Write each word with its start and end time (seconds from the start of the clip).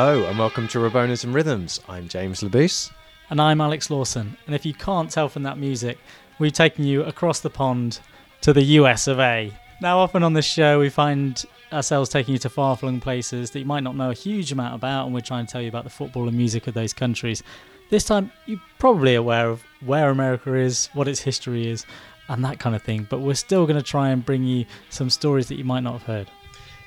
Hello 0.00 0.26
and 0.26 0.38
welcome 0.38 0.68
to 0.68 0.78
Rabonas 0.78 1.24
and 1.24 1.34
Rhythms. 1.34 1.80
I'm 1.88 2.06
James 2.06 2.40
Labuse. 2.40 2.92
And 3.30 3.40
I'm 3.40 3.60
Alex 3.60 3.90
Lawson. 3.90 4.36
And 4.46 4.54
if 4.54 4.64
you 4.64 4.72
can't 4.72 5.10
tell 5.10 5.28
from 5.28 5.42
that 5.42 5.58
music, 5.58 5.98
we've 6.38 6.52
taken 6.52 6.84
you 6.84 7.02
across 7.02 7.40
the 7.40 7.50
pond 7.50 7.98
to 8.42 8.52
the 8.52 8.62
US 8.62 9.08
of 9.08 9.18
A. 9.18 9.52
Now, 9.82 9.98
often 9.98 10.22
on 10.22 10.34
this 10.34 10.44
show, 10.44 10.78
we 10.78 10.88
find 10.88 11.44
ourselves 11.72 12.10
taking 12.10 12.34
you 12.34 12.38
to 12.38 12.48
far 12.48 12.76
flung 12.76 13.00
places 13.00 13.50
that 13.50 13.58
you 13.58 13.64
might 13.64 13.82
not 13.82 13.96
know 13.96 14.10
a 14.10 14.14
huge 14.14 14.52
amount 14.52 14.76
about, 14.76 15.06
and 15.06 15.14
we're 15.14 15.20
trying 15.20 15.46
to 15.46 15.52
tell 15.52 15.62
you 15.62 15.68
about 15.68 15.82
the 15.82 15.90
football 15.90 16.28
and 16.28 16.36
music 16.36 16.68
of 16.68 16.74
those 16.74 16.92
countries. 16.92 17.42
This 17.90 18.04
time, 18.04 18.30
you're 18.46 18.62
probably 18.78 19.16
aware 19.16 19.48
of 19.48 19.64
where 19.84 20.10
America 20.10 20.54
is, 20.54 20.90
what 20.92 21.08
its 21.08 21.22
history 21.22 21.68
is, 21.68 21.84
and 22.28 22.44
that 22.44 22.60
kind 22.60 22.76
of 22.76 22.82
thing, 22.84 23.08
but 23.10 23.18
we're 23.18 23.34
still 23.34 23.66
going 23.66 23.76
to 23.76 23.82
try 23.82 24.10
and 24.10 24.24
bring 24.24 24.44
you 24.44 24.64
some 24.90 25.10
stories 25.10 25.48
that 25.48 25.56
you 25.56 25.64
might 25.64 25.80
not 25.82 25.94
have 25.94 26.04
heard. 26.04 26.30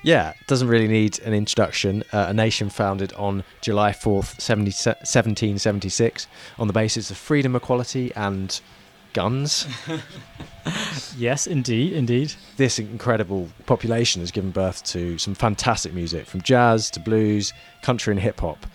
Yeah, 0.02 0.34
doesn't 0.48 0.68
really 0.68 0.88
need 0.88 1.20
an 1.20 1.32
introduction. 1.32 2.02
Uh, 2.12 2.26
a 2.28 2.34
nation 2.34 2.70
founded 2.70 3.12
on 3.12 3.44
July 3.60 3.92
4th, 3.92 4.40
70, 4.40 4.70
1776, 4.70 6.26
on 6.58 6.66
the 6.66 6.72
basis 6.72 7.10
of 7.10 7.16
freedom, 7.16 7.54
equality, 7.54 8.12
and 8.16 8.60
guns. 9.12 9.66
yes, 11.16 11.46
indeed, 11.46 11.92
indeed. 11.92 12.34
This 12.56 12.78
incredible 12.78 13.48
population 13.66 14.20
has 14.22 14.32
given 14.32 14.50
birth 14.50 14.82
to 14.86 15.18
some 15.18 15.34
fantastic 15.34 15.92
music 15.92 16.26
from 16.26 16.40
jazz 16.40 16.90
to 16.90 17.00
blues, 17.00 17.52
country, 17.82 18.12
and 18.12 18.20
hip 18.20 18.40
hop. 18.40 18.66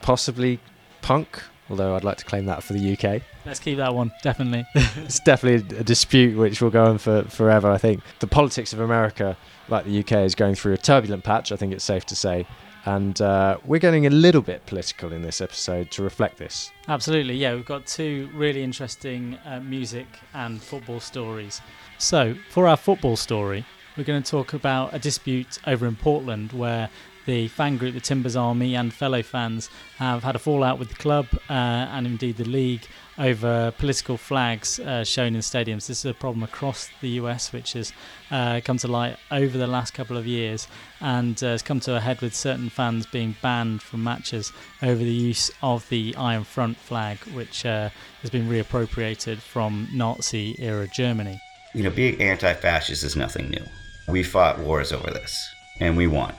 Possibly 0.00 0.60
punk, 1.02 1.42
although 1.68 1.96
I'd 1.96 2.04
like 2.04 2.18
to 2.18 2.24
claim 2.24 2.46
that 2.46 2.62
for 2.62 2.72
the 2.72 2.92
UK. 2.92 3.22
Let's 3.44 3.60
keep 3.60 3.78
that 3.78 3.94
one, 3.94 4.12
definitely. 4.22 4.66
it's 4.74 5.20
definitely 5.20 5.76
a 5.76 5.84
dispute 5.84 6.36
which 6.36 6.62
will 6.62 6.70
go 6.70 6.84
on 6.84 6.98
for 6.98 7.22
forever, 7.24 7.70
I 7.70 7.78
think. 7.78 8.02
The 8.20 8.26
politics 8.26 8.72
of 8.72 8.80
America 8.80 9.36
like 9.68 9.84
the 9.84 10.00
UK 10.00 10.12
is 10.24 10.34
going 10.34 10.54
through 10.54 10.74
a 10.74 10.78
turbulent 10.78 11.24
patch, 11.24 11.52
I 11.52 11.56
think 11.56 11.72
it's 11.72 11.84
safe 11.84 12.04
to 12.06 12.16
say. 12.16 12.46
And 12.84 13.20
uh, 13.20 13.58
we're 13.64 13.80
getting 13.80 14.06
a 14.06 14.10
little 14.10 14.40
bit 14.40 14.64
political 14.66 15.12
in 15.12 15.20
this 15.22 15.40
episode 15.40 15.90
to 15.90 16.02
reflect 16.02 16.38
this. 16.38 16.70
Absolutely, 16.86 17.34
yeah. 17.34 17.54
We've 17.54 17.64
got 17.64 17.86
two 17.86 18.30
really 18.32 18.62
interesting 18.62 19.36
uh, 19.44 19.60
music 19.60 20.06
and 20.32 20.62
football 20.62 21.00
stories. 21.00 21.60
So, 21.98 22.34
for 22.50 22.66
our 22.66 22.76
football 22.76 23.16
story, 23.16 23.64
we're 23.96 24.04
going 24.04 24.22
to 24.22 24.30
talk 24.30 24.54
about 24.54 24.94
a 24.94 24.98
dispute 24.98 25.58
over 25.66 25.86
in 25.86 25.96
Portland 25.96 26.52
where 26.52 26.88
the 27.26 27.48
fan 27.48 27.76
group, 27.76 27.92
the 27.92 28.00
Timbers 28.00 28.36
Army, 28.36 28.74
and 28.74 28.94
fellow 28.94 29.22
fans 29.22 29.68
have 29.98 30.22
had 30.22 30.34
a 30.34 30.38
fallout 30.38 30.78
with 30.78 30.88
the 30.88 30.94
club 30.94 31.26
uh, 31.50 31.52
and 31.52 32.06
indeed 32.06 32.38
the 32.38 32.48
league 32.48 32.86
over 33.18 33.72
political 33.78 34.16
flags 34.16 34.78
uh, 34.78 35.04
shown 35.04 35.34
in 35.34 35.40
stadiums. 35.40 35.86
This 35.86 36.04
is 36.04 36.04
a 36.04 36.14
problem 36.14 36.42
across 36.42 36.88
the 37.00 37.08
US, 37.20 37.52
which 37.52 37.72
has 37.72 37.92
uh, 38.30 38.60
come 38.64 38.78
to 38.78 38.88
light 38.88 39.16
over 39.30 39.58
the 39.58 39.66
last 39.66 39.92
couple 39.92 40.16
of 40.16 40.26
years 40.26 40.68
and 41.00 41.42
uh, 41.42 41.48
has 41.48 41.62
come 41.62 41.80
to 41.80 41.96
a 41.96 42.00
head 42.00 42.20
with 42.20 42.34
certain 42.34 42.68
fans 42.68 43.06
being 43.06 43.36
banned 43.42 43.82
from 43.82 44.04
matches 44.04 44.52
over 44.82 45.02
the 45.02 45.10
use 45.10 45.50
of 45.62 45.88
the 45.88 46.14
Iron 46.16 46.44
Front 46.44 46.76
flag, 46.76 47.18
which 47.34 47.66
uh, 47.66 47.90
has 48.22 48.30
been 48.30 48.48
reappropriated 48.48 49.38
from 49.38 49.88
Nazi 49.92 50.56
era 50.58 50.86
Germany. 50.86 51.40
You 51.74 51.82
know, 51.82 51.90
being 51.90 52.20
anti 52.20 52.54
fascist 52.54 53.02
is 53.02 53.16
nothing 53.16 53.50
new. 53.50 53.64
We 54.08 54.22
fought 54.22 54.58
wars 54.58 54.92
over 54.92 55.10
this, 55.10 55.36
and 55.80 55.96
we 55.96 56.06
won. 56.06 56.34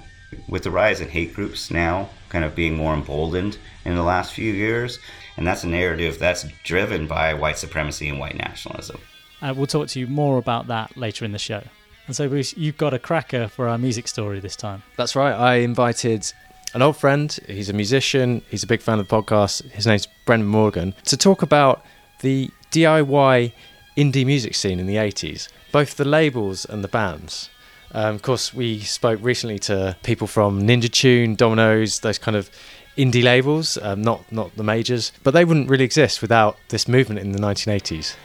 With 0.48 0.64
the 0.64 0.72
rise 0.72 1.02
in 1.02 1.10
hate 1.10 1.34
groups 1.34 1.72
now 1.72 2.10
kind 2.30 2.46
of 2.46 2.56
being 2.56 2.76
more 2.76 2.94
emboldened 2.94 3.58
in 3.86 3.96
the 3.96 4.04
last 4.04 4.34
few 4.34 4.54
years, 4.54 5.00
and 5.40 5.48
that's 5.48 5.64
a 5.64 5.68
narrative 5.68 6.20
that's 6.20 6.46
driven 6.66 7.08
by 7.08 7.34
white 7.34 7.58
supremacy 7.58 8.10
and 8.10 8.20
white 8.20 8.36
nationalism. 8.36 9.00
Uh, 9.42 9.54
we'll 9.56 9.68
talk 9.68 9.88
to 9.88 9.98
you 9.98 10.06
more 10.06 10.38
about 10.38 10.68
that 10.68 10.98
later 10.98 11.24
in 11.24 11.32
the 11.32 11.40
show. 11.40 11.64
And 12.08 12.16
so, 12.16 12.28
Bruce, 12.28 12.58
you've 12.58 12.76
got 12.76 12.94
a 12.94 13.00
cracker 13.00 13.48
for 13.48 13.70
our 13.70 13.78
music 13.78 14.10
story 14.10 14.42
this 14.42 14.58
time. 14.58 14.84
That's 14.98 15.16
right. 15.16 15.32
I 15.32 15.56
invited 15.56 16.30
an 16.74 16.82
old 16.82 16.98
friend. 16.98 17.40
He's 17.48 17.70
a 17.70 17.74
musician. 17.74 18.42
He's 18.50 18.64
a 18.64 18.68
big 18.68 18.82
fan 18.82 19.00
of 19.00 19.08
the 19.08 19.16
podcast. 19.16 19.64
His 19.72 19.88
name's 19.88 20.10
Brendan 20.26 20.50
Morgan 20.50 20.94
to 21.06 21.16
talk 21.16 21.42
about 21.42 21.86
the 22.20 22.50
DIY 22.74 23.54
indie 23.96 24.26
music 24.26 24.56
scene 24.56 24.78
in 24.78 24.88
the 24.88 24.98
80s, 24.98 25.48
both 25.72 25.96
the 25.96 26.04
labels 26.04 26.66
and 26.66 26.84
the 26.84 26.90
bands. 26.90 27.50
Um, 27.92 28.16
of 28.16 28.22
course, 28.24 28.54
we 28.54 28.82
spoke 28.82 29.20
recently 29.22 29.58
to 29.60 29.96
people 30.04 30.28
from 30.28 30.64
Ninja 30.64 30.92
Tune, 30.92 31.36
Dominoes, 31.36 32.02
those 32.02 32.18
kind 32.18 32.36
of 32.36 32.52
indie 33.00 33.24
labels, 33.24 33.78
um, 33.82 34.02
not 34.02 34.30
not 34.32 34.56
the 34.58 34.64
majors, 34.64 35.12
but 35.24 35.32
they 35.32 35.46
wouldn't 35.46 35.70
really 35.70 35.86
exist 35.86 36.22
without 36.22 36.58
this 36.68 36.88
movement 36.88 37.22
in 37.22 37.32
the 37.32 37.40
1980s. 37.40 38.16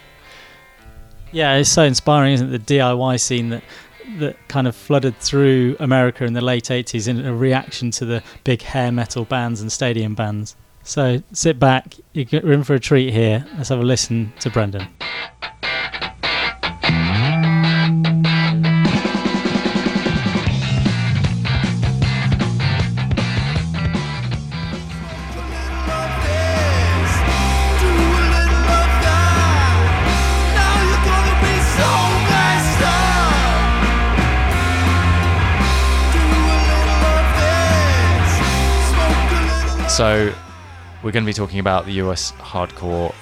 Yeah, 1.32 1.56
it's 1.56 1.70
so 1.70 1.82
inspiring, 1.82 2.34
isn't 2.34 2.52
it? 2.52 2.66
The 2.66 2.78
DIY 2.78 3.20
scene 3.20 3.50
that 3.50 3.62
that 4.18 4.36
kind 4.48 4.66
of 4.66 4.76
flooded 4.76 5.18
through 5.18 5.76
America 5.80 6.24
in 6.24 6.34
the 6.34 6.40
late 6.40 6.64
80s 6.64 7.08
in 7.08 7.24
a 7.24 7.34
reaction 7.34 7.90
to 7.92 8.04
the 8.04 8.22
big 8.44 8.62
hair 8.62 8.92
metal 8.92 9.24
bands 9.24 9.60
and 9.60 9.72
stadium 9.72 10.14
bands. 10.14 10.56
So 10.82 11.22
sit 11.32 11.58
back, 11.58 11.94
you're 12.12 12.52
in 12.52 12.64
for 12.64 12.74
a 12.74 12.80
treat 12.80 13.12
here. 13.12 13.46
Let's 13.56 13.70
have 13.70 13.78
a 13.78 13.82
listen 13.82 14.32
to 14.40 14.50
Brendan. 14.50 14.86
So, 39.94 40.34
we're 41.05 41.12
going 41.12 41.22
to 41.22 41.28
be 41.28 41.32
talking 41.32 41.60
about 41.60 41.87
the 41.87 41.93
US 42.03 42.32
hardcore 42.32 43.15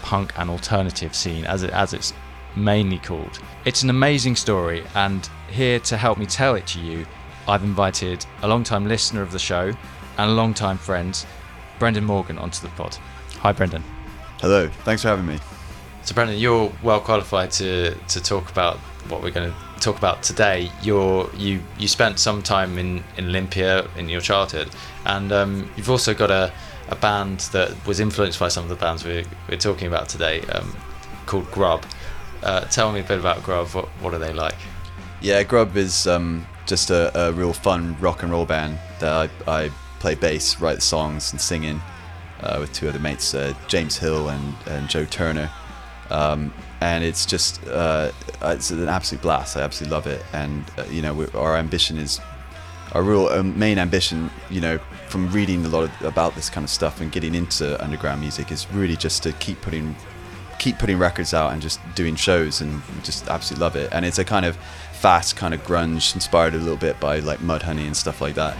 punk 0.00 0.32
and 0.38 0.48
alternative 0.48 1.14
scene, 1.14 1.44
as, 1.44 1.64
it, 1.64 1.70
as 1.72 1.92
it's 1.92 2.14
mainly 2.56 2.96
called. 2.96 3.38
It's 3.66 3.82
an 3.82 3.90
amazing 3.90 4.36
story, 4.36 4.84
and 4.94 5.28
here 5.50 5.78
to 5.80 5.98
help 5.98 6.16
me 6.16 6.24
tell 6.24 6.54
it 6.54 6.66
to 6.68 6.80
you, 6.80 7.04
I've 7.46 7.62
invited 7.62 8.24
a 8.40 8.48
long-time 8.48 8.88
listener 8.88 9.20
of 9.20 9.32
the 9.32 9.38
show 9.38 9.70
and 10.16 10.30
a 10.30 10.32
long-time 10.32 10.78
friend, 10.78 11.26
Brendan 11.78 12.06
Morgan, 12.06 12.38
onto 12.38 12.62
the 12.62 12.72
pod. 12.72 12.96
Hi, 13.40 13.52
Brendan. 13.52 13.84
Hello. 14.40 14.68
Thanks 14.84 15.02
for 15.02 15.08
having 15.08 15.26
me. 15.26 15.38
So, 16.04 16.14
Brendan, 16.14 16.38
you're 16.38 16.72
well 16.82 17.00
qualified 17.00 17.50
to 17.50 17.94
to 17.94 18.22
talk 18.22 18.50
about 18.50 18.78
what 19.10 19.22
we're 19.22 19.30
going 19.30 19.50
to 19.50 19.71
talk 19.82 19.98
about 19.98 20.22
today. 20.22 20.70
You're 20.82 21.28
you 21.36 21.60
you 21.78 21.88
spent 21.88 22.18
some 22.18 22.42
time 22.42 22.78
in 22.78 23.02
in 23.16 23.26
Olympia 23.26 23.88
in 23.96 24.08
your 24.08 24.20
childhood, 24.20 24.70
and 25.04 25.32
um, 25.32 25.70
you've 25.76 25.90
also 25.90 26.14
got 26.14 26.30
a 26.30 26.52
a 26.88 26.96
band 26.96 27.40
that 27.52 27.86
was 27.86 28.00
influenced 28.00 28.38
by 28.38 28.48
some 28.48 28.64
of 28.64 28.68
the 28.68 28.76
bands 28.76 29.04
we're, 29.04 29.24
we're 29.48 29.56
talking 29.56 29.88
about 29.88 30.08
today, 30.08 30.40
um, 30.52 30.76
called 31.26 31.50
Grub. 31.50 31.84
Uh, 32.42 32.60
tell 32.66 32.92
me 32.92 33.00
a 33.00 33.02
bit 33.02 33.18
about 33.18 33.42
Grub. 33.42 33.68
What 33.68 33.88
what 34.00 34.14
are 34.14 34.18
they 34.18 34.32
like? 34.32 34.56
Yeah, 35.20 35.42
Grub 35.42 35.76
is 35.76 36.06
um, 36.06 36.46
just 36.66 36.90
a, 36.90 37.16
a, 37.18 37.32
real 37.32 37.52
fun 37.52 37.96
rock 38.00 38.22
and 38.22 38.32
roll 38.32 38.44
band 38.44 38.78
that 38.98 39.30
I, 39.46 39.64
I 39.64 39.70
play 40.00 40.16
bass, 40.16 40.60
write 40.60 40.82
songs, 40.82 41.30
and 41.30 41.40
sing 41.40 41.62
in 41.64 41.80
uh, 42.40 42.56
with 42.58 42.72
two 42.72 42.88
other 42.88 42.98
mates, 42.98 43.32
uh, 43.32 43.54
James 43.68 43.96
Hill 43.96 44.28
and, 44.28 44.54
and 44.66 44.88
Joe 44.88 45.04
Turner. 45.04 45.48
And 46.82 47.04
it's 47.04 47.24
just 47.24 47.64
uh, 47.68 48.10
it's 48.42 48.72
an 48.72 48.88
absolute 48.88 49.22
blast. 49.22 49.56
I 49.56 49.60
absolutely 49.60 49.94
love 49.94 50.08
it, 50.08 50.24
and 50.32 50.64
uh, 50.76 50.82
you 50.90 51.00
know 51.00 51.28
our 51.32 51.56
ambition 51.56 51.96
is 51.96 52.20
our 52.90 53.04
real 53.04 53.28
um, 53.28 53.56
main 53.56 53.78
ambition. 53.78 54.30
You 54.50 54.60
know, 54.60 54.78
from 55.06 55.30
reading 55.30 55.64
a 55.64 55.68
lot 55.68 55.84
of, 55.84 56.02
about 56.02 56.34
this 56.34 56.50
kind 56.50 56.64
of 56.64 56.70
stuff 56.70 57.00
and 57.00 57.12
getting 57.12 57.36
into 57.36 57.80
underground 57.82 58.20
music 58.20 58.50
is 58.50 58.66
really 58.72 58.96
just 58.96 59.22
to 59.22 59.32
keep 59.34 59.60
putting 59.62 59.94
keep 60.58 60.76
putting 60.78 60.98
records 60.98 61.32
out 61.32 61.52
and 61.52 61.62
just 61.62 61.78
doing 61.94 62.16
shows 62.16 62.60
and 62.60 62.82
just 63.04 63.28
absolutely 63.28 63.62
love 63.62 63.76
it. 63.76 63.88
And 63.92 64.04
it's 64.04 64.18
a 64.18 64.24
kind 64.24 64.44
of 64.44 64.56
fast 64.92 65.36
kind 65.36 65.54
of 65.54 65.62
grunge, 65.64 66.16
inspired 66.16 66.54
a 66.54 66.58
little 66.58 66.76
bit 66.76 66.98
by 66.98 67.20
like 67.20 67.38
Mudhoney 67.38 67.86
and 67.86 67.96
stuff 67.96 68.20
like 68.20 68.34
that. 68.34 68.56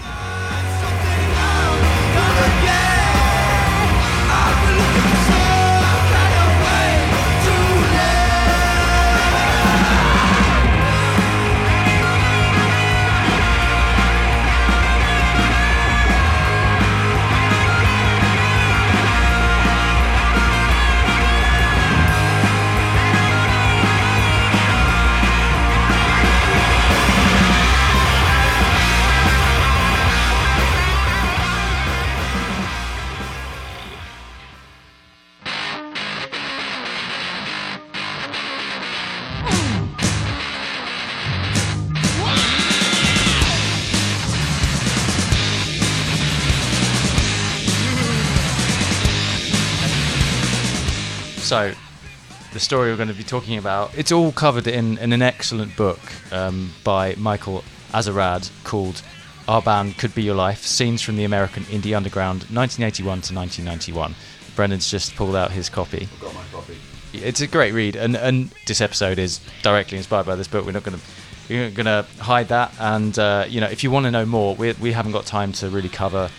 Story 52.72 52.88
we're 52.88 52.96
going 52.96 53.08
to 53.08 53.14
be 53.14 53.22
talking 53.22 53.58
about, 53.58 53.94
it's 53.98 54.10
all 54.10 54.32
covered 54.32 54.66
in, 54.66 54.96
in 54.96 55.12
an 55.12 55.20
excellent 55.20 55.76
book 55.76 56.00
um, 56.32 56.72
by 56.82 57.14
Michael 57.16 57.64
Azerrad 57.92 58.50
called 58.64 59.02
Our 59.46 59.60
Band 59.60 59.98
Could 59.98 60.14
Be 60.14 60.22
Your 60.22 60.36
Life 60.36 60.62
Scenes 60.62 61.02
from 61.02 61.16
the 61.16 61.24
American 61.24 61.64
Indie 61.64 61.94
Underground, 61.94 62.44
1981 62.44 63.04
to 63.04 63.34
1991. 63.34 64.14
Brendan's 64.56 64.90
just 64.90 65.14
pulled 65.16 65.36
out 65.36 65.50
his 65.50 65.68
copy. 65.68 66.08
I've 66.10 66.20
got 66.22 66.34
my 66.34 66.44
copy. 66.50 66.78
It's 67.12 67.42
a 67.42 67.46
great 67.46 67.74
read, 67.74 67.94
and, 67.94 68.16
and 68.16 68.50
this 68.66 68.80
episode 68.80 69.18
is 69.18 69.40
directly 69.62 69.98
inspired 69.98 70.24
by 70.24 70.36
this 70.36 70.48
book. 70.48 70.64
We're 70.64 70.72
not 70.72 70.84
going 70.84 70.98
to 70.98 71.04
we're 71.50 71.70
going 71.72 71.84
to 71.84 72.06
hide 72.20 72.48
that, 72.48 72.72
and 72.80 73.18
uh, 73.18 73.44
you 73.46 73.60
know, 73.60 73.68
if 73.68 73.84
you 73.84 73.90
want 73.90 74.04
to 74.04 74.10
know 74.10 74.24
more, 74.24 74.54
we 74.54 74.72
we 74.80 74.92
haven't 74.92 75.12
got 75.12 75.26
time 75.26 75.52
to 75.52 75.68
really 75.68 75.90
cover 75.90 76.30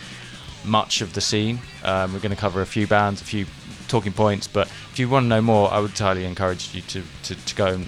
much 0.66 1.02
of 1.02 1.14
the 1.14 1.22
scene. 1.22 1.60
Um, 1.84 2.12
we're 2.12 2.22
going 2.22 2.32
to 2.32 2.42
cover 2.42 2.62
a 2.62 2.66
few 2.66 2.88
bands, 2.88 3.22
a 3.22 3.26
few 3.26 3.46
talking 3.94 4.12
points, 4.12 4.48
but 4.48 4.68
if 4.92 4.98
you 4.98 5.08
want 5.08 5.26
to 5.26 5.28
know 5.28 5.42
more, 5.42 5.72
I 5.72 5.80
would 5.80 5.92
highly 5.92 6.26
encourage 6.26 6.74
you 6.74 6.82
to, 6.82 7.04
to, 7.26 7.36
to 7.36 7.56
go 7.56 7.68
and 7.68 7.86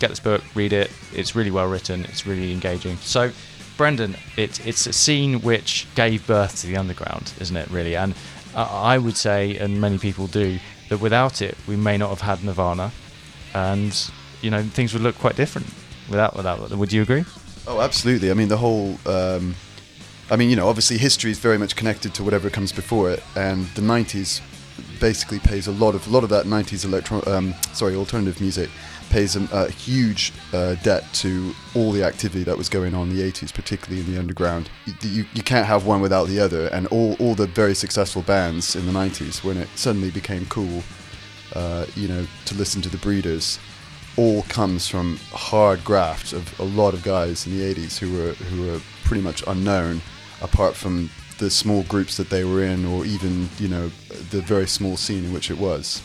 get 0.00 0.08
this 0.08 0.18
book, 0.18 0.42
read 0.54 0.72
it. 0.72 0.90
It's 1.14 1.36
really 1.36 1.50
well 1.50 1.68
written. 1.68 2.06
It's 2.06 2.26
really 2.26 2.52
engaging. 2.52 2.96
So, 2.96 3.30
Brendan, 3.76 4.16
it, 4.38 4.66
it's 4.66 4.86
a 4.86 4.94
scene 4.94 5.42
which 5.42 5.86
gave 5.94 6.26
birth 6.26 6.62
to 6.62 6.66
the 6.66 6.78
underground, 6.78 7.34
isn't 7.38 7.56
it? 7.56 7.68
Really, 7.70 7.94
and 7.94 8.14
I 8.54 8.96
would 8.96 9.16
say, 9.18 9.58
and 9.58 9.78
many 9.78 9.98
people 9.98 10.26
do, 10.26 10.58
that 10.88 10.98
without 10.98 11.42
it, 11.42 11.56
we 11.68 11.76
may 11.76 11.98
not 11.98 12.08
have 12.08 12.22
had 12.22 12.42
Nirvana, 12.42 12.90
and 13.52 14.10
you 14.40 14.50
know 14.50 14.62
things 14.62 14.94
would 14.94 15.02
look 15.02 15.18
quite 15.18 15.36
different 15.36 15.66
without 16.08 16.34
without. 16.34 16.70
Would 16.70 16.92
you 16.94 17.02
agree? 17.02 17.24
Oh, 17.66 17.82
absolutely. 17.82 18.30
I 18.30 18.34
mean, 18.34 18.48
the 18.48 18.56
whole. 18.56 18.96
Um, 19.04 19.54
I 20.30 20.36
mean, 20.36 20.48
you 20.48 20.56
know, 20.56 20.68
obviously 20.68 20.96
history 20.96 21.30
is 21.30 21.38
very 21.38 21.58
much 21.58 21.76
connected 21.76 22.14
to 22.14 22.24
whatever 22.24 22.48
comes 22.48 22.72
before 22.72 23.10
it, 23.10 23.22
and 23.36 23.66
the 23.74 23.82
'90s 23.82 24.40
basically 25.02 25.40
pays 25.40 25.66
a 25.66 25.72
lot 25.72 25.96
of 25.96 26.06
a 26.06 26.10
lot 26.10 26.22
of 26.22 26.30
that 26.30 26.46
'90s 26.46 26.84
electro, 26.84 27.22
um, 27.26 27.52
sorry, 27.72 27.94
alternative 27.94 28.40
music 28.40 28.70
pays 29.10 29.36
a, 29.36 29.46
a 29.52 29.68
huge 29.68 30.32
uh, 30.54 30.74
debt 30.76 31.04
to 31.12 31.54
all 31.74 31.92
the 31.92 32.02
activity 32.02 32.44
that 32.44 32.56
was 32.56 32.70
going 32.70 32.94
on 32.94 33.10
in 33.10 33.16
the 33.16 33.22
80s, 33.22 33.52
particularly 33.52 34.00
in 34.00 34.10
the 34.10 34.18
underground. 34.18 34.70
You, 34.86 34.94
you, 35.02 35.24
you 35.34 35.42
can't 35.42 35.66
have 35.66 35.84
one 35.84 36.00
without 36.00 36.28
the 36.28 36.40
other, 36.40 36.68
and 36.68 36.86
all, 36.86 37.14
all 37.20 37.34
the 37.34 37.46
very 37.46 37.74
successful 37.74 38.22
bands 38.22 38.74
in 38.74 38.86
the 38.86 38.92
90s, 38.92 39.44
when 39.44 39.58
it 39.58 39.68
suddenly 39.74 40.10
became 40.10 40.46
cool, 40.46 40.82
uh, 41.54 41.84
you 41.94 42.08
know, 42.08 42.26
to 42.46 42.54
listen 42.54 42.80
to 42.80 42.88
the 42.88 42.96
Breeders, 42.96 43.58
all 44.16 44.44
comes 44.44 44.88
from 44.88 45.18
hard 45.32 45.84
graft 45.84 46.32
of 46.32 46.58
a 46.58 46.64
lot 46.64 46.94
of 46.94 47.02
guys 47.02 47.46
in 47.46 47.58
the 47.58 47.74
80s 47.74 47.98
who 47.98 48.16
were 48.16 48.32
who 48.32 48.66
were 48.66 48.80
pretty 49.04 49.22
much 49.22 49.42
unknown, 49.46 50.00
apart 50.40 50.74
from 50.74 51.10
the 51.42 51.50
small 51.50 51.82
groups 51.82 52.16
that 52.18 52.30
they 52.30 52.44
were 52.44 52.62
in, 52.62 52.86
or 52.86 53.04
even 53.04 53.48
you 53.58 53.66
know 53.66 53.90
the 54.30 54.40
very 54.40 54.68
small 54.68 54.96
scene 54.96 55.24
in 55.24 55.32
which 55.32 55.50
it 55.50 55.58
was. 55.58 56.00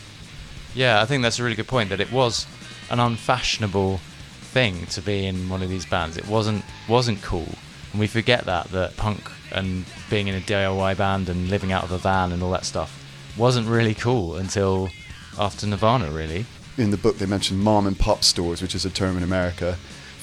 Yeah, 0.74 1.00
I 1.00 1.06
think 1.06 1.22
that's 1.22 1.38
a 1.38 1.44
really 1.44 1.56
good 1.56 1.68
point. 1.68 1.90
That 1.90 2.02
it 2.02 2.12
was 2.12 2.48
an 2.90 3.00
unfashionable 3.00 3.98
thing 4.42 4.88
to 4.88 5.02
be 5.02 5.28
in 5.28 5.48
one 5.48 5.62
of 5.62 5.70
these 5.70 5.86
bands. 5.86 6.18
It 6.18 6.28
wasn't 6.28 6.66
wasn't 6.90 7.22
cool, 7.22 7.50
and 7.92 8.00
we 8.00 8.08
forget 8.08 8.46
that 8.46 8.70
that 8.72 8.98
punk 8.98 9.30
and 9.52 9.86
being 10.10 10.28
in 10.28 10.34
a 10.34 10.42
DIY 10.42 10.98
band 10.98 11.30
and 11.30 11.50
living 11.50 11.72
out 11.72 11.84
of 11.84 11.92
a 11.92 12.00
van 12.00 12.32
and 12.32 12.42
all 12.42 12.52
that 12.52 12.66
stuff 12.66 12.92
wasn't 13.38 13.68
really 13.68 13.94
cool 13.94 14.36
until 14.38 14.90
after 15.38 15.68
Nirvana, 15.68 16.10
really. 16.10 16.48
In 16.78 16.90
the 16.90 16.98
book, 16.98 17.20
they 17.20 17.28
mentioned 17.28 17.60
mom 17.60 17.86
and 17.86 17.98
pop 17.98 18.24
stores, 18.24 18.62
which 18.62 18.74
is 18.74 18.86
a 18.86 18.90
term 18.90 19.16
in 19.18 19.24
America 19.24 19.78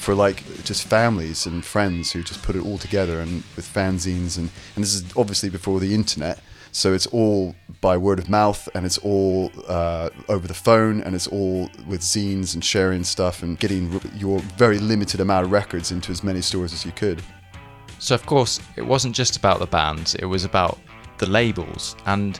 for 0.05 0.13
like 0.13 0.43
just 0.63 0.87
families 0.87 1.47
and 1.47 1.65
friends 1.65 2.11
who 2.11 2.21
just 2.21 2.43
put 2.43 2.55
it 2.55 2.63
all 2.63 2.77
together 2.77 3.21
and 3.21 3.43
with 3.55 3.67
fanzines 3.67 4.37
and 4.37 4.51
and 4.75 4.83
this 4.83 4.93
is 4.93 5.03
obviously 5.17 5.49
before 5.49 5.79
the 5.79 5.95
internet. 5.95 6.39
So 6.71 6.93
it's 6.93 7.07
all 7.07 7.55
by 7.81 7.97
word 7.97 8.19
of 8.19 8.29
mouth, 8.29 8.67
and 8.75 8.85
it's 8.85 8.97
all 8.97 9.49
uh, 9.67 10.09
over 10.27 10.45
the 10.45 10.53
phone, 10.53 10.99
and 11.01 11.15
it's 11.15 11.25
all 11.27 11.69
with 11.87 12.01
zines 12.01 12.53
and 12.53 12.63
sharing 12.63 13.05
stuff 13.05 13.43
and 13.43 13.57
getting 13.57 14.01
your 14.13 14.39
very 14.57 14.77
limited 14.77 15.21
amount 15.21 15.45
of 15.45 15.51
records 15.53 15.91
into 15.91 16.11
as 16.11 16.21
many 16.21 16.41
stores 16.41 16.73
as 16.73 16.85
you 16.85 16.91
could. 16.91 17.23
So 17.97 18.13
of 18.13 18.25
course, 18.25 18.59
it 18.75 18.81
wasn't 18.81 19.15
just 19.15 19.37
about 19.37 19.59
the 19.59 19.67
bands; 19.67 20.15
it 20.15 20.25
was 20.25 20.43
about 20.43 20.77
the 21.17 21.29
labels, 21.29 21.95
and 22.05 22.39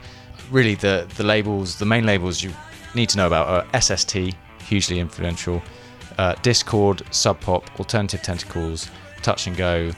really 0.52 0.76
the 0.76 1.08
the 1.16 1.24
labels, 1.24 1.80
the 1.80 1.86
main 1.86 2.06
labels 2.06 2.44
you 2.44 2.52
need 2.94 3.08
to 3.10 3.18
know 3.18 3.28
about 3.28 3.48
are 3.48 3.82
SST, 3.82 4.36
hugely 4.68 5.00
influential, 5.00 5.64
uh, 6.18 6.36
Dischord, 6.36 7.02
Sub 7.14 7.40
Pop, 7.42 7.80
Alternative 7.80 8.22
Tentacles, 8.22 8.90
Touch 9.22 9.48
and 9.48 9.56
Go, 9.56 9.92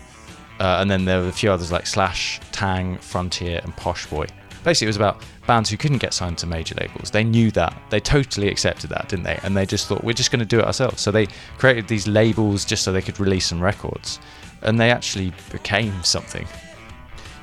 uh, 0.59 0.77
and 0.79 0.89
then 0.89 1.05
there 1.05 1.21
were 1.21 1.27
a 1.27 1.33
few 1.33 1.51
others 1.51 1.71
like 1.71 1.85
Slash, 1.85 2.39
Tang, 2.51 2.97
Frontier, 2.97 3.61
and 3.63 3.75
Posh 3.75 4.07
Boy. 4.07 4.25
Basically, 4.63 4.85
it 4.85 4.89
was 4.89 4.95
about 4.95 5.23
bands 5.45 5.69
who 5.69 5.77
couldn't 5.77 5.99
get 5.99 6.13
signed 6.13 6.37
to 6.39 6.47
major 6.47 6.75
labels. 6.75 7.11
They 7.11 7.23
knew 7.23 7.51
that. 7.51 7.79
They 7.89 7.99
totally 7.99 8.49
accepted 8.49 8.89
that, 8.89 9.07
didn't 9.07 9.23
they? 9.23 9.39
And 9.43 9.55
they 9.55 9.65
just 9.65 9.87
thought, 9.87 10.03
we're 10.03 10.13
just 10.13 10.31
going 10.31 10.39
to 10.39 10.45
do 10.45 10.59
it 10.59 10.65
ourselves. 10.65 11.01
So 11.01 11.11
they 11.11 11.27
created 11.57 11.87
these 11.87 12.07
labels 12.07 12.65
just 12.65 12.83
so 12.83 12.91
they 12.91 13.01
could 13.01 13.19
release 13.19 13.45
some 13.45 13.61
records. 13.61 14.19
And 14.63 14.79
they 14.79 14.91
actually 14.91 15.31
became 15.51 16.03
something. 16.03 16.45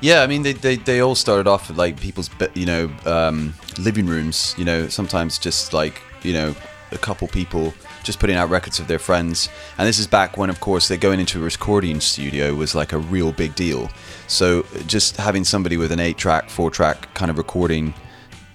Yeah, 0.01 0.21
I 0.21 0.27
mean, 0.27 0.43
they, 0.43 0.53
they, 0.53 0.75
they 0.75 0.99
all 0.99 1.15
started 1.15 1.47
off 1.47 1.69
with 1.69 1.77
like 1.77 1.99
people's, 1.99 2.29
you 2.53 2.65
know, 2.65 2.91
um, 3.05 3.53
living 3.79 4.05
rooms. 4.05 4.53
You 4.57 4.65
know, 4.65 4.87
sometimes 4.89 5.39
just 5.39 5.73
like 5.73 6.01
you 6.25 6.33
know, 6.33 6.55
a 6.91 6.97
couple 6.97 7.27
people 7.27 7.73
just 8.05 8.19
putting 8.19 8.37
out 8.37 8.49
records 8.49 8.79
of 8.79 8.87
their 8.87 8.99
friends. 8.99 9.49
And 9.77 9.87
this 9.87 9.99
is 9.99 10.07
back 10.07 10.37
when, 10.37 10.49
of 10.49 10.61
course, 10.61 10.87
they're 10.87 10.97
going 10.97 11.19
into 11.19 11.39
a 11.41 11.43
recording 11.43 11.99
studio 11.99 12.53
was 12.53 12.75
like 12.75 12.93
a 12.93 12.99
real 12.99 13.31
big 13.31 13.55
deal. 13.55 13.89
So 14.27 14.63
just 14.87 15.17
having 15.17 15.43
somebody 15.43 15.75
with 15.75 15.91
an 15.91 15.99
eight-track, 15.99 16.49
four-track 16.49 17.13
kind 17.13 17.29
of 17.29 17.37
recording 17.37 17.93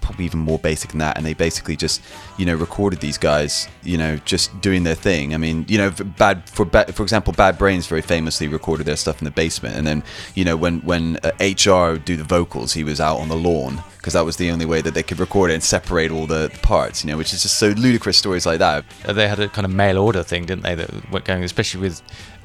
probably 0.00 0.24
even 0.24 0.40
more 0.40 0.58
basic 0.58 0.90
than 0.90 0.98
that 0.98 1.16
and 1.16 1.24
they 1.24 1.34
basically 1.34 1.76
just 1.76 2.02
you 2.36 2.44
know 2.44 2.54
recorded 2.54 3.00
these 3.00 3.16
guys 3.18 3.68
you 3.82 3.96
know 3.96 4.16
just 4.24 4.60
doing 4.60 4.82
their 4.82 4.94
thing 4.94 5.34
i 5.34 5.36
mean 5.36 5.64
you 5.68 5.78
know 5.78 5.90
bad 6.16 6.48
for 6.48 6.64
for 6.66 7.02
example 7.02 7.32
bad 7.32 7.56
brains 7.56 7.86
very 7.86 8.02
famously 8.02 8.48
recorded 8.48 8.86
their 8.86 8.96
stuff 8.96 9.20
in 9.20 9.24
the 9.24 9.30
basement 9.30 9.76
and 9.76 9.86
then 9.86 10.02
you 10.34 10.44
know 10.44 10.56
when 10.56 10.80
when 10.80 11.16
uh, 11.22 11.30
hr 11.38 11.96
do 11.98 12.16
the 12.16 12.24
vocals 12.24 12.72
he 12.72 12.82
was 12.82 13.00
out 13.00 13.18
on 13.18 13.28
the 13.28 13.36
lawn 13.36 13.80
because 14.00 14.14
that 14.14 14.24
was 14.24 14.36
the 14.36 14.50
only 14.50 14.64
way 14.64 14.80
that 14.80 14.94
they 14.94 15.02
could 15.02 15.20
record 15.20 15.50
it 15.50 15.54
and 15.54 15.62
separate 15.62 16.10
all 16.10 16.26
the, 16.26 16.48
the 16.48 16.58
parts 16.62 17.04
you 17.04 17.10
know 17.10 17.18
which 17.18 17.32
is 17.34 17.42
just 17.42 17.58
so 17.58 17.68
ludicrous 17.68 18.16
stories 18.16 18.46
like 18.46 18.58
that 18.58 18.82
Uh, 19.06 19.12
They 19.12 19.28
had 19.28 19.38
a 19.40 19.48
kind 19.48 19.66
of 19.66 19.72
mail 19.72 19.98
order 19.98 20.22
thing, 20.22 20.46
didn't 20.46 20.62
they? 20.62 20.74
That 20.74 20.90
went 21.10 21.24
going, 21.26 21.44
especially 21.44 21.80
with 21.82 22.00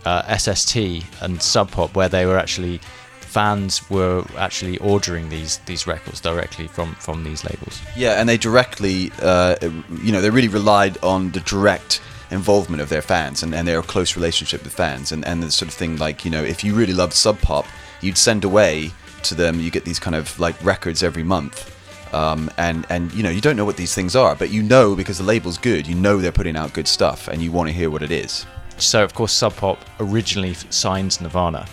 uh, 0.05 0.37
SST 0.37 0.75
and 1.21 1.41
Sub 1.41 1.71
Pop, 1.71 1.95
where 1.95 2.09
they 2.09 2.25
were 2.25 2.37
actually 2.37 2.79
fans 3.21 3.89
were 3.89 4.23
actually 4.37 4.77
ordering 4.79 5.29
these 5.29 5.57
these 5.65 5.87
records 5.87 6.21
directly 6.21 6.67
from 6.67 6.95
from 6.95 7.23
these 7.23 7.43
labels. 7.43 7.81
Yeah, 7.95 8.19
and 8.19 8.27
they 8.29 8.37
directly, 8.37 9.11
uh, 9.21 9.55
you 10.03 10.11
know, 10.13 10.21
they 10.21 10.29
really 10.29 10.47
relied 10.61 10.97
on 11.03 11.31
the 11.31 11.39
direct 11.41 12.01
involvement 12.31 12.81
of 12.81 12.89
their 12.89 13.01
fans 13.01 13.43
and, 13.43 13.53
and 13.53 13.67
their 13.67 13.81
close 13.81 14.15
relationship 14.15 14.63
with 14.63 14.73
fans, 14.73 15.11
and, 15.11 15.25
and 15.25 15.41
the 15.43 15.51
sort 15.51 15.69
of 15.69 15.75
thing 15.75 15.97
like, 15.97 16.25
you 16.25 16.31
know, 16.31 16.43
if 16.43 16.63
you 16.63 16.73
really 16.75 16.93
loved 16.93 17.13
Sub 17.13 17.39
Pop, 17.41 17.65
you'd 18.01 18.17
send 18.17 18.43
away 18.43 18.91
to 19.29 19.35
them, 19.35 19.59
you 19.59 19.71
get 19.71 19.85
these 19.85 19.99
kind 19.99 20.15
of 20.15 20.37
like 20.39 20.61
records 20.63 21.03
every 21.03 21.23
month. 21.23 21.71
Um, 22.13 22.49
and 22.57 22.85
and 22.89 23.13
you 23.13 23.23
know 23.23 23.29
you 23.29 23.41
don't 23.41 23.57
know 23.57 23.65
what 23.65 23.77
these 23.77 23.93
things 23.93 24.15
are, 24.15 24.35
but 24.35 24.49
you 24.49 24.63
know 24.63 24.95
because 24.95 25.17
the 25.17 25.23
label's 25.23 25.57
good, 25.57 25.85
you 25.85 25.95
know 25.95 26.17
they're 26.17 26.31
putting 26.31 26.55
out 26.55 26.73
good 26.73 26.87
stuff, 26.87 27.27
and 27.27 27.41
you 27.41 27.51
want 27.51 27.67
to 27.67 27.73
hear 27.73 27.89
what 27.89 28.03
it 28.03 28.11
is. 28.11 28.45
So 28.77 29.03
of 29.03 29.13
course 29.13 29.33
Sub 29.33 29.55
Pop 29.55 29.79
originally 29.99 30.53
signed 30.53 31.19
Nirvana, 31.19 31.67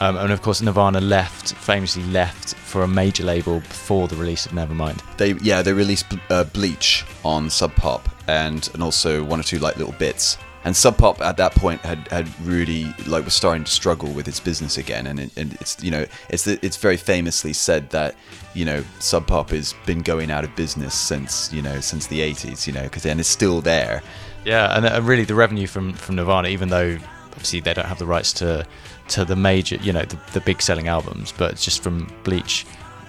um, 0.00 0.16
and 0.16 0.32
of 0.32 0.40
course 0.40 0.62
Nirvana 0.62 1.00
left 1.00 1.54
famously 1.54 2.04
left 2.04 2.54
for 2.54 2.82
a 2.82 2.88
major 2.88 3.24
label 3.24 3.60
before 3.60 4.08
the 4.08 4.16
release 4.16 4.46
of 4.46 4.52
Nevermind. 4.52 5.02
They 5.18 5.32
yeah 5.42 5.60
they 5.60 5.72
released 5.72 6.06
uh, 6.30 6.44
Bleach 6.44 7.04
on 7.24 7.50
Sub 7.50 7.74
Pop 7.74 8.08
and 8.28 8.70
and 8.72 8.82
also 8.82 9.22
one 9.22 9.40
or 9.40 9.42
two 9.42 9.58
like 9.58 9.76
little 9.76 9.94
bits. 9.98 10.38
And 10.68 10.76
Sub 10.76 10.98
Pop 10.98 11.22
at 11.22 11.38
that 11.38 11.54
point 11.54 11.80
had, 11.80 12.08
had 12.08 12.28
really 12.42 12.92
like 13.06 13.24
was 13.24 13.32
starting 13.32 13.64
to 13.64 13.70
struggle 13.70 14.10
with 14.10 14.28
its 14.28 14.38
business 14.38 14.76
again, 14.76 15.06
and, 15.06 15.18
it, 15.18 15.30
and 15.34 15.54
it's 15.54 15.82
you 15.82 15.90
know 15.90 16.04
it's 16.28 16.44
the, 16.44 16.58
it's 16.62 16.76
very 16.76 16.98
famously 16.98 17.54
said 17.54 17.88
that 17.88 18.14
you 18.52 18.66
know 18.66 18.84
Sub 18.98 19.26
Pop 19.26 19.48
has 19.48 19.74
been 19.86 20.02
going 20.02 20.30
out 20.30 20.44
of 20.44 20.54
business 20.56 20.92
since 20.92 21.50
you 21.54 21.62
know 21.62 21.80
since 21.80 22.08
the 22.08 22.20
80s, 22.20 22.66
you 22.66 22.74
know, 22.74 22.82
because 22.82 23.06
and 23.06 23.18
it's 23.18 23.30
still 23.30 23.62
there. 23.62 24.02
Yeah, 24.44 24.76
and 24.76 24.84
uh, 24.84 25.00
really 25.02 25.24
the 25.24 25.34
revenue 25.34 25.66
from 25.66 25.94
from 25.94 26.16
Nirvana, 26.16 26.48
even 26.48 26.68
though 26.68 26.98
obviously 27.28 27.60
they 27.60 27.72
don't 27.72 27.86
have 27.86 27.98
the 27.98 28.04
rights 28.04 28.34
to 28.34 28.66
to 29.08 29.24
the 29.24 29.36
major, 29.36 29.76
you 29.76 29.94
know, 29.94 30.02
the, 30.02 30.18
the 30.34 30.40
big 30.42 30.60
selling 30.60 30.86
albums, 30.86 31.32
but 31.32 31.56
just 31.56 31.82
from 31.82 32.12
Bleach, 32.24 32.66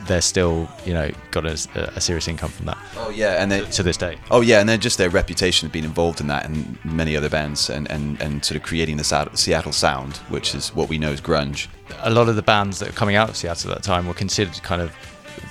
they're 0.10 0.22
still 0.22 0.68
you 0.86 0.94
know 0.94 1.10
got 1.32 1.46
a, 1.46 1.54
a 1.96 2.02
serious 2.02 2.28
income 2.28 2.50
from 2.50 2.66
that 2.66 2.78
Oh 2.98 3.10
yeah, 3.10 3.42
and 3.42 3.50
they 3.52 3.62
to 3.64 3.84
this 3.84 3.96
day. 3.96 4.18
Oh 4.30 4.42
yeah, 4.42 4.60
and 4.60 4.68
then 4.68 4.80
just 4.82 4.98
their 4.98 5.10
reputation 5.10 5.66
of 5.68 5.72
being 5.72 5.86
involved 5.86 6.20
in 6.20 6.28
that 6.28 6.46
and 6.46 6.78
many 6.84 7.16
other 7.16 7.30
bands 7.30 7.70
and, 7.70 7.90
and, 7.90 8.22
and 8.22 8.44
sort 8.44 8.58
of 8.58 8.64
creating 8.64 8.98
the 8.98 9.04
Seattle 9.36 9.72
sound, 9.72 10.18
which 10.28 10.54
is 10.54 10.76
what 10.76 10.90
we 10.90 10.98
know 10.98 11.12
as 11.12 11.22
grunge. 11.22 11.68
a 12.02 12.10
lot 12.10 12.28
of 12.28 12.36
the 12.36 12.42
bands 12.42 12.80
that 12.80 12.90
were 12.90 12.96
coming 12.96 13.16
out 13.16 13.30
of 13.30 13.38
Seattle 13.38 13.72
at 13.72 13.78
that 13.78 13.84
time 13.84 14.06
were 14.08 14.14
considered 14.14 14.62
kind 14.64 14.82
of 14.82 14.92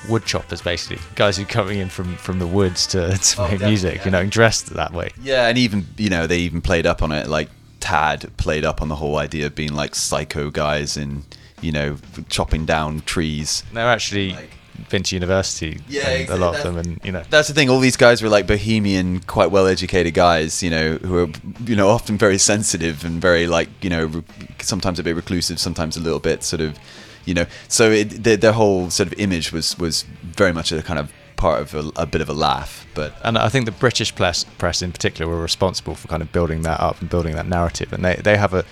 wood 0.09 0.25
choppers, 0.27 0.61
basically 0.61 0.99
guys 1.15 1.37
who 1.39 1.45
were 1.45 1.49
coming 1.49 1.79
in 1.79 1.89
from, 1.89 2.15
from 2.17 2.39
the 2.39 2.47
woods 2.47 2.87
to, 2.89 3.17
to 3.29 3.41
Oh, 3.43 3.49
make 3.51 3.61
music, 3.61 3.97
yeah. 3.97 4.05
you 4.05 4.11
know, 4.11 4.21
and 4.21 4.31
dressed 4.31 4.67
that 4.75 4.93
way. 4.93 5.11
Yeah, 5.23 5.49
and 5.49 5.57
even 5.57 5.87
you 5.97 6.11
know 6.11 6.27
they 6.27 6.39
even 6.41 6.61
played 6.61 6.85
up 6.87 7.03
on 7.03 7.13
it. 7.13 7.27
Like 7.29 7.49
Tad 7.81 8.31
played 8.37 8.65
up 8.65 8.83
on 8.83 8.89
the 8.89 8.97
whole 8.97 9.17
idea 9.17 9.47
of 9.47 9.55
being 9.55 9.73
like 9.73 9.95
psycho 9.95 10.51
guys 10.51 10.97
and 10.97 11.25
you 11.61 11.73
know 11.73 11.97
chopping 12.29 12.65
down 12.67 13.01
trees. 13.07 13.63
They're 13.73 13.87
actually 13.89 14.33
Like- 14.33 14.51
been 14.91 15.03
to 15.03 15.17
university. 15.17 15.81
Yeah, 15.89 16.09
and 16.09 16.31
a 16.31 16.37
lot 16.37 16.55
of 16.57 16.63
them, 16.63 16.77
and 16.79 17.01
you 17.03 17.11
know. 17.13 17.23
That's 17.31 17.49
the 17.49 17.55
thing. 17.55 17.69
All 17.69 17.81
these 17.81 17.97
guys 17.97 18.23
were 18.23 18.29
like 18.29 18.47
bohemian, 18.47 19.21
quite 19.21 19.51
well-educated 19.51 20.15
guys, 20.15 20.63
you 20.63 20.71
know, 20.71 20.97
who 20.99 21.19
are, 21.25 21.29
you 21.67 21.75
know, 21.77 21.89
often 21.89 22.17
very 22.17 22.39
sensitive 22.39 23.05
and 23.05 23.21
very 23.21 23.47
like, 23.47 23.69
you 23.83 23.91
know, 23.91 24.05
re- 24.07 24.23
sometimes 24.61 24.99
a 24.99 25.03
bit 25.03 25.17
reclusive, 25.17 25.59
sometimes 25.59 25.97
a 25.97 26.01
little 26.01 26.21
bit 26.21 26.45
sort 26.45 26.61
of, 26.63 26.79
you 27.25 27.35
know. 27.35 27.45
So 27.67 27.91
it, 27.91 28.23
their, 28.23 28.37
their 28.37 28.53
whole 28.53 28.89
sort 28.91 29.09
of 29.09 29.15
image 29.19 29.53
was 29.53 29.77
was 29.79 30.05
very 30.23 30.53
much 30.53 30.71
a 30.73 30.81
kind 30.83 30.99
of 31.01 31.13
part 31.37 31.61
of 31.61 31.75
a, 31.75 31.91
a 32.03 32.07
bit 32.07 32.21
of 32.21 32.29
a 32.29 32.33
laugh. 32.33 32.87
But 32.95 33.15
And 33.25 33.37
I 33.37 33.49
think 33.49 33.65
the 33.67 33.73
British 33.73 34.15
press, 34.15 34.45
press 34.59 34.81
in 34.81 34.93
particular 34.93 35.31
were 35.31 35.43
responsible 35.43 35.97
for 35.97 36.07
kind 36.09 36.23
of 36.23 36.31
building 36.33 36.63
that 36.63 36.81
up 36.81 37.01
and 37.01 37.11
building 37.11 37.35
that 37.35 37.47
narrative, 37.49 37.93
and 37.93 38.05
they, 38.05 38.15
they 38.15 38.37
have 38.37 38.55
a, 38.55 38.65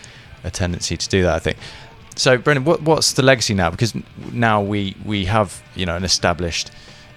a 0.44 0.50
tendency 0.50 0.96
to 0.96 1.08
do 1.08 1.22
that, 1.24 1.34
I 1.34 1.38
think. 1.40 1.58
So, 2.16 2.38
Brendan, 2.38 2.64
what, 2.64 2.80
what's 2.82 3.12
the 3.12 3.22
legacy 3.22 3.52
now? 3.52 3.70
Because 3.70 3.94
now 4.32 4.62
we 4.62 4.96
we 5.04 5.26
have 5.26 5.62
you 5.74 5.84
know 5.84 5.96
an 5.96 6.04
established 6.04 6.70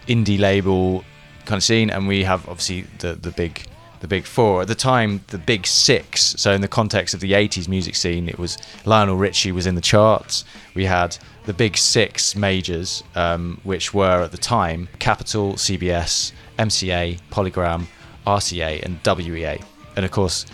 indie 0.08 0.40
label 0.40 1.06
kind 1.46 1.58
of 1.58 1.64
scene, 1.64 1.90
and 1.90 2.08
we 2.08 2.26
have 2.26 2.48
obviously 2.50 2.82
the 3.00 3.16
the 3.16 3.32
big 3.32 3.66
the 4.02 4.08
big 4.08 4.26
four 4.26 4.62
at 4.62 4.68
the 4.68 4.76
time, 4.76 5.24
the 5.28 5.38
big 5.38 5.66
six. 5.66 6.36
So, 6.38 6.52
in 6.52 6.60
the 6.60 6.68
context 6.68 7.14
of 7.14 7.22
the 7.22 7.32
'80s 7.32 7.70
music 7.70 7.96
scene, 7.96 8.28
it 8.28 8.38
was 8.38 8.58
Lionel 8.86 9.16
Richie 9.16 9.54
was 9.54 9.66
in 9.66 9.76
the 9.76 9.82
charts. 9.82 10.44
We 10.76 10.86
had 10.86 11.18
the 11.46 11.54
big 11.54 11.78
six 11.78 12.36
majors, 12.36 13.02
um, 13.16 13.62
which 13.64 13.94
were 13.94 14.24
at 14.24 14.32
the 14.32 14.38
time 14.38 14.90
Capitol, 15.00 15.54
CBS, 15.54 16.34
MCA, 16.58 17.20
Polygram, 17.32 17.88
RCA, 18.28 18.84
and 18.84 19.00
WEA. 19.06 19.60
And 19.96 20.04
of 20.06 20.12
course, 20.12 20.46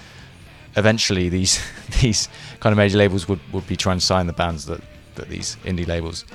eventually 0.75 1.29
these 1.29 1.59
these 2.01 2.29
kind 2.59 2.71
of 2.71 2.77
major 2.77 2.97
labels 2.97 3.27
would, 3.27 3.39
would 3.51 3.67
be 3.67 3.75
trying 3.75 3.99
to 3.99 4.05
sign 4.05 4.27
the 4.27 4.33
bands 4.33 4.65
that, 4.65 4.81
that 5.15 5.29
these 5.29 5.57
indie 5.63 5.87
labels 5.87 6.25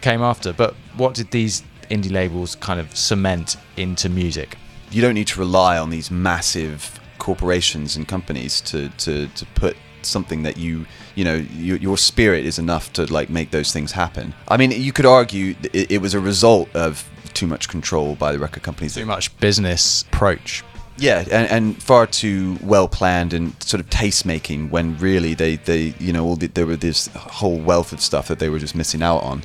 came 0.00 0.22
after. 0.22 0.52
But 0.52 0.74
what 0.96 1.14
did 1.14 1.30
these 1.30 1.62
indie 1.90 2.10
labels 2.10 2.56
kind 2.56 2.80
of 2.80 2.96
cement 2.96 3.56
into 3.76 4.08
music? 4.08 4.56
you 4.94 5.02
don't 5.02 5.14
need 5.14 5.26
to 5.26 5.40
rely 5.40 5.76
on 5.76 5.90
these 5.90 6.10
massive 6.10 7.00
corporations 7.18 7.96
and 7.96 8.06
companies 8.06 8.60
to, 8.60 8.88
to, 8.90 9.26
to 9.28 9.44
put 9.54 9.76
something 10.02 10.42
that 10.42 10.58
you 10.58 10.84
you 11.14 11.24
know 11.24 11.34
your, 11.34 11.78
your 11.78 11.96
spirit 11.96 12.44
is 12.44 12.58
enough 12.58 12.92
to 12.92 13.10
like 13.10 13.30
make 13.30 13.50
those 13.52 13.72
things 13.72 13.90
happen 13.90 14.34
i 14.48 14.56
mean 14.58 14.70
you 14.70 14.92
could 14.92 15.06
argue 15.06 15.54
it, 15.72 15.92
it 15.92 15.98
was 16.02 16.12
a 16.12 16.20
result 16.20 16.68
of 16.76 17.08
too 17.32 17.46
much 17.46 17.70
control 17.70 18.14
by 18.14 18.30
the 18.30 18.38
record 18.38 18.62
companies 18.62 18.94
Too 18.94 19.06
much 19.06 19.36
business 19.38 20.02
approach. 20.02 20.62
Yeah 20.96 21.24
and, 21.30 21.50
and 21.50 21.82
far 21.82 22.06
too 22.06 22.58
well 22.62 22.88
planned 22.88 23.32
and 23.32 23.60
sort 23.62 23.80
of 23.80 23.90
taste 23.90 24.24
making 24.24 24.70
when 24.70 24.96
really 24.98 25.34
they 25.34 25.56
they 25.56 25.94
you 25.98 26.12
know 26.12 26.24
all 26.24 26.36
the, 26.36 26.46
there 26.46 26.66
were 26.66 26.76
this 26.76 27.08
whole 27.08 27.58
wealth 27.58 27.92
of 27.92 28.00
stuff 28.00 28.28
that 28.28 28.38
they 28.38 28.48
were 28.48 28.58
just 28.58 28.74
missing 28.74 29.02
out 29.02 29.22
on. 29.22 29.42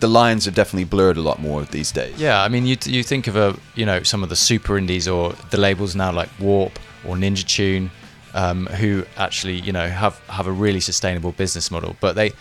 The 0.00 0.08
lines 0.08 0.48
are 0.48 0.50
definitely 0.50 0.84
blurred 0.84 1.16
a 1.16 1.20
lot 1.20 1.40
more 1.40 1.62
these 1.64 1.92
days. 1.92 2.20
Yeah, 2.20 2.42
I 2.42 2.48
mean, 2.48 2.66
you 2.66 2.76
you 2.84 3.04
think 3.04 3.28
of 3.28 3.36
a 3.36 3.56
you 3.76 3.86
know 3.86 4.02
some 4.02 4.22
of 4.22 4.28
the 4.28 4.36
super 4.36 4.76
indies 4.76 5.06
or 5.06 5.32
the 5.50 5.58
labels 5.58 5.94
now 5.94 6.10
like 6.12 6.28
Warp 6.40 6.78
or 7.06 7.14
Ninja 7.14 7.46
Tune, 7.46 7.90
um, 8.34 8.66
who 8.66 9.04
actually 9.16 9.60
you 9.60 9.72
know 9.72 9.88
have 9.88 10.18
have 10.28 10.48
a 10.48 10.52
really 10.52 10.80
sustainable 10.80 11.32
business 11.32 11.70
model, 11.70 11.96
but 12.00 12.16
they 12.16 12.32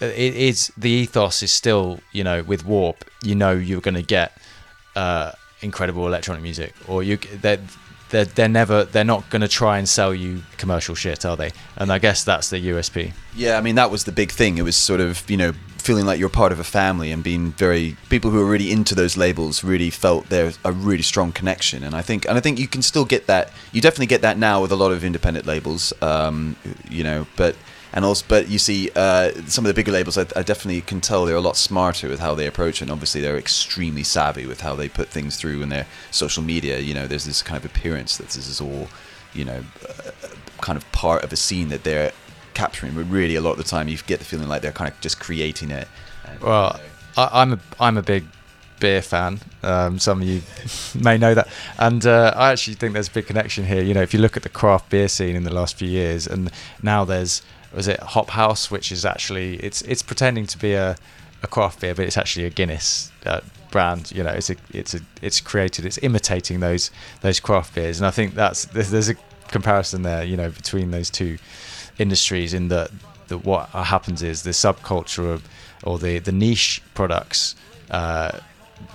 it 0.00 0.36
is 0.36 0.70
the 0.76 0.90
ethos 0.90 1.42
is 1.42 1.52
still 1.52 2.00
you 2.12 2.22
know 2.22 2.42
with 2.42 2.66
Warp, 2.66 3.04
you 3.22 3.34
know 3.34 3.52
you're 3.52 3.80
going 3.80 3.94
to 3.94 4.02
get 4.02 4.36
uh, 4.94 5.32
incredible 5.62 6.06
electronic 6.06 6.42
music, 6.42 6.74
or 6.86 7.02
you 7.02 7.16
they're 7.16 7.60
they're, 8.10 8.24
they're 8.24 8.48
never 8.48 8.84
they're 8.84 9.04
not 9.04 9.28
going 9.30 9.42
to 9.42 9.48
try 9.48 9.78
and 9.78 9.88
sell 9.88 10.14
you 10.14 10.42
commercial 10.56 10.94
shit, 10.94 11.24
are 11.24 11.36
they? 11.36 11.50
And 11.76 11.92
I 11.92 11.98
guess 11.98 12.24
that's 12.24 12.50
the 12.50 12.68
USP. 12.68 13.12
Yeah, 13.34 13.58
I 13.58 13.60
mean 13.60 13.74
that 13.76 13.90
was 13.90 14.04
the 14.04 14.12
big 14.12 14.30
thing. 14.30 14.58
It 14.58 14.62
was 14.62 14.76
sort 14.76 15.00
of 15.00 15.28
you 15.28 15.36
know 15.36 15.52
feeling 15.78 16.04
like 16.04 16.18
you're 16.18 16.28
part 16.28 16.50
of 16.50 16.58
a 16.58 16.64
family 16.64 17.12
and 17.12 17.22
being 17.22 17.52
very 17.52 17.96
people 18.08 18.30
who 18.30 18.40
are 18.42 18.44
really 18.44 18.72
into 18.72 18.92
those 18.92 19.16
labels 19.16 19.62
really 19.62 19.88
felt 19.88 20.28
there's 20.30 20.58
a 20.64 20.72
really 20.72 21.02
strong 21.02 21.30
connection. 21.30 21.84
And 21.84 21.94
I 21.94 22.02
think 22.02 22.26
and 22.26 22.36
I 22.36 22.40
think 22.40 22.58
you 22.58 22.68
can 22.68 22.82
still 22.82 23.04
get 23.04 23.26
that. 23.26 23.52
You 23.72 23.80
definitely 23.80 24.06
get 24.06 24.22
that 24.22 24.38
now 24.38 24.62
with 24.62 24.72
a 24.72 24.76
lot 24.76 24.92
of 24.92 25.04
independent 25.04 25.46
labels. 25.46 25.92
Um, 26.02 26.56
you 26.90 27.04
know, 27.04 27.26
but 27.36 27.56
and 27.92 28.04
also 28.04 28.24
but 28.28 28.48
you 28.48 28.58
see 28.58 28.90
uh, 28.94 29.32
some 29.46 29.64
of 29.64 29.68
the 29.68 29.74
bigger 29.74 29.92
labels. 29.92 30.18
I, 30.18 30.26
I 30.34 30.42
definitely 30.42 30.80
can 30.80 31.00
tell 31.00 31.24
they're 31.24 31.36
a 31.36 31.40
lot 31.40 31.56
smarter 31.56 32.08
with 32.08 32.20
how 32.20 32.34
they 32.34 32.46
approach 32.46 32.80
it. 32.80 32.82
And 32.82 32.90
obviously 32.90 33.20
they're 33.20 33.38
extremely 33.38 34.02
savvy 34.02 34.46
with 34.46 34.60
how 34.60 34.74
they 34.74 34.88
put 34.88 35.08
things 35.08 35.36
through 35.36 35.62
in 35.62 35.68
their 35.68 35.86
social 36.10 36.42
media. 36.42 36.78
You 36.78 36.94
know, 36.94 37.06
there's 37.06 37.24
this 37.24 37.42
kind 37.42 37.56
of 37.56 37.64
appearance 37.64 38.16
that 38.18 38.28
this 38.28 38.48
is 38.48 38.60
all 38.60 38.88
you 39.34 39.44
know 39.44 39.62
uh, 39.88 40.10
kind 40.60 40.76
of 40.76 40.90
part 40.92 41.22
of 41.22 41.32
a 41.32 41.36
scene 41.36 41.68
that 41.68 41.84
they're 41.84 42.12
capturing, 42.54 42.94
but 42.94 43.04
really 43.04 43.36
a 43.36 43.40
lot 43.40 43.52
of 43.52 43.58
the 43.58 43.64
time 43.64 43.88
you 43.88 43.96
get 44.06 44.18
the 44.18 44.24
feeling 44.24 44.48
like 44.48 44.62
they're 44.62 44.72
kind 44.72 44.90
of 44.90 45.00
just 45.00 45.20
creating 45.20 45.70
it. 45.70 45.88
Well, 46.40 46.80
I, 47.16 47.28
I'm 47.32 47.52
a 47.54 47.60
I'm 47.78 47.96
a 47.96 48.02
big 48.02 48.24
beer 48.80 49.02
fan. 49.02 49.40
Um, 49.62 49.98
some 49.98 50.22
of 50.22 50.28
you 50.28 50.42
may 51.00 51.18
know 51.18 51.34
that, 51.34 51.48
and 51.78 52.04
uh, 52.04 52.32
I 52.36 52.52
actually 52.52 52.74
think 52.74 52.94
there's 52.94 53.08
a 53.08 53.12
big 53.12 53.26
connection 53.26 53.64
here. 53.64 53.82
You 53.82 53.94
know, 53.94 54.02
if 54.02 54.12
you 54.12 54.20
look 54.20 54.36
at 54.36 54.42
the 54.42 54.48
craft 54.48 54.90
beer 54.90 55.08
scene 55.08 55.36
in 55.36 55.44
the 55.44 55.54
last 55.54 55.76
few 55.76 55.88
years, 55.88 56.26
and 56.26 56.50
now 56.82 57.04
there's 57.04 57.42
was 57.76 57.86
it 57.86 58.00
Hop 58.00 58.30
House, 58.30 58.70
which 58.70 58.90
is 58.90 59.04
actually 59.04 59.56
it's 59.56 59.82
it's 59.82 60.02
pretending 60.02 60.46
to 60.46 60.58
be 60.58 60.72
a, 60.72 60.96
a 61.42 61.46
craft 61.46 61.80
beer, 61.80 61.94
but 61.94 62.06
it's 62.06 62.16
actually 62.16 62.46
a 62.46 62.50
Guinness 62.50 63.12
uh, 63.26 63.42
brand. 63.70 64.10
You 64.12 64.24
know, 64.24 64.30
it's 64.30 64.48
a 64.48 64.56
it's 64.72 64.94
a 64.94 65.00
it's 65.20 65.40
created, 65.40 65.84
it's 65.84 65.98
imitating 65.98 66.60
those 66.60 66.90
those 67.20 67.38
craft 67.38 67.74
beers, 67.74 68.00
and 68.00 68.06
I 68.06 68.10
think 68.10 68.34
that's 68.34 68.64
there's, 68.64 68.90
there's 68.90 69.10
a 69.10 69.14
comparison 69.48 70.02
there. 70.02 70.24
You 70.24 70.38
know, 70.38 70.48
between 70.48 70.90
those 70.90 71.10
two 71.10 71.36
industries 71.98 72.54
in 72.54 72.68
that 72.68 72.90
that 73.28 73.44
what 73.44 73.68
happens 73.68 74.22
is 74.22 74.42
the 74.42 74.50
subculture 74.50 75.30
of, 75.30 75.46
or 75.84 75.98
the 75.98 76.18
the 76.18 76.32
niche 76.32 76.82
products 76.94 77.56
uh, 77.90 78.40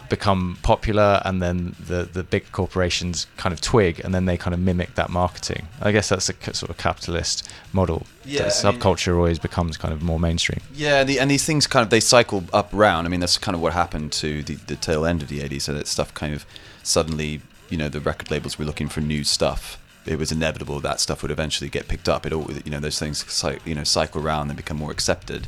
become 0.09 0.57
popular 0.61 1.21
and 1.25 1.41
then 1.41 1.75
the 1.79 2.03
the 2.03 2.23
big 2.23 2.51
corporations 2.51 3.27
kind 3.37 3.53
of 3.53 3.61
twig 3.61 3.99
and 4.03 4.13
then 4.13 4.25
they 4.25 4.37
kind 4.37 4.53
of 4.53 4.59
mimic 4.59 4.93
that 4.95 5.09
marketing 5.09 5.67
i 5.81 5.91
guess 5.91 6.09
that's 6.09 6.29
a 6.29 6.53
sort 6.53 6.69
of 6.69 6.77
capitalist 6.77 7.49
model 7.73 8.05
Yeah, 8.25 8.43
the 8.49 8.67
I 8.67 8.71
mean- 8.71 8.79
subculture 8.81 9.15
always 9.15 9.39
becomes 9.39 9.77
kind 9.77 9.93
of 9.93 10.01
more 10.03 10.19
mainstream 10.19 10.59
Yeah, 10.73 11.03
the, 11.03 11.19
and 11.19 11.31
these 11.31 11.45
things 11.45 11.65
kind 11.65 11.83
of 11.83 11.89
they 11.89 11.99
cycle 12.01 12.43
up 12.53 12.69
round 12.73 13.07
I 13.07 13.09
mean, 13.09 13.19
that's 13.21 13.37
kind 13.37 13.55
of 13.55 13.61
what 13.61 13.73
happened 13.73 14.11
to 14.13 14.43
the, 14.43 14.55
the 14.55 14.75
tail 14.75 15.05
end 15.05 15.21
of 15.23 15.29
the 15.29 15.39
'80s. 15.39 15.61
So 15.63 15.73
that 15.73 15.87
stuff 15.87 16.13
kind 16.13 16.33
of 16.33 16.45
suddenly, 16.83 17.41
you 17.69 17.77
know, 17.77 17.89
the 17.89 17.99
record 17.99 18.29
labels 18.31 18.57
were 18.59 18.65
looking 18.65 18.89
for 18.89 19.01
new 19.01 19.23
stuff. 19.23 19.77
It 20.05 20.17
was 20.17 20.31
inevitable 20.31 20.79
that 20.81 20.99
stuff 20.99 21.21
would 21.21 21.31
eventually 21.31 21.69
get 21.69 21.87
picked 21.87 22.09
up. 22.09 22.25
It 22.25 22.33
all, 22.33 22.49
you 22.65 22.71
know, 22.71 22.79
those 22.79 22.99
things, 22.99 23.23
you 23.65 23.75
know, 23.75 23.83
cycle 23.83 24.21
around 24.21 24.49
and 24.49 24.57
become 24.57 24.77
more 24.77 24.91
accepted. 24.91 25.47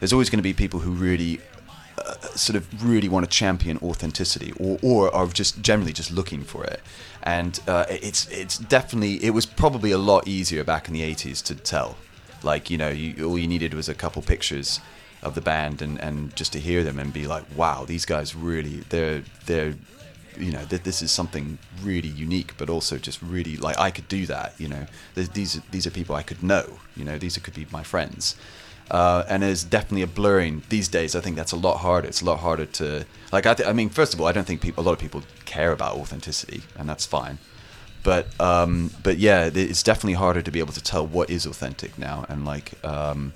There's 0.00 0.12
always 0.12 0.30
going 0.30 0.38
to 0.38 0.42
be 0.42 0.52
people 0.52 0.80
who 0.80 0.90
really, 0.92 1.40
sort 2.34 2.56
of, 2.56 2.84
really 2.84 3.08
want 3.08 3.24
to 3.24 3.30
champion 3.30 3.78
authenticity, 3.78 4.52
or, 4.58 4.78
or 4.82 5.14
are 5.14 5.26
just 5.26 5.62
generally 5.62 5.92
just 5.92 6.10
looking 6.10 6.42
for 6.42 6.64
it. 6.64 6.80
And 7.22 7.58
uh, 7.66 7.86
it's 7.88 8.28
it's 8.30 8.58
definitely 8.58 9.24
it 9.24 9.30
was 9.30 9.46
probably 9.46 9.90
a 9.90 9.98
lot 9.98 10.28
easier 10.28 10.64
back 10.64 10.88
in 10.88 10.94
the 10.94 11.02
'80s 11.02 11.42
to 11.44 11.54
tell. 11.54 11.96
Like 12.42 12.70
you 12.70 12.78
know 12.78 12.88
you, 12.88 13.28
all 13.28 13.38
you 13.38 13.48
needed 13.48 13.74
was 13.74 13.88
a 13.88 13.94
couple 13.94 14.22
pictures 14.22 14.80
of 15.22 15.34
the 15.34 15.40
band 15.40 15.82
and, 15.82 16.00
and 16.00 16.34
just 16.36 16.52
to 16.52 16.60
hear 16.60 16.84
them 16.84 16.98
and 16.98 17.12
be 17.12 17.26
like 17.26 17.44
wow 17.56 17.84
these 17.84 18.04
guys 18.04 18.36
really 18.36 18.80
they're 18.90 19.22
they're 19.46 19.74
you 20.38 20.52
know 20.52 20.64
this 20.66 21.00
is 21.00 21.10
something 21.10 21.58
really 21.82 22.10
unique 22.10 22.54
but 22.58 22.68
also 22.68 22.98
just 22.98 23.20
really 23.22 23.56
like 23.56 23.78
i 23.78 23.90
could 23.90 24.06
do 24.08 24.26
that 24.26 24.52
you 24.58 24.68
know. 24.68 24.86
Th- 25.14 25.30
these 25.30 25.56
are, 25.56 25.62
these 25.70 25.86
are 25.86 25.90
people 25.90 26.14
i 26.14 26.22
could 26.22 26.42
know 26.42 26.78
you 26.94 27.04
know. 27.04 27.18
These 27.18 27.38
could 27.38 27.54
be 27.54 27.66
my 27.70 27.82
friends 27.82 28.36
uh, 28.90 29.24
and 29.28 29.42
there's 29.42 29.64
definitely 29.64 30.02
a 30.02 30.06
blurring 30.06 30.62
these 30.68 30.88
days 30.88 31.14
i 31.16 31.20
think 31.20 31.36
that's 31.36 31.52
a 31.52 31.56
lot 31.56 31.78
harder 31.78 32.06
it's 32.06 32.22
a 32.22 32.24
lot 32.24 32.38
harder 32.38 32.66
to 32.66 33.04
like 33.32 33.46
i, 33.46 33.54
th- 33.54 33.68
I 33.68 33.72
mean 33.72 33.88
first 33.88 34.14
of 34.14 34.20
all 34.20 34.26
i 34.26 34.32
don't 34.32 34.46
think 34.46 34.60
people 34.60 34.82
a 34.82 34.86
lot 34.86 34.92
of 34.92 34.98
people 34.98 35.22
care 35.44 35.72
about 35.72 35.96
authenticity 35.96 36.62
and 36.78 36.88
that's 36.88 37.04
fine 37.06 37.38
but 38.06 38.28
um, 38.40 38.92
but 39.02 39.18
yeah, 39.18 39.50
it's 39.52 39.82
definitely 39.82 40.12
harder 40.12 40.40
to 40.40 40.52
be 40.52 40.60
able 40.60 40.72
to 40.74 40.80
tell 40.80 41.04
what 41.04 41.28
is 41.28 41.44
authentic 41.44 41.98
now, 41.98 42.24
and 42.28 42.44
like 42.44 42.72
um, 42.84 43.32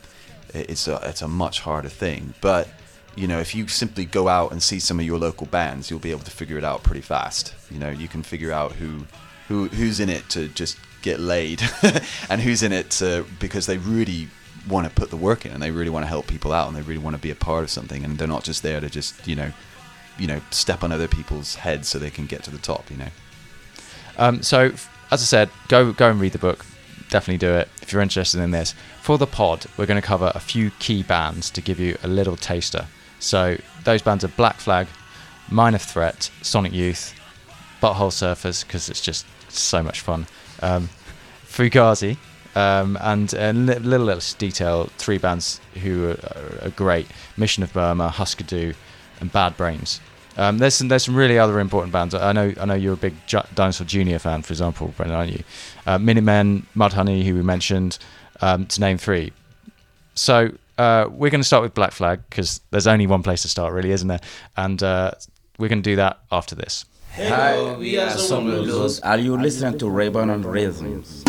it's 0.55 0.87
a 0.87 1.01
it's 1.03 1.23
a 1.23 1.27
much 1.27 1.59
harder 1.59 1.89
thing. 1.89 2.35
But 2.41 2.69
you 3.17 3.27
know, 3.27 3.41
if 3.41 3.53
you 3.53 3.67
simply 3.67 4.05
go 4.05 4.29
out 4.29 4.53
and 4.53 4.63
see 4.63 4.79
some 4.79 5.01
of 5.01 5.05
your 5.05 5.19
local 5.19 5.49
bands, 5.49 5.91
you'll 5.91 5.99
be 5.99 6.13
able 6.13 6.23
to 6.23 6.31
figure 6.31 6.57
it 6.57 6.63
out 6.63 6.85
pretty 6.85 7.01
fast. 7.01 7.53
You 7.69 7.81
know, 7.81 7.91
you 7.91 8.07
can 8.07 8.23
figure 8.23 8.53
out 8.53 8.71
who 8.71 9.07
who 9.49 9.67
who's 9.67 9.99
in 9.99 10.09
it 10.09 10.29
to 10.29 10.47
just 10.47 10.79
get 11.03 11.19
laid, 11.19 11.61
and 12.31 12.41
who's 12.41 12.63
in 12.63 12.71
it 12.71 12.91
to, 12.91 13.27
because 13.41 13.67
they 13.67 13.79
really 13.79 14.29
want 14.71 14.89
to 14.89 14.95
put 14.95 15.11
the 15.11 15.17
work 15.17 15.45
in, 15.45 15.53
and 15.53 15.63
they 15.63 15.71
really 15.71 15.91
want 15.91 16.05
to 16.05 16.09
help 16.09 16.27
people 16.27 16.53
out, 16.53 16.69
and 16.69 16.77
they 16.77 16.83
really 16.83 16.99
want 16.99 17.17
to 17.17 17.23
be 17.23 17.31
a 17.31 17.35
part 17.35 17.65
of 17.65 17.71
something, 17.71 18.05
and 18.05 18.19
they're 18.19 18.29
not 18.29 18.45
just 18.45 18.63
there 18.63 18.81
to 18.81 18.89
just 18.89 19.27
you 19.27 19.37
know 19.37 19.53
you 20.19 20.27
know 20.27 20.41
step 20.51 20.83
on 20.83 20.93
other 20.93 21.09
people's 21.09 21.57
heads 21.57 21.89
so 21.89 21.99
they 21.99 22.11
can 22.11 22.27
get 22.27 22.43
to 22.45 22.51
the 22.51 22.59
top. 22.59 22.91
You 22.91 22.97
know. 22.99 23.09
Um, 24.17 24.43
so, 24.43 24.67
as 25.11 25.23
I 25.23 25.25
said, 25.25 25.51
go 25.69 25.93
go 25.93 26.11
and 26.11 26.21
read 26.21 26.33
the 26.33 26.39
book. 26.39 26.65
Definitely 27.09 27.39
do 27.39 27.53
it 27.55 27.69
if 27.83 27.93
you're 27.93 28.03
interested 28.03 28.41
in 28.41 28.53
this. 28.53 28.75
For 29.03 29.19
the 29.19 29.27
pod, 29.27 29.67
we're 29.77 29.87
going 29.87 30.01
to 30.01 30.07
cover 30.07 30.31
a 30.35 30.41
few 30.41 30.71
key 30.79 31.03
bands 31.03 31.51
to 31.51 31.61
give 31.61 31.81
you 31.81 31.97
a 32.03 32.09
little 32.09 32.37
taster. 32.37 32.87
So 33.19 33.59
those 33.85 34.01
bands 34.01 34.25
are 34.25 34.29
Black 34.29 34.57
Flag, 34.57 34.87
Minor 35.51 35.79
Threat, 35.79 36.31
Sonic 36.43 36.73
Youth, 36.73 37.15
Butthole 37.83 38.13
Surfers 38.13 38.65
because 38.65 38.89
it's 38.89 39.01
just 39.01 39.27
so 39.49 39.83
much 39.83 40.01
fun. 40.01 40.27
Um, 40.63 40.89
Fugazi, 41.47 42.17
um, 42.55 42.99
and 43.01 43.33
a 43.35 43.53
little 43.53 44.07
less 44.07 44.35
detail. 44.35 44.91
Three 44.99 45.19
bands 45.19 45.61
who 45.83 46.11
are, 46.11 46.67
are 46.67 46.71
great: 46.71 47.07
Mission 47.37 47.63
of 47.63 47.73
Burma, 47.73 48.09
Husker 48.09 48.45
Du, 48.45 48.75
and 49.21 49.33
Bad 49.33 49.57
Brains. 49.57 50.01
Um, 50.37 50.59
there's 50.59 50.75
some 50.75 50.89
there's 50.89 51.05
some 51.05 51.17
really 51.17 51.39
other 51.39 51.61
important 51.61 51.93
bands. 51.93 52.15
I 52.15 52.33
know 52.33 52.55
I 52.61 52.65
know 52.65 52.75
you're 52.75 52.95
a 52.95 52.97
big 52.97 53.15
J- 53.27 53.43
Dinosaur 53.55 53.87
Junior 53.87 54.19
fan, 54.19 54.43
for 54.43 54.53
example, 54.53 54.95
Brendan, 54.97 55.17
aren't 55.17 55.33
you? 55.33 55.45
Uh, 55.87 55.99
Minutemen, 55.99 56.67
Mudhoney, 56.77 57.25
who 57.25 57.35
we 57.35 57.43
mentioned, 57.43 57.99
um, 58.41 58.67
to 58.67 58.81
name 58.81 58.97
three. 58.97 59.33
So 60.15 60.53
uh, 60.79 61.09
we're 61.11 61.31
going 61.31 61.41
to 61.41 61.47
start 61.47 61.63
with 61.63 61.75
Black 61.75 61.93
Flag 61.93 62.21
because 62.31 62.61
there's 62.71 62.87
only 62.87 63.07
one 63.07 63.23
place 63.23 63.43
to 63.43 63.49
start, 63.49 63.73
really, 63.75 63.91
isn't 63.91 64.09
there? 64.09 64.21
And 64.57 64.83
uh, 64.83 65.13
we're 65.59 65.69
going 65.69 65.83
to 65.83 65.91
do 65.91 65.97
that 65.97 66.21
after 66.33 66.55
this. 66.55 66.85
Hi, 67.17 67.75
we 67.77 67.99
are 67.99 68.11
Summer 68.11 68.63
Blues. 68.63 69.01
Are 69.01 69.19
you 69.19 69.37
listening 69.37 69.79
to 69.81 69.87
Rabonas 69.87 70.35
and 70.35 70.45
Rhythms? 70.45 71.25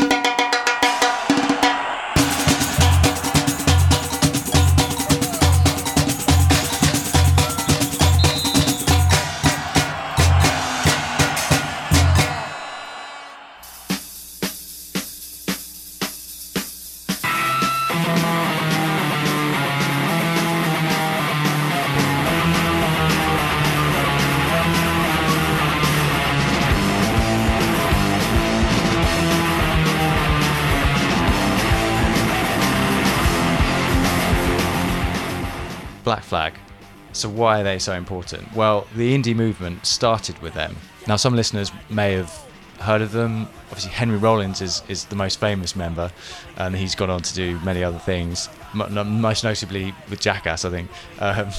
So 37.21 37.29
why 37.29 37.61
are 37.61 37.63
they 37.63 37.77
so 37.77 37.93
important? 37.93 38.51
Well, 38.55 38.87
the 38.95 39.15
indie 39.15 39.35
movement 39.35 39.85
started 39.85 40.41
with 40.41 40.55
them. 40.55 40.75
Now, 41.07 41.17
some 41.17 41.35
listeners 41.35 41.71
may 41.87 42.13
have 42.13 42.33
heard 42.79 43.03
of 43.03 43.11
them. 43.11 43.47
Obviously, 43.67 43.91
Henry 43.91 44.17
Rollins 44.17 44.59
is, 44.59 44.81
is 44.87 45.05
the 45.05 45.15
most 45.15 45.39
famous 45.39 45.75
member, 45.75 46.11
and 46.57 46.75
he's 46.75 46.95
gone 46.95 47.11
on 47.11 47.21
to 47.21 47.33
do 47.35 47.59
many 47.59 47.83
other 47.83 47.99
things, 47.99 48.49
most 48.73 49.43
notably 49.43 49.93
with 50.09 50.19
Jackass, 50.19 50.65
I 50.65 50.71
think. 50.71 50.89
Um, 51.19 51.49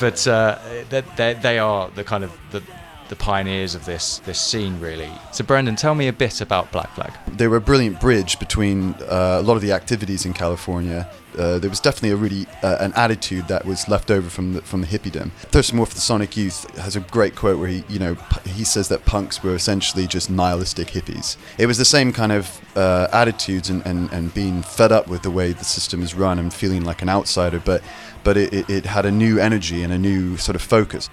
but 0.00 0.26
uh, 0.28 0.58
they, 0.90 1.00
they, 1.16 1.32
they 1.32 1.58
are 1.58 1.88
the 1.88 2.04
kind 2.04 2.22
of 2.22 2.38
the, 2.50 2.62
the 3.08 3.16
pioneers 3.16 3.74
of 3.74 3.84
this 3.84 4.18
this 4.20 4.40
scene, 4.40 4.78
really. 4.80 5.10
So, 5.32 5.44
Brendan, 5.44 5.76
tell 5.76 5.94
me 5.94 6.08
a 6.08 6.12
bit 6.12 6.40
about 6.40 6.70
Black 6.72 6.92
Flag. 6.94 7.12
They 7.28 7.48
were 7.48 7.56
a 7.56 7.60
brilliant 7.60 8.00
bridge 8.00 8.38
between 8.38 8.94
uh, 9.02 9.38
a 9.40 9.42
lot 9.42 9.54
of 9.54 9.62
the 9.62 9.72
activities 9.72 10.26
in 10.26 10.32
California. 10.32 11.08
Uh, 11.36 11.58
there 11.58 11.68
was 11.68 11.80
definitely 11.80 12.10
a 12.10 12.16
really 12.16 12.46
uh, 12.62 12.78
an 12.80 12.92
attitude 12.94 13.46
that 13.48 13.66
was 13.66 13.88
left 13.88 14.10
over 14.10 14.30
from 14.30 14.54
the, 14.54 14.62
from 14.62 14.80
the 14.80 14.86
hippiedom. 14.86 15.30
Thurston 15.52 15.76
Moore 15.76 15.86
for 15.86 15.94
the 15.94 16.00
Sonic 16.00 16.36
Youth 16.36 16.74
has 16.78 16.96
a 16.96 17.00
great 17.00 17.36
quote 17.36 17.58
where 17.58 17.68
he, 17.68 17.84
you 17.90 17.98
know, 17.98 18.14
he 18.46 18.64
says 18.64 18.88
that 18.88 19.04
punks 19.04 19.42
were 19.42 19.54
essentially 19.54 20.06
just 20.06 20.30
nihilistic 20.30 20.88
hippies. 20.88 21.36
It 21.58 21.66
was 21.66 21.76
the 21.76 21.84
same 21.84 22.12
kind 22.12 22.32
of 22.32 22.58
uh, 22.74 23.08
attitudes 23.12 23.68
and, 23.68 23.84
and, 23.84 24.10
and 24.12 24.32
being 24.32 24.62
fed 24.62 24.92
up 24.92 25.08
with 25.08 25.22
the 25.22 25.30
way 25.30 25.52
the 25.52 25.64
system 25.64 26.02
is 26.02 26.14
run 26.14 26.38
and 26.38 26.54
feeling 26.54 26.84
like 26.84 27.02
an 27.02 27.10
outsider, 27.10 27.60
but 27.62 27.82
but 28.24 28.36
it, 28.36 28.52
it, 28.52 28.68
it 28.68 28.86
had 28.86 29.06
a 29.06 29.10
new 29.10 29.38
energy 29.38 29.84
and 29.84 29.92
a 29.92 29.98
new 29.98 30.36
sort 30.36 30.56
of 30.56 30.62
focus. 30.62 31.08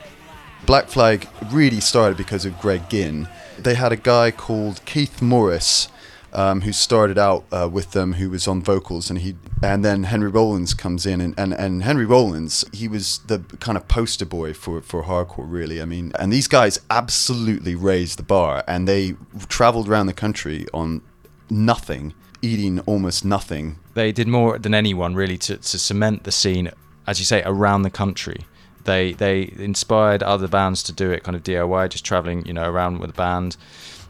Black 0.65 0.87
Flag 0.87 1.27
really 1.51 1.81
started 1.81 2.17
because 2.17 2.45
of 2.45 2.59
Greg 2.59 2.89
Ginn. 2.89 3.27
They 3.59 3.75
had 3.75 3.91
a 3.91 3.97
guy 3.97 4.31
called 4.31 4.83
Keith 4.85 5.21
Morris 5.21 5.89
um, 6.33 6.61
who 6.61 6.71
started 6.71 7.17
out 7.17 7.43
uh, 7.51 7.69
with 7.71 7.91
them, 7.91 8.13
who 8.13 8.29
was 8.29 8.47
on 8.47 8.61
vocals, 8.61 9.09
and 9.09 9.19
he 9.19 9.35
and 9.61 9.85
then 9.85 10.03
Henry 10.03 10.29
Rollins 10.29 10.73
comes 10.73 11.05
in, 11.05 11.21
and, 11.21 11.33
and, 11.37 11.53
and 11.53 11.83
Henry 11.83 12.05
Rollins, 12.05 12.65
he 12.73 12.87
was 12.87 13.19
the 13.27 13.39
kind 13.59 13.77
of 13.77 13.87
poster 13.87 14.25
boy 14.25 14.53
for, 14.53 14.81
for 14.81 15.03
hardcore, 15.03 15.45
really. 15.47 15.81
I 15.81 15.85
mean, 15.85 16.11
and 16.19 16.33
these 16.33 16.47
guys 16.47 16.79
absolutely 16.89 17.75
raised 17.75 18.17
the 18.17 18.23
bar, 18.23 18.63
and 18.67 18.87
they 18.87 19.15
traveled 19.47 19.87
around 19.87 20.07
the 20.07 20.13
country 20.13 20.65
on 20.73 21.01
nothing, 21.49 22.13
eating 22.41 22.79
almost 22.81 23.23
nothing. 23.23 23.77
They 23.93 24.11
did 24.11 24.27
more 24.27 24.57
than 24.57 24.73
anyone 24.73 25.13
really 25.13 25.37
to, 25.39 25.57
to 25.57 25.79
cement 25.79 26.23
the 26.23 26.31
scene, 26.31 26.71
as 27.05 27.19
you 27.19 27.25
say, 27.25 27.43
around 27.45 27.83
the 27.83 27.91
country. 27.91 28.45
They 28.85 29.13
they 29.13 29.53
inspired 29.57 30.23
other 30.23 30.47
bands 30.47 30.83
to 30.83 30.91
do 30.91 31.11
it 31.11 31.23
kind 31.23 31.35
of 31.35 31.43
DIY, 31.43 31.89
just 31.89 32.05
traveling, 32.05 32.45
you 32.45 32.53
know, 32.53 32.69
around 32.69 32.99
with 32.99 33.11
a 33.11 33.13
band, 33.13 33.57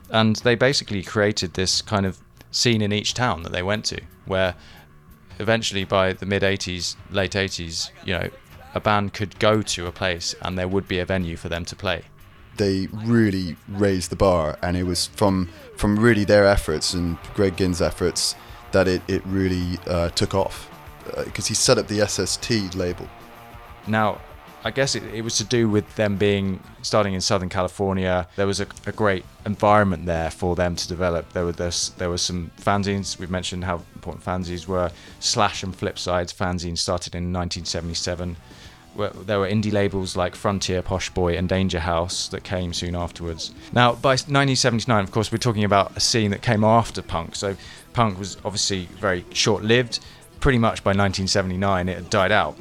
and 0.09 0.36
they 0.38 0.55
basically 0.55 1.03
created 1.03 1.53
this 1.53 1.81
kind 1.81 2.05
of 2.05 2.19
scene 2.51 2.81
in 2.81 2.91
each 2.91 3.13
town 3.13 3.43
that 3.43 3.51
they 3.51 3.63
went 3.63 3.86
to, 3.86 4.01
where 4.25 4.55
eventually 5.39 5.83
by 5.83 6.13
the 6.13 6.25
mid 6.25 6.43
80s, 6.43 6.95
late 7.12 7.31
80s, 7.31 7.89
you 8.05 8.13
know, 8.13 8.29
a 8.73 8.79
band 8.79 9.13
could 9.13 9.38
go 9.39 9.62
to 9.62 9.88
a 9.88 9.91
place 9.91 10.36
and 10.41 10.57
there 10.57 10.67
would 10.67 10.88
be 10.88 10.99
a 10.99 11.05
venue 11.05 11.36
for 11.36 11.49
them 11.49 11.65
to 11.65 11.75
play. 11.75 12.03
They 12.57 12.88
really 12.91 13.55
raised 13.67 14.12
the 14.12 14.15
bar, 14.15 14.59
and 14.62 14.77
it 14.77 14.83
was 14.83 15.07
from 15.07 15.49
from 15.75 15.97
really 15.97 16.23
their 16.23 16.45
efforts 16.45 16.93
and 16.93 17.17
Greg 17.33 17.57
Ginn's 17.57 17.81
efforts 17.81 18.36
that 18.71 18.88
it 18.88 19.01
it 19.07 19.25
really 19.25 19.79
uh, 19.88 20.09
took 20.09 20.36
off 20.36 20.69
because 21.25 21.47
he 21.47 21.55
set 21.55 21.77
up 21.77 21.88
the 21.88 22.05
SST 22.07 22.75
label. 22.75 23.07
Now, 23.88 24.21
I 24.65 24.71
guess 24.71 24.95
it, 24.95 25.04
it 25.13 25.21
was 25.21 25.38
to 25.38 25.43
do 25.43 25.67
with 25.69 25.95
them 25.95 26.15
being 26.15 26.62
starting 26.82 27.13
in 27.13 27.21
Southern 27.21 27.49
California. 27.49 28.28
There 28.36 28.47
was 28.47 28.62
a, 28.62 28.67
a 28.86 28.91
great 28.91 29.26
environment 29.45 30.06
there 30.06 30.32
for 30.32 30.56
them 30.56 30.76
to 30.78 30.88
develop. 30.88 31.34
There 31.34 31.45
were 31.45 31.52
this, 31.52 31.89
there 31.89 32.10
were 32.10 32.17
some 32.17 32.52
fanzines. 32.60 33.19
We've 33.19 33.30
mentioned 33.30 33.65
how 33.65 33.82
important 33.95 34.23
fanzines 34.23 34.65
were. 34.65 34.91
Slash 35.19 35.63
and 35.63 35.76
Flipsides 35.76 36.34
fanzines 36.34 36.78
started 36.78 37.13
in 37.13 37.34
1977. 37.34 38.38
There 38.95 39.39
were 39.39 39.49
indie 39.49 39.71
labels 39.71 40.15
like 40.15 40.36
Frontier, 40.36 40.82
Posh 40.84 41.10
Boy, 41.10 41.36
and 41.36 41.49
Danger 41.49 41.80
House 41.80 42.28
that 42.30 42.43
came 42.43 42.73
soon 42.73 42.95
afterwards. 42.95 43.52
Now, 43.73 43.93
by 43.93 44.12
1979, 44.12 45.04
of 45.04 45.12
course, 45.12 45.32
we're 45.32 45.39
talking 45.39 45.63
about 45.63 45.97
a 45.97 45.99
scene 45.99 46.30
that 46.32 46.43
came 46.43 46.63
after 46.63 47.02
punk. 47.02 47.36
So, 47.36 47.58
punk 47.93 48.19
was 48.19 48.38
obviously 48.45 48.86
very 48.99 49.26
short-lived. 49.34 49.99
Pretty 50.39 50.60
much 50.60 50.84
by 50.84 50.89
1979, 50.89 51.89
it 51.89 51.95
had 51.95 52.10
died 52.12 52.32
out. 52.32 52.56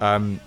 Um, 0.00 0.40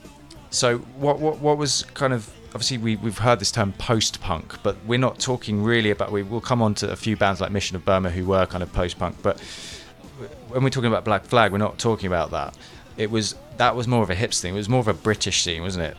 so 0.51 0.77
what 0.97 1.19
what 1.19 1.39
what 1.39 1.57
was 1.57 1.83
kind 1.93 2.13
of 2.13 2.31
obviously 2.49 2.77
we 2.77 2.97
we've 2.97 3.17
heard 3.17 3.39
this 3.39 3.51
term 3.51 3.73
post 3.73 4.21
punk, 4.21 4.61
but 4.61 4.77
we're 4.85 4.99
not 4.99 5.19
talking 5.19 5.63
really 5.63 5.89
about 5.89 6.11
we 6.11 6.21
will 6.21 6.41
come 6.41 6.61
on 6.61 6.75
to 6.75 6.91
a 6.91 6.95
few 6.95 7.17
bands 7.17 7.41
like 7.41 7.51
Mission 7.51 7.75
of 7.75 7.83
Burma 7.83 8.09
who 8.11 8.25
were 8.25 8.45
kind 8.45 8.61
of 8.61 8.71
post 8.71 8.99
punk, 8.99 9.15
but 9.23 9.39
when 10.49 10.63
we're 10.63 10.69
talking 10.69 10.89
about 10.89 11.05
Black 11.05 11.23
Flag, 11.23 11.51
we're 11.51 11.57
not 11.57 11.79
talking 11.79 12.07
about 12.07 12.31
that. 12.31 12.55
It 12.97 13.09
was 13.09 13.35
that 13.57 13.75
was 13.75 13.87
more 13.87 14.03
of 14.03 14.09
a 14.09 14.15
hips 14.15 14.41
thing. 14.41 14.53
It 14.53 14.57
was 14.57 14.69
more 14.69 14.79
of 14.79 14.87
a 14.87 14.93
British 14.93 15.41
scene, 15.41 15.61
wasn't 15.61 15.85
it? 15.85 15.97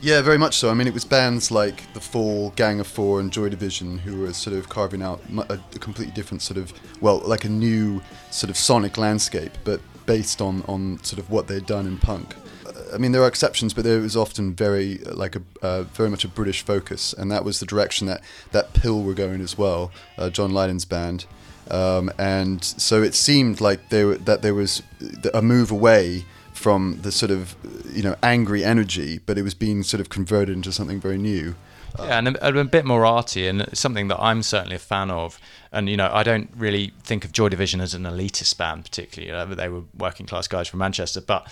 Yeah, 0.00 0.20
very 0.20 0.38
much 0.38 0.56
so. 0.56 0.70
I 0.70 0.74
mean, 0.74 0.86
it 0.86 0.94
was 0.94 1.04
bands 1.04 1.50
like 1.50 1.92
The 1.94 2.00
Fall, 2.00 2.50
Gang 2.50 2.80
of 2.80 2.86
Four, 2.86 3.18
and 3.18 3.32
Joy 3.32 3.48
Division 3.48 3.98
who 3.98 4.20
were 4.20 4.32
sort 4.32 4.54
of 4.54 4.68
carving 4.68 5.02
out 5.02 5.20
a, 5.48 5.54
a 5.54 5.78
completely 5.78 6.12
different 6.12 6.42
sort 6.42 6.58
of, 6.58 6.72
well, 7.00 7.22
like 7.24 7.44
a 7.44 7.48
new 7.48 8.02
sort 8.30 8.50
of 8.50 8.58
sonic 8.58 8.98
landscape, 8.98 9.52
but 9.64 9.80
based 10.04 10.42
on, 10.42 10.62
on 10.68 11.02
sort 11.02 11.18
of 11.18 11.30
what 11.30 11.48
they'd 11.48 11.66
done 11.66 11.86
in 11.86 11.96
punk. 11.96 12.36
I 12.92 12.98
mean, 12.98 13.12
there 13.12 13.22
are 13.22 13.28
exceptions, 13.28 13.74
but 13.74 13.84
there 13.84 14.00
was 14.00 14.16
often 14.16 14.54
very 14.54 14.98
like 14.98 15.36
a 15.36 15.42
uh, 15.62 15.82
very 15.84 16.10
much 16.10 16.24
a 16.24 16.28
British 16.28 16.62
focus, 16.62 17.12
and 17.12 17.30
that 17.30 17.44
was 17.44 17.60
the 17.60 17.66
direction 17.66 18.06
that 18.06 18.22
that 18.52 18.72
PiL 18.74 19.02
were 19.02 19.14
going 19.14 19.40
as 19.40 19.58
well. 19.58 19.90
Uh, 20.16 20.30
John 20.30 20.50
Lydon's 20.52 20.84
band, 20.84 21.26
um, 21.70 22.10
and 22.18 22.62
so 22.62 23.02
it 23.02 23.14
seemed 23.14 23.60
like 23.60 23.88
there 23.88 24.14
that 24.16 24.42
there 24.42 24.54
was 24.54 24.82
a 25.34 25.42
move 25.42 25.70
away 25.70 26.24
from 26.52 27.00
the 27.02 27.12
sort 27.12 27.30
of 27.30 27.54
you 27.92 28.02
know 28.02 28.16
angry 28.22 28.64
energy, 28.64 29.20
but 29.26 29.38
it 29.38 29.42
was 29.42 29.54
being 29.54 29.82
sort 29.82 30.00
of 30.00 30.08
converted 30.08 30.54
into 30.54 30.72
something 30.72 31.00
very 31.00 31.18
new. 31.18 31.54
Yeah, 31.98 32.18
and 32.18 32.28
a, 32.28 32.60
a 32.60 32.64
bit 32.64 32.84
more 32.84 33.06
arty, 33.06 33.46
and 33.46 33.66
something 33.72 34.08
that 34.08 34.20
I'm 34.20 34.42
certainly 34.42 34.76
a 34.76 34.80
fan 34.80 35.10
of. 35.10 35.38
And 35.72 35.88
you 35.88 35.96
know, 35.96 36.10
I 36.12 36.22
don't 36.22 36.50
really 36.56 36.92
think 37.02 37.24
of 37.24 37.32
Joy 37.32 37.48
Division 37.48 37.80
as 37.80 37.94
an 37.94 38.04
elitist 38.04 38.56
band, 38.56 38.84
particularly. 38.84 39.30
You 39.30 39.36
know, 39.36 39.54
they 39.54 39.68
were 39.68 39.82
working 39.96 40.26
class 40.26 40.48
guys 40.48 40.68
from 40.68 40.78
Manchester, 40.80 41.20
but 41.20 41.46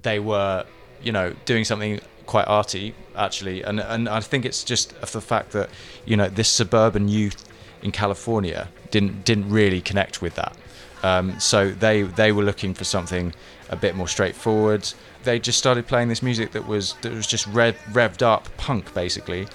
they 0.00 0.18
were, 0.18 0.64
you 1.02 1.12
know, 1.12 1.34
doing 1.44 1.64
something 1.64 2.00
quite 2.26 2.46
arty 2.48 2.94
actually. 3.16 3.62
And 3.62 3.80
and 3.80 4.08
I 4.08 4.20
think 4.20 4.44
it's 4.44 4.64
just 4.64 4.98
the 5.00 5.20
fact 5.20 5.52
that 5.52 5.70
you 6.04 6.16
know 6.16 6.28
this 6.28 6.48
suburban 6.48 7.08
youth 7.08 7.44
in 7.82 7.92
California 7.92 8.68
didn't 8.90 9.24
didn't 9.24 9.50
really 9.50 9.80
connect 9.80 10.22
with 10.22 10.34
that. 10.36 10.56
Um, 11.02 11.38
so 11.38 11.70
they 11.70 12.02
they 12.02 12.32
were 12.32 12.42
looking 12.42 12.74
for 12.74 12.84
something 12.84 13.34
a 13.68 13.76
bit 13.76 13.94
more 13.94 14.08
straightforward. 14.08 14.88
They 15.22 15.38
just 15.38 15.58
started 15.58 15.86
playing 15.86 16.08
this 16.08 16.22
music 16.22 16.52
that 16.52 16.66
was 16.66 16.94
that 17.02 17.12
was 17.12 17.26
just 17.26 17.46
rev, 17.48 17.76
revved 17.92 18.22
up 18.22 18.48
punk 18.56 18.92
basically. 18.94 19.46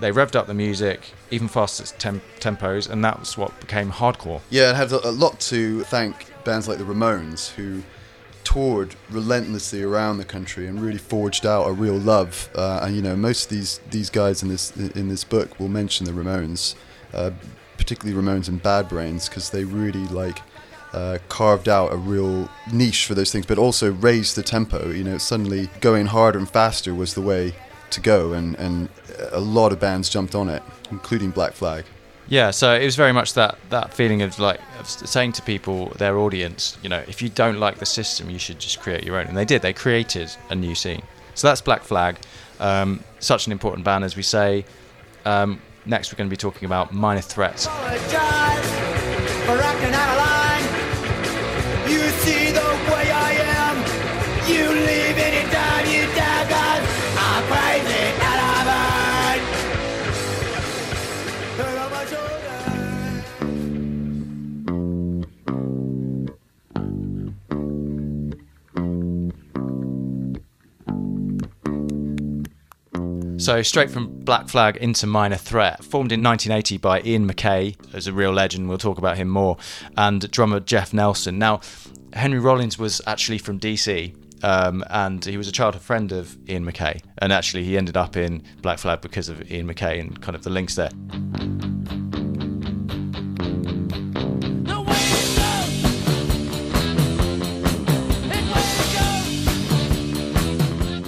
They 0.00 0.12
revved 0.12 0.36
up 0.36 0.46
the 0.46 0.54
music 0.54 1.12
even 1.30 1.48
faster 1.48 1.84
tem- 1.98 2.22
tempos, 2.38 2.88
and 2.88 3.04
that 3.04 3.18
was 3.18 3.36
what 3.36 3.58
became 3.60 3.90
hardcore. 3.90 4.40
Yeah, 4.50 4.70
it 4.70 4.76
had 4.76 4.92
a, 4.92 5.08
a 5.08 5.10
lot 5.10 5.40
to 5.40 5.82
thank 5.84 6.14
bands 6.44 6.68
like 6.68 6.78
the 6.78 6.84
Ramones, 6.84 7.50
who 7.50 7.82
toured 8.52 8.96
relentlessly 9.10 9.82
around 9.82 10.18
the 10.18 10.24
country 10.24 10.66
and 10.66 10.80
really 10.80 10.98
forged 10.98 11.46
out 11.46 11.68
a 11.68 11.72
real 11.72 11.96
love. 11.96 12.50
Uh, 12.54 12.80
and 12.82 12.96
you 12.96 13.02
know, 13.02 13.14
most 13.14 13.44
of 13.44 13.50
these 13.50 13.80
these 13.90 14.10
guys 14.10 14.42
in 14.42 14.48
this 14.48 14.76
in 14.76 15.08
this 15.08 15.24
book 15.24 15.58
will 15.60 15.68
mention 15.68 16.04
the 16.06 16.12
Ramones, 16.12 16.74
uh, 17.14 17.30
particularly 17.76 18.20
Ramones 18.20 18.48
and 18.48 18.60
Bad 18.62 18.88
Brains, 18.88 19.28
because 19.28 19.50
they 19.50 19.64
really 19.64 20.04
like 20.06 20.42
uh, 20.92 21.18
carved 21.28 21.68
out 21.68 21.92
a 21.92 21.96
real 21.96 22.48
niche 22.72 23.06
for 23.06 23.14
those 23.14 23.30
things, 23.30 23.46
but 23.46 23.58
also 23.58 23.92
raised 23.92 24.34
the 24.34 24.42
tempo. 24.42 24.90
You 24.90 25.04
know, 25.04 25.18
suddenly 25.18 25.70
going 25.80 26.06
harder 26.06 26.38
and 26.38 26.48
faster 26.48 26.92
was 26.92 27.14
the 27.14 27.22
way 27.22 27.54
to 27.90 28.00
go, 28.00 28.32
and 28.32 28.56
and 28.56 28.88
a 29.30 29.40
lot 29.40 29.72
of 29.72 29.78
bands 29.78 30.08
jumped 30.08 30.34
on 30.34 30.48
it, 30.48 30.62
including 30.90 31.30
Black 31.30 31.52
Flag. 31.52 31.84
Yeah, 32.30 32.52
so 32.52 32.72
it 32.72 32.84
was 32.84 32.94
very 32.94 33.12
much 33.12 33.34
that 33.34 33.58
that 33.70 33.92
feeling 33.92 34.22
of 34.22 34.38
like 34.38 34.60
of 34.78 34.88
saying 34.88 35.32
to 35.32 35.42
people, 35.42 35.86
their 35.96 36.16
audience, 36.16 36.78
you 36.80 36.88
know, 36.88 37.02
if 37.08 37.20
you 37.20 37.28
don't 37.28 37.58
like 37.58 37.78
the 37.78 37.86
system, 37.86 38.30
you 38.30 38.38
should 38.38 38.60
just 38.60 38.80
create 38.80 39.02
your 39.02 39.18
own. 39.18 39.26
And 39.26 39.36
they 39.36 39.44
did. 39.44 39.62
They 39.62 39.72
created 39.72 40.30
a 40.48 40.54
new 40.54 40.76
scene. 40.76 41.02
So 41.34 41.48
that's 41.48 41.60
Black 41.60 41.82
Flag. 41.82 42.18
Um, 42.60 43.02
such 43.18 43.46
an 43.46 43.52
important 43.52 43.84
band, 43.84 44.04
as 44.04 44.14
we 44.14 44.22
say. 44.22 44.64
Um, 45.24 45.60
next, 45.86 46.12
we're 46.12 46.18
going 46.18 46.28
to 46.28 46.32
be 46.32 46.36
talking 46.36 46.66
about 46.66 46.94
Minor 46.94 47.20
Threats. 47.20 47.66
So 73.40 73.62
straight 73.62 73.90
from 73.90 74.22
Black 74.22 74.48
Flag 74.48 74.76
into 74.76 75.06
Minor 75.06 75.38
Threat, 75.38 75.82
formed 75.82 76.12
in 76.12 76.22
1980 76.22 76.76
by 76.76 77.00
Ian 77.00 77.26
MacKaye, 77.26 77.74
as 77.94 78.06
a 78.06 78.12
real 78.12 78.32
legend. 78.32 78.68
We'll 78.68 78.76
talk 78.76 78.98
about 78.98 79.16
him 79.16 79.30
more, 79.30 79.56
and 79.96 80.30
drummer 80.30 80.60
Jeff 80.60 80.92
Nelson. 80.92 81.38
Now, 81.38 81.62
Henry 82.12 82.38
Rollins 82.38 82.78
was 82.78 83.00
actually 83.06 83.38
from 83.38 83.58
DC. 83.58 84.14
Um, 84.42 84.84
and 84.88 85.22
he 85.22 85.36
was 85.36 85.48
a 85.48 85.52
childhood 85.52 85.82
friend 85.82 86.12
of 86.12 86.36
Ian 86.48 86.64
MacKaye, 86.64 87.02
and 87.18 87.32
actually 87.32 87.64
he 87.64 87.76
ended 87.76 87.96
up 87.96 88.16
in 88.16 88.42
Black 88.60 88.78
Flag 88.78 89.00
because 89.00 89.28
of 89.30 89.50
Ian 89.50 89.66
MacKaye 89.66 90.00
and 90.00 90.20
kind 90.20 90.34
of 90.34 90.44
the 90.44 90.50
links 90.50 90.76
there. 90.76 90.90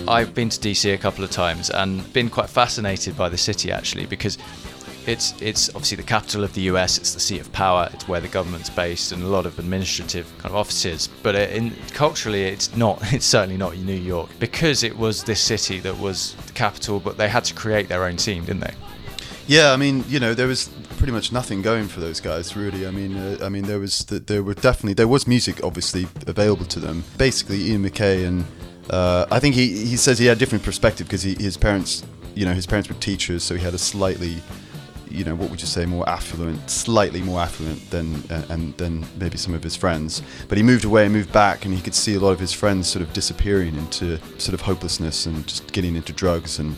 I've 0.09 0.35
been 0.35 0.49
to 0.49 0.61
DC 0.61 0.93
a 0.93 0.99
couple 0.99 1.25
of 1.25 1.31
times 1.31 1.71
and 1.71 2.11
been 2.13 2.29
quite 2.29 2.51
fascinated 2.51 3.17
by 3.17 3.29
the 3.29 3.39
city 3.39 3.71
actually 3.71 4.07
because 4.07 4.39
it's 5.07 5.41
it's 5.41 5.69
obviously 5.71 5.97
the 5.97 6.03
capital 6.03 6.45
of 6.45 6.55
the 6.55 6.63
US. 6.63 6.99
It's 6.99 7.15
the 7.15 7.21
seat 7.21 7.41
of 7.41 7.53
power. 7.53 7.89
It's 7.93 8.07
where 8.07 8.21
the 8.21 8.29
government's 8.29 8.71
based 8.71 9.13
and 9.13 9.23
a 9.23 9.27
lot 9.27 9.47
of 9.47 9.59
administrative 9.59 10.27
kind 10.39 10.53
of 10.53 10.57
offices. 10.57 11.09
But 11.23 11.35
in, 11.35 11.75
culturally, 11.93 12.43
it's 12.45 12.75
not. 12.77 13.01
It's 13.13 13.27
certainly 13.27 13.57
not 13.57 13.77
New 13.77 13.95
York 13.95 14.31
because 14.39 14.83
it 14.83 14.97
was 14.97 15.25
this 15.25 15.41
city 15.41 15.81
that 15.81 15.99
was 15.99 16.35
the 16.47 16.53
capital. 16.53 17.01
But 17.01 17.17
they 17.17 17.29
had 17.29 17.45
to 17.45 17.55
create 17.55 17.89
their 17.89 18.05
own 18.05 18.19
scene, 18.19 18.45
didn't 18.45 18.61
they? 18.61 18.75
Yeah, 19.47 19.73
I 19.73 19.77
mean, 19.77 20.05
you 20.09 20.21
know, 20.21 20.35
there 20.35 20.47
was 20.47 20.69
pretty 20.99 21.13
much 21.13 21.33
nothing 21.33 21.63
going 21.63 21.89
for 21.89 22.01
those 22.01 22.21
guys, 22.21 22.57
really. 22.57 22.87
I 22.87 22.93
mean, 22.93 23.17
uh, 23.17 23.39
I 23.43 23.49
mean, 23.49 23.65
there 23.65 23.81
was 23.81 24.05
there 24.07 24.43
were 24.43 24.55
definitely 24.55 24.95
there 24.95 25.09
was 25.09 25.27
music 25.27 25.63
obviously 25.65 26.07
available 26.27 26.65
to 26.67 26.81
them. 26.81 27.05
Basically, 27.19 27.71
Ian 27.71 27.83
MacKaye 27.83 28.27
and 28.27 28.45
uh, 28.91 29.27
I 29.31 29.39
think 29.39 29.55
he, 29.55 29.69
he 29.69 29.97
says 29.97 30.19
he 30.19 30.27
had 30.27 30.37
a 30.37 30.41
different 30.41 30.65
perspective 30.65 31.07
because 31.07 31.23
his 31.23 31.57
parents, 31.57 32.05
you 32.35 32.45
know, 32.45 32.53
his 32.53 32.67
parents 32.67 32.89
were 32.89 32.95
teachers, 32.97 33.43
so 33.43 33.55
he 33.55 33.63
had 33.63 33.75
a 33.75 33.79
slightly, 33.79 34.37
you 35.09 35.25
know, 35.25 35.35
what 35.35 35.51
would 35.51 35.61
you 35.61 35.67
say, 35.67 35.87
more 35.87 36.09
affluent, 36.09 36.69
slightly 36.69 37.23
more 37.23 37.41
affluent 37.41 37.91
than 37.91 38.17
uh, 38.31 38.45
and 38.51 38.77
than 38.79 39.07
maybe 39.19 39.37
some 39.37 39.55
of 39.55 39.63
his 39.63 39.77
friends. 39.77 40.23
But 40.49 40.59
he 40.59 40.65
moved 40.65 40.85
away, 40.85 41.05
and 41.05 41.13
moved 41.13 41.33
back, 41.33 41.65
and 41.65 41.73
he 41.73 41.81
could 41.81 41.95
see 41.95 42.15
a 42.15 42.21
lot 42.21 42.33
of 42.33 42.41
his 42.41 42.53
friends 42.53 42.89
sort 42.89 43.03
of 43.03 43.13
disappearing 43.13 43.77
into 43.77 44.19
sort 44.39 44.55
of 44.55 44.63
hopelessness 44.63 45.27
and 45.27 45.47
just 45.47 45.73
getting 45.73 45.95
into 45.95 46.13
drugs. 46.13 46.59
And 46.59 46.77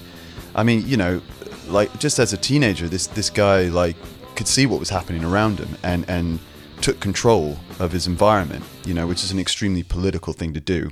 I 0.55 0.63
mean, 0.63 0.87
you 0.87 0.97
know, 0.97 1.23
like 1.69 1.99
just 1.99 2.19
as 2.19 2.33
a 2.33 2.37
teenager, 2.37 2.87
this 2.87 3.07
this 3.07 3.31
guy 3.31 3.65
like 3.65 3.97
could 4.37 4.49
see 4.49 4.67
what 4.67 4.79
was 4.79 4.91
happening 4.91 5.25
around 5.25 5.59
him 5.59 5.79
and 5.83 6.05
and 6.09 6.39
took 6.83 7.01
control 7.01 7.57
of 7.79 7.93
his 7.93 8.07
environment, 8.07 8.63
you 8.85 8.93
know, 8.93 9.07
which 9.07 9.25
is 9.25 9.31
an 9.31 9.39
extremely 9.39 9.83
political 9.83 10.35
thing 10.35 10.53
to 10.53 10.61
do 10.61 10.91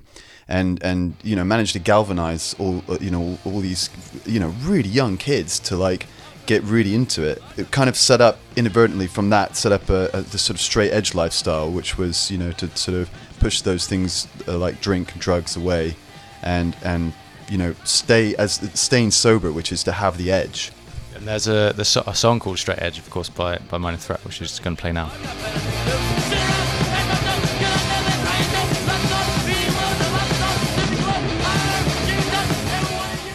and 0.52 0.82
and 0.84 1.14
you 1.24 1.34
know 1.34 1.44
managed 1.44 1.72
to 1.72 1.78
galvanize 1.78 2.54
all 2.58 2.84
you 3.00 3.10
know 3.10 3.38
all 3.44 3.60
these 3.60 3.88
you 4.26 4.38
know 4.38 4.54
really 4.62 4.88
young 4.88 5.16
kids 5.16 5.58
to 5.58 5.76
like 5.76 6.06
get 6.44 6.62
really 6.64 6.94
into 6.94 7.22
it. 7.22 7.42
It 7.56 7.70
kind 7.70 7.88
of 7.88 7.96
set 7.96 8.20
up 8.20 8.38
inadvertently 8.54 9.06
from 9.06 9.30
that 9.30 9.56
set 9.56 9.72
up 9.72 9.88
a, 9.88 10.10
a 10.12 10.20
this 10.20 10.42
sort 10.42 10.56
of 10.56 10.60
straight 10.60 10.92
edge 10.92 11.14
lifestyle, 11.14 11.70
which 11.70 11.96
was 11.96 12.30
you 12.30 12.38
know 12.38 12.52
to 12.52 12.68
sort 12.76 12.98
of 12.98 13.10
push 13.40 13.62
those 13.62 13.86
things 13.86 14.28
uh, 14.46 14.58
like 14.58 14.80
drink 14.80 15.12
and 15.12 15.20
drugs 15.20 15.56
away, 15.56 15.96
and 16.42 16.76
and 16.84 17.14
you 17.48 17.56
know 17.56 17.74
stay 17.84 18.36
as 18.36 18.60
staying 18.74 19.10
sober, 19.10 19.50
which 19.50 19.72
is 19.72 19.82
to 19.84 19.92
have 19.92 20.18
the 20.18 20.30
edge. 20.30 20.70
And 21.14 21.26
there's 21.26 21.48
a 21.48 21.72
there's 21.74 21.96
a 21.96 22.14
song 22.14 22.40
called 22.40 22.58
Straight 22.58 22.82
Edge, 22.82 22.98
of 22.98 23.08
course, 23.08 23.30
by 23.30 23.56
by 23.70 23.78
Minor 23.78 23.96
Threat, 23.96 24.22
which 24.24 24.42
is 24.42 24.60
going 24.60 24.76
to 24.76 24.80
play 24.80 24.92
now. 24.92 25.10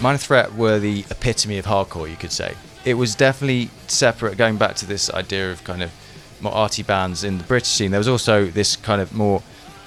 Minor 0.08 0.20
Threat 0.20 0.56
were 0.56 0.80
the 0.80 1.04
epitome 1.12 1.58
of 1.58 1.66
hardcore, 1.66 2.10
you 2.10 2.16
could 2.16 2.32
say. 2.32 2.56
It 2.86 2.94
was 2.94 3.14
definitely 3.14 3.70
separate, 3.88 4.38
going 4.38 4.56
back 4.56 4.78
to 4.78 4.86
this 4.86 5.10
idea 5.10 5.52
of 5.52 5.62
kind 5.66 5.84
of 5.84 5.92
more 6.40 6.54
arty 6.54 6.82
bands 6.82 7.26
in 7.26 7.38
the 7.38 7.44
British 7.44 7.72
scene. 7.72 7.92
There 7.92 8.00
was 8.00 8.08
also 8.08 8.46
this 8.46 8.78
kind 8.78 9.02
of 9.02 9.14
more 9.14 9.44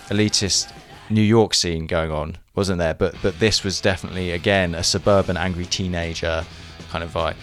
elitist 0.09 0.75
New 1.09 1.23
York 1.23 1.55
scene 1.55 1.87
going 1.87 2.11
on, 2.11 2.37
wasn't 2.55 2.81
there? 2.81 2.93
But 2.93 3.15
but 3.23 3.39
this 3.39 3.65
was 3.65 3.81
definitely 3.81 4.33
again 4.33 4.75
a 4.75 4.83
suburban 4.83 5.39
angry 5.39 5.65
teenager 5.65 6.45
kind 6.91 7.03
of 7.03 7.15
vibe. 7.15 7.37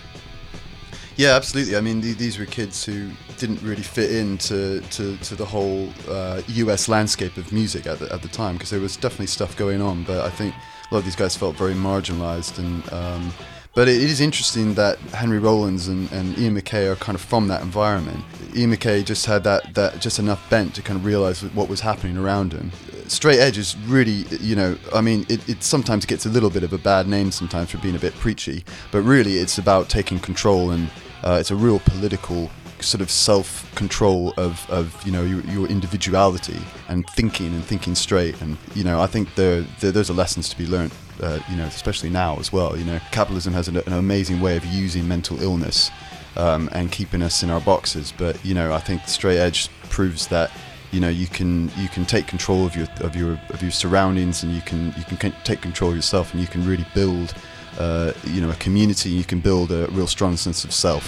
Yeah, 1.15 1.35
absolutely. 1.35 1.77
I 1.77 1.81
mean, 1.81 1.99
these 1.99 2.37
were 2.37 2.45
kids 2.45 2.85
who 2.85 3.09
didn't 3.39 3.59
really 3.63 3.81
fit 3.81 4.11
into 4.11 4.81
to, 4.81 5.17
to 5.17 5.35
the 5.35 5.45
whole 5.45 5.89
uh, 6.07 6.43
U.S. 6.45 6.87
landscape 6.87 7.37
of 7.37 7.51
music 7.51 7.87
at 7.87 7.97
the, 7.97 8.13
at 8.13 8.21
the 8.21 8.27
time 8.27 8.53
because 8.53 8.69
there 8.69 8.79
was 8.79 8.95
definitely 8.95 9.25
stuff 9.25 9.57
going 9.57 9.81
on. 9.81 10.03
But 10.03 10.23
I 10.23 10.29
think 10.29 10.53
a 10.89 10.93
lot 10.93 10.99
of 10.99 11.05
these 11.05 11.15
guys 11.15 11.35
felt 11.35 11.55
very 11.55 11.73
marginalized 11.73 12.59
and 12.59 12.93
um, 12.93 13.33
but 13.77 13.87
it 13.87 14.01
is 14.01 14.21
interesting 14.21 14.73
that 14.73 14.97
Henry 15.13 15.37
Rollins 15.37 15.87
and, 15.87 16.11
and, 16.11 16.35
Ian 16.39 16.59
MacKaye 16.59 16.91
are 16.91 16.95
kind 16.95 17.15
of 17.15 17.21
from 17.21 17.47
that 17.49 17.61
environment. 17.61 18.25
Ian 18.55 18.71
MacKaye 18.71 19.05
just 19.05 19.27
had 19.27 19.43
that, 19.43 19.75
that 19.75 20.01
just 20.01 20.17
enough 20.17 20.49
bent 20.49 20.73
to 20.73 20.81
kind 20.81 20.97
of 20.97 21.05
realize 21.05 21.43
what 21.53 21.69
was 21.69 21.81
happening 21.81 22.17
around 22.17 22.53
him. 22.53 22.71
Straight 23.05 23.37
Edge 23.37 23.59
is 23.59 23.77
really, 23.85 24.25
you 24.41 24.55
know, 24.55 24.75
I 24.95 25.01
mean, 25.01 25.27
it, 25.29 25.47
it 25.47 25.61
sometimes 25.61 26.07
gets 26.07 26.25
a 26.25 26.29
little 26.29 26.49
bit 26.49 26.63
of 26.63 26.73
a 26.73 26.79
bad 26.79 27.07
name 27.07 27.29
sometimes 27.31 27.69
for 27.69 27.77
being 27.77 27.95
a 27.95 27.99
bit 27.99 28.15
preachy, 28.15 28.63
but 28.91 29.03
really 29.03 29.37
it's 29.37 29.59
about 29.59 29.89
taking 29.89 30.17
control 30.17 30.71
and 30.71 30.89
uh, 31.23 31.37
it's 31.39 31.51
a 31.51 31.55
real 31.55 31.77
political 31.77 32.49
sort 32.81 33.01
of 33.01 33.09
self 33.09 33.73
control 33.75 34.33
of, 34.37 34.69
of 34.69 35.01
you 35.05 35.11
know 35.11 35.23
your, 35.23 35.41
your, 35.41 35.67
individuality 35.67 36.59
and 36.87 37.07
thinking 37.11 37.47
and 37.47 37.63
thinking 37.63 37.95
straight. 37.95 38.39
And 38.41 38.57
you 38.75 38.83
know 38.83 39.01
I 39.01 39.07
think 39.07 39.35
there, 39.35 39.61
there 39.79 39.91
those 39.91 40.09
are 40.09 40.13
lessons 40.13 40.49
to 40.49 40.57
be 40.57 40.65
learned 40.65 40.93
uh, 41.21 41.39
you 41.49 41.55
know 41.57 41.65
especially 41.65 42.09
now 42.09 42.37
as 42.37 42.51
well. 42.51 42.77
You 42.77 42.85
know 42.85 42.99
capitalism 43.11 43.53
has 43.53 43.67
an, 43.67 43.77
an 43.77 43.93
amazing 43.93 44.41
way 44.41 44.57
of 44.57 44.65
using 44.65 45.07
mental 45.07 45.41
illness 45.41 45.89
um, 46.35 46.69
and 46.71 46.91
keeping 46.91 47.21
us 47.21 47.43
in 47.43 47.49
our 47.49 47.61
boxes. 47.61 48.13
But 48.15 48.43
you 48.45 48.53
know 48.53 48.73
I 48.73 48.79
think 48.79 49.07
straight 49.07 49.37
edge 49.37 49.69
proves 49.89 50.27
that 50.27 50.51
you 50.91 50.99
know 50.99 51.09
you 51.09 51.27
can 51.27 51.69
you 51.77 51.87
can 51.89 52.05
take 52.05 52.27
control 52.27 52.65
of 52.65 52.75
your 52.75 52.87
of 53.01 53.15
your 53.15 53.39
of 53.49 53.61
your 53.61 53.71
surroundings 53.71 54.43
and 54.43 54.53
you 54.53 54.61
can 54.61 54.93
you 54.97 55.03
can 55.03 55.33
take 55.43 55.61
control 55.61 55.91
of 55.91 55.95
yourself 55.95 56.31
and 56.33 56.41
you 56.41 56.47
can 56.47 56.65
really 56.65 56.85
build 56.93 57.33
uh, 57.77 58.13
you 58.23 58.41
know 58.41 58.49
a 58.49 58.55
community 58.55 59.09
you 59.09 59.23
can 59.23 59.39
build 59.39 59.71
a 59.71 59.87
real 59.87 60.07
strong 60.07 60.37
sense 60.37 60.63
of 60.63 60.73
self 60.73 61.05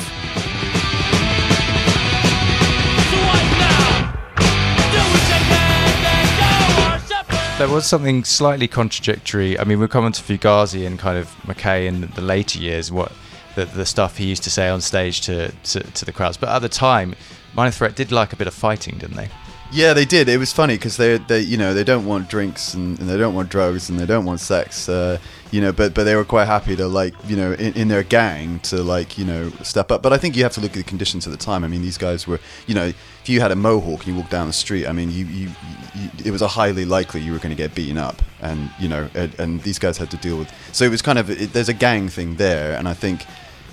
there 7.59 7.67
was 7.67 7.85
something 7.85 8.23
slightly 8.23 8.69
contradictory. 8.69 9.59
I 9.59 9.65
mean, 9.65 9.81
we're 9.81 9.89
coming 9.89 10.13
to 10.13 10.21
Fugazi 10.21 10.87
and 10.87 10.97
kind 10.97 11.17
of 11.17 11.27
MacKaye 11.43 11.87
in 11.87 12.09
the 12.15 12.21
later 12.21 12.57
years, 12.57 12.89
what 12.89 13.11
the, 13.55 13.65
the 13.65 13.85
stuff 13.85 14.15
he 14.15 14.25
used 14.25 14.43
to 14.43 14.49
say 14.49 14.69
on 14.69 14.79
stage 14.79 15.19
to, 15.21 15.51
to, 15.51 15.79
to 15.81 16.05
the 16.05 16.13
crowds. 16.13 16.37
But 16.37 16.49
at 16.49 16.59
the 16.59 16.69
time, 16.69 17.15
Minor 17.53 17.71
Threat 17.71 17.95
did 17.95 18.13
like 18.13 18.31
a 18.31 18.37
bit 18.37 18.47
of 18.47 18.53
fighting, 18.53 18.97
didn't 18.97 19.17
they? 19.17 19.27
Yeah, 19.73 19.93
they 19.93 20.05
did. 20.05 20.29
It 20.29 20.37
was 20.37 20.53
funny 20.53 20.75
because 20.75 20.95
they, 20.95 21.17
they, 21.17 21.41
you 21.41 21.57
know, 21.57 21.73
they 21.73 21.83
don't 21.83 22.05
want 22.05 22.29
drinks 22.29 22.73
and, 22.73 22.97
and, 22.97 23.09
they 23.09 23.17
don't 23.17 23.35
want 23.35 23.49
drugs 23.49 23.89
and 23.89 23.99
they 23.99 24.05
don't 24.05 24.25
want 24.25 24.39
sex, 24.39 24.87
uh, 24.87 25.19
you 25.51 25.61
know. 25.61 25.71
But 25.71 25.93
but 25.93 26.03
they 26.03 26.15
were 26.15 26.25
quite 26.25 26.45
happy 26.45 26.75
to 26.75 26.87
like, 26.87 27.13
you 27.27 27.35
know, 27.35 27.53
in, 27.53 27.73
in, 27.73 27.87
their 27.87 28.03
gang 28.03 28.59
to 28.61 28.81
like, 28.83 29.17
you 29.17 29.25
know, 29.25 29.49
step 29.63 29.91
up. 29.91 30.01
But 30.01 30.13
I 30.13 30.17
think 30.17 30.35
you 30.35 30.43
have 30.43 30.53
to 30.53 30.61
look 30.61 30.71
at 30.71 30.77
the 30.77 30.83
conditions 30.83 31.27
at 31.27 31.31
the 31.31 31.37
time. 31.37 31.63
I 31.63 31.67
mean, 31.67 31.81
these 31.81 31.97
guys 31.97 32.27
were, 32.27 32.39
you 32.67 32.75
know, 32.75 32.85
if 32.85 33.29
you 33.29 33.41
had 33.41 33.51
a 33.51 33.55
mohawk 33.55 33.99
and 33.99 34.07
you 34.07 34.15
walked 34.15 34.31
down 34.31 34.47
the 34.47 34.53
street, 34.53 34.87
I 34.87 34.91
mean, 34.91 35.11
you, 35.11 35.25
you, 35.25 35.49
you 35.95 36.09
it 36.25 36.31
was 36.31 36.41
a 36.41 36.47
highly 36.47 36.85
likely 36.85 37.21
you 37.21 37.31
were 37.31 37.37
going 37.39 37.51
to 37.51 37.55
get 37.55 37.75
beaten 37.75 37.97
up, 37.97 38.21
and 38.41 38.69
you 38.79 38.87
know, 38.87 39.09
and, 39.13 39.37
and, 39.39 39.61
these 39.61 39.79
guys 39.79 39.97
had 39.97 40.09
to 40.11 40.17
deal 40.17 40.37
with. 40.37 40.51
So 40.71 40.85
it 40.85 40.89
was 40.89 41.01
kind 41.01 41.19
of 41.19 41.29
it, 41.29 41.53
there's 41.53 41.69
a 41.69 41.73
gang 41.73 42.09
thing 42.09 42.35
there, 42.35 42.77
and 42.77 42.87
I 42.87 42.93
think, 42.93 43.25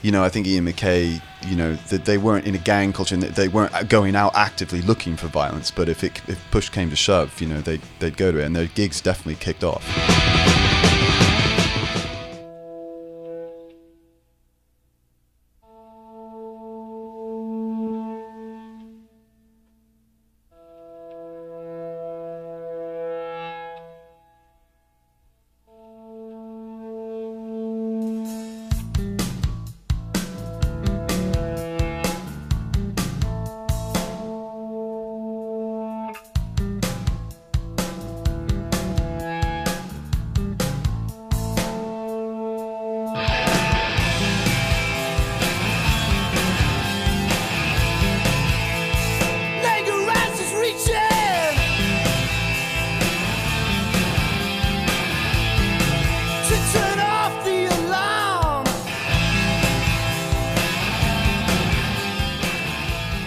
you 0.03 0.11
know, 0.11 0.25
I 0.25 0.29
think 0.29 0.47
Ian 0.47 0.67
MacKaye, 0.67 1.23
you 1.47 1.57
know, 1.57 1.75
that 1.91 2.05
they 2.05 2.19
weren't 2.19 2.47
in 2.47 2.55
a 2.55 2.59
gang 2.59 2.93
culture 2.93 3.15
and 3.15 3.25
they 3.25 3.49
weren't 3.49 3.89
going 3.89 4.17
out 4.17 4.35
actively 4.35 4.83
looking 4.83 5.17
for 5.17 5.29
violence, 5.29 5.71
but 5.71 5.89
if 5.89 6.03
it 6.03 6.21
if 6.29 6.43
push 6.51 6.69
came 6.69 6.91
to 6.91 6.97
shove, 6.97 7.41
you 7.41 7.49
know, 7.49 7.61
they 7.61 7.81
they'd 7.99 8.17
go 8.17 8.33
to 8.33 8.39
it, 8.39 8.45
and 8.45 8.55
their 8.55 8.67
gigs 8.67 9.01
definitely 9.01 9.37
kicked 9.37 9.65
off. 9.65 9.85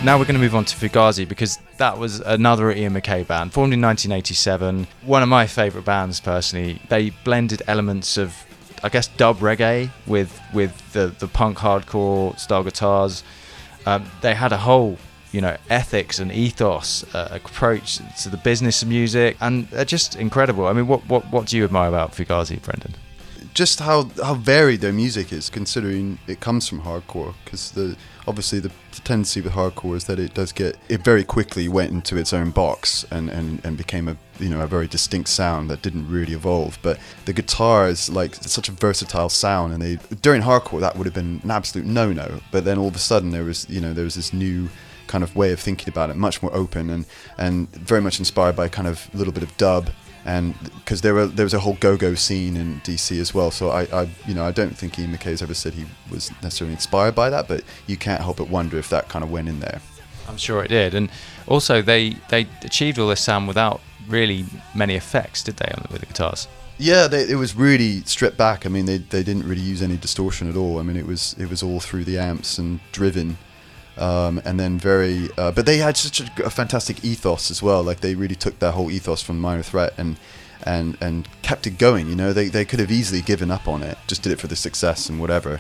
Now 0.10 0.18
we're 0.18 0.26
going 0.26 0.38
to 0.38 0.42
move 0.42 0.56
on 0.56 0.66
to 0.66 0.76
Fugazi 0.76 1.30
because 1.30 1.60
that 1.78 2.00
was 2.00 2.20
another 2.22 2.72
Ian 2.72 2.94
MacKaye 2.96 3.28
band, 3.28 3.54
formed 3.54 3.74
in 3.74 3.82
1987. 3.82 4.88
One 5.04 5.22
of 5.22 5.30
my 5.30 5.46
favourite 5.46 5.86
bands, 5.86 6.20
personally. 6.20 6.82
They 6.90 7.12
blended 7.12 7.62
elements 7.68 8.18
of, 8.18 8.36
I 8.82 8.90
guess, 8.90 9.08
dub 9.08 9.38
reggae 9.38 9.92
with 10.08 10.42
with 10.52 10.94
the 10.94 11.14
the 11.20 11.28
punk 11.28 11.60
hardcore 11.60 12.40
style 12.40 12.64
guitars. 12.64 13.24
Um, 13.86 14.10
they 14.22 14.34
had 14.34 14.52
a 14.52 14.58
whole, 14.58 14.98
you 15.32 15.42
know, 15.42 15.56
ethics 15.70 16.18
and 16.18 16.32
ethos 16.32 17.06
uh, 17.14 17.28
approach 17.30 18.00
to 18.24 18.30
the 18.30 18.38
business 18.38 18.82
of 18.82 18.88
music, 18.88 19.38
and 19.42 19.68
they're 19.68 19.86
just 19.86 20.16
incredible. 20.16 20.66
I 20.66 20.74
mean, 20.74 20.88
what 20.88 21.08
what 21.08 21.32
what 21.32 21.46
do 21.46 21.56
you 21.56 21.66
admire 21.66 21.88
about 21.88 22.14
Fugazi, 22.14 22.60
Brendan? 22.60 22.96
just 23.54 23.80
how 23.80 24.10
how 24.24 24.36
varied 24.36 24.82
their 24.82 24.94
music 24.94 25.34
is, 25.34 25.50
considering 25.50 26.18
it 26.28 26.40
comes 26.40 26.68
from 26.68 26.82
hardcore. 26.82 27.34
Because 27.44 27.72
the 27.72 27.96
obviously 28.30 28.60
the, 28.60 28.72
tendency 29.04 29.42
with 29.42 29.54
hardcore 29.54 29.96
is 29.96 30.06
that 30.06 30.20
it 30.20 30.34
does 30.34 30.52
get 30.52 30.78
it 30.88 31.04
very 31.04 31.24
quickly 31.24 31.68
went 31.68 31.90
into 31.90 32.18
its 32.18 32.34
own 32.34 32.52
box 32.52 33.06
and, 33.12 33.30
and, 33.30 33.64
and 33.64 33.78
became 33.78 34.08
a 34.08 34.16
you 34.40 34.50
know 34.50 34.62
a 34.62 34.68
very 34.68 34.88
distinct 34.88 35.30
sound 35.30 35.70
that 35.70 35.82
didn't 35.82 36.08
really 36.08 36.34
evolve. 36.34 36.78
But 36.84 37.00
the 37.26 37.34
guitar 37.34 37.88
is 37.88 38.10
like 38.10 38.36
such 38.36 38.70
a 38.70 38.72
versatile 38.72 39.30
sound, 39.30 39.74
and 39.74 39.82
they 39.82 39.96
during 40.22 40.44
hardcore 40.44 40.80
that 40.82 40.96
would 40.96 41.06
have 41.06 41.14
been 41.14 41.42
an 41.44 41.50
absolute 41.50 41.88
no 41.88 42.12
no. 42.12 42.40
But 42.52 42.66
then 42.66 42.78
all 42.78 42.90
of 42.90 42.96
a 42.96 43.00
sudden 43.00 43.32
there 43.32 43.46
was 43.46 43.68
you 43.70 43.82
know 43.82 43.94
there 43.94 44.04
was 44.04 44.16
this 44.16 44.32
new 44.32 44.70
kind 45.08 45.24
of 45.24 45.36
way 45.36 45.52
of 45.52 45.60
thinking 45.60 45.90
about 45.90 46.12
it, 46.12 46.16
much 46.16 46.44
more 46.44 46.54
open 46.54 46.90
and 46.90 47.06
and 47.38 47.72
very 47.72 48.02
much 48.02 48.20
inspired 48.20 48.56
by 48.56 48.68
kind 48.68 48.88
of 48.88 49.10
a 49.14 49.18
little 49.18 49.34
bit 49.34 49.44
of 49.44 49.56
dub 49.58 49.90
and 50.26 50.56
because 50.76 51.02
there 51.02 51.14
were 51.14 51.28
there 51.28 51.46
was 51.46 51.54
a 51.54 51.60
whole 51.60 51.78
go-go 51.80 52.14
scene 52.16 52.58
in 52.58 52.82
DC 52.82 53.20
as 53.20 53.34
well. 53.34 53.52
So 53.52 53.70
I, 53.70 53.84
I 53.94 54.10
you 54.28 54.34
know 54.34 54.46
I 54.46 54.52
don't 54.52 54.76
think 54.78 55.00
Ian 55.00 55.12
MacKaye's 55.12 55.42
ever 55.42 55.54
said 55.54 55.74
he 55.74 55.86
was 56.12 56.32
necessarily 56.42 56.74
inspired 56.74 57.16
by 57.16 57.30
that, 57.30 57.48
but 57.48 57.64
you 57.88 57.98
can't 57.98 58.22
help 58.22 58.38
but 58.38 58.50
wonder 58.50 58.78
if 58.78 58.90
that 58.90 59.10
kind 59.10 59.24
of 59.24 59.32
went 59.32 59.48
in 59.48 59.60
there. 59.60 59.82
I'm 60.28 60.38
sure 60.38 60.64
it 60.64 60.68
did, 60.70 60.94
and 60.94 61.10
also 61.48 61.82
they 61.82 62.12
they 62.30 62.48
achieved 62.64 63.00
all 63.00 63.08
this 63.08 63.22
sound 63.22 63.48
without 63.48 63.82
really 64.08 64.46
many 64.76 64.96
effects, 64.96 65.44
did 65.44 65.58
they, 65.58 65.72
with 65.92 66.02
the 66.02 66.08
guitars? 66.08 66.48
Yeah, 66.78 67.08
they, 67.08 67.30
it 67.30 67.36
was 67.36 67.56
really 67.56 68.02
stripped 68.02 68.38
back. 68.38 68.66
I 68.66 68.70
mean, 68.70 68.86
they 68.86 68.98
they 68.98 69.24
didn't 69.24 69.48
really 69.48 69.62
use 69.62 69.82
any 69.82 69.98
distortion 69.98 70.50
at 70.50 70.56
all. 70.56 70.80
I 70.80 70.84
mean, 70.84 70.96
it 70.96 71.06
was 71.06 71.36
it 71.38 71.50
was 71.50 71.64
all 71.64 71.80
through 71.80 72.06
the 72.06 72.18
amps 72.18 72.58
and 72.58 72.80
driven. 72.92 73.38
Um, 74.00 74.42
and 74.46 74.58
then 74.58 74.80
very, 74.80 75.30
uh, 75.38 75.52
but 75.52 75.66
they 75.66 75.78
had 75.78 75.98
such 75.98 76.22
a, 76.22 76.46
a, 76.46 76.50
fantastic 76.50 77.04
ethos 77.04 77.52
as 77.52 77.62
well. 77.62 77.84
Like 77.84 78.00
they 78.00 78.16
really 78.16 78.36
took 78.36 78.58
that 78.60 78.72
whole 78.72 78.90
ethos 78.90 79.22
from 79.22 79.42
Minor 79.42 79.62
Threat 79.62 79.94
and 79.98 80.16
and 80.64 80.98
and 81.02 81.28
kept 81.42 81.68
it 81.68 81.78
going. 81.78 82.08
You 82.08 82.16
know, 82.16 82.32
they 82.32 82.48
they 82.48 82.64
could 82.64 82.80
have 82.80 82.92
easily 82.92 83.22
given 83.22 83.52
up 83.52 83.68
on 83.68 83.84
it, 83.84 83.98
just 84.08 84.24
did 84.24 84.32
it 84.32 84.40
for 84.40 84.48
the 84.48 84.56
success 84.56 85.10
and 85.10 85.20
whatever. 85.20 85.60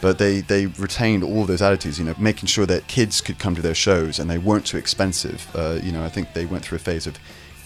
But 0.00 0.18
they 0.18 0.40
they 0.40 0.66
retained 0.66 1.24
all 1.24 1.44
those 1.46 1.62
attitudes. 1.62 1.98
You 1.98 2.04
know, 2.04 2.14
making 2.16 2.46
sure 2.46 2.64
that 2.66 2.86
kids 2.86 3.20
could 3.20 3.40
come 3.40 3.56
to 3.56 3.62
their 3.62 3.74
shows 3.74 4.20
and 4.20 4.30
they 4.30 4.38
weren't 4.38 4.66
too 4.66 4.76
expensive. 4.76 5.48
Uh, 5.52 5.80
you 5.82 5.90
know, 5.90 6.04
I 6.04 6.08
think 6.08 6.32
they 6.32 6.46
went 6.46 6.64
through 6.64 6.76
a 6.76 6.80
phase 6.80 7.08
of 7.08 7.18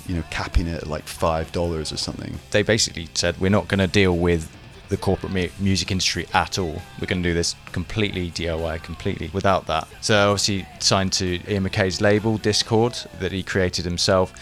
you 0.06 0.16
know 0.16 0.24
capping 0.30 0.66
it 0.66 0.82
at 0.82 0.86
like 0.86 1.06
five 1.06 1.52
dollars 1.52 1.92
or 1.92 1.98
something. 1.98 2.38
They 2.50 2.62
basically 2.62 3.08
said 3.12 3.40
we're 3.40 3.50
not 3.50 3.68
going 3.68 3.80
to 3.80 3.86
deal 3.86 4.16
with 4.16 4.50
the 4.94 5.00
corporate 5.00 5.32
music 5.60 5.90
industry 5.90 6.24
at 6.34 6.56
all. 6.56 6.80
We're 7.00 7.06
going 7.06 7.22
to 7.22 7.28
do 7.28 7.34
this 7.34 7.56
completely 7.72 8.30
DIY, 8.30 8.82
completely 8.84 9.28
without 9.32 9.66
that. 9.66 9.88
So 10.00 10.30
obviously 10.30 10.66
signed 10.78 11.12
to 11.14 11.40
Ian 11.50 11.64
MacKaye's 11.64 12.00
label 12.00 12.38
Dischord, 12.38 13.06
that 13.18 13.32
he 13.32 13.42
created 13.42 13.84
himself. 13.84 14.32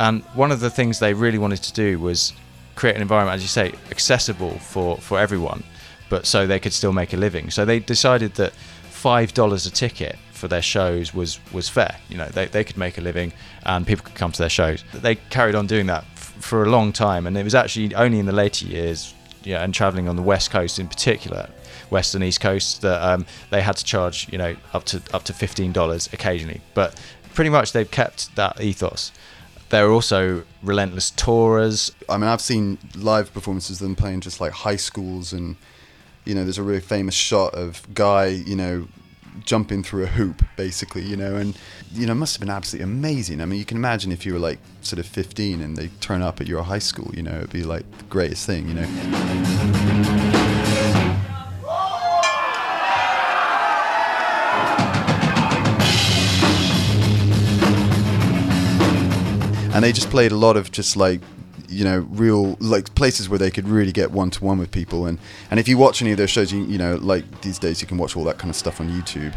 And 0.00 0.22
one 0.34 0.50
of 0.50 0.58
the 0.58 0.70
things 0.70 0.98
they 0.98 1.14
really 1.14 1.38
wanted 1.38 1.62
to 1.62 1.72
do 1.72 2.00
was 2.00 2.32
create 2.74 2.96
an 2.96 3.02
environment, 3.02 3.36
as 3.36 3.42
you 3.42 3.48
say, 3.48 3.72
accessible 3.90 4.58
for, 4.58 4.96
for 4.96 5.20
everyone, 5.20 5.62
but 6.08 6.26
so 6.26 6.44
they 6.44 6.58
could 6.58 6.72
still 6.72 6.92
make 6.92 7.12
a 7.12 7.16
living. 7.16 7.50
So 7.50 7.64
they 7.64 7.78
decided 7.78 8.34
that 8.34 8.52
five 8.90 9.32
dollars 9.32 9.64
a 9.64 9.70
ticket 9.70 10.16
for 10.32 10.48
their 10.48 10.62
shows 10.62 11.14
was 11.14 11.38
was 11.52 11.68
fair. 11.68 11.96
You 12.08 12.16
know, 12.16 12.26
they, 12.26 12.46
they 12.46 12.64
could 12.64 12.76
make 12.76 12.98
a 12.98 13.00
living 13.00 13.32
and 13.64 13.86
people 13.86 14.04
could 14.04 14.16
come 14.16 14.32
to 14.32 14.38
their 14.38 14.50
shows. 14.50 14.82
They 14.92 15.14
carried 15.14 15.54
on 15.54 15.66
doing 15.66 15.86
that 15.86 16.04
f- 16.14 16.34
for 16.40 16.64
a 16.64 16.68
long 16.68 16.92
time, 16.92 17.26
and 17.26 17.36
it 17.36 17.44
was 17.44 17.54
actually 17.54 17.94
only 17.94 18.18
in 18.18 18.26
the 18.26 18.32
later 18.32 18.66
years 18.66 19.14
yeah, 19.44 19.62
and 19.62 19.74
traveling 19.74 20.08
on 20.08 20.16
the 20.16 20.22
west 20.22 20.50
coast 20.50 20.78
in 20.78 20.88
particular, 20.88 21.50
west 21.90 22.14
and 22.14 22.24
east 22.24 22.40
coast, 22.40 22.82
that 22.82 23.02
um, 23.02 23.26
they 23.50 23.62
had 23.62 23.76
to 23.76 23.84
charge 23.84 24.28
you 24.32 24.38
know 24.38 24.56
up 24.72 24.84
to 24.84 25.02
up 25.12 25.24
to 25.24 25.32
fifteen 25.32 25.72
dollars 25.72 26.08
occasionally. 26.12 26.60
But 26.74 27.00
pretty 27.34 27.50
much 27.50 27.72
they've 27.72 27.90
kept 27.90 28.34
that 28.36 28.60
ethos. 28.60 29.12
They're 29.70 29.90
also 29.90 30.42
relentless 30.62 31.12
tourers. 31.12 31.92
I 32.08 32.16
mean, 32.16 32.26
I've 32.26 32.40
seen 32.40 32.78
live 32.96 33.32
performances 33.32 33.80
of 33.80 33.86
them 33.86 33.94
playing 33.94 34.20
just 34.20 34.40
like 34.40 34.52
high 34.52 34.76
schools, 34.76 35.32
and 35.32 35.56
you 36.24 36.34
know, 36.34 36.44
there's 36.44 36.58
a 36.58 36.62
really 36.62 36.80
famous 36.80 37.14
shot 37.14 37.54
of 37.54 37.82
guy, 37.94 38.26
you 38.26 38.56
know, 38.56 38.88
jumping 39.44 39.82
through 39.82 40.04
a 40.04 40.06
hoop, 40.06 40.42
basically, 40.56 41.02
you 41.02 41.16
know, 41.16 41.36
and 41.36 41.56
you 41.92 42.06
know, 42.06 42.14
must 42.14 42.36
have 42.36 42.40
been 42.40 42.50
absolutely 42.50 42.84
amazing. 42.84 43.40
I 43.40 43.46
mean, 43.46 43.58
you 43.58 43.64
can 43.64 43.76
imagine 43.76 44.12
if 44.12 44.26
you 44.26 44.32
were 44.32 44.38
like 44.38 44.58
sort 44.82 44.98
of 44.98 45.06
15 45.06 45.60
and 45.60 45.76
they 45.76 45.88
turn 46.00 46.22
up 46.22 46.40
at 46.40 46.46
your 46.46 46.62
high 46.62 46.78
school, 46.78 47.10
you 47.14 47.22
know, 47.22 47.36
it'd 47.36 47.50
be 47.50 47.64
like 47.64 47.90
the 47.98 48.04
greatest 48.04 48.46
thing, 48.46 48.68
you 48.68 48.74
know. 48.74 48.86
And 59.72 59.84
they 59.84 59.92
just 59.92 60.10
played 60.10 60.32
a 60.32 60.36
lot 60.36 60.56
of 60.56 60.72
just 60.72 60.96
like 60.96 61.20
you 61.70 61.84
know 61.84 62.00
real 62.10 62.56
like 62.60 62.94
places 62.94 63.28
where 63.28 63.38
they 63.38 63.50
could 63.50 63.68
really 63.68 63.92
get 63.92 64.10
one 64.10 64.30
to 64.30 64.44
one 64.44 64.58
with 64.58 64.70
people 64.70 65.06
and 65.06 65.18
and 65.50 65.60
if 65.60 65.68
you 65.68 65.78
watch 65.78 66.02
any 66.02 66.10
of 66.10 66.18
those 66.18 66.30
shows 66.30 66.52
you, 66.52 66.64
you 66.64 66.78
know 66.78 66.96
like 66.96 67.42
these 67.42 67.58
days 67.58 67.80
you 67.80 67.86
can 67.86 67.96
watch 67.96 68.16
all 68.16 68.24
that 68.24 68.38
kind 68.38 68.50
of 68.50 68.56
stuff 68.56 68.80
on 68.80 68.88
YouTube 68.88 69.36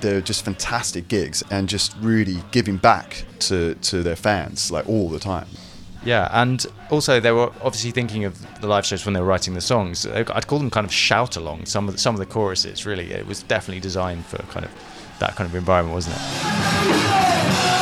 they're 0.00 0.20
just 0.20 0.44
fantastic 0.44 1.08
gigs 1.08 1.42
and 1.50 1.68
just 1.68 1.94
really 2.00 2.42
giving 2.52 2.76
back 2.76 3.24
to 3.38 3.74
to 3.76 4.02
their 4.02 4.16
fans 4.16 4.70
like 4.70 4.88
all 4.88 5.08
the 5.08 5.18
time 5.18 5.46
yeah, 6.02 6.28
and 6.32 6.64
also 6.90 7.20
they 7.20 7.32
were 7.32 7.52
obviously 7.62 7.90
thinking 7.90 8.24
of 8.24 8.60
the 8.60 8.66
live 8.66 8.86
shows 8.86 9.04
when 9.04 9.12
they 9.12 9.20
were 9.20 9.26
writing 9.26 9.54
the 9.54 9.60
songs. 9.60 10.06
Uh, 10.06 10.24
I'd 10.32 10.46
call 10.46 10.58
them 10.58 10.70
kind 10.70 10.86
of 10.86 10.92
shout 10.92 11.36
along. 11.36 11.66
Some 11.66 11.88
of 11.88 11.94
the, 11.94 12.00
some 12.00 12.14
of 12.14 12.18
the 12.18 12.26
choruses, 12.26 12.86
really, 12.86 13.12
it 13.12 13.26
was 13.26 13.42
definitely 13.42 13.80
designed 13.80 14.24
for 14.24 14.38
kind 14.44 14.64
of 14.64 14.72
that 15.18 15.36
kind 15.36 15.48
of 15.48 15.54
environment, 15.54 15.94
wasn't 15.94 16.16
it? 16.16 17.79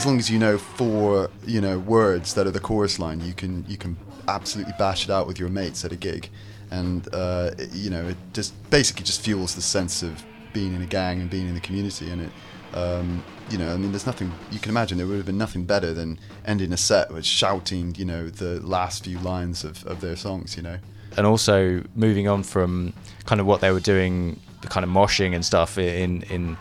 As 0.00 0.06
long 0.06 0.18
as 0.18 0.30
you 0.30 0.38
know 0.38 0.56
four, 0.56 1.28
you 1.46 1.60
know, 1.60 1.78
words 1.78 2.32
that 2.32 2.46
are 2.46 2.50
the 2.50 2.58
chorus 2.58 2.98
line, 2.98 3.20
you 3.20 3.34
can 3.34 3.66
you 3.68 3.76
can 3.76 3.98
absolutely 4.28 4.72
bash 4.78 5.04
it 5.04 5.10
out 5.10 5.26
with 5.26 5.38
your 5.38 5.50
mates 5.50 5.84
at 5.84 5.92
a 5.92 5.96
gig, 5.96 6.30
and 6.70 7.06
uh, 7.12 7.50
it, 7.58 7.70
you 7.74 7.90
know, 7.90 8.08
it 8.08 8.16
just 8.32 8.54
basically 8.70 9.04
just 9.04 9.20
fuels 9.20 9.54
the 9.54 9.60
sense 9.60 10.02
of 10.02 10.24
being 10.54 10.74
in 10.74 10.80
a 10.80 10.86
gang 10.86 11.20
and 11.20 11.28
being 11.28 11.46
in 11.46 11.54
the 11.54 11.60
community, 11.60 12.10
and 12.10 12.22
it. 12.22 12.30
Um, 12.72 13.22
you 13.50 13.58
know, 13.58 13.74
I 13.74 13.76
mean, 13.76 13.90
there's 13.90 14.06
nothing 14.06 14.32
you 14.52 14.60
can 14.60 14.70
imagine. 14.70 14.96
There 14.96 15.06
would 15.06 15.16
have 15.16 15.26
been 15.26 15.36
nothing 15.36 15.64
better 15.64 15.92
than 15.92 16.20
ending 16.46 16.72
a 16.72 16.76
set 16.76 17.12
with 17.12 17.26
shouting, 17.26 17.96
you 17.96 18.04
know, 18.04 18.30
the 18.30 18.60
last 18.60 19.04
few 19.04 19.18
lines 19.18 19.64
of, 19.64 19.84
of 19.86 20.00
their 20.00 20.14
songs. 20.14 20.56
You 20.56 20.62
know, 20.62 20.78
and 21.18 21.26
also 21.26 21.82
moving 21.94 22.26
on 22.26 22.42
from 22.42 22.94
kind 23.26 23.40
of 23.40 23.46
what 23.46 23.60
they 23.60 23.70
were 23.70 23.80
doing, 23.80 24.40
the 24.62 24.68
kind 24.68 24.84
of 24.84 24.90
moshing 24.90 25.34
and 25.34 25.44
stuff 25.44 25.76
in 25.76 26.22
in 26.22 26.56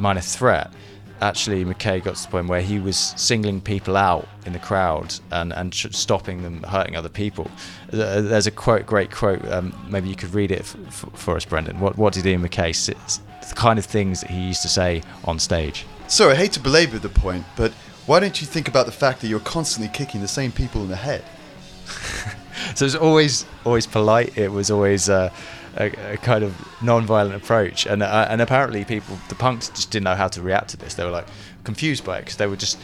Minor 0.00 0.22
Threat 0.22 0.72
actually 1.20 1.64
MacKaye 1.64 2.02
got 2.02 2.16
to 2.16 2.22
the 2.22 2.28
point 2.28 2.48
where 2.48 2.62
he 2.62 2.78
was 2.78 2.96
singling 3.16 3.60
people 3.60 3.96
out 3.96 4.28
in 4.46 4.52
the 4.52 4.58
crowd 4.58 5.14
and, 5.30 5.52
and 5.52 5.74
stopping 5.74 6.42
them 6.42 6.62
hurting 6.62 6.96
other 6.96 7.08
people. 7.08 7.50
There's 7.88 8.46
a 8.46 8.50
quote, 8.50 8.86
great 8.86 9.10
quote. 9.10 9.46
Um, 9.50 9.74
maybe 9.88 10.08
you 10.08 10.16
could 10.16 10.34
read 10.34 10.50
it 10.50 10.60
f- 10.60 10.76
f- 10.86 11.06
for 11.14 11.36
us, 11.36 11.44
Brendan. 11.44 11.80
What, 11.80 11.98
what 11.98 12.14
did 12.14 12.26
Ian 12.26 12.42
MacKaye 12.42 12.74
say? 12.74 12.94
The 13.48 13.54
kind 13.54 13.78
of 13.78 13.84
things 13.84 14.22
that 14.22 14.30
he 14.30 14.40
used 14.40 14.62
to 14.62 14.68
say 14.68 15.02
on 15.24 15.38
stage. 15.38 15.86
So 16.08 16.30
I 16.30 16.34
hate 16.34 16.52
to 16.52 16.60
belabor 16.60 16.98
the 16.98 17.08
point, 17.08 17.44
but 17.56 17.72
why 18.06 18.20
don't 18.20 18.40
you 18.40 18.46
think 18.46 18.68
about 18.68 18.86
the 18.86 18.92
fact 18.92 19.20
that 19.20 19.28
you're 19.28 19.40
constantly 19.40 19.92
kicking 19.92 20.20
the 20.20 20.28
same 20.28 20.52
people 20.52 20.82
in 20.82 20.88
the 20.88 20.96
head? 20.96 21.24
so 22.74 22.84
it 22.84 22.86
was 22.86 22.96
always 22.96 23.44
always 23.64 23.86
polite. 23.86 24.36
It 24.36 24.50
was 24.50 24.70
always. 24.70 25.08
Uh, 25.08 25.30
a, 25.76 26.12
a 26.12 26.16
kind 26.16 26.44
of 26.44 26.54
non-violent 26.82 27.34
approach, 27.34 27.86
and 27.86 28.02
uh, 28.02 28.26
and 28.28 28.40
apparently 28.40 28.84
people, 28.84 29.18
the 29.28 29.34
punks, 29.34 29.68
just 29.70 29.90
didn't 29.90 30.04
know 30.04 30.14
how 30.14 30.28
to 30.28 30.42
react 30.42 30.70
to 30.70 30.76
this. 30.76 30.94
They 30.94 31.04
were 31.04 31.10
like 31.10 31.26
confused 31.64 32.04
by 32.04 32.18
it 32.18 32.22
because 32.22 32.36
they 32.36 32.46
were 32.46 32.56
just 32.56 32.78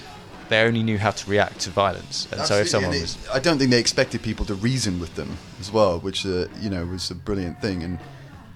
they 0.48 0.62
only 0.62 0.82
knew 0.82 0.98
how 0.98 1.10
to 1.10 1.30
react 1.30 1.60
to 1.60 1.70
violence. 1.70 2.26
And 2.30 2.40
Absolutely. 2.40 2.46
so 2.46 2.60
if 2.60 2.68
someone 2.68 3.00
was, 3.00 3.28
I 3.32 3.38
don't 3.40 3.58
think 3.58 3.70
they 3.70 3.80
expected 3.80 4.22
people 4.22 4.46
to 4.46 4.54
reason 4.54 5.00
with 5.00 5.14
them 5.16 5.36
as 5.60 5.72
well, 5.72 5.98
which 6.00 6.24
uh, 6.24 6.46
you 6.60 6.70
know 6.70 6.84
was 6.86 7.10
a 7.10 7.14
brilliant 7.14 7.60
thing. 7.60 7.82
And 7.82 7.98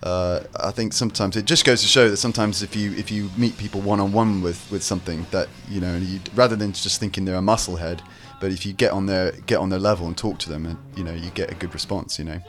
uh, 0.03 0.41
I 0.57 0.71
think 0.71 0.93
sometimes 0.93 1.37
it 1.37 1.45
just 1.45 1.65
goes 1.65 1.83
to 1.83 1.89
show 1.89 2.09
that 2.09 2.17
sometimes 2.17 2.63
if 2.63 2.77
you 2.77 2.93
if 2.93 3.11
you 3.11 3.31
meet 3.37 3.57
people 3.59 3.81
one 3.81 4.01
on 4.01 4.13
one 4.13 4.43
with 4.43 4.71
with 4.71 4.83
something 4.83 5.27
that 5.31 5.49
you 5.69 5.81
know, 5.81 5.97
you, 5.97 6.21
rather 6.35 6.57
than 6.57 6.73
just 6.73 7.01
thinking 7.01 7.25
they're 7.25 7.37
a 7.37 7.41
musclehead, 7.41 8.01
but 8.41 8.53
if 8.53 8.65
you 8.65 8.73
get 8.73 8.93
on 8.93 9.07
their 9.07 9.33
get 9.47 9.59
on 9.59 9.71
their 9.71 9.81
level 9.81 10.07
and 10.07 10.17
talk 10.17 10.39
to 10.41 10.49
them, 10.49 10.67
and 10.67 10.79
you 10.97 11.05
know, 11.05 11.13
you 11.13 11.31
get 11.31 11.51
a 11.51 11.55
good 11.55 11.75
response. 11.75 12.19
You 12.19 12.27
know 12.27 12.41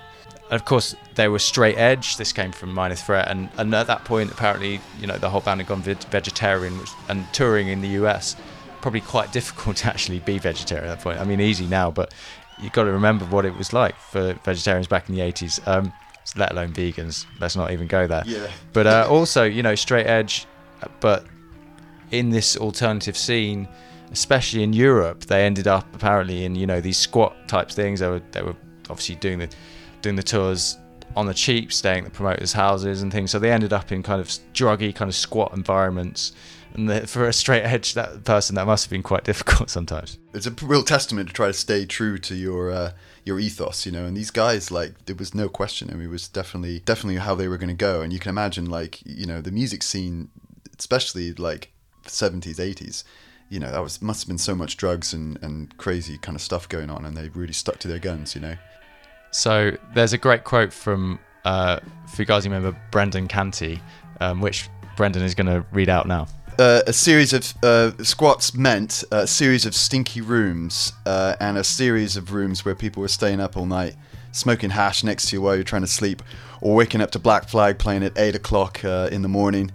of 0.52 0.66
course, 0.66 0.96
they 1.16 1.30
were 1.30 1.40
straight 1.40 1.78
edge. 1.78 2.18
This 2.18 2.34
came 2.34 2.52
from 2.52 2.74
Minor 2.74 2.96
Threat, 2.96 3.30
and, 3.30 3.50
and 3.58 3.74
at 3.74 3.88
that 3.88 4.04
point, 4.04 4.32
apparently, 4.32 4.82
you 5.00 5.08
know, 5.08 5.18
the 5.18 5.30
whole 5.30 5.40
band 5.40 5.62
had 5.62 5.68
gone 5.68 5.82
vegetarian, 5.82 6.78
which, 6.78 6.90
and 7.08 7.26
touring 7.34 7.70
in 7.70 7.82
the 7.82 7.88
US, 8.04 8.36
probably 8.82 9.02
quite 9.02 9.32
difficult 9.34 9.78
to 9.78 9.88
actually 9.88 10.20
be 10.20 10.38
vegetarian 10.38 10.90
at 10.90 10.98
that 10.98 11.04
point. 11.04 11.20
I 11.20 11.24
mean, 11.24 11.40
easy 11.40 11.68
now, 11.68 11.90
but 11.90 12.14
you've 12.62 12.74
got 12.74 12.84
to 12.84 12.92
remember 12.92 13.26
what 13.26 13.46
it 13.46 13.56
was 13.56 13.72
like 13.72 13.96
for 13.96 14.34
vegetarians 14.44 14.88
back 14.88 15.08
in 15.08 15.16
the 15.16 15.22
80s, 15.22 15.66
um, 15.68 15.94
let 16.36 16.52
alone 16.52 16.74
vegans. 16.74 17.26
Let's 17.40 17.56
not 17.56 17.72
even 17.72 17.88
go 17.88 18.06
there. 18.06 18.24
Yeah. 18.26 18.48
But 18.74 18.88
uh, 18.88 19.08
also, 19.10 19.46
you 19.46 19.64
know, 19.64 19.76
straight 19.76 20.06
edge, 20.06 20.48
but 21.00 21.26
in 22.12 22.30
this 22.30 22.58
alternative 22.58 23.16
scene, 23.16 23.70
especially 24.12 24.64
in 24.64 24.74
Europe, 24.74 25.22
they 25.28 25.46
ended 25.46 25.68
up 25.68 25.96
apparently 25.96 26.44
in 26.44 26.56
you 26.56 26.68
know 26.68 26.82
these 26.82 26.98
squat 26.98 27.36
type 27.48 27.72
things. 27.72 28.02
They 28.02 28.10
were 28.10 28.22
they 28.32 28.42
were 28.42 28.56
obviously 28.90 29.16
doing 29.16 29.40
the 29.40 29.50
doing 30.02 30.16
the 30.16 30.24
tours 30.24 30.78
on 31.16 31.26
the 31.26 31.34
cheap, 31.34 31.74
staying 31.74 32.00
at 32.00 32.04
the 32.06 32.12
promoters' 32.12 32.54
houses 32.54 33.02
and 33.02 33.12
things. 33.12 33.32
So 33.32 33.40
they 33.40 33.52
ended 33.52 33.74
up 33.74 33.92
in 33.92 34.04
kind 34.04 34.22
of 34.22 34.28
druggy, 34.54 34.94
kind 34.94 35.10
of 35.10 35.16
squat 35.16 35.54
environments. 35.54 36.34
And 36.74 36.90
the, 36.90 37.06
for 37.06 37.28
a 37.28 37.34
straight 37.34 37.64
edge 37.64 37.96
that 37.96 38.24
person, 38.24 38.56
that 38.56 38.66
must 38.66 38.86
have 38.86 38.92
been 38.92 39.04
quite 39.04 39.24
difficult 39.32 39.70
sometimes. 39.70 40.18
It's 40.34 40.48
a 40.48 40.52
real 40.62 40.84
testament 40.84 41.28
to 41.28 41.34
try 41.34 41.48
to 41.48 41.54
stay 41.54 41.86
true 41.86 42.18
to 42.20 42.36
your 42.36 42.72
uh, 42.72 42.92
your 43.26 43.40
ethos, 43.40 43.86
you 43.86 43.92
know. 43.92 44.06
And 44.06 44.16
these 44.16 44.32
guys, 44.32 44.72
like, 44.72 45.06
there 45.06 45.16
was 45.16 45.36
no 45.36 45.50
question. 45.50 45.90
I 45.90 45.94
mean, 45.94 46.08
it 46.08 46.12
was 46.12 46.28
definitely 46.28 46.80
definitely 46.80 47.18
how 47.18 47.36
they 47.36 47.48
were 47.48 47.58
going 47.58 47.70
to 47.70 47.74
go. 47.74 48.02
And 48.02 48.14
you 48.14 48.20
can 48.20 48.30
imagine, 48.30 48.70
like, 48.70 49.02
you 49.06 49.26
know, 49.26 49.42
the 49.42 49.52
music 49.52 49.84
scene, 49.84 50.30
especially 50.80 51.34
like 51.34 51.74
the 52.04 52.10
seventies, 52.10 52.60
eighties. 52.60 53.04
You 53.50 53.60
know, 53.60 53.70
that 53.70 53.84
was 53.84 54.02
must 54.02 54.22
have 54.22 54.28
been 54.30 54.38
so 54.38 54.56
much 54.56 54.78
drugs 54.78 55.12
and, 55.12 55.38
and 55.44 55.78
crazy 55.78 56.18
kind 56.18 56.38
of 56.38 56.42
stuff 56.42 56.70
going 56.70 56.90
on, 56.90 57.06
and 57.06 57.18
they 57.18 57.28
really 57.30 57.52
stuck 57.52 57.80
to 57.80 57.90
their 57.90 58.00
guns, 58.00 58.34
you 58.34 58.40
know. 58.40 58.56
So 59.32 59.76
there's 59.94 60.14
a 60.14 60.18
great 60.18 60.44
quote 60.44 60.74
from 60.74 61.20
uh, 61.46 61.80
Fugazi 62.08 62.50
member 62.50 62.76
Brendan 62.92 63.28
Canty, 63.28 63.82
um, 64.20 64.42
which 64.42 64.70
Brendan 64.98 65.24
is 65.24 65.34
going 65.34 65.48
to 65.48 65.66
read 65.72 65.90
out 65.90 66.08
now. 66.08 66.28
Uh, 66.60 66.82
a 66.86 66.94
series 66.94 67.34
of 67.34 67.54
uh, 67.64 67.92
squats 68.04 68.54
meant 68.54 69.04
a 69.12 69.26
series 69.26 69.66
of 69.66 69.74
stinky 69.74 70.22
rooms 70.22 70.94
uh, 71.06 71.36
and 71.40 71.58
a 71.58 71.64
series 71.64 72.18
of 72.18 72.34
rooms 72.34 72.66
where 72.66 72.76
people 72.76 73.02
were 73.02 73.08
staying 73.08 73.40
up 73.40 73.56
all 73.56 73.66
night, 73.66 73.96
smoking 74.32 74.70
hash 74.70 75.04
next 75.04 75.30
to 75.30 75.38
you 75.38 75.42
while 75.42 75.56
you're 75.56 75.64
trying 75.64 75.82
to 75.82 75.88
sleep, 75.88 76.22
or 76.60 76.76
waking 76.76 77.02
up 77.02 77.10
to 77.12 77.20
Black 77.20 77.48
Flag 77.48 77.80
playing 77.80 78.04
at 78.04 78.18
8 78.18 78.36
o'clock 78.36 78.84
uh, 78.84 79.10
in 79.12 79.22
the 79.22 79.30
morning. 79.30 79.72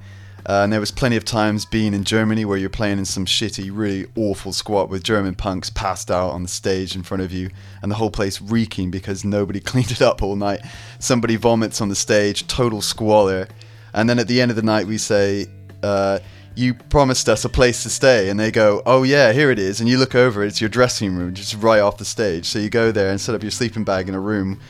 Uh, 0.48 0.62
and 0.62 0.72
there 0.72 0.78
was 0.78 0.92
plenty 0.92 1.16
of 1.16 1.24
times 1.24 1.64
being 1.64 1.92
in 1.92 2.04
Germany 2.04 2.44
where 2.44 2.56
you're 2.56 2.70
playing 2.70 2.98
in 2.98 3.04
some 3.04 3.26
shitty, 3.26 3.68
really 3.72 4.06
awful 4.14 4.52
squat 4.52 4.88
with 4.88 5.02
German 5.02 5.34
punks 5.34 5.70
passed 5.70 6.08
out 6.08 6.30
on 6.30 6.42
the 6.44 6.48
stage 6.48 6.94
in 6.94 7.02
front 7.02 7.20
of 7.20 7.32
you, 7.32 7.50
and 7.82 7.90
the 7.90 7.96
whole 7.96 8.12
place 8.12 8.40
reeking 8.40 8.90
because 8.90 9.24
nobody 9.24 9.58
cleaned 9.70 9.90
it 9.90 10.00
up 10.00 10.22
all 10.22 10.36
night. 10.36 10.60
Somebody 11.00 11.34
vomits 11.34 11.80
on 11.80 11.88
the 11.88 11.96
stage, 11.96 12.46
total 12.46 12.80
squalor. 12.80 13.48
And 13.92 14.08
then 14.08 14.20
at 14.20 14.28
the 14.28 14.40
end 14.40 14.52
of 14.52 14.56
the 14.56 14.62
night, 14.62 14.86
we 14.86 14.98
say, 14.98 15.46
uh, 15.82 16.20
You 16.54 16.74
promised 16.74 17.28
us 17.28 17.44
a 17.44 17.48
place 17.48 17.82
to 17.82 17.90
stay. 17.90 18.28
And 18.28 18.38
they 18.38 18.52
go, 18.52 18.82
Oh, 18.86 19.02
yeah, 19.02 19.32
here 19.32 19.50
it 19.50 19.58
is. 19.58 19.80
And 19.80 19.88
you 19.88 19.98
look 19.98 20.14
over, 20.14 20.44
it's 20.44 20.60
your 20.60 20.70
dressing 20.70 21.16
room, 21.16 21.34
just 21.34 21.54
right 21.56 21.80
off 21.80 21.98
the 21.98 22.04
stage. 22.04 22.46
So 22.46 22.60
you 22.60 22.70
go 22.70 22.92
there 22.92 23.10
and 23.10 23.20
set 23.20 23.34
up 23.34 23.42
your 23.42 23.50
sleeping 23.50 23.82
bag 23.82 24.08
in 24.08 24.14
a 24.14 24.20
room 24.20 24.60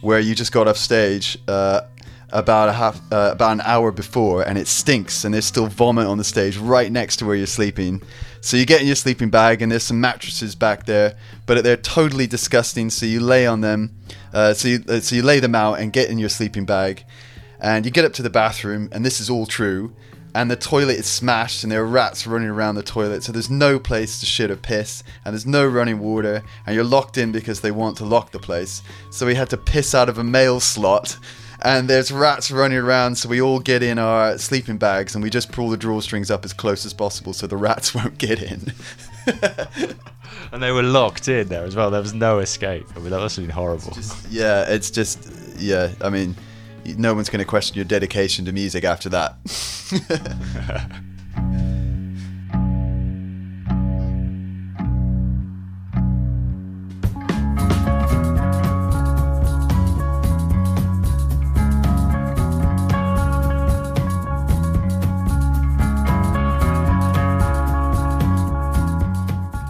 where 0.00 0.20
you 0.20 0.34
just 0.34 0.52
got 0.52 0.68
off 0.68 0.78
stage. 0.78 1.36
Uh, 1.46 1.82
about 2.30 2.68
a 2.68 2.72
half 2.72 3.00
uh, 3.12 3.30
about 3.32 3.52
an 3.52 3.60
hour 3.62 3.90
before 3.90 4.46
and 4.46 4.58
it 4.58 4.66
stinks 4.66 5.24
and 5.24 5.32
there's 5.32 5.46
still 5.46 5.66
vomit 5.66 6.06
on 6.06 6.18
the 6.18 6.24
stage 6.24 6.56
right 6.58 6.92
next 6.92 7.16
to 7.16 7.24
where 7.24 7.36
you're 7.36 7.46
sleeping. 7.46 8.02
So 8.40 8.56
you 8.56 8.66
get 8.66 8.80
in 8.80 8.86
your 8.86 8.96
sleeping 8.96 9.30
bag 9.30 9.62
and 9.62 9.72
there's 9.72 9.82
some 9.82 10.00
mattresses 10.00 10.54
back 10.54 10.86
there 10.86 11.16
but 11.46 11.62
they're 11.64 11.76
totally 11.76 12.26
disgusting 12.26 12.90
so 12.90 13.06
you 13.06 13.20
lay 13.20 13.46
on 13.46 13.60
them 13.62 13.94
uh, 14.32 14.52
so 14.54 14.68
you 14.68 14.84
uh, 14.88 15.00
so 15.00 15.16
you 15.16 15.22
lay 15.22 15.40
them 15.40 15.54
out 15.54 15.80
and 15.80 15.92
get 15.92 16.10
in 16.10 16.18
your 16.18 16.28
sleeping 16.28 16.64
bag 16.64 17.04
and 17.60 17.84
you 17.84 17.90
get 17.90 18.04
up 18.04 18.12
to 18.12 18.22
the 18.22 18.30
bathroom 18.30 18.88
and 18.92 19.04
this 19.04 19.20
is 19.20 19.30
all 19.30 19.46
true 19.46 19.94
and 20.34 20.50
the 20.50 20.56
toilet 20.56 20.98
is 20.98 21.06
smashed 21.06 21.62
and 21.62 21.72
there 21.72 21.82
are 21.82 21.86
rats 21.86 22.26
running 22.26 22.48
around 22.48 22.74
the 22.74 22.82
toilet 22.82 23.22
so 23.22 23.32
there's 23.32 23.50
no 23.50 23.78
place 23.78 24.20
to 24.20 24.26
shit 24.26 24.50
or 24.50 24.56
piss 24.56 25.02
and 25.24 25.32
there's 25.32 25.46
no 25.46 25.66
running 25.66 25.98
water 25.98 26.42
and 26.66 26.74
you're 26.74 26.84
locked 26.84 27.16
in 27.16 27.32
because 27.32 27.60
they 27.60 27.70
want 27.70 27.96
to 27.96 28.04
lock 28.04 28.30
the 28.30 28.38
place. 28.38 28.82
So 29.10 29.26
we 29.26 29.34
had 29.34 29.50
to 29.50 29.56
piss 29.56 29.94
out 29.94 30.08
of 30.08 30.18
a 30.18 30.24
mail 30.24 30.60
slot 30.60 31.16
and 31.62 31.88
there's 31.88 32.12
rats 32.12 32.50
running 32.50 32.78
around 32.78 33.16
so 33.16 33.28
we 33.28 33.40
all 33.40 33.58
get 33.58 33.82
in 33.82 33.98
our 33.98 34.38
sleeping 34.38 34.78
bags 34.78 35.14
and 35.14 35.22
we 35.24 35.30
just 35.30 35.50
pull 35.52 35.68
the 35.70 35.76
drawstrings 35.78 36.30
up 36.30 36.44
as 36.44 36.52
close 36.52 36.86
as 36.86 36.92
possible 36.94 37.32
so 37.32 37.46
the 37.46 37.56
rats 37.56 37.94
won't 37.96 38.18
get 38.18 38.42
in 38.42 38.72
And 40.52 40.62
they 40.62 40.70
were 40.72 40.82
locked 40.82 41.28
in 41.28 41.48
there 41.48 41.64
as 41.64 41.76
well. 41.76 41.90
There 41.90 42.00
was 42.00 42.14
no 42.14 42.38
escape. 42.38 42.86
I 42.96 43.00
mean, 43.00 43.10
that 43.10 43.18
must 43.18 43.36
have 43.36 43.44
been 43.44 43.54
horrible. 43.54 43.92
yeah 44.30 44.64
it's 44.68 44.90
just 44.90 45.28
yeah 45.58 45.92
i 46.00 46.08
mean 46.08 46.34
no 46.96 47.12
one's 47.12 47.28
going 47.28 47.40
to 47.40 47.44
question 47.44 47.74
your 47.76 47.84
dedication 47.84 48.44
to 48.46 48.52
music 48.52 48.84
after 48.84 49.08
that 49.10 49.36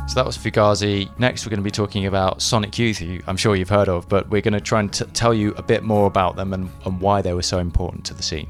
So 0.09 0.15
that 0.15 0.25
was 0.25 0.39
Fugazi. 0.39 1.07
Next, 1.19 1.45
we're 1.45 1.51
going 1.51 1.61
to 1.61 1.65
be 1.65 1.71
talking 1.71 2.07
about 2.07 2.41
Sonic 2.41 2.79
Youth, 2.79 2.97
who 2.97 3.21
I'm 3.27 3.37
sure 3.37 3.55
you've 3.55 3.69
heard 3.69 3.91
of, 3.91 4.09
but 4.09 4.27
we're 4.31 4.41
going 4.41 4.55
to 4.55 4.61
try 4.61 4.81
and 4.81 4.91
t- 4.91 5.05
tell 5.13 5.35
you 5.35 5.53
a 5.57 5.63
bit 5.63 5.83
more 5.83 6.07
about 6.07 6.35
them 6.35 6.55
and, 6.55 6.71
and 6.87 6.99
why 6.99 7.21
they 7.21 7.35
were 7.35 7.43
so 7.43 7.59
important 7.59 8.07
to 8.07 8.15
the 8.15 8.23
scene. 8.23 8.49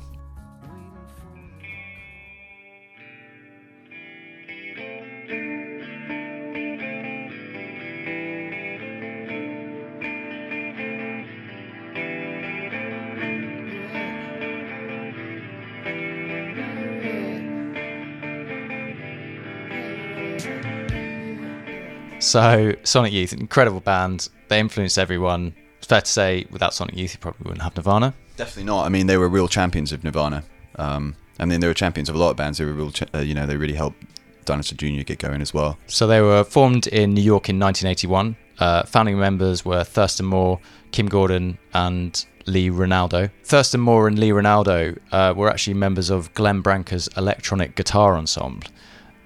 So, 22.28 22.74
Sonic 22.84 23.12
Youth, 23.12 23.32
incredible 23.32 23.80
band. 23.80 24.28
They 24.48 24.60
influenced 24.60 24.98
everyone. 24.98 25.54
It's 25.78 25.86
fair 25.86 26.02
to 26.02 26.10
say, 26.10 26.46
without 26.50 26.74
Sonic 26.74 26.94
Youth, 26.94 27.14
you 27.14 27.18
probably 27.18 27.44
wouldn't 27.44 27.62
have 27.62 27.74
Nirvana. 27.74 28.12
Definitely 28.36 28.64
not. 28.64 28.84
I 28.84 28.90
mean, 28.90 29.06
they 29.06 29.16
were 29.16 29.28
real 29.28 29.48
champions 29.48 29.92
of 29.92 30.04
Nirvana. 30.04 30.44
Um, 30.76 31.16
I 31.40 31.46
mean, 31.46 31.60
they 31.60 31.66
were 31.66 31.74
champions 31.74 32.10
of 32.10 32.14
a 32.14 32.18
lot 32.18 32.30
of 32.30 32.36
bands. 32.36 32.58
They 32.58 32.66
were 32.66 32.74
real, 32.74 32.90
cha- 32.90 33.06
uh, 33.14 33.20
you 33.20 33.32
know, 33.34 33.46
they 33.46 33.56
really 33.56 33.74
helped 33.74 34.02
Dinosaur 34.44 34.76
Jr. 34.76 35.04
get 35.04 35.18
going 35.18 35.40
as 35.40 35.54
well. 35.54 35.78
So 35.86 36.06
they 36.06 36.20
were 36.20 36.44
formed 36.44 36.86
in 36.88 37.14
New 37.14 37.22
York 37.22 37.48
in 37.48 37.58
1981. 37.58 38.36
Uh, 38.58 38.82
founding 38.84 39.18
members 39.18 39.64
were 39.64 39.82
Thurston 39.82 40.26
Moore, 40.26 40.60
Kim 40.92 41.06
Gordon, 41.08 41.56
and 41.72 42.26
Lee 42.46 42.68
Ranaldo. 42.70 43.30
Thurston 43.44 43.80
Moore 43.80 44.06
and 44.08 44.18
Lee 44.18 44.30
Ranaldo 44.30 44.98
uh, 45.12 45.32
were 45.36 45.48
actually 45.48 45.74
members 45.74 46.10
of 46.10 46.32
Glenn 46.34 46.60
Branca's 46.60 47.08
electronic 47.16 47.74
guitar 47.76 48.16
ensemble, 48.16 48.66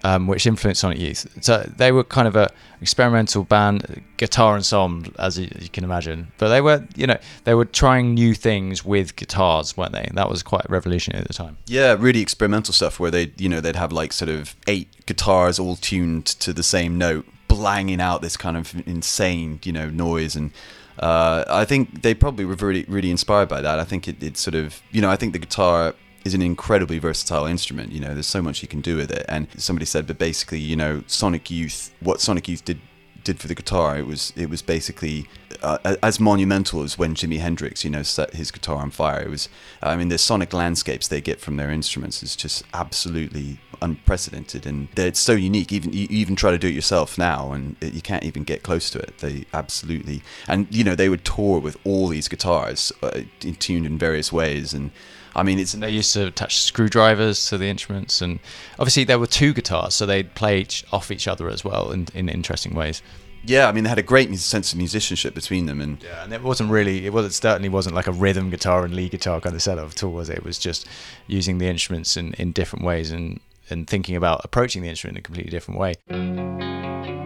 um, 0.04 0.26
which 0.26 0.46
influenced 0.46 0.80
Sonic 0.80 0.98
Youth. 0.98 1.26
So 1.40 1.70
they 1.76 1.92
were 1.92 2.04
kind 2.04 2.26
of 2.26 2.36
a 2.36 2.50
experimental 2.80 3.44
band, 3.44 4.02
guitar 4.16 4.56
ensemble, 4.56 5.12
as 5.18 5.38
you, 5.38 5.48
you 5.60 5.68
can 5.68 5.84
imagine. 5.84 6.32
But 6.38 6.48
they 6.48 6.60
were, 6.60 6.86
you 6.96 7.06
know, 7.06 7.18
they 7.44 7.54
were 7.54 7.64
trying 7.64 8.14
new 8.14 8.34
things 8.34 8.84
with 8.84 9.14
guitars, 9.16 9.76
weren't 9.76 9.92
they? 9.92 10.08
That 10.14 10.28
was 10.28 10.42
quite 10.42 10.68
revolutionary 10.68 11.22
at 11.22 11.28
the 11.28 11.34
time. 11.34 11.58
Yeah, 11.66 11.96
really 11.98 12.20
experimental 12.20 12.74
stuff 12.74 12.98
where 12.98 13.10
they, 13.10 13.32
you 13.36 13.48
know, 13.48 13.60
they'd 13.60 13.76
have 13.76 13.92
like 13.92 14.12
sort 14.12 14.28
of 14.28 14.56
eight 14.66 15.06
guitars 15.06 15.58
all 15.58 15.76
tuned 15.76 16.26
to 16.26 16.52
the 16.52 16.64
same 16.64 16.98
note, 16.98 17.26
blanging 17.46 18.00
out 18.00 18.22
this 18.22 18.36
kind 18.36 18.56
of 18.56 18.74
insane, 18.86 19.60
you 19.62 19.72
know, 19.72 19.88
noise. 19.88 20.34
And 20.34 20.50
uh, 20.98 21.44
I 21.48 21.64
think 21.64 22.02
they 22.02 22.14
probably 22.14 22.44
were 22.44 22.56
really, 22.56 22.84
really 22.88 23.10
inspired 23.10 23.48
by 23.48 23.60
that. 23.60 23.78
I 23.78 23.84
think 23.84 24.08
it, 24.08 24.20
it 24.22 24.36
sort 24.36 24.54
of, 24.54 24.82
you 24.90 25.00
know, 25.00 25.10
I 25.10 25.16
think 25.16 25.32
the 25.32 25.38
guitar 25.38 25.94
is 26.24 26.34
an 26.34 26.42
incredibly 26.42 26.98
versatile 26.98 27.46
instrument. 27.46 27.92
You 27.92 28.00
know, 28.00 28.14
there's 28.14 28.26
so 28.26 28.42
much 28.42 28.62
you 28.62 28.68
can 28.68 28.80
do 28.80 28.96
with 28.96 29.10
it. 29.10 29.24
And 29.28 29.48
somebody 29.56 29.86
said, 29.86 30.06
but 30.06 30.18
basically, 30.18 30.58
you 30.58 30.76
know, 30.76 31.02
Sonic 31.06 31.50
Youth, 31.50 31.92
what 32.00 32.20
Sonic 32.20 32.48
Youth 32.48 32.64
did 32.64 32.80
did 33.24 33.38
for 33.38 33.48
the 33.48 33.54
guitar, 33.54 33.98
it 33.98 34.06
was 34.06 34.32
it 34.36 34.50
was 34.50 34.62
basically 34.62 35.28
uh, 35.62 35.96
as 36.02 36.18
monumental 36.18 36.82
as 36.82 36.98
when 36.98 37.14
Jimi 37.14 37.38
Hendrix, 37.38 37.84
you 37.84 37.90
know, 37.90 38.02
set 38.02 38.34
his 38.34 38.50
guitar 38.50 38.76
on 38.76 38.90
fire. 38.90 39.22
It 39.22 39.30
was, 39.30 39.48
I 39.82 39.96
mean, 39.96 40.08
the 40.08 40.18
sonic 40.18 40.52
landscapes 40.52 41.08
they 41.08 41.20
get 41.20 41.40
from 41.40 41.56
their 41.56 41.70
instruments 41.70 42.22
is 42.22 42.34
just 42.34 42.64
absolutely 42.74 43.58
unprecedented, 43.80 44.66
and 44.66 44.88
it's 44.96 45.20
so 45.20 45.32
unique. 45.32 45.72
Even 45.72 45.92
you 45.92 46.06
even 46.10 46.36
try 46.36 46.50
to 46.50 46.58
do 46.58 46.68
it 46.68 46.74
yourself 46.74 47.18
now, 47.18 47.52
and 47.52 47.76
it, 47.80 47.94
you 47.94 48.02
can't 48.02 48.24
even 48.24 48.44
get 48.44 48.62
close 48.62 48.90
to 48.90 48.98
it. 48.98 49.18
They 49.18 49.44
absolutely, 49.52 50.22
and 50.48 50.66
you 50.74 50.84
know, 50.84 50.94
they 50.94 51.08
would 51.08 51.24
tour 51.24 51.60
with 51.60 51.76
all 51.84 52.08
these 52.08 52.28
guitars 52.28 52.92
uh, 53.02 53.20
tuned 53.58 53.86
in 53.86 53.98
various 53.98 54.32
ways, 54.32 54.74
and 54.74 54.90
I 55.34 55.42
mean, 55.42 55.58
it's 55.58 55.72
They 55.72 55.90
used 55.90 56.12
to 56.14 56.26
attach 56.26 56.58
screwdrivers 56.58 57.46
to 57.48 57.58
the 57.58 57.66
instruments, 57.66 58.20
and 58.20 58.38
obviously 58.78 59.04
there 59.04 59.18
were 59.18 59.26
two 59.26 59.52
guitars, 59.54 59.94
so 59.94 60.06
they'd 60.06 60.34
play 60.34 60.60
each, 60.60 60.84
off 60.92 61.10
each 61.10 61.26
other 61.26 61.48
as 61.48 61.64
well 61.64 61.90
in, 61.90 62.08
in 62.14 62.28
interesting 62.28 62.74
ways. 62.74 63.02
yeah. 63.44 63.68
I 63.68 63.72
mean, 63.72 63.84
they 63.84 63.90
had 63.90 63.98
a 63.98 64.02
great 64.02 64.34
sense 64.38 64.72
of 64.72 64.78
musicianship 64.78 65.34
between 65.34 65.66
them, 65.66 65.80
and 65.80 66.02
Yeah, 66.02 66.24
and 66.24 66.32
it 66.32 66.42
wasn't 66.42 66.70
really, 66.70 67.06
it 67.06 67.12
was 67.12 67.26
it 67.26 67.32
certainly 67.32 67.68
wasn't 67.68 67.94
like 67.94 68.06
a 68.06 68.12
rhythm 68.12 68.50
guitar 68.50 68.84
and 68.84 68.94
lead 68.94 69.12
guitar 69.12 69.40
kind 69.40 69.54
of 69.54 69.62
setup 69.62 69.90
at 69.90 70.02
all, 70.02 70.12
was 70.12 70.28
it? 70.28 70.38
It 70.38 70.44
was 70.44 70.58
just 70.58 70.86
using 71.26 71.58
the 71.58 71.66
instruments 71.66 72.16
in, 72.16 72.34
in 72.34 72.52
different 72.52 72.84
ways 72.84 73.10
and, 73.10 73.40
and 73.70 73.88
thinking 73.88 74.16
about 74.16 74.44
approaching 74.44 74.82
the 74.82 74.88
instrument 74.88 75.16
in 75.16 75.20
a 75.20 75.22
completely 75.22 75.50
different 75.50 75.80
way. 75.80 77.21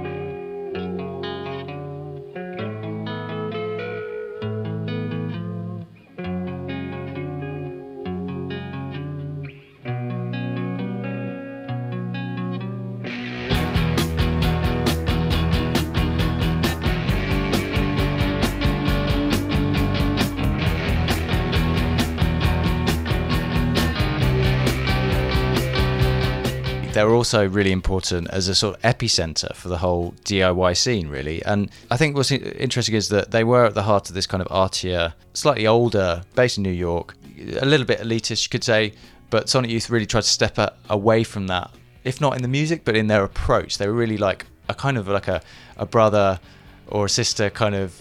They're 26.97 27.11
also 27.11 27.47
really 27.47 27.73
important 27.73 28.27
as 28.31 28.49
a 28.49 28.55
sort 28.55 28.75
of 28.75 28.81
epicenter 28.81 29.55
for 29.55 29.69
the 29.69 29.77
whole 29.77 30.15
DIY 30.25 30.75
scene, 30.79 31.09
really. 31.09 31.45
And 31.45 31.71
I 31.91 31.99
think 31.99 32.17
what's 32.17 32.33
interesting 32.33 32.95
is 32.95 33.11
that 33.11 33.33
they 33.33 33.45
were 33.45 33.67
at 33.67 33.75
the 33.75 33.83
heart 33.83 34.09
of 34.09 34.15
this 34.15 34.27
kind 34.27 34.41
of 34.41 34.49
artier, 34.51 35.13
slightly 35.35 35.67
older, 35.67 36.23
based 36.35 36.57
in 36.57 36.63
New 36.63 36.71
York, 36.71 37.15
a 37.61 37.67
little 37.67 37.85
bit 37.85 38.01
elitist, 38.01 38.45
you 38.45 38.49
could 38.49 38.65
say. 38.65 38.95
But 39.29 39.51
Sonic 39.51 39.71
Youth 39.71 39.91
really 39.91 40.07
tried 40.07 40.23
to 40.23 40.29
step 40.29 40.59
away 40.89 41.23
from 41.23 41.49
that, 41.49 41.71
if 42.05 42.19
not 42.19 42.35
in 42.35 42.41
the 42.41 42.49
music, 42.49 42.83
but 42.87 42.97
in 42.97 43.09
their 43.09 43.25
approach. 43.25 43.77
They 43.77 43.87
were 43.87 43.93
really 43.93 44.17
like 44.17 44.47
a 44.71 44.75
kind 44.75 44.97
of 44.97 45.07
like 45.07 45.29
a, 45.29 45.43
a 45.77 45.85
brother 45.85 46.41
or 46.87 47.05
a 47.05 47.11
sister 47.11 47.51
kind 47.51 47.75
of 47.75 48.01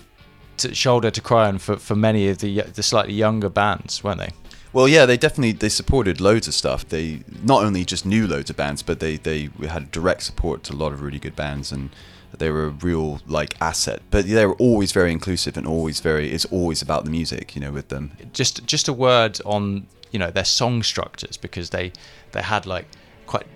to 0.56 0.74
shoulder 0.74 1.12
to 1.12 1.20
cry 1.20 1.50
on 1.50 1.58
for, 1.58 1.76
for 1.76 1.98
many 1.98 2.30
of 2.30 2.38
the 2.38 2.62
the 2.62 2.82
slightly 2.82 3.14
younger 3.14 3.50
bands, 3.50 4.06
weren't 4.06 4.20
they? 4.20 4.32
Well, 4.76 4.90
yeah, 4.90 5.06
they 5.06 5.16
definitely 5.16 5.54
they 5.54 5.70
supported 5.70 6.20
loads 6.20 6.50
of 6.50 6.54
stuff. 6.54 6.86
They 6.86 7.22
not 7.42 7.64
only 7.64 7.86
just 7.86 8.06
knew 8.06 8.28
loads 8.28 8.50
of 8.50 8.58
bands, 8.58 8.84
but 8.84 9.00
they 9.00 9.16
they 9.16 9.50
had 9.70 9.90
direct 9.90 10.24
support 10.24 10.64
to 10.64 10.74
a 10.74 10.76
lot 10.76 10.92
of 10.92 11.02
really 11.02 11.18
good 11.18 11.34
bands, 11.34 11.72
and 11.72 11.92
they 12.38 12.50
were 12.50 12.66
a 12.66 12.70
real 12.72 13.22
like 13.26 13.56
asset. 13.62 14.02
But 14.12 14.28
they 14.28 14.46
were 14.46 14.56
always 14.56 14.92
very 14.92 15.14
inclusive 15.14 15.56
and 15.56 15.66
always 15.66 16.02
very. 16.02 16.30
It's 16.30 16.44
always 16.44 16.82
about 16.82 17.06
the 17.06 17.10
music, 17.10 17.56
you 17.56 17.62
know, 17.62 17.72
with 17.72 17.88
them. 17.88 18.18
Just 18.34 18.66
just 18.66 18.90
a 18.90 18.94
word 18.94 19.40
on 19.46 19.88
you 20.12 20.20
know 20.20 20.30
their 20.30 20.44
song 20.44 20.84
structures 20.84 21.38
because 21.38 21.70
they 21.70 21.94
they 22.34 22.42
had 22.42 22.66
like 22.66 22.86
quite 23.28 23.48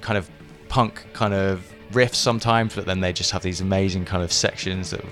kind 0.00 0.16
of 0.16 0.30
punk 0.70 1.04
kind 1.12 1.34
of 1.34 1.70
riffs 1.92 2.14
sometimes, 2.14 2.74
but 2.74 2.86
then 2.86 3.00
they 3.00 3.12
just 3.12 3.30
have 3.32 3.42
these 3.42 3.60
amazing 3.60 4.06
kind 4.06 4.22
of 4.22 4.32
sections 4.32 4.92
that 4.92 5.04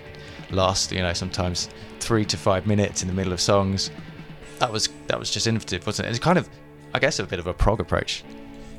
last 0.50 0.90
you 0.90 1.02
know 1.02 1.12
sometimes 1.12 1.68
three 1.98 2.24
to 2.24 2.38
five 2.38 2.66
minutes 2.66 3.02
in 3.02 3.08
the 3.08 3.14
middle 3.14 3.34
of 3.34 3.42
songs 3.42 3.90
that 4.60 4.72
was 4.72 4.88
that 5.08 5.18
was 5.18 5.30
just 5.30 5.46
innovative, 5.46 5.86
wasn't 5.86 6.06
it? 6.06 6.10
It's 6.10 6.18
kind 6.18 6.38
of, 6.38 6.48
I 6.94 6.98
guess, 6.98 7.18
a 7.18 7.24
bit 7.24 7.38
of 7.38 7.46
a 7.46 7.54
prog 7.54 7.80
approach. 7.80 8.22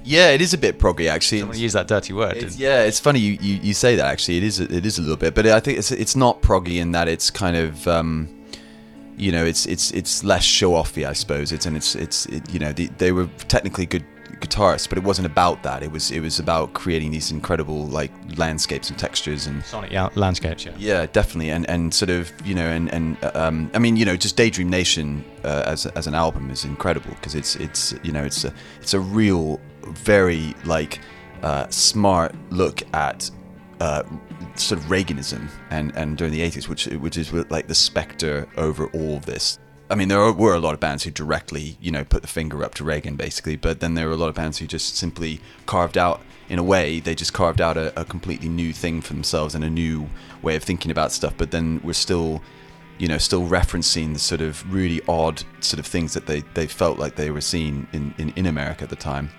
Yeah, 0.03 0.29
it 0.29 0.41
is 0.41 0.53
a 0.53 0.57
bit 0.57 0.79
proggy 0.79 1.09
actually. 1.09 1.43
I 1.43 1.53
use 1.53 1.73
that 1.73 1.87
dirty 1.87 2.13
word. 2.13 2.37
It's, 2.37 2.57
yeah, 2.57 2.83
it's 2.83 2.99
funny 2.99 3.19
you, 3.19 3.37
you, 3.39 3.59
you, 3.61 3.73
say 3.73 3.95
that 3.97 4.05
actually. 4.05 4.37
It 4.37 4.43
is 4.43 4.59
a, 4.59 4.63
it 4.75 4.85
is 4.85 4.97
a 4.97 5.01
little 5.01 5.17
bit, 5.17 5.35
but 5.35 5.45
I 5.45 5.59
think 5.59 5.77
it's 5.77 5.91
it's 5.91 6.15
not 6.15 6.41
proggy 6.41 6.77
in 6.77 6.93
that 6.93 7.07
it's 7.07 7.29
kind 7.29 7.57
of. 7.57 7.87
Um, 7.87 8.37
you 9.17 9.31
know, 9.31 9.45
it's 9.45 9.67
it's 9.67 9.91
it's 9.91 10.23
less 10.23 10.43
show 10.43 10.71
offy, 10.71 11.05
I 11.05 11.13
suppose. 11.13 11.51
It's 11.51 11.67
and 11.67 11.77
it's 11.77 11.93
it's 11.93 12.25
it, 12.27 12.51
you 12.51 12.59
know 12.59 12.73
the, 12.73 12.87
they 12.97 13.11
were 13.11 13.27
technically 13.47 13.85
good 13.85 14.03
guitarist, 14.41 14.89
but 14.89 14.97
it 14.97 15.03
wasn't 15.03 15.25
about 15.25 15.63
that. 15.63 15.83
It 15.83 15.91
was 15.91 16.11
it 16.11 16.19
was 16.19 16.39
about 16.39 16.73
creating 16.73 17.11
these 17.11 17.31
incredible 17.31 17.87
like 17.87 18.11
landscapes 18.37 18.89
and 18.89 18.99
textures 18.99 19.47
and 19.47 19.63
sonic 19.63 19.91
yeah, 19.91 20.09
landscapes. 20.15 20.65
Yeah, 20.65 20.73
yeah, 20.77 21.05
definitely, 21.05 21.51
and 21.51 21.69
and 21.69 21.93
sort 21.93 22.09
of 22.09 22.31
you 22.45 22.55
know 22.55 22.67
and 22.67 22.91
and 22.91 23.17
um, 23.35 23.71
I 23.73 23.79
mean 23.79 23.95
you 23.95 24.05
know 24.05 24.17
just 24.17 24.35
Daydream 24.35 24.69
Nation 24.69 25.23
uh, 25.43 25.63
as 25.65 25.85
as 25.85 26.07
an 26.07 26.15
album 26.15 26.49
is 26.51 26.65
incredible 26.65 27.11
because 27.11 27.35
it's 27.35 27.55
it's 27.55 27.93
you 28.03 28.11
know 28.11 28.23
it's 28.23 28.43
a 28.43 28.53
it's 28.81 28.93
a 28.93 28.99
real 28.99 29.59
very 29.87 30.55
like 30.65 30.99
uh, 31.43 31.67
smart 31.69 32.35
look 32.49 32.83
at 32.93 33.29
uh, 33.79 34.03
sort 34.55 34.79
of 34.79 34.85
Reaganism 34.87 35.49
and, 35.71 35.91
and 35.95 36.17
during 36.17 36.31
the 36.31 36.41
80s, 36.41 36.67
which 36.67 36.85
which 36.85 37.17
is 37.17 37.33
like 37.33 37.67
the 37.67 37.75
specter 37.75 38.47
over 38.57 38.87
all 38.87 39.17
of 39.17 39.25
this. 39.25 39.59
I 39.91 39.95
mean, 39.95 40.07
there 40.07 40.31
were 40.31 40.55
a 40.55 40.59
lot 40.59 40.73
of 40.73 40.79
bands 40.79 41.03
who 41.03 41.11
directly, 41.11 41.77
you 41.81 41.91
know, 41.91 42.05
put 42.05 42.21
the 42.21 42.27
finger 42.27 42.63
up 42.63 42.73
to 42.75 42.83
Reagan, 42.85 43.17
basically. 43.17 43.57
But 43.57 43.81
then 43.81 43.93
there 43.93 44.07
were 44.07 44.13
a 44.13 44.17
lot 44.17 44.29
of 44.29 44.35
bands 44.35 44.57
who 44.57 44.65
just 44.65 44.95
simply 44.95 45.41
carved 45.65 45.97
out, 45.97 46.21
in 46.47 46.59
a 46.59 46.63
way, 46.63 47.01
they 47.01 47.13
just 47.13 47.33
carved 47.33 47.59
out 47.59 47.75
a, 47.75 47.99
a 47.99 48.05
completely 48.05 48.47
new 48.47 48.71
thing 48.71 49.01
for 49.01 49.13
themselves 49.13 49.53
and 49.53 49.65
a 49.65 49.69
new 49.69 50.07
way 50.41 50.55
of 50.55 50.63
thinking 50.63 50.91
about 50.91 51.11
stuff. 51.11 51.33
But 51.37 51.51
then 51.51 51.81
we're 51.83 51.91
still, 51.91 52.41
you 52.99 53.07
know, 53.09 53.17
still 53.17 53.45
referencing 53.45 54.13
the 54.13 54.19
sort 54.19 54.39
of 54.39 54.73
really 54.73 55.01
odd 55.09 55.43
sort 55.59 55.79
of 55.79 55.85
things 55.85 56.13
that 56.13 56.25
they, 56.25 56.41
they 56.53 56.67
felt 56.67 56.97
like 56.97 57.17
they 57.17 57.29
were 57.29 57.41
seeing 57.41 57.85
in, 57.91 58.13
in, 58.17 58.29
in 58.37 58.45
America 58.45 58.83
at 58.83 58.89
the 58.89 58.95
time. 58.95 59.29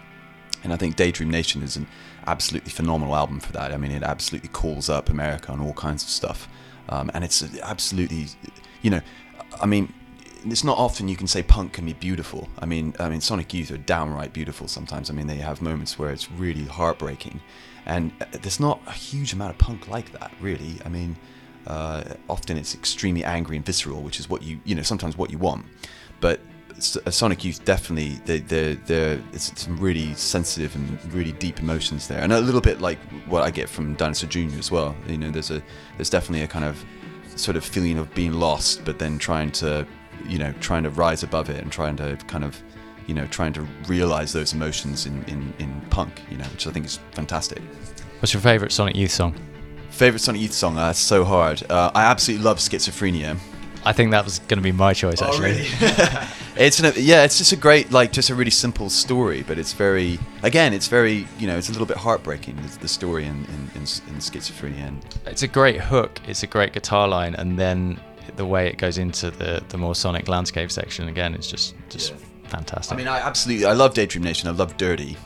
And 0.64 0.72
I 0.72 0.76
think 0.76 0.96
Daydream 0.96 1.30
Nation 1.30 1.62
is 1.62 1.76
an 1.76 1.86
absolutely 2.26 2.70
phenomenal 2.70 3.16
album 3.16 3.40
for 3.40 3.52
that. 3.52 3.72
I 3.72 3.78
mean, 3.78 3.90
it 3.90 4.02
absolutely 4.02 4.50
calls 4.50 4.90
up 4.90 5.08
America 5.08 5.50
on 5.50 5.60
all 5.60 5.72
kinds 5.72 6.02
of 6.02 6.10
stuff. 6.10 6.46
Um, 6.90 7.10
and 7.14 7.24
it's 7.24 7.42
absolutely, 7.62 8.26
you 8.82 8.90
know, 8.90 9.00
I 9.60 9.66
mean, 9.66 9.92
it's 10.44 10.64
not 10.64 10.78
often 10.78 11.08
you 11.08 11.16
can 11.16 11.26
say 11.26 11.42
punk 11.42 11.72
can 11.72 11.86
be 11.86 11.92
beautiful. 11.92 12.48
I 12.58 12.66
mean, 12.66 12.94
I 12.98 13.08
mean, 13.08 13.20
Sonic 13.20 13.52
Youth 13.54 13.70
are 13.70 13.76
downright 13.76 14.32
beautiful 14.32 14.68
sometimes. 14.68 15.10
I 15.10 15.12
mean, 15.12 15.26
they 15.26 15.36
have 15.36 15.62
moments 15.62 15.98
where 15.98 16.10
it's 16.10 16.30
really 16.30 16.64
heartbreaking, 16.64 17.40
and 17.86 18.12
uh, 18.20 18.26
there's 18.40 18.60
not 18.60 18.80
a 18.86 18.92
huge 18.92 19.32
amount 19.32 19.52
of 19.52 19.58
punk 19.58 19.88
like 19.88 20.12
that, 20.12 20.32
really. 20.40 20.78
I 20.84 20.88
mean, 20.88 21.16
uh, 21.66 22.04
often 22.28 22.56
it's 22.56 22.74
extremely 22.74 23.24
angry 23.24 23.56
and 23.56 23.64
visceral, 23.64 24.02
which 24.02 24.18
is 24.18 24.28
what 24.28 24.42
you, 24.42 24.60
you 24.64 24.74
know, 24.74 24.82
sometimes 24.82 25.16
what 25.16 25.30
you 25.30 25.38
want. 25.38 25.66
But 26.20 26.40
uh, 26.70 27.10
Sonic 27.10 27.44
Youth 27.44 27.64
definitely, 27.64 28.20
they, 28.24 28.40
they're, 28.40 28.74
they're, 28.74 29.22
it's 29.32 29.60
some 29.60 29.78
really 29.78 30.14
sensitive 30.14 30.74
and 30.74 31.14
really 31.14 31.32
deep 31.32 31.60
emotions 31.60 32.08
there, 32.08 32.20
and 32.20 32.32
a 32.32 32.40
little 32.40 32.60
bit 32.60 32.80
like 32.80 32.98
what 33.26 33.42
I 33.42 33.50
get 33.50 33.68
from 33.68 33.94
Dinosaur 33.94 34.28
Jr. 34.28 34.58
as 34.58 34.70
well. 34.70 34.96
You 35.06 35.18
know, 35.18 35.30
there's 35.30 35.50
a, 35.50 35.62
there's 35.96 36.10
definitely 36.10 36.42
a 36.42 36.48
kind 36.48 36.64
of 36.64 36.84
sort 37.36 37.56
of 37.56 37.64
feeling 37.64 37.98
of 37.98 38.12
being 38.14 38.32
lost, 38.32 38.84
but 38.84 38.98
then 38.98 39.18
trying 39.18 39.50
to 39.52 39.86
you 40.26 40.38
know, 40.38 40.52
trying 40.60 40.82
to 40.84 40.90
rise 40.90 41.22
above 41.22 41.50
it 41.50 41.62
and 41.62 41.70
trying 41.70 41.96
to 41.96 42.16
kind 42.26 42.44
of, 42.44 42.60
you 43.06 43.14
know, 43.14 43.26
trying 43.26 43.52
to 43.54 43.62
realize 43.86 44.32
those 44.32 44.52
emotions 44.52 45.06
in, 45.06 45.22
in, 45.24 45.52
in 45.58 45.80
punk, 45.90 46.22
you 46.30 46.36
know, 46.36 46.44
which 46.46 46.66
I 46.66 46.70
think 46.70 46.86
is 46.86 46.98
fantastic. 47.12 47.60
What's 48.20 48.32
your 48.32 48.40
favorite 48.40 48.72
Sonic 48.72 48.96
Youth 48.96 49.10
song? 49.10 49.34
Favorite 49.90 50.20
Sonic 50.20 50.40
Youth 50.40 50.52
song? 50.52 50.78
Uh, 50.78 50.92
so 50.92 51.24
hard. 51.24 51.62
Uh, 51.70 51.90
I 51.94 52.04
absolutely 52.04 52.44
love 52.44 52.58
Schizophrenia. 52.58 53.38
I 53.84 53.92
think 53.92 54.12
that 54.12 54.24
was 54.24 54.38
going 54.40 54.58
to 54.58 54.62
be 54.62 54.72
my 54.72 54.94
choice 54.94 55.20
oh, 55.20 55.26
actually. 55.26 55.66
Oh, 55.80 55.80
really? 55.80 56.28
it's 56.56 56.80
an, 56.80 56.92
yeah, 56.96 57.24
it's 57.24 57.38
just 57.38 57.52
a 57.52 57.56
great 57.56 57.90
like 57.90 58.12
just 58.12 58.30
a 58.30 58.34
really 58.34 58.50
simple 58.50 58.90
story, 58.90 59.42
but 59.42 59.58
it's 59.58 59.72
very 59.72 60.18
again, 60.42 60.72
it's 60.72 60.86
very 60.86 61.26
you 61.38 61.46
know, 61.46 61.56
it's 61.56 61.68
a 61.68 61.72
little 61.72 61.86
bit 61.86 61.96
heartbreaking 61.96 62.58
the 62.80 62.88
story 62.88 63.24
in 63.24 63.44
in, 63.46 63.70
in, 63.74 63.82
in 63.82 64.20
schizophrenia. 64.20 64.86
And 64.86 65.04
it's 65.26 65.42
a 65.42 65.48
great 65.48 65.80
hook. 65.80 66.20
It's 66.26 66.42
a 66.42 66.46
great 66.46 66.72
guitar 66.72 67.08
line, 67.08 67.34
and 67.34 67.58
then 67.58 68.00
the 68.36 68.46
way 68.46 68.68
it 68.68 68.78
goes 68.78 68.98
into 68.98 69.30
the 69.30 69.62
the 69.68 69.78
more 69.78 69.94
sonic 69.94 70.28
landscape 70.28 70.70
section 70.70 71.08
again 71.08 71.34
is 71.34 71.46
just 71.46 71.74
just 71.88 72.12
yeah. 72.12 72.48
fantastic. 72.48 72.94
I 72.94 72.96
mean, 72.96 73.08
I 73.08 73.18
absolutely 73.18 73.66
I 73.66 73.72
love 73.72 73.94
Daydream 73.94 74.24
Nation. 74.24 74.48
I 74.48 74.52
love 74.52 74.76
Dirty, 74.76 75.16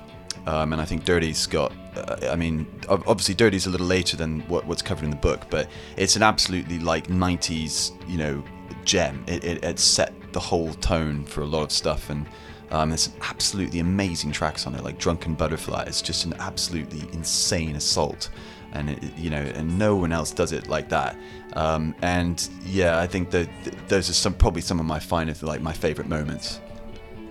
um, 0.47 0.73
and 0.73 0.81
I 0.81 0.85
think 0.85 1.05
Dirty's 1.05 1.47
got. 1.47 1.73
Uh, 1.97 2.29
I 2.31 2.37
mean, 2.37 2.67
obviously 2.89 3.35
Dirty's 3.35 3.67
a 3.67 3.71
little 3.71 3.87
later 3.87 4.17
than 4.17 4.41
what, 4.49 4.67
what's 4.67 4.83
covered 4.83 5.05
in 5.05 5.11
the 5.11 5.17
book, 5.17 5.43
but 5.49 5.69
it's 5.97 6.17
an 6.17 6.23
absolutely 6.23 6.79
like 6.79 7.09
'90s 7.09 7.93
you 8.09 8.19
know 8.19 8.45
gem. 8.85 9.25
It, 9.27 9.45
it, 9.45 9.65
it 9.65 9.79
set 9.79 10.13
the 10.33 10.41
whole 10.41 10.75
tone 10.75 11.25
for 11.25 11.43
a 11.43 11.47
lot 11.47 11.63
of 11.63 11.73
stuff 11.73 12.11
and. 12.11 12.27
Um, 12.73 12.89
there's 12.89 13.03
some 13.03 13.15
absolutely 13.23 13.79
amazing 13.79 14.33
tracks 14.33 14.67
on 14.67 14.75
it, 14.75 14.83
like 14.83 14.99
Drunken 14.99 15.35
Butterfly. 15.37 15.85
It's 15.87 16.03
just 16.03 16.25
an 16.25 16.35
absolutely 16.41 17.09
insane 17.13 17.77
assault 17.77 18.29
and 18.77 18.91
it, 18.91 19.17
you 19.17 19.31
know, 19.31 19.41
and 19.41 19.79
no 19.79 19.97
one 19.97 20.13
else 20.13 20.31
does 20.31 20.53
it 20.53 20.69
like 20.69 20.89
that. 20.91 21.17
Um, 21.57 21.95
and 22.03 22.49
yeah, 22.67 23.01
I 23.01 23.07
think 23.07 23.31
that 23.31 23.49
those 23.89 24.11
are 24.11 24.13
some 24.13 24.35
probably 24.35 24.61
some 24.61 24.79
of 24.79 24.85
my 24.87 24.99
finest, 24.99 25.43
like 25.43 25.63
my 25.63 25.73
favorite 25.73 26.07
moments. 26.07 26.61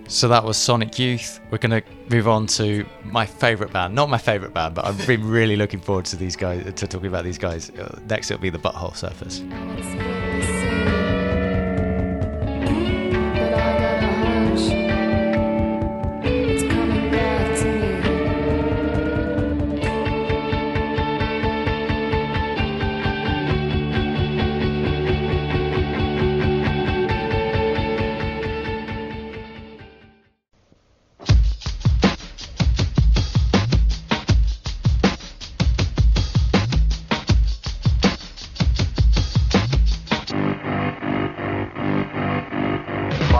So 0.08 0.28
that 0.28 0.44
was 0.44 0.56
Sonic 0.56 0.98
Youth. 0.98 1.40
We're 1.50 1.58
going 1.58 1.82
to 1.82 1.88
move 2.10 2.28
on 2.28 2.46
to 2.48 2.84
my 3.04 3.24
favourite 3.26 3.72
band. 3.72 3.94
Not 3.94 4.08
my 4.08 4.18
favourite 4.18 4.54
band, 4.54 4.74
but 4.74 4.84
I've 4.84 5.06
been 5.06 5.28
really 5.28 5.56
looking 5.56 5.80
forward 5.80 6.04
to 6.06 6.16
these 6.16 6.36
guys, 6.36 6.64
to 6.64 6.86
talking 6.86 7.08
about 7.08 7.24
these 7.24 7.38
guys. 7.38 7.70
Uh, 7.70 8.00
next, 8.08 8.30
it'll 8.30 8.40
be 8.40 8.50
the 8.50 8.58
Butthole 8.58 8.92
Surfers. 8.92 10.15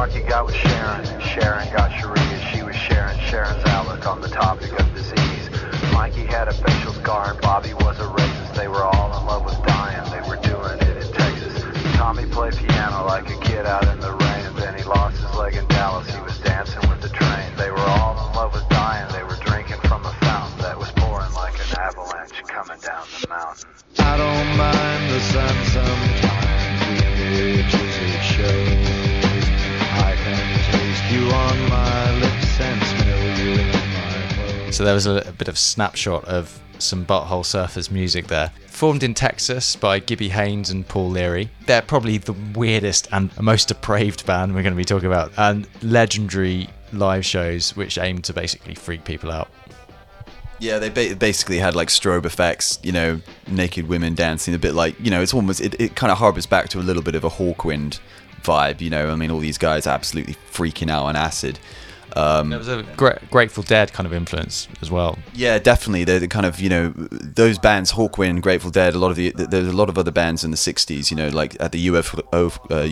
talk 0.07 0.16
you 0.16 0.28
got 0.28 0.46
with 0.46 0.54
Sharon. 0.54 1.20
Sharon 1.20 1.72
got 1.72 1.90
Sharia. 1.98 2.52
She 2.52 2.62
was 2.62 2.76
sharing 2.76 3.18
Sharon's 3.20 3.64
outlook 3.66 4.07
on 4.07 4.20
the 4.20 4.28
topic 4.28 4.72
of 4.78 4.94
disease. 4.94 5.50
Mikey 5.92 6.26
had 6.26 6.48
a 6.48 6.52
facial 6.52 6.92
scar 6.92 7.32
and 7.32 7.40
Bobby 7.40 7.74
was 7.74 7.98
a 7.98 8.04
racist. 8.04 8.54
They 8.54 8.68
were 8.68 8.84
all 8.84 9.18
in 9.18 9.26
love 9.26 9.44
with 9.44 9.61
dying. 9.66 10.11
They 10.11 10.28
were 10.28 10.36
doing 10.36 10.78
it 10.80 10.96
in 11.04 11.12
Texas. 11.12 11.62
Tommy 11.96 12.26
played 12.26 12.57
piano 12.57 13.07
like 13.07 13.28
a 13.30 13.38
kid 13.40 13.66
out 13.66 13.86
in 13.88 14.00
the 14.00 14.12
rain. 14.12 14.46
and 14.46 14.57
Then 14.57 14.74
he 14.76 14.84
lost 14.84 15.16
his 15.16 15.34
leg 15.34 15.54
in 15.54 15.66
Dallas. 15.68 16.09
He 16.09 16.20
was 16.20 16.38
dancing 16.40 16.88
with 16.88 17.00
the 17.00 17.09
train. 17.09 17.57
They 17.57 17.70
were 17.70 17.78
all 17.78 18.12
in 18.28 18.36
love 18.36 18.52
with 18.54 18.68
dying. 18.68 19.11
They 19.12 19.24
were 19.24 19.38
drinking 19.44 19.80
from 19.88 20.04
a 20.04 20.12
fountain 20.22 20.59
that 20.61 20.78
was 20.78 20.90
pouring 20.92 21.32
like 21.32 21.54
an 21.54 21.78
avalanche 21.78 22.42
coming 22.46 22.78
down 22.80 23.07
the 23.20 23.28
mountain. 23.28 23.70
I 23.98 24.16
don't 24.16 24.55
So 34.77 34.85
there 34.85 34.93
was 34.93 35.07
a, 35.07 35.27
a 35.27 35.33
bit 35.33 35.49
of 35.49 35.57
snapshot 35.57 36.27
of 36.27 36.61
some 36.79 37.07
Butthole 37.07 37.47
Surfers 37.47 37.91
music 37.91 38.27
there. 38.27 38.53
Formed 38.66 39.03
in 39.03 39.14
Texas 39.14 39.74
by 39.74 40.01
Gibby 40.01 40.29
Haynes 40.29 40.68
and 40.68 40.87
Paul 40.87 41.09
Leary. 41.09 41.49
They're 41.64 41.81
probably 41.81 42.18
the 42.18 42.35
weirdest 42.55 43.09
and 43.11 43.31
most 43.41 43.68
depraved 43.68 44.27
band 44.27 44.55
we're 44.55 44.62
going 44.62 44.74
to 44.74 44.77
be 44.77 44.85
talking 44.85 45.07
about, 45.07 45.33
and 45.39 45.66
legendary 45.81 46.68
live 46.93 47.24
shows 47.24 47.74
which 47.74 47.97
aim 47.97 48.20
to 48.20 48.35
basically 48.35 48.74
freak 48.74 49.03
people 49.03 49.31
out. 49.31 49.49
Yeah, 50.59 50.79
they 50.79 50.91
ba- 50.91 51.16
basically 51.16 51.57
had 51.57 51.74
like 51.74 51.89
strobe 51.89 52.27
effects, 52.27 52.79
you 52.83 52.93
know, 52.93 53.22
naked 53.49 53.89
women 53.89 54.14
dancing 54.14 54.53
a 54.53 54.59
bit 54.59 54.74
like, 54.74 54.95
you 55.01 55.11
know, 55.11 55.22
it's 55.22 55.33
almost, 55.33 55.62
it, 55.62 55.81
it 55.81 55.97
kind 55.97 56.12
of 56.12 56.18
harbors 56.18 56.45
back 56.45 56.68
to 56.68 56.81
a 56.81 56.85
little 56.85 57.03
bit 57.03 57.14
of 57.14 57.24
a 57.24 57.31
Hawkwind 57.31 57.99
vibe, 58.43 58.83
you 58.83 58.91
know. 58.91 59.09
I 59.11 59.16
mean, 59.16 59.31
all 59.31 59.39
these 59.39 59.57
guys 59.57 59.87
absolutely 59.87 60.35
freaking 60.53 60.91
out 60.91 61.05
on 61.05 61.16
acid. 61.16 61.59
Um, 62.16 62.48
There 62.48 62.58
was 62.58 62.68
a 62.68 62.82
gra- 62.96 63.20
Grateful 63.30 63.62
Dead 63.62 63.92
kind 63.92 64.06
of 64.06 64.12
influence 64.14 64.68
as 64.80 64.90
well. 64.90 65.18
yeah, 65.34 65.58
definitely. 65.58 66.04
They're 66.04 66.18
the 66.18 66.28
kind 66.28 66.46
of 66.46 66.58
you 66.60 66.68
know 66.70 66.92
those 66.96 67.58
bands, 67.58 67.92
Hawkwind, 67.92 68.40
Grateful 68.40 68.70
Dead. 68.70 68.94
A 68.94 68.98
lot 68.98 69.10
of 69.10 69.16
the 69.16 69.30
there's 69.36 69.68
a 69.68 69.72
lot 69.76 69.88
of 69.90 69.98
other 69.98 70.10
bands 70.10 70.42
in 70.42 70.50
the 70.50 70.56
'60s. 70.56 71.10
You 71.10 71.16
know, 71.16 71.28
like 71.28 71.56
at 71.60 71.72
the 71.72 71.86
UFO 71.88 72.20
uh, 72.32 72.48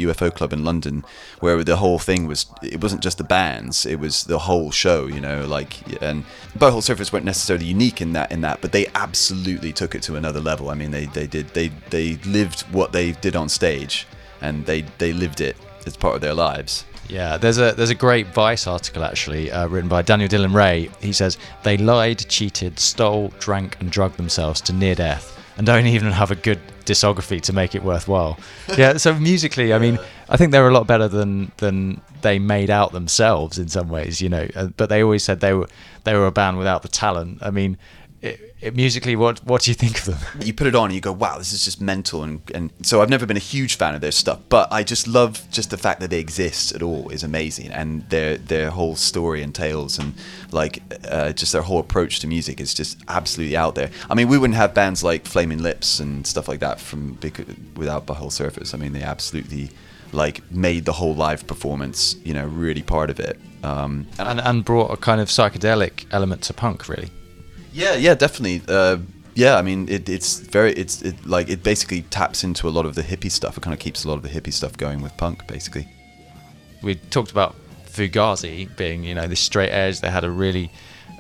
UFO 0.06 0.34
club 0.34 0.52
in 0.52 0.62
London, 0.64 1.04
where 1.40 1.64
the 1.64 1.76
whole 1.76 1.98
thing 1.98 2.26
was. 2.26 2.46
It 2.62 2.82
wasn't 2.82 3.02
just 3.02 3.16
the 3.18 3.24
bands; 3.24 3.86
it 3.86 3.98
was 3.98 4.24
the 4.24 4.40
whole 4.40 4.70
show. 4.70 5.06
You 5.06 5.20
know, 5.20 5.46
like 5.46 5.72
and 6.02 6.24
Butthole 6.58 6.82
Surfers 6.82 7.12
weren't 7.12 7.24
necessarily 7.24 7.64
unique 7.66 8.00
in 8.02 8.12
that 8.12 8.30
in 8.30 8.42
that, 8.42 8.60
but 8.60 8.72
they 8.72 8.86
absolutely 8.94 9.72
took 9.72 9.94
it 9.94 10.02
to 10.02 10.16
another 10.16 10.40
level. 10.40 10.68
I 10.68 10.74
mean, 10.74 10.90
they 10.90 11.06
they 11.06 11.26
did 11.26 11.48
they 11.54 11.68
they 11.90 12.16
lived 12.26 12.62
what 12.72 12.92
they 12.92 13.12
did 13.12 13.36
on 13.36 13.48
stage, 13.48 14.06
and 14.42 14.66
they 14.66 14.82
they 14.98 15.12
lived 15.14 15.40
it 15.40 15.56
as 15.86 15.96
part 15.96 16.14
of 16.14 16.20
their 16.20 16.34
lives. 16.34 16.84
Yeah, 17.09 17.36
there's 17.36 17.59
a 17.59 17.72
there's 17.72 17.90
a 17.90 17.94
great 17.94 18.28
Vice 18.28 18.66
article 18.66 19.05
actually 19.05 19.50
uh, 19.50 19.68
written 19.68 19.88
by 19.88 20.02
Daniel 20.02 20.28
Dylan 20.28 20.55
Wray. 20.55 20.90
He 21.00 21.12
says 21.12 21.38
they 21.62 21.76
lied, 21.76 22.18
cheated, 22.28 22.78
stole, 22.78 23.28
drank, 23.38 23.76
and 23.80 23.90
drugged 23.90 24.16
themselves 24.16 24.61
to 24.62 24.72
near 24.72 24.94
death, 24.94 25.38
and 25.57 25.66
don't 25.66 25.86
even 25.86 26.11
have 26.12 26.30
a 26.30 26.36
good 26.36 26.61
discography 26.84 27.40
to 27.40 27.52
make 27.52 27.74
it 27.74 27.82
worthwhile. 27.82 28.38
yeah, 28.76 28.96
so 28.96 29.14
musically, 29.14 29.72
I 29.72 29.78
mean, 29.78 29.98
I 30.28 30.36
think 30.36 30.52
they're 30.52 30.68
a 30.68 30.72
lot 30.72 30.86
better 30.86 31.09
than 31.09 31.52
than 31.59 32.00
they 32.22 32.38
made 32.38 32.70
out 32.70 32.92
themselves 32.92 33.59
in 33.59 33.68
some 33.68 33.88
ways, 33.88 34.20
you 34.20 34.28
know. 34.28 34.48
Uh, 34.55 34.68
but 34.76 34.88
they 34.88 35.02
always 35.02 35.22
said 35.22 35.40
they 35.40 35.52
were 35.52 35.68
they 36.05 36.14
were 36.14 36.26
a 36.26 36.32
band 36.32 36.59
without 36.59 36.82
the 36.82 36.88
talent. 36.88 37.38
I 37.42 37.50
mean, 37.50 37.76
it, 38.24 38.56
it, 38.60 38.74
musically, 38.74 39.16
what 39.16 39.44
what 39.44 39.62
do 39.62 39.70
you 39.70 39.74
think 39.74 39.98
of 39.98 40.04
them? 40.06 40.42
You 40.42 40.54
put 40.54 40.66
it 40.66 40.74
on 40.74 40.86
and 40.86 40.94
you 40.94 41.00
go, 41.00 41.12
wow, 41.12 41.36
this 41.36 41.52
is 41.52 41.62
just 41.62 41.80
mental. 41.80 42.22
And, 42.22 42.40
and 42.54 42.70
so 42.82 43.02
I've 43.02 43.10
never 43.10 43.26
been 43.26 43.36
a 43.36 43.40
huge 43.54 43.76
fan 43.76 43.94
of 43.94 44.00
their 44.00 44.12
stuff, 44.12 44.40
but 44.48 44.72
I 44.72 44.82
just 44.82 45.06
love 45.06 45.46
just 45.50 45.68
the 45.68 45.76
fact 45.76 46.00
that 46.00 46.08
they 46.08 46.20
exist 46.20 46.74
at 46.74 46.82
all 46.82 47.10
is 47.10 47.22
amazing. 47.22 47.70
And 47.70 48.08
their 48.08 48.38
their 48.38 48.70
whole 48.70 48.96
story 48.96 49.42
and 49.42 49.54
tales 49.54 49.98
and 49.98 50.14
like 50.52 50.82
uh, 51.06 51.32
just 51.32 51.52
their 51.52 51.62
whole 51.62 51.78
approach 51.78 52.20
to 52.20 52.26
music 52.26 52.60
is 52.60 52.72
just 52.72 52.98
absolutely 53.08 53.56
out 53.56 53.74
there. 53.74 53.90
I 54.08 54.14
mean, 54.14 54.28
we 54.28 54.38
wouldn't 54.38 54.56
have 54.56 54.72
bands 54.72 55.04
like 55.04 55.26
Flaming 55.26 55.62
Lips 55.62 56.00
and 56.00 56.26
stuff 56.26 56.48
like 56.48 56.60
that 56.60 56.80
from 56.80 57.18
without 57.76 58.06
Butthole 58.06 58.32
Surfers. 58.32 58.72
I 58.72 58.78
mean, 58.78 58.94
they 58.94 59.02
absolutely 59.02 59.70
like 60.12 60.50
made 60.50 60.86
the 60.86 60.92
whole 60.92 61.14
live 61.14 61.46
performance, 61.46 62.16
you 62.24 62.32
know, 62.32 62.46
really 62.46 62.82
part 62.82 63.10
of 63.10 63.20
it. 63.20 63.38
Um, 63.62 64.06
and, 64.18 64.40
and 64.40 64.64
brought 64.64 64.90
a 64.92 64.96
kind 64.96 65.20
of 65.20 65.28
psychedelic 65.28 66.06
element 66.10 66.42
to 66.42 66.54
punk, 66.54 66.88
really. 66.88 67.10
Yeah, 67.74 67.96
yeah, 67.96 68.14
definitely. 68.14 68.62
Uh, 68.68 68.98
yeah, 69.34 69.56
I 69.56 69.62
mean, 69.62 69.88
it, 69.88 70.08
it's 70.08 70.38
very, 70.38 70.72
it's 70.74 71.02
it, 71.02 71.26
like 71.26 71.48
it 71.48 71.64
basically 71.64 72.02
taps 72.02 72.44
into 72.44 72.68
a 72.68 72.70
lot 72.70 72.86
of 72.86 72.94
the 72.94 73.02
hippie 73.02 73.30
stuff. 73.30 73.58
It 73.58 73.62
kind 73.62 73.74
of 73.74 73.80
keeps 73.80 74.04
a 74.04 74.08
lot 74.08 74.14
of 74.14 74.22
the 74.22 74.28
hippie 74.28 74.52
stuff 74.52 74.76
going 74.76 75.02
with 75.02 75.16
punk, 75.16 75.46
basically. 75.48 75.88
We 76.82 76.94
talked 76.94 77.32
about 77.32 77.56
Fugazi 77.86 78.74
being, 78.76 79.02
you 79.02 79.16
know, 79.16 79.26
this 79.26 79.40
straight 79.40 79.70
edge. 79.70 80.00
They 80.00 80.10
had 80.10 80.22
a 80.22 80.30
really 80.30 80.70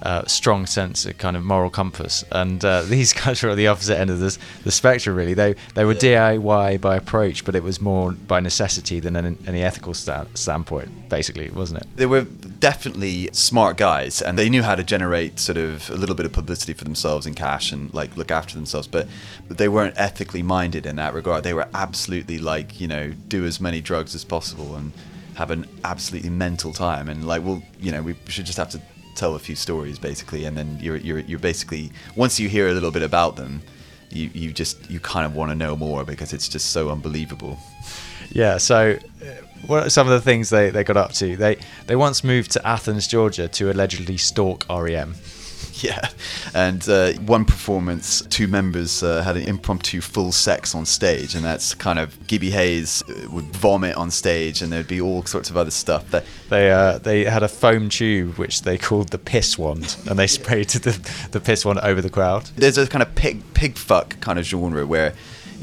uh, 0.04 0.26
strong 0.26 0.66
sense 0.66 1.06
of 1.06 1.16
kind 1.16 1.36
of 1.36 1.42
moral 1.42 1.70
compass, 1.70 2.24
and 2.30 2.64
uh, 2.64 2.82
these 2.86 3.12
guys 3.12 3.42
were 3.42 3.50
at 3.50 3.56
the 3.56 3.66
opposite 3.66 3.98
end 3.98 4.10
of 4.10 4.20
this, 4.20 4.38
the 4.62 4.70
spectrum. 4.70 5.16
Really, 5.16 5.34
they 5.34 5.54
they 5.74 5.84
were 5.84 5.94
yeah. 5.94 6.32
DIY 6.34 6.80
by 6.80 6.96
approach, 6.96 7.44
but 7.44 7.54
it 7.54 7.62
was 7.62 7.80
more 7.80 8.12
by 8.12 8.40
necessity 8.40 9.00
than 9.00 9.16
any, 9.16 9.36
any 9.46 9.62
ethical 9.62 9.94
stand, 9.94 10.28
standpoint. 10.34 11.08
Basically, 11.08 11.48
wasn't 11.50 11.80
it? 11.82 11.88
They 11.96 12.06
were 12.06 12.22
definitely 12.22 13.30
smart 13.32 13.76
guys, 13.76 14.20
and 14.20 14.38
they 14.38 14.50
knew 14.50 14.62
how 14.62 14.74
to 14.74 14.84
generate 14.84 15.40
sort 15.40 15.56
of 15.56 15.88
a 15.90 15.94
little 15.94 16.14
bit 16.14 16.26
of 16.26 16.32
publicity 16.32 16.74
for 16.74 16.84
themselves 16.84 17.24
and 17.24 17.34
cash, 17.34 17.72
and 17.72 17.92
like 17.94 18.16
look 18.16 18.30
after 18.30 18.54
themselves. 18.54 18.86
But, 18.86 19.08
but 19.48 19.56
they 19.58 19.68
weren't 19.68 19.98
ethically 19.98 20.42
minded 20.42 20.84
in 20.84 20.96
that 20.96 21.14
regard. 21.14 21.44
They 21.44 21.54
were 21.54 21.68
absolutely 21.72 22.38
like 22.38 22.78
you 22.78 22.88
know 22.88 23.12
do 23.28 23.46
as 23.46 23.60
many 23.60 23.80
drugs 23.80 24.14
as 24.14 24.24
possible 24.24 24.76
and 24.76 24.92
have 25.36 25.50
an 25.50 25.66
absolutely 25.82 26.30
mental 26.30 26.72
time 26.72 27.08
and 27.08 27.26
like 27.26 27.42
well 27.42 27.60
you 27.80 27.90
know 27.90 28.00
we 28.00 28.14
should 28.28 28.46
just 28.46 28.56
have 28.56 28.70
to 28.70 28.80
tell 29.14 29.34
a 29.34 29.38
few 29.38 29.54
stories 29.56 29.98
basically 29.98 30.44
and 30.44 30.56
then 30.56 30.78
you're 30.80 30.96
you're 30.96 31.20
you're 31.20 31.38
basically 31.38 31.90
once 32.16 32.38
you 32.40 32.48
hear 32.48 32.68
a 32.68 32.72
little 32.72 32.90
bit 32.90 33.02
about 33.02 33.36
them 33.36 33.62
you 34.10 34.30
you 34.32 34.52
just 34.52 34.90
you 34.90 35.00
kind 35.00 35.26
of 35.26 35.34
want 35.34 35.50
to 35.50 35.54
know 35.54 35.76
more 35.76 36.04
because 36.04 36.32
it's 36.32 36.48
just 36.48 36.70
so 36.70 36.90
unbelievable. 36.90 37.58
Yeah 38.30 38.58
so 38.58 38.98
uh, 39.22 39.24
what 39.66 39.86
are 39.86 39.90
some 39.90 40.06
of 40.06 40.12
the 40.12 40.20
things 40.20 40.50
they, 40.50 40.70
they 40.70 40.84
got 40.84 40.96
up 40.96 41.12
to? 41.14 41.36
They 41.36 41.56
they 41.86 41.96
once 41.96 42.22
moved 42.22 42.52
to 42.52 42.66
athens 42.66 43.06
georgia 43.06 43.48
to 43.48 43.70
allegedly 43.70 44.16
stalk 44.16 44.66
R.E.M. 44.68 45.14
yeah. 45.94 46.08
And 46.54 46.88
uh, 46.88 47.12
one 47.12 47.44
performance, 47.44 48.22
two 48.30 48.48
members 48.48 49.02
uh, 49.02 49.22
had 49.22 49.36
an 49.36 49.42
impromptu 49.42 50.00
full 50.00 50.32
sex 50.32 50.74
on 50.74 50.86
stage, 50.86 51.34
and 51.34 51.44
that's 51.44 51.74
kind 51.74 51.98
of 51.98 52.26
Gibby 52.26 52.50
Hayes 52.50 53.02
uh, 53.02 53.28
would 53.30 53.44
vomit 53.56 53.94
on 53.96 54.10
stage, 54.10 54.62
and 54.62 54.72
there'd 54.72 54.88
be 54.88 55.00
all 55.00 55.24
sorts 55.24 55.50
of 55.50 55.58
other 55.58 55.70
stuff. 55.70 56.10
That 56.10 56.24
they 56.48 56.70
uh, 56.70 56.98
they 56.98 57.24
had 57.24 57.42
a 57.42 57.48
foam 57.48 57.90
tube 57.90 58.38
which 58.38 58.62
they 58.62 58.78
called 58.78 59.10
the 59.10 59.18
piss 59.18 59.58
wand, 59.58 59.96
and 60.08 60.18
they 60.18 60.26
sprayed 60.38 60.70
the 60.70 61.28
the 61.32 61.40
piss 61.40 61.66
wand 61.66 61.80
over 61.80 62.00
the 62.00 62.10
crowd. 62.10 62.44
There's 62.56 62.78
a 62.78 62.86
kind 62.86 63.02
of 63.02 63.14
pig 63.14 63.42
pig 63.52 63.76
fuck 63.76 64.18
kind 64.20 64.38
of 64.38 64.46
genre 64.46 64.86
where 64.86 65.12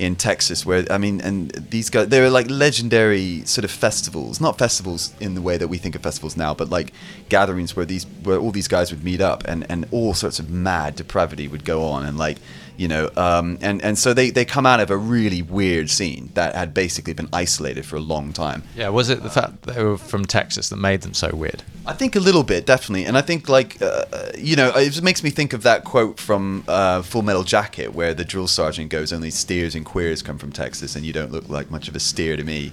in 0.01 0.15
Texas, 0.15 0.65
where 0.65 0.83
I 0.89 0.97
mean, 0.97 1.21
and 1.21 1.51
these 1.51 1.91
guys, 1.91 2.07
they 2.07 2.19
were 2.19 2.31
like 2.31 2.49
legendary 2.49 3.45
sort 3.45 3.63
of 3.63 3.69
festivals, 3.69 4.41
not 4.41 4.57
festivals 4.57 5.13
in 5.19 5.35
the 5.35 5.41
way 5.41 5.57
that 5.57 5.67
we 5.67 5.77
think 5.77 5.93
of 5.93 6.01
festivals 6.01 6.35
now, 6.35 6.55
but 6.55 6.71
like 6.71 6.91
gatherings 7.29 7.75
where 7.75 7.85
these, 7.85 8.07
where 8.23 8.39
all 8.39 8.49
these 8.49 8.67
guys 8.67 8.89
would 8.91 9.03
meet 9.03 9.21
up, 9.21 9.43
and 9.45 9.63
and 9.69 9.85
all 9.91 10.15
sorts 10.15 10.39
of 10.39 10.49
mad 10.49 10.95
depravity 10.95 11.47
would 11.47 11.63
go 11.63 11.83
on, 11.83 12.03
and 12.03 12.17
like 12.17 12.39
you 12.81 12.87
know, 12.87 13.11
um, 13.15 13.59
and 13.61 13.79
and 13.83 13.95
so 13.95 14.11
they 14.11 14.31
they 14.31 14.43
come 14.43 14.65
out 14.65 14.79
of 14.79 14.89
a 14.89 14.97
really 14.97 15.43
weird 15.43 15.87
scene 15.87 16.31
that 16.33 16.55
had 16.55 16.73
basically 16.73 17.13
been 17.13 17.29
isolated 17.31 17.85
for 17.85 17.95
a 17.95 17.99
long 17.99 18.33
time. 18.33 18.63
Yeah, 18.75 18.89
was 18.89 19.07
it 19.11 19.21
the 19.21 19.29
fact 19.29 19.61
they 19.61 19.83
were 19.83 19.99
from 19.99 20.25
Texas 20.25 20.69
that 20.69 20.77
made 20.77 21.01
them 21.01 21.13
so 21.13 21.29
weird? 21.31 21.61
I 21.85 21.93
think 21.93 22.15
a 22.15 22.19
little 22.19 22.41
bit, 22.41 22.65
definitely, 22.65 23.05
and 23.05 23.19
I 23.19 23.21
think 23.21 23.47
like 23.47 23.79
uh, 23.83 24.05
you 24.35 24.55
know, 24.55 24.71
it 24.75 24.99
makes 25.03 25.23
me 25.23 25.29
think 25.29 25.53
of 25.53 25.61
that 25.61 25.83
quote 25.83 26.19
from 26.19 26.63
uh, 26.67 27.03
Full 27.03 27.21
Metal 27.21 27.43
Jacket, 27.43 27.93
where 27.93 28.15
the 28.15 28.25
drill 28.25 28.47
sergeant 28.47 28.89
goes, 28.89 29.13
"Only 29.13 29.29
steers 29.29 29.75
and 29.75 29.85
queers 29.85 30.23
come 30.23 30.39
from 30.39 30.51
Texas, 30.51 30.95
and 30.95 31.05
you 31.05 31.13
don't 31.13 31.31
look 31.31 31.47
like 31.49 31.69
much 31.69 31.87
of 31.87 31.95
a 31.95 31.99
steer 31.99 32.35
to 32.35 32.43
me." 32.43 32.71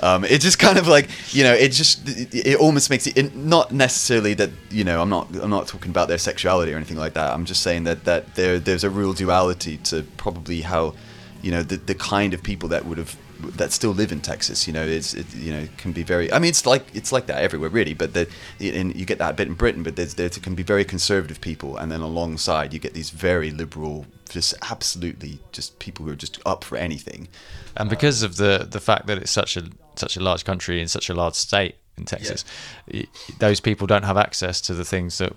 Um, 0.00 0.24
it 0.24 0.40
just 0.40 0.58
kind 0.58 0.78
of 0.78 0.86
like 0.86 1.08
you 1.34 1.44
know, 1.44 1.52
it 1.52 1.70
just 1.72 2.08
it, 2.08 2.34
it 2.34 2.56
almost 2.58 2.90
makes 2.90 3.06
it, 3.06 3.16
it 3.16 3.34
not 3.34 3.72
necessarily 3.72 4.34
that 4.34 4.50
you 4.70 4.84
know, 4.84 5.00
I'm 5.00 5.10
not 5.10 5.34
I'm 5.36 5.50
not 5.50 5.66
talking 5.66 5.90
about 5.90 6.08
their 6.08 6.18
sexuality 6.18 6.72
or 6.72 6.76
anything 6.76 6.96
like 6.96 7.14
that. 7.14 7.32
I'm 7.32 7.44
just 7.44 7.62
saying 7.62 7.84
that 7.84 8.04
that 8.04 8.34
there 8.34 8.58
there's 8.58 8.84
a 8.84 8.90
real 8.90 9.12
duality 9.12 9.78
to 9.78 10.02
probably 10.16 10.62
how 10.62 10.94
you 11.42 11.50
know 11.50 11.62
the 11.62 11.76
the 11.76 11.94
kind 11.94 12.34
of 12.34 12.42
people 12.42 12.68
that 12.70 12.84
would 12.84 12.98
have 12.98 13.16
that 13.40 13.72
still 13.72 13.92
live 13.92 14.12
in 14.12 14.20
Texas. 14.20 14.66
You 14.66 14.72
know, 14.72 14.84
it's 14.84 15.14
it, 15.14 15.32
you 15.34 15.52
know 15.52 15.68
can 15.76 15.92
be 15.92 16.02
very. 16.02 16.32
I 16.32 16.38
mean, 16.38 16.50
it's 16.50 16.66
like 16.66 16.84
it's 16.94 17.12
like 17.12 17.26
that 17.26 17.42
everywhere, 17.42 17.70
really. 17.70 17.94
But 17.94 18.14
the, 18.14 18.28
and 18.60 18.94
you 18.94 19.04
get 19.04 19.18
that 19.18 19.36
bit 19.36 19.48
in 19.48 19.54
Britain. 19.54 19.82
But 19.82 19.96
there's 19.96 20.14
there 20.14 20.28
can 20.28 20.54
be 20.54 20.62
very 20.62 20.84
conservative 20.84 21.40
people, 21.40 21.76
and 21.76 21.90
then 21.90 22.00
alongside 22.00 22.72
you 22.72 22.78
get 22.78 22.94
these 22.94 23.10
very 23.10 23.50
liberal, 23.50 24.06
just 24.28 24.54
absolutely 24.70 25.40
just 25.52 25.78
people 25.78 26.04
who 26.04 26.12
are 26.12 26.16
just 26.16 26.40
up 26.46 26.64
for 26.64 26.76
anything. 26.76 27.28
And 27.76 27.88
uh, 27.88 27.90
because 27.90 28.22
of 28.22 28.36
the 28.36 28.66
the 28.70 28.80
fact 28.80 29.06
that 29.06 29.18
it's 29.18 29.30
such 29.30 29.56
a 29.56 29.70
such 29.96 30.16
a 30.16 30.20
large 30.20 30.44
country 30.44 30.80
and 30.80 30.90
such 30.90 31.10
a 31.10 31.14
large 31.14 31.34
state 31.34 31.76
in 31.96 32.04
Texas, 32.04 32.44
yeah. 32.86 33.04
those 33.38 33.60
people 33.60 33.86
don't 33.86 34.04
have 34.04 34.16
access 34.16 34.60
to 34.62 34.74
the 34.74 34.84
things 34.84 35.18
that 35.18 35.32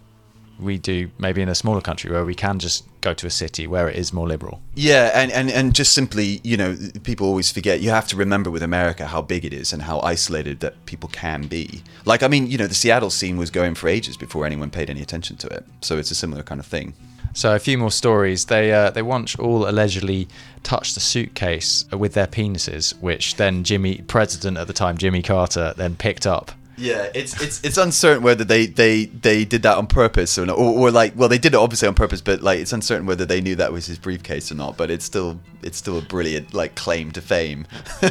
we 0.61 0.77
do 0.77 1.09
maybe 1.17 1.41
in 1.41 1.49
a 1.49 1.55
smaller 1.55 1.81
country 1.81 2.11
where 2.11 2.23
we 2.23 2.35
can 2.35 2.59
just 2.59 2.85
go 3.01 3.13
to 3.13 3.25
a 3.25 3.29
city 3.29 3.65
where 3.65 3.89
it 3.89 3.95
is 3.95 4.13
more 4.13 4.27
liberal. 4.27 4.61
Yeah, 4.75 5.11
and, 5.13 5.31
and, 5.31 5.49
and 5.49 5.73
just 5.73 5.93
simply, 5.93 6.39
you 6.43 6.55
know, 6.55 6.77
people 7.03 7.25
always 7.27 7.51
forget, 7.51 7.81
you 7.81 7.89
have 7.89 8.07
to 8.09 8.15
remember 8.15 8.51
with 8.51 8.61
America 8.61 9.07
how 9.07 9.21
big 9.21 9.43
it 9.43 9.53
is 9.53 9.73
and 9.73 9.81
how 9.81 9.99
isolated 10.01 10.59
that 10.59 10.85
people 10.85 11.09
can 11.09 11.47
be. 11.47 11.81
Like, 12.05 12.21
I 12.21 12.27
mean, 12.27 12.47
you 12.47 12.57
know, 12.57 12.67
the 12.67 12.75
Seattle 12.75 13.09
scene 13.09 13.37
was 13.37 13.49
going 13.49 13.75
for 13.75 13.87
ages 13.87 14.17
before 14.17 14.45
anyone 14.45 14.69
paid 14.69 14.89
any 14.89 15.01
attention 15.01 15.35
to 15.37 15.47
it. 15.47 15.65
So 15.81 15.97
it's 15.97 16.11
a 16.11 16.15
similar 16.15 16.43
kind 16.43 16.59
of 16.59 16.67
thing. 16.67 16.93
So 17.33 17.55
a 17.55 17.59
few 17.59 17.77
more 17.77 17.91
stories. 17.91 18.45
They 18.45 18.73
uh, 18.73 18.91
they 18.91 19.01
once 19.01 19.35
all 19.35 19.69
allegedly 19.69 20.27
touched 20.63 20.97
a 20.97 20.99
suitcase 20.99 21.85
with 21.91 22.13
their 22.13 22.27
penises, 22.27 22.91
which 23.01 23.35
then 23.35 23.63
Jimmy, 23.63 24.03
president 24.07 24.57
at 24.57 24.67
the 24.67 24.73
time, 24.73 24.97
Jimmy 24.97 25.21
Carter, 25.21 25.73
then 25.75 25.95
picked 25.95 26.27
up 26.27 26.51
yeah, 26.81 27.09
it's 27.13 27.39
it's 27.41 27.63
it's 27.63 27.77
uncertain 27.77 28.23
whether 28.23 28.43
they 28.43 28.65
they 28.65 29.05
they 29.05 29.45
did 29.45 29.61
that 29.63 29.77
on 29.77 29.87
purpose 29.87 30.37
or 30.37 30.45
not, 30.47 30.57
or, 30.57 30.87
or, 30.87 30.91
like 30.91 31.13
well 31.15 31.29
they 31.29 31.37
did 31.37 31.53
it 31.53 31.57
obviously 31.57 31.87
on 31.87 31.93
purpose, 31.93 32.21
but 32.21 32.41
like 32.41 32.59
it's 32.59 32.73
uncertain 32.73 33.05
whether 33.05 33.25
they 33.25 33.39
knew 33.39 33.55
that 33.55 33.71
was 33.71 33.85
his 33.85 33.99
briefcase 33.99 34.51
or 34.51 34.55
not. 34.55 34.77
But 34.77 34.89
it's 34.89 35.05
still 35.05 35.39
it's 35.61 35.77
still 35.77 35.99
a 35.99 36.01
brilliant 36.01 36.53
like 36.53 36.75
claim 36.75 37.11
to 37.11 37.21
fame. 37.21 37.67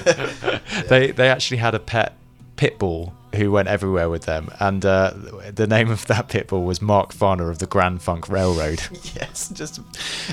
they 0.88 1.10
they 1.10 1.28
actually 1.28 1.56
had 1.56 1.74
a 1.74 1.80
pet 1.80 2.14
pit 2.56 2.78
bull 2.78 3.12
who 3.34 3.50
went 3.52 3.68
everywhere 3.68 4.10
with 4.10 4.22
them, 4.24 4.48
and 4.58 4.84
uh, 4.84 5.12
the 5.54 5.66
name 5.66 5.90
of 5.90 6.06
that 6.06 6.28
pit 6.28 6.48
bull 6.48 6.64
was 6.64 6.82
Mark 6.82 7.12
Farner 7.12 7.48
of 7.50 7.58
the 7.58 7.66
Grand 7.66 8.02
Funk 8.02 8.28
Railroad. 8.28 8.80
yes, 9.14 9.48
just 9.50 9.80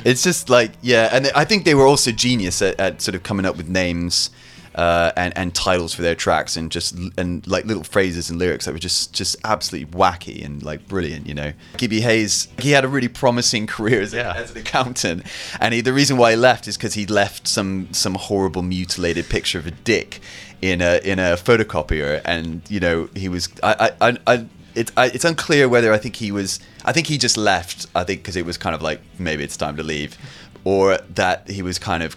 it's 0.05 0.23
just 0.23 0.49
like 0.49 0.71
yeah, 0.81 1.09
and 1.11 1.27
I 1.35 1.45
think 1.45 1.63
they 1.65 1.75
were 1.75 1.85
also 1.85 2.11
genius 2.11 2.61
at, 2.61 2.79
at 2.79 3.01
sort 3.01 3.15
of 3.15 3.23
coming 3.23 3.45
up 3.45 3.55
with 3.57 3.67
names 3.69 4.29
uh, 4.75 5.11
and 5.15 5.35
and 5.37 5.55
titles 5.55 5.93
for 5.93 6.01
their 6.03 6.13
tracks 6.15 6.55
and 6.55 6.71
just 6.71 6.95
and 7.17 7.45
like 7.47 7.65
little 7.65 7.83
phrases 7.83 8.29
and 8.29 8.37
lyrics 8.37 8.65
that 8.65 8.73
were 8.73 8.79
just 8.79 9.13
just 9.13 9.35
absolutely 9.43 9.91
wacky 9.97 10.43
and 10.45 10.61
like 10.63 10.87
brilliant. 10.87 11.27
You 11.27 11.33
know, 11.33 11.53
Gibby 11.77 12.01
Hayes 12.01 12.47
he 12.59 12.71
had 12.71 12.83
a 12.85 12.87
really 12.87 13.07
promising 13.07 13.67
career 13.75 14.01
as, 14.01 14.13
Yeah. 14.13 14.33
a, 14.35 14.39
as 14.41 14.51
an 14.51 14.57
accountant, 14.57 15.23
and 15.59 15.73
he, 15.73 15.81
the 15.81 15.93
reason 15.93 16.17
why 16.17 16.31
he 16.31 16.37
left 16.37 16.67
is 16.67 16.77
because 16.77 16.93
he 16.95 17.05
left 17.05 17.47
some 17.47 17.89
some 17.91 18.15
horrible 18.15 18.61
mutilated 18.63 19.29
picture 19.29 19.57
of 19.59 19.65
a 19.67 19.71
dick 19.71 20.19
in 20.61 20.81
a 20.81 20.99
in 21.03 21.19
a 21.19 21.35
photocopier, 21.35 22.21
and 22.25 22.61
you 22.69 22.79
know 22.79 23.09
he 23.15 23.29
was 23.29 23.49
I 23.63 23.91
I. 24.01 24.17
I, 24.25 24.45
it, 24.75 24.91
I, 24.95 25.07
it's 25.07 25.25
unclear 25.25 25.67
whether 25.67 25.91
I 25.91 25.97
think 25.97 26.17
he 26.17 26.31
was. 26.31 26.59
I 26.85 26.91
think 26.91 27.07
he 27.07 27.17
just 27.17 27.35
left. 27.35 27.87
I 27.95 28.03
think 28.03 28.21
because 28.21 28.35
it 28.35 28.45
was 28.45 28.59
kind 28.59 28.75
of 28.75 28.81
like 28.83 29.01
maybe 29.17 29.43
it's 29.43 29.57
time 29.57 29.75
to 29.77 29.83
leave, 29.83 30.15
or 30.63 30.99
that 31.15 31.49
he 31.49 31.63
was 31.63 31.79
kind 31.79 32.03
of, 32.03 32.15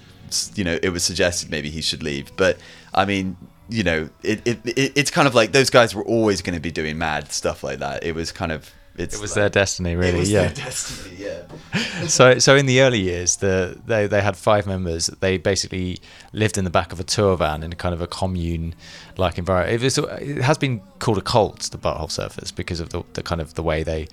you 0.54 0.64
know, 0.64 0.78
it 0.82 0.90
was 0.90 1.02
suggested 1.02 1.50
maybe 1.50 1.70
he 1.70 1.80
should 1.80 2.02
leave. 2.02 2.30
But 2.36 2.58
I 2.92 3.06
mean, 3.06 3.38
you 3.70 3.82
know, 3.82 4.10
it, 4.22 4.46
it, 4.46 4.58
it 4.66 4.92
it's 4.94 5.10
kind 5.10 5.26
of 5.26 5.34
like 5.34 5.52
those 5.52 5.70
guys 5.70 5.94
were 5.94 6.04
always 6.04 6.42
going 6.42 6.54
to 6.54 6.60
be 6.60 6.70
doing 6.70 6.98
mad 6.98 7.32
stuff 7.32 7.64
like 7.64 7.78
that. 7.78 8.04
It 8.04 8.14
was 8.14 8.30
kind 8.30 8.52
of 8.52 8.70
it's 8.96 9.14
It 9.14 9.20
was 9.20 9.30
like- 9.30 9.36
their 9.36 9.48
destiny, 9.50 9.96
really. 9.96 10.16
It 10.16 10.18
was 10.18 10.30
yeah. 10.30 10.40
their 10.48 10.54
destiny. 10.66 11.16
Yeah. 11.18 11.42
so 12.06 12.38
so 12.38 12.56
in 12.56 12.66
the 12.66 12.80
early 12.80 12.98
years 12.98 13.36
the 13.36 13.78
they, 13.86 14.06
they 14.06 14.20
had 14.22 14.36
five 14.36 14.66
members 14.66 15.06
they 15.20 15.36
basically 15.38 15.98
lived 16.32 16.58
in 16.58 16.64
the 16.64 16.70
back 16.70 16.92
of 16.92 16.98
a 16.98 17.04
tour 17.04 17.36
van 17.36 17.62
in 17.62 17.72
a 17.72 17.76
kind 17.76 17.94
of 17.94 18.00
a 18.00 18.06
commune 18.06 18.74
like 19.16 19.38
environment 19.38 19.80
it, 19.80 19.84
was, 19.84 19.98
it 19.98 20.42
has 20.42 20.58
been 20.58 20.80
called 20.98 21.18
a 21.18 21.20
cult 21.20 21.60
the 21.70 21.78
butthole 21.78 22.08
surfers 22.08 22.54
because 22.54 22.80
of 22.80 22.88
the, 22.88 23.02
the 23.12 23.22
kind 23.22 23.40
of 23.40 23.54
the 23.54 23.62
way 23.62 23.82
they 23.82 24.08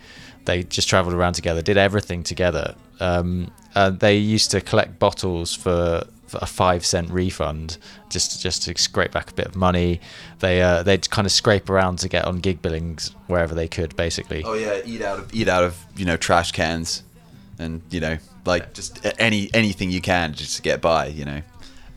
they 0.45 0.63
just 0.63 0.87
traveled 0.87 1.15
around 1.15 1.33
together 1.33 1.61
did 1.61 1.77
everything 1.77 2.21
together 2.23 2.75
um, 2.99 3.49
uh, 3.75 3.89
they 3.89 4.15
used 4.17 4.51
to 4.51 4.61
collect 4.61 4.99
bottles 4.99 5.55
for 5.55 6.03
a 6.33 6.45
five 6.45 6.85
cent 6.85 7.09
refund 7.09 7.77
just 8.09 8.41
just 8.41 8.63
to 8.63 8.77
scrape 8.77 9.11
back 9.11 9.31
a 9.31 9.33
bit 9.33 9.45
of 9.45 9.55
money 9.55 9.99
they 10.39 10.61
uh, 10.61 10.83
they'd 10.83 11.09
kind 11.09 11.25
of 11.25 11.31
scrape 11.31 11.69
around 11.69 11.99
to 11.99 12.09
get 12.09 12.25
on 12.25 12.39
gig 12.39 12.61
billings 12.61 13.11
wherever 13.27 13.55
they 13.55 13.67
could 13.67 13.95
basically 13.95 14.43
Oh 14.45 14.53
yeah, 14.53 14.81
eat 14.85 15.01
out 15.01 15.19
of 15.19 15.33
eat 15.33 15.47
out 15.47 15.63
of 15.63 15.85
you 15.95 16.05
know 16.05 16.17
trash 16.17 16.51
cans, 16.51 17.03
and 17.59 17.81
you 17.89 17.99
know 17.99 18.17
like 18.45 18.73
just 18.73 19.05
any 19.19 19.49
anything 19.53 19.89
you 19.91 20.01
can 20.01 20.33
just 20.33 20.55
to 20.57 20.61
get 20.61 20.81
by. 20.81 21.07
You 21.07 21.25
know. 21.25 21.41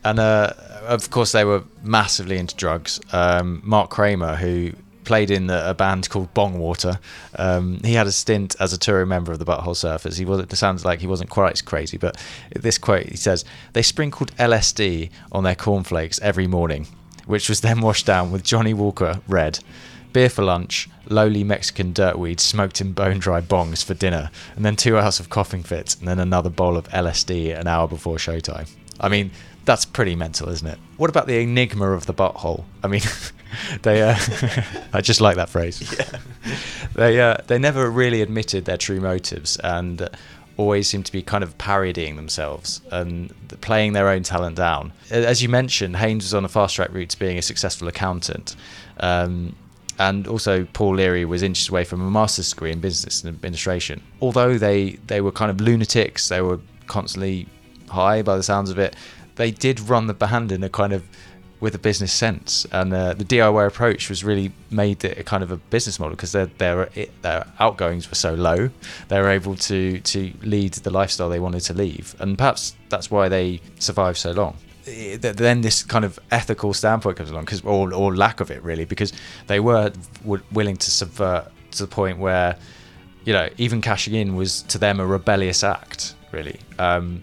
and 0.03 0.19
uh, 0.19 0.53
of 0.87 1.09
course 1.09 1.31
they 1.31 1.45
were 1.45 1.63
massively 1.83 2.37
into 2.37 2.55
drugs. 2.55 2.99
Um, 3.13 3.61
Mark 3.63 3.89
Kramer, 3.89 4.35
who 4.35 4.73
played 5.11 5.29
in 5.29 5.49
a 5.49 5.73
band 5.73 6.09
called 6.09 6.33
Bongwater, 6.33 6.97
um, 7.35 7.81
he 7.83 7.95
had 7.95 8.07
a 8.07 8.13
stint 8.13 8.55
as 8.61 8.71
a 8.71 8.77
touring 8.77 9.09
member 9.09 9.33
of 9.33 9.39
the 9.39 9.45
Butthole 9.45 9.75
Surfers. 9.75 10.17
He 10.17 10.23
wasn't. 10.23 10.53
It 10.53 10.55
sounds 10.55 10.85
like 10.85 11.01
he 11.01 11.07
wasn't 11.07 11.29
quite 11.29 11.51
as 11.51 11.61
crazy, 11.61 11.97
but 11.97 12.15
this 12.55 12.77
quote 12.77 13.07
he 13.07 13.17
says 13.17 13.43
they 13.73 13.81
sprinkled 13.81 14.33
LSD 14.37 15.09
on 15.33 15.43
their 15.43 15.53
cornflakes 15.53 16.17
every 16.21 16.47
morning, 16.47 16.87
which 17.25 17.49
was 17.49 17.59
then 17.59 17.81
washed 17.81 18.05
down 18.05 18.31
with 18.31 18.45
Johnnie 18.45 18.73
Walker 18.73 19.19
Red. 19.27 19.59
Beer 20.13 20.29
for 20.29 20.43
lunch, 20.43 20.89
lowly 21.09 21.43
Mexican 21.43 21.91
dirtweed 21.91 22.39
smoked 22.39 22.79
in 22.79 22.93
bone 22.93 23.19
dry 23.19 23.41
bongs 23.41 23.83
for 23.83 23.93
dinner, 23.93 24.31
and 24.55 24.63
then 24.63 24.77
two 24.77 24.97
hours 24.97 25.19
of 25.19 25.27
coughing 25.27 25.63
fits, 25.63 25.95
and 25.95 26.07
then 26.07 26.19
another 26.19 26.49
bowl 26.49 26.77
of 26.77 26.87
LSD 26.87 27.59
an 27.59 27.67
hour 27.67 27.85
before 27.85 28.15
showtime. 28.15 28.69
I 29.01 29.09
mean, 29.09 29.31
that's 29.65 29.85
pretty 29.85 30.15
mental, 30.15 30.49
isn't 30.49 30.67
it? 30.67 30.79
What 30.97 31.09
about 31.09 31.27
the 31.27 31.39
enigma 31.39 31.91
of 31.91 32.05
the 32.05 32.13
butthole? 32.13 32.65
I 32.83 32.87
mean, 32.87 33.01
they. 33.83 34.01
Uh, 34.01 34.17
I 34.93 35.01
just 35.01 35.21
like 35.21 35.35
that 35.35 35.49
phrase. 35.49 35.81
They 36.93 37.21
uh, 37.21 37.37
they 37.47 37.57
never 37.57 37.89
really 37.89 38.21
admitted 38.21 38.65
their 38.65 38.75
true 38.75 38.99
motives 38.99 39.55
and 39.63 40.09
always 40.57 40.89
seemed 40.89 41.05
to 41.05 41.11
be 41.11 41.21
kind 41.21 41.43
of 41.43 41.57
parodying 41.57 42.15
themselves 42.15 42.81
and 42.91 43.33
playing 43.61 43.93
their 43.93 44.09
own 44.09 44.23
talent 44.23 44.57
down. 44.57 44.91
As 45.09 45.41
you 45.41 45.49
mentioned, 45.49 45.95
Haynes 45.95 46.25
was 46.25 46.33
on 46.33 46.43
a 46.43 46.49
fast 46.49 46.75
track 46.75 46.91
route 46.91 47.09
to 47.09 47.19
being 47.19 47.37
a 47.37 47.41
successful 47.41 47.87
accountant. 47.87 48.55
Um, 48.99 49.55
and 49.97 50.27
also 50.27 50.65
Paul 50.73 50.95
Leary 50.95 51.25
was 51.25 51.43
inches 51.43 51.69
away 51.69 51.83
from 51.83 52.01
a 52.01 52.09
master's 52.09 52.49
degree 52.49 52.71
in 52.71 52.79
business 52.79 53.23
and 53.23 53.33
administration. 53.33 54.01
Although 54.21 54.57
they, 54.57 54.91
they 55.07 55.21
were 55.21 55.31
kind 55.31 55.51
of 55.51 55.61
lunatics, 55.61 56.29
they 56.29 56.41
were 56.41 56.59
constantly 56.87 57.47
high 57.89 58.21
by 58.21 58.35
the 58.35 58.43
sounds 58.43 58.69
of 58.69 58.79
it. 58.79 58.95
They 59.41 59.49
did 59.51 59.79
run 59.89 60.05
the 60.05 60.13
band 60.13 60.51
in 60.51 60.63
a 60.63 60.69
kind 60.69 60.93
of 60.93 61.01
with 61.61 61.73
a 61.75 61.79
business 61.79 62.13
sense, 62.13 62.67
and 62.71 62.93
uh, 62.93 63.13
the 63.13 63.23
DIY 63.23 63.65
approach 63.67 64.07
was 64.09 64.23
really 64.23 64.51
made 64.69 65.03
it 65.03 65.17
a 65.17 65.23
kind 65.23 65.41
of 65.43 65.51
a 65.51 65.57
business 65.57 65.99
model 65.99 66.15
because 66.15 66.31
their 66.31 66.45
their 66.57 66.89
their 67.23 67.45
outgoings 67.59 68.07
were 68.09 68.15
so 68.15 68.33
low, 68.35 68.69
they 69.07 69.19
were 69.19 69.29
able 69.29 69.55
to 69.55 69.99
to 70.13 70.31
lead 70.43 70.73
the 70.85 70.91
lifestyle 70.91 71.29
they 71.29 71.39
wanted 71.39 71.61
to 71.61 71.73
leave, 71.73 72.15
and 72.19 72.37
perhaps 72.37 72.75
that's 72.89 73.09
why 73.09 73.29
they 73.29 73.59
survived 73.79 74.17
so 74.17 74.31
long. 74.31 74.53
Eh, 74.87 75.17
th- 75.17 75.35
Then 75.35 75.61
this 75.61 75.81
kind 75.83 76.05
of 76.05 76.19
ethical 76.29 76.73
standpoint 76.73 77.17
comes 77.17 77.31
along, 77.31 77.45
because 77.45 77.61
or, 77.61 77.93
or 77.93 78.15
lack 78.15 78.41
of 78.41 78.51
it 78.51 78.61
really, 78.63 78.85
because 78.85 79.11
they 79.47 79.59
were, 79.59 79.91
were 80.23 80.41
willing 80.51 80.77
to 80.77 80.89
subvert 80.91 81.45
to 81.71 81.83
the 81.85 81.87
point 81.95 82.17
where, 82.19 82.55
you 83.25 83.33
know, 83.33 83.47
even 83.57 83.81
cashing 83.81 84.13
in 84.13 84.35
was 84.35 84.61
to 84.63 84.77
them 84.77 84.99
a 84.99 85.05
rebellious 85.05 85.63
act, 85.63 86.15
really. 86.31 86.59
Um, 86.79 87.21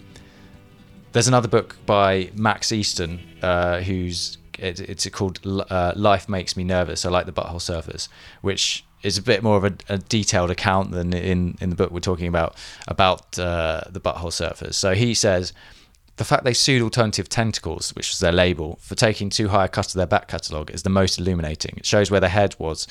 there's 1.11 1.27
another 1.27 1.47
book 1.47 1.77
by 1.85 2.31
Max 2.35 2.71
Easton, 2.71 3.19
uh, 3.41 3.81
who's 3.81 4.37
it, 4.57 4.79
it's 4.79 5.07
called 5.09 5.39
uh, 5.45 5.93
"Life 5.95 6.29
Makes 6.29 6.55
Me 6.55 6.63
Nervous." 6.63 7.05
I 7.05 7.09
like 7.09 7.25
the 7.25 7.31
Butthole 7.31 7.55
Surfers, 7.55 8.07
which 8.41 8.85
is 9.01 9.17
a 9.17 9.21
bit 9.21 9.41
more 9.41 9.57
of 9.57 9.63
a, 9.63 9.73
a 9.87 9.97
detailed 9.97 10.51
account 10.51 10.91
than 10.91 11.13
in 11.13 11.57
in 11.61 11.69
the 11.69 11.75
book 11.75 11.91
we're 11.91 11.99
talking 11.99 12.27
about 12.27 12.55
about 12.87 13.37
uh, 13.39 13.81
the 13.89 13.99
Butthole 13.99 14.31
Surfers. 14.31 14.75
So 14.75 14.93
he 14.93 15.13
says. 15.13 15.53
The 16.15 16.25
fact 16.25 16.43
they 16.43 16.53
sued 16.53 16.81
Alternative 16.81 17.29
Tentacles, 17.29 17.95
which 17.95 18.09
was 18.09 18.19
their 18.19 18.33
label, 18.33 18.77
for 18.81 18.93
taking 18.93 19.29
too 19.29 19.47
high 19.47 19.63
a 19.63 19.67
cut 19.69 19.87
of 19.87 19.93
their 19.93 20.05
back 20.05 20.27
catalogue 20.27 20.69
is 20.69 20.83
the 20.83 20.89
most 20.89 21.17
illuminating. 21.17 21.75
It 21.77 21.85
shows 21.85 22.11
where 22.11 22.19
their 22.19 22.29
head 22.29 22.57
was 22.59 22.87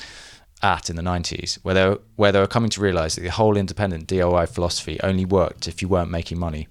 at 0.63 0.89
in 0.89 0.95
the 0.95 1.03
90s, 1.03 1.59
where 1.61 1.75
they 1.75 1.87
were, 1.87 2.01
where 2.15 2.31
they 2.31 2.39
were 2.39 2.47
coming 2.47 2.71
to 2.71 2.81
realise 2.81 3.13
that 3.13 3.21
the 3.21 3.27
whole 3.27 3.55
independent 3.55 4.07
DIY 4.07 4.49
philosophy 4.49 4.99
only 5.03 5.25
worked 5.25 5.67
if 5.67 5.79
you 5.79 5.87
weren't 5.87 6.09
making 6.09 6.39
money. 6.39 6.67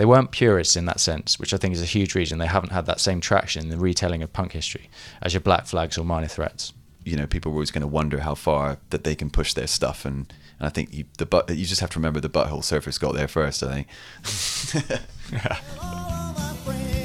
They 0.00 0.06
weren't 0.06 0.30
purists 0.30 0.76
in 0.76 0.86
that 0.86 0.98
sense, 0.98 1.38
which 1.38 1.52
I 1.52 1.58
think 1.58 1.74
is 1.74 1.82
a 1.82 1.84
huge 1.84 2.14
reason 2.14 2.38
they 2.38 2.46
haven't 2.46 2.72
had 2.72 2.86
that 2.86 3.00
same 3.00 3.20
traction 3.20 3.64
in 3.64 3.68
the 3.68 3.76
retelling 3.76 4.22
of 4.22 4.32
punk 4.32 4.52
history 4.52 4.88
as 5.20 5.34
your 5.34 5.42
Black 5.42 5.66
Flags 5.66 5.98
or 5.98 6.06
Minor 6.06 6.26
Threats. 6.26 6.72
you 7.04 7.18
know 7.18 7.26
people 7.26 7.52
are 7.52 7.54
always 7.54 7.70
going 7.70 7.82
to 7.82 7.86
wonder 7.86 8.20
how 8.20 8.34
far 8.34 8.78
that 8.88 9.04
they 9.04 9.14
can 9.14 9.28
push 9.28 9.52
their 9.52 9.66
stuff 9.66 10.06
and, 10.06 10.32
and 10.58 10.66
I 10.66 10.70
think 10.70 10.94
you, 10.94 11.04
the 11.18 11.26
but 11.26 11.50
you 11.50 11.66
just 11.66 11.82
have 11.82 11.90
to 11.90 11.98
remember 11.98 12.18
the 12.18 12.30
butthole 12.30 12.62
surfers 12.62 12.98
got 12.98 13.12
there 13.12 13.28
first 13.28 13.62
I 13.62 13.84
think 13.84 15.00
All 15.82 16.99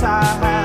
I. 0.00 0.57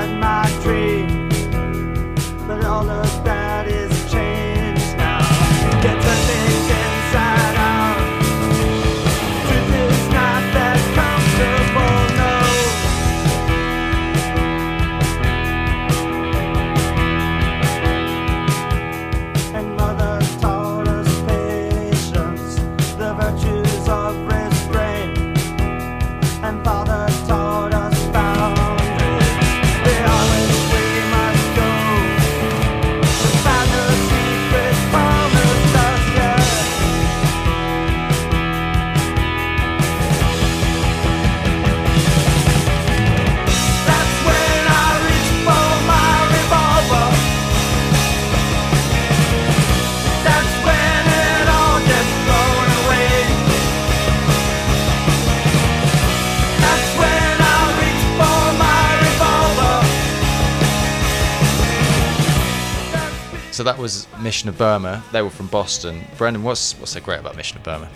that 63.64 63.78
was 63.78 64.06
Mission 64.20 64.48
of 64.48 64.56
Burma. 64.56 65.02
They 65.12 65.22
were 65.22 65.30
from 65.30 65.48
Boston. 65.48 66.02
Brendan, 66.16 66.42
what's 66.42 66.78
what's 66.78 66.92
so 66.92 67.00
great 67.00 67.20
about 67.20 67.36
Mission 67.36 67.58
of 67.58 67.64
Burma? 67.64 67.88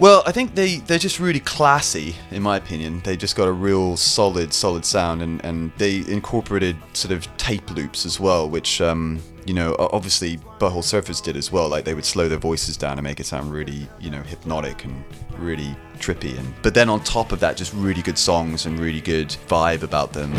Well, 0.00 0.22
I 0.26 0.32
think 0.32 0.54
they 0.54 0.76
they're 0.76 0.98
just 0.98 1.20
really 1.20 1.40
classy, 1.40 2.16
in 2.30 2.42
my 2.42 2.56
opinion. 2.56 3.02
They 3.04 3.18
just 3.18 3.36
got 3.36 3.48
a 3.48 3.52
real 3.52 3.98
solid, 3.98 4.54
solid 4.54 4.86
sound, 4.86 5.20
and 5.20 5.44
and 5.44 5.72
they 5.76 5.98
incorporated 6.08 6.76
sort 6.94 7.12
of 7.12 7.36
tape 7.36 7.70
loops 7.70 8.06
as 8.06 8.18
well, 8.18 8.48
which 8.48 8.80
um, 8.80 9.20
you 9.44 9.52
know 9.52 9.76
obviously 9.78 10.38
Butthole 10.58 10.82
Surfers 10.82 11.22
did 11.22 11.36
as 11.36 11.52
well. 11.52 11.68
Like 11.68 11.84
they 11.84 11.92
would 11.92 12.06
slow 12.06 12.28
their 12.30 12.38
voices 12.38 12.78
down 12.78 12.92
and 12.96 13.02
make 13.02 13.20
it 13.20 13.26
sound 13.26 13.52
really 13.52 13.86
you 14.00 14.10
know 14.10 14.22
hypnotic 14.22 14.84
and 14.86 15.04
really 15.36 15.76
trippy. 15.98 16.38
And 16.38 16.54
but 16.62 16.72
then 16.72 16.88
on 16.88 17.04
top 17.04 17.30
of 17.30 17.40
that, 17.40 17.58
just 17.58 17.74
really 17.74 18.00
good 18.00 18.16
songs 18.16 18.64
and 18.64 18.80
really 18.80 19.02
good 19.02 19.28
vibe 19.48 19.82
about 19.82 20.14
them. 20.14 20.32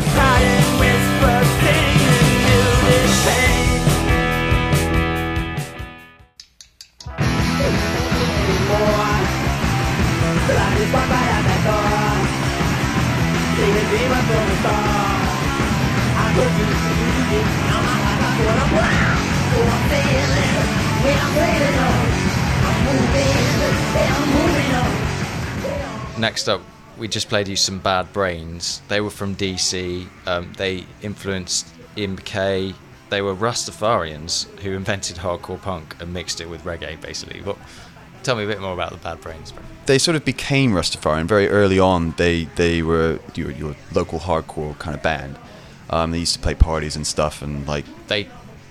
Next 26.18 26.48
up, 26.48 26.60
we 26.98 27.08
just 27.08 27.28
played 27.28 27.48
you 27.48 27.56
some 27.56 27.78
Bad 27.78 28.12
Brains. 28.12 28.82
They 28.88 29.00
were 29.00 29.10
from 29.10 29.36
DC. 29.36 30.08
Um, 30.26 30.52
they 30.56 30.86
influenced 31.00 31.68
MacKaye. 31.96 32.74
They 33.10 33.22
were 33.22 33.34
Rastafarians 33.34 34.48
who 34.60 34.72
invented 34.76 35.16
hardcore 35.16 35.60
punk 35.62 35.96
and 36.00 36.12
mixed 36.12 36.40
it 36.40 36.48
with 36.48 36.64
reggae, 36.64 37.00
basically. 37.00 37.40
But 37.40 37.56
tell 38.22 38.36
me 38.36 38.44
a 38.44 38.46
bit 38.46 38.60
more 38.60 38.72
about 38.72 38.90
the 38.90 38.98
Bad 38.98 39.20
Brains. 39.20 39.52
They 39.86 39.98
sort 39.98 40.16
of 40.16 40.24
became 40.24 40.72
Rastafarian 40.72 41.26
very 41.26 41.48
early 41.48 41.78
on. 41.78 42.14
They 42.16 42.44
they 42.56 42.82
were 42.82 43.18
your, 43.34 43.50
your 43.50 43.74
local 43.94 44.20
hardcore 44.20 44.78
kind 44.78 44.96
of 44.96 45.02
band. 45.02 45.36
Um, 45.90 46.10
they 46.12 46.18
used 46.18 46.34
to 46.34 46.40
play 46.40 46.54
parties 46.54 46.96
and 46.96 47.06
stuff, 47.06 47.42
and 47.42 47.66
like 47.66 47.84
They 48.08 48.28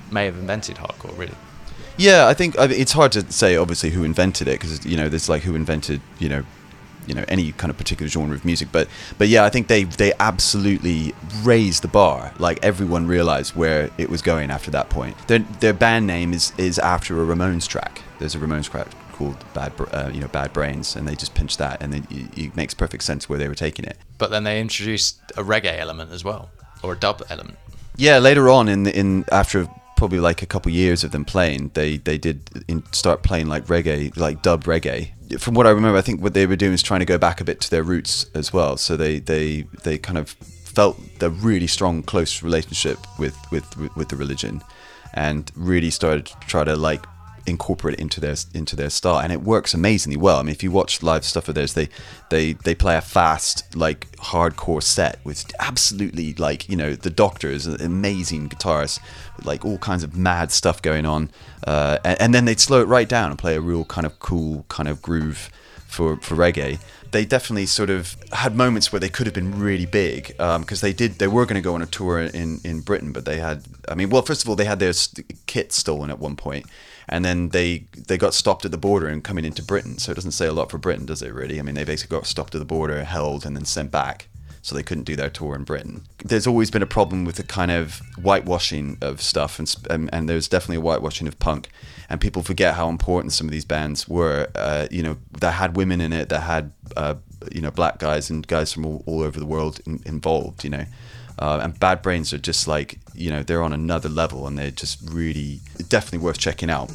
may 0.10 0.26
have 0.26 0.38
invented 0.38 0.78
hardcore, 0.78 1.18
really. 1.18 1.36
yeah, 1.98 2.28
I 2.28 2.34
think 2.34 2.58
I 2.58 2.68
mean, 2.68 2.80
it's 2.80 2.94
hard 2.94 3.12
to 3.14 3.32
say 3.32 3.56
obviously 3.58 3.90
who 3.92 4.04
invented 4.04 4.48
it 4.48 4.60
because 4.60 4.86
you 4.86 4.98
know 4.98 5.10
there's 5.10 5.30
like 5.30 5.44
who 5.44 5.54
invented 5.56 6.02
you 6.20 6.30
know 6.30 6.44
you 7.08 7.14
know 7.16 7.26
any 7.28 7.52
kind 7.54 7.70
of 7.70 7.78
particular 7.78 8.08
genre 8.10 8.36
of 8.36 8.46
music, 8.46 8.70
but 8.72 8.88
but 9.18 9.28
yeah, 9.28 9.44
I 9.44 9.50
think 9.50 9.68
they 9.68 9.84
they 9.84 10.14
absolutely 10.20 11.14
raised 11.44 11.82
the 11.84 11.88
bar. 11.90 12.32
Like 12.40 12.58
everyone 12.64 13.06
realized 13.08 13.56
where 13.56 13.90
it 13.98 14.10
was 14.10 14.22
going 14.22 14.50
after 14.50 14.72
that 14.72 14.90
point. 14.90 15.16
Their 15.28 15.40
their 15.60 15.74
band 15.74 16.08
name 16.08 16.34
is 16.34 16.54
is 16.58 16.80
after 16.80 17.22
a 17.22 17.26
Ramones 17.36 17.68
track. 17.68 18.02
There's 18.20 18.34
a 18.36 18.40
Ramones 18.40 18.70
track 18.70 18.88
called 19.22 19.54
Bad 19.54 19.74
uh, 19.92 20.10
you 20.14 20.20
know 20.20 20.28
Bad 20.28 20.54
Brains, 20.54 20.96
and 20.96 21.08
they 21.08 21.16
just 21.16 21.34
pinched 21.36 21.60
that, 21.60 21.82
and 21.82 21.94
then 21.94 22.08
it, 22.36 22.56
makes 22.56 22.74
perfect 22.74 23.04
sense 23.04 23.30
where 23.30 23.38
they 23.40 23.48
were 23.48 23.56
taking 23.56 23.86
it. 23.86 23.98
But 24.18 24.32
then 24.32 24.44
they 24.44 24.60
introduced 24.60 25.20
a 25.38 25.44
reggae 25.44 25.78
element 25.78 26.12
as 26.12 26.24
well, 26.24 26.50
or 26.84 26.94
a 26.94 26.98
dub 26.98 27.22
element. 27.30 27.58
Yeah, 27.98 28.18
later 28.18 28.50
on 28.50 28.68
in 28.68 28.88
in 28.88 29.26
after 29.32 29.68
probably 29.96 30.20
like 30.20 30.42
a 30.42 30.48
couple 30.48 30.72
years 30.72 31.04
of 31.04 31.12
them 31.12 31.26
playing, 31.26 31.72
they 31.74 31.98
they 31.98 32.18
did 32.18 32.64
in, 32.68 32.84
start 32.92 33.22
playing 33.22 33.48
like 33.48 33.66
reggae, 33.68 34.16
like 34.18 34.42
dub 34.42 34.64
reggae. 34.64 35.12
From 35.40 35.54
what 35.54 35.68
I 35.68 35.70
remember, 35.70 35.98
I 35.98 36.02
think 36.02 36.22
what 36.22 36.34
they 36.34 36.46
were 36.46 36.56
doing 36.56 36.74
is 36.74 36.84
trying 36.84 37.02
to 37.02 37.06
go 37.06 37.18
back 37.18 37.40
a 37.40 37.44
bit 37.44 37.62
to 37.62 37.70
their 37.70 37.84
roots 37.84 38.26
as 38.34 38.52
well. 38.52 38.78
So 38.78 38.98
they 38.98 39.20
they 39.20 39.66
they 39.84 39.98
kind 39.98 40.18
of 40.18 40.30
felt 40.32 40.98
the 41.20 41.30
really 41.30 41.68
strong, 41.68 42.02
close 42.02 42.42
relationship 42.42 42.98
with 43.20 43.38
with, 43.52 43.66
with 43.96 44.10
the 44.10 44.16
religion, 44.16 44.64
and 45.14 45.52
really 45.56 45.92
started 45.92 46.26
to 46.26 46.36
try 46.48 46.64
to 46.64 46.76
like 46.76 47.06
incorporate 47.46 47.96
it 47.96 48.00
into 48.00 48.20
their 48.20 48.36
into 48.54 48.76
their 48.76 48.90
style 48.90 49.20
and 49.20 49.32
it 49.34 49.42
works 49.42 49.74
amazingly 49.74 50.18
well. 50.18 50.38
I 50.38 50.44
mean 50.44 50.52
if 50.54 50.64
you 50.64 50.72
watch 50.72 51.04
live 51.04 51.26
stuff 51.26 51.48
of 51.48 51.56
theirs 51.56 51.74
they 51.74 51.90
they 52.30 52.54
they 52.54 52.76
play 52.76 52.96
a 52.96 53.02
fast 53.02 53.76
like 53.76 54.12
hardcore 54.18 54.84
set 54.84 55.20
with 55.24 55.52
absolutely 55.60 56.34
like 56.34 56.70
you 56.70 56.76
know 56.76 56.94
the 56.94 57.10
doctor 57.10 57.50
is 57.50 57.66
an 57.68 57.82
amazing 57.82 58.50
guitarist 58.50 59.00
like 59.44 59.66
all 59.66 59.78
kinds 59.78 60.04
of 60.04 60.16
mad 60.16 60.52
stuff 60.52 60.82
going 60.82 61.06
on 61.06 61.30
uh, 61.66 61.98
and, 62.04 62.22
and 62.22 62.34
then 62.34 62.46
they'd 62.46 62.60
slow 62.60 62.82
it 62.82 62.88
right 62.88 63.10
down 63.10 63.30
and 63.30 63.40
play 63.40 63.56
a 63.56 63.62
real 63.62 63.86
kind 63.86 64.06
of 64.06 64.20
cool 64.20 64.66
kind 64.70 64.90
of 64.90 65.02
groove 65.02 65.50
for 65.92 66.18
for 66.18 66.36
reggae. 66.36 66.80
They 67.12 67.26
definitely 67.26 67.66
sort 67.66 67.90
of 67.90 68.16
had 68.32 68.56
moments 68.56 68.94
where 68.94 69.00
they 69.02 69.10
could 69.10 69.28
have 69.28 69.34
been 69.34 69.60
really 69.60 69.86
big 69.86 70.28
because 70.38 70.80
they 70.80 70.94
did 70.94 71.20
they 71.20 71.28
were 71.28 71.46
going 71.46 71.62
to 71.62 71.62
go 71.62 71.76
on 71.76 71.82
a 71.82 71.86
tour 71.86 72.22
in 72.22 72.62
in 72.64 72.80
Britain 72.80 73.12
but 73.12 73.26
they 73.26 73.38
had 73.38 73.64
I 73.90 73.96
mean 73.96 74.10
well 74.10 74.22
first 74.22 74.44
of 74.44 74.50
all 74.50 74.56
they 74.56 74.66
had 74.66 74.80
their 74.80 74.94
kit 75.48 75.74
stolen 75.74 76.10
at 76.10 76.20
one 76.20 76.38
point 76.38 76.66
and 77.08 77.24
then 77.26 77.50
they 77.50 77.86
they 78.08 78.18
got 78.18 78.34
stopped 78.34 78.66
at 78.66 78.72
the 78.72 78.78
border 78.78 79.08
and 79.08 79.24
coming 79.24 79.46
into 79.46 79.64
Britain 79.64 79.98
so 79.98 80.12
it 80.12 80.16
doesn't 80.16 80.32
say 80.32 80.48
a 80.48 80.54
lot 80.54 80.72
for 80.72 80.78
Britain 80.78 81.06
does 81.06 81.22
it 81.22 81.34
really 81.34 81.60
I 81.60 81.64
mean 81.64 81.76
they 81.76 81.84
basically 81.84 82.18
got 82.18 82.26
stopped 82.26 82.56
at 82.56 82.60
the 82.60 82.66
border 82.66 83.04
held 83.04 83.46
and 83.46 83.56
then 83.56 83.66
sent 83.66 83.92
back 83.92 84.28
so 84.62 84.76
they 84.76 84.84
couldn't 84.84 85.06
do 85.06 85.16
their 85.16 85.30
tour 85.30 85.56
in 85.56 85.64
Britain. 85.64 86.04
There's 86.24 86.46
always 86.46 86.70
been 86.70 86.84
a 86.84 86.88
problem 86.88 87.26
with 87.26 87.36
the 87.36 87.44
kind 87.44 87.72
of 87.72 88.02
whitewashing 88.18 88.98
of 89.02 89.22
stuff, 89.22 89.60
and 89.60 89.74
and, 89.90 90.10
and 90.14 90.30
there's 90.30 90.48
definitely 90.48 90.78
a 90.78 90.82
whitewashing 90.82 91.28
of 91.28 91.40
punk, 91.40 91.70
and 92.10 92.22
people 92.22 92.44
forget 92.44 92.76
how 92.76 92.90
important 92.90 93.34
some 93.34 93.48
of 93.48 93.52
these 93.52 93.66
bands 93.66 94.08
were. 94.08 94.50
Uh, 94.56 94.88
you 94.92 95.02
know, 95.02 95.18
that 95.40 95.54
had 95.54 95.76
women 95.76 96.00
in 96.00 96.14
it, 96.14 96.30
that 96.30 96.42
had 96.42 96.72
uh, 96.96 97.16
you 97.52 97.62
know 97.62 97.72
black 97.72 97.98
guys 97.98 98.30
and 98.30 98.48
guys 98.48 98.72
from 98.72 98.86
all, 98.86 99.04
all 99.06 99.22
over 99.22 99.40
the 99.40 99.46
world 99.46 99.80
in, 99.86 100.02
involved. 100.06 100.64
You 100.64 100.70
know. 100.70 100.86
Uh, 101.42 101.60
and 101.64 101.80
Bad 101.80 102.04
Brains 102.04 102.32
are 102.34 102.38
just 102.38 102.68
like, 102.68 103.00
you 103.16 103.32
know, 103.32 103.42
they're 103.42 103.64
on 103.64 103.74
another 103.74 104.10
level 104.10 104.46
and 104.46 104.60
they're 104.60 104.70
just 104.70 105.00
really, 105.10 105.60
definitely 105.90 106.20
worth 106.20 106.38
checking 106.38 106.70
out. 106.70 106.92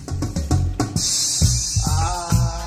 I'm 1.88 2.65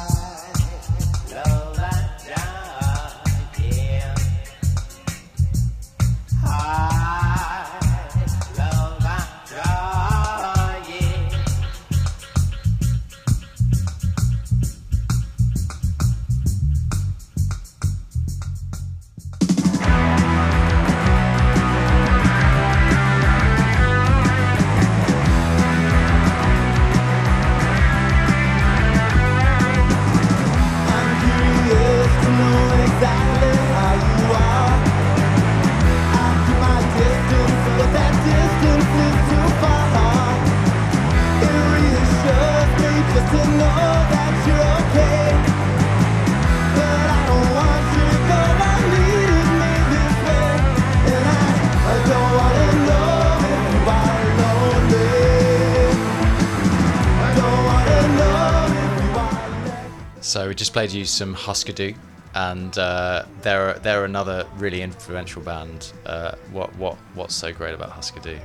just 60.59 60.73
played 60.73 60.91
you 60.91 61.05
some 61.05 61.33
Husker 61.33 61.71
Du, 61.71 61.95
and 62.35 62.77
uh, 62.77 63.25
they're 63.41 63.79
they're 63.79 64.05
another 64.05 64.45
really 64.57 64.81
influential 64.81 65.41
band. 65.41 65.93
Uh, 66.05 66.35
what 66.51 66.75
what 66.75 66.97
what's 67.15 67.33
so 67.33 67.51
great 67.51 67.73
about 67.73 67.89
Husker 67.89 68.19
Du? 68.19 68.37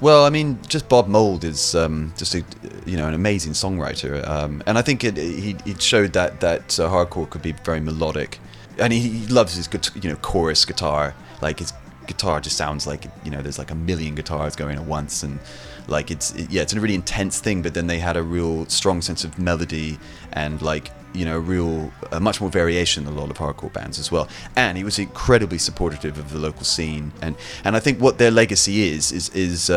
Well, 0.00 0.24
I 0.24 0.30
mean, 0.30 0.58
just 0.66 0.88
Bob 0.88 1.08
Mould 1.08 1.44
is 1.44 1.74
um, 1.74 2.12
just 2.16 2.34
a 2.34 2.42
you 2.86 2.96
know 2.96 3.06
an 3.06 3.14
amazing 3.14 3.52
songwriter, 3.52 4.26
um, 4.26 4.62
and 4.66 4.78
I 4.78 4.82
think 4.82 5.04
it 5.04 5.16
he, 5.16 5.56
he 5.64 5.74
showed 5.74 6.14
that 6.14 6.40
that 6.40 6.80
uh, 6.80 6.88
hardcore 6.88 7.28
could 7.28 7.42
be 7.42 7.52
very 7.52 7.80
melodic, 7.80 8.38
and 8.78 8.92
he, 8.92 9.00
he 9.00 9.26
loves 9.26 9.54
his 9.54 9.68
gut- 9.68 9.90
you 10.02 10.10
know 10.10 10.16
chorus 10.16 10.64
guitar. 10.64 11.14
Like 11.42 11.58
his 11.58 11.72
guitar 12.06 12.40
just 12.40 12.56
sounds 12.56 12.86
like 12.86 13.04
you 13.24 13.30
know 13.30 13.42
there's 13.42 13.58
like 13.58 13.70
a 13.70 13.74
million 13.74 14.14
guitars 14.14 14.56
going 14.56 14.76
at 14.76 14.84
once, 14.84 15.22
and 15.22 15.38
like 15.86 16.10
it's 16.10 16.34
it, 16.34 16.50
yeah 16.50 16.62
it's 16.62 16.72
a 16.72 16.80
really 16.80 16.94
intense 16.94 17.40
thing. 17.40 17.60
But 17.60 17.74
then 17.74 17.86
they 17.86 17.98
had 17.98 18.16
a 18.16 18.22
real 18.22 18.66
strong 18.66 19.02
sense 19.02 19.22
of 19.22 19.38
melody 19.38 19.98
and 20.32 20.60
like 20.62 20.90
you 21.16 21.24
know 21.24 21.38
real 21.38 21.92
uh, 22.12 22.20
much 22.20 22.40
more 22.40 22.50
variation 22.50 23.04
than 23.04 23.16
a 23.16 23.20
lot 23.20 23.30
of 23.30 23.38
hardcore 23.38 23.72
bands 23.72 23.98
as 23.98 24.12
well. 24.12 24.28
And 24.54 24.76
he 24.76 24.84
was 24.84 24.98
incredibly 24.98 25.58
supportive 25.58 26.18
of 26.18 26.32
the 26.32 26.38
local 26.38 26.64
scene, 26.64 27.12
and 27.22 27.36
and 27.64 27.76
I 27.76 27.80
think 27.80 28.00
what 28.00 28.18
their 28.18 28.30
legacy 28.30 28.88
is 28.88 29.12
is 29.12 29.28
is 29.30 29.68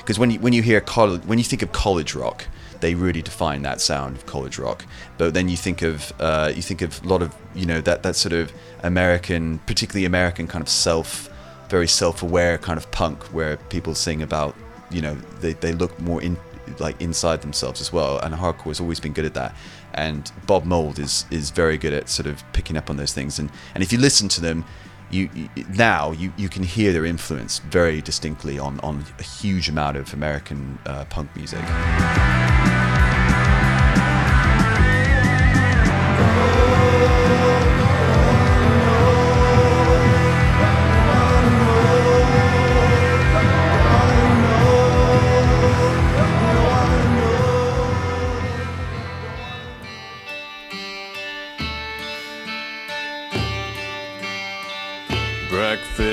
because 0.00 0.18
when 0.18 0.30
you 0.30 0.40
when 0.40 0.52
you 0.52 0.62
hear 0.62 0.80
college 0.80 1.22
when 1.24 1.38
you 1.38 1.44
think 1.44 1.62
of 1.62 1.72
college 1.72 2.14
rock 2.14 2.46
they 2.80 2.94
really 2.94 3.22
define 3.22 3.62
that 3.62 3.80
sound 3.80 4.16
of 4.16 4.26
college 4.26 4.58
rock. 4.58 4.84
But 5.18 5.34
then 5.34 5.48
you 5.48 5.56
think 5.56 5.82
of 5.82 6.12
uh, 6.18 6.52
you 6.54 6.62
think 6.62 6.82
of 6.82 7.02
a 7.04 7.08
lot 7.08 7.22
of 7.22 7.34
you 7.54 7.66
know 7.66 7.80
that 7.82 8.02
that 8.02 8.16
sort 8.16 8.32
of 8.32 8.52
American, 8.82 9.58
particularly 9.60 10.04
American 10.04 10.46
kind 10.46 10.62
of 10.62 10.68
self, 10.68 11.30
very 11.68 11.86
self-aware 11.86 12.58
kind 12.58 12.78
of 12.78 12.90
punk, 12.90 13.22
where 13.32 13.56
people 13.56 13.94
sing 13.94 14.22
about 14.22 14.54
you 14.90 15.00
know 15.00 15.14
they, 15.40 15.52
they 15.54 15.72
look 15.72 15.98
more 16.00 16.22
in 16.22 16.36
like 16.78 17.00
inside 17.00 17.42
themselves 17.42 17.80
as 17.80 17.92
well. 17.92 18.18
And 18.18 18.34
hardcore 18.34 18.66
has 18.66 18.80
always 18.80 19.00
been 19.00 19.12
good 19.12 19.24
at 19.24 19.34
that. 19.34 19.54
And 19.94 20.30
Bob 20.46 20.64
Mould 20.64 20.98
is 20.98 21.26
is 21.30 21.50
very 21.50 21.78
good 21.78 21.92
at 21.92 22.08
sort 22.08 22.26
of 22.26 22.42
picking 22.52 22.76
up 22.76 22.90
on 22.90 22.96
those 22.96 23.12
things. 23.12 23.38
And 23.38 23.50
and 23.74 23.82
if 23.82 23.92
you 23.92 23.98
listen 23.98 24.28
to 24.28 24.40
them, 24.40 24.64
you, 25.10 25.28
you 25.34 25.48
now 25.76 26.12
you, 26.12 26.32
you 26.36 26.48
can 26.48 26.62
hear 26.62 26.92
their 26.92 27.04
influence 27.04 27.58
very 27.58 28.00
distinctly 28.00 28.58
on 28.58 28.80
on 28.80 29.04
a 29.18 29.22
huge 29.22 29.68
amount 29.68 29.96
of 29.96 30.12
American 30.14 30.78
uh, 30.86 31.04
punk 31.06 31.34
music. 31.36 31.64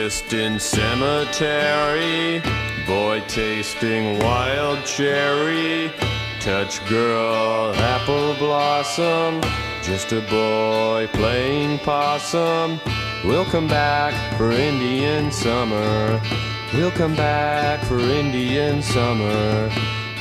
Cemetery, 0.09 0.81
boy 2.85 3.21
tasting 3.27 4.17
wild 4.19 4.85
cherry, 4.85 5.91
touch 6.39 6.79
girl 6.87 7.73
apple 7.75 8.33
blossom, 8.35 9.41
just 9.83 10.13
a 10.13 10.21
boy 10.29 11.09
playing 11.11 11.79
possum. 11.79 12.79
We'll 13.25 13.43
come 13.45 13.67
back 13.67 14.13
for 14.37 14.51
Indian 14.51 15.29
summer. 15.29 16.21
We'll 16.73 16.91
come 16.91 17.17
back 17.17 17.83
for 17.83 17.99
Indian 17.99 18.81
summer. 18.81 19.69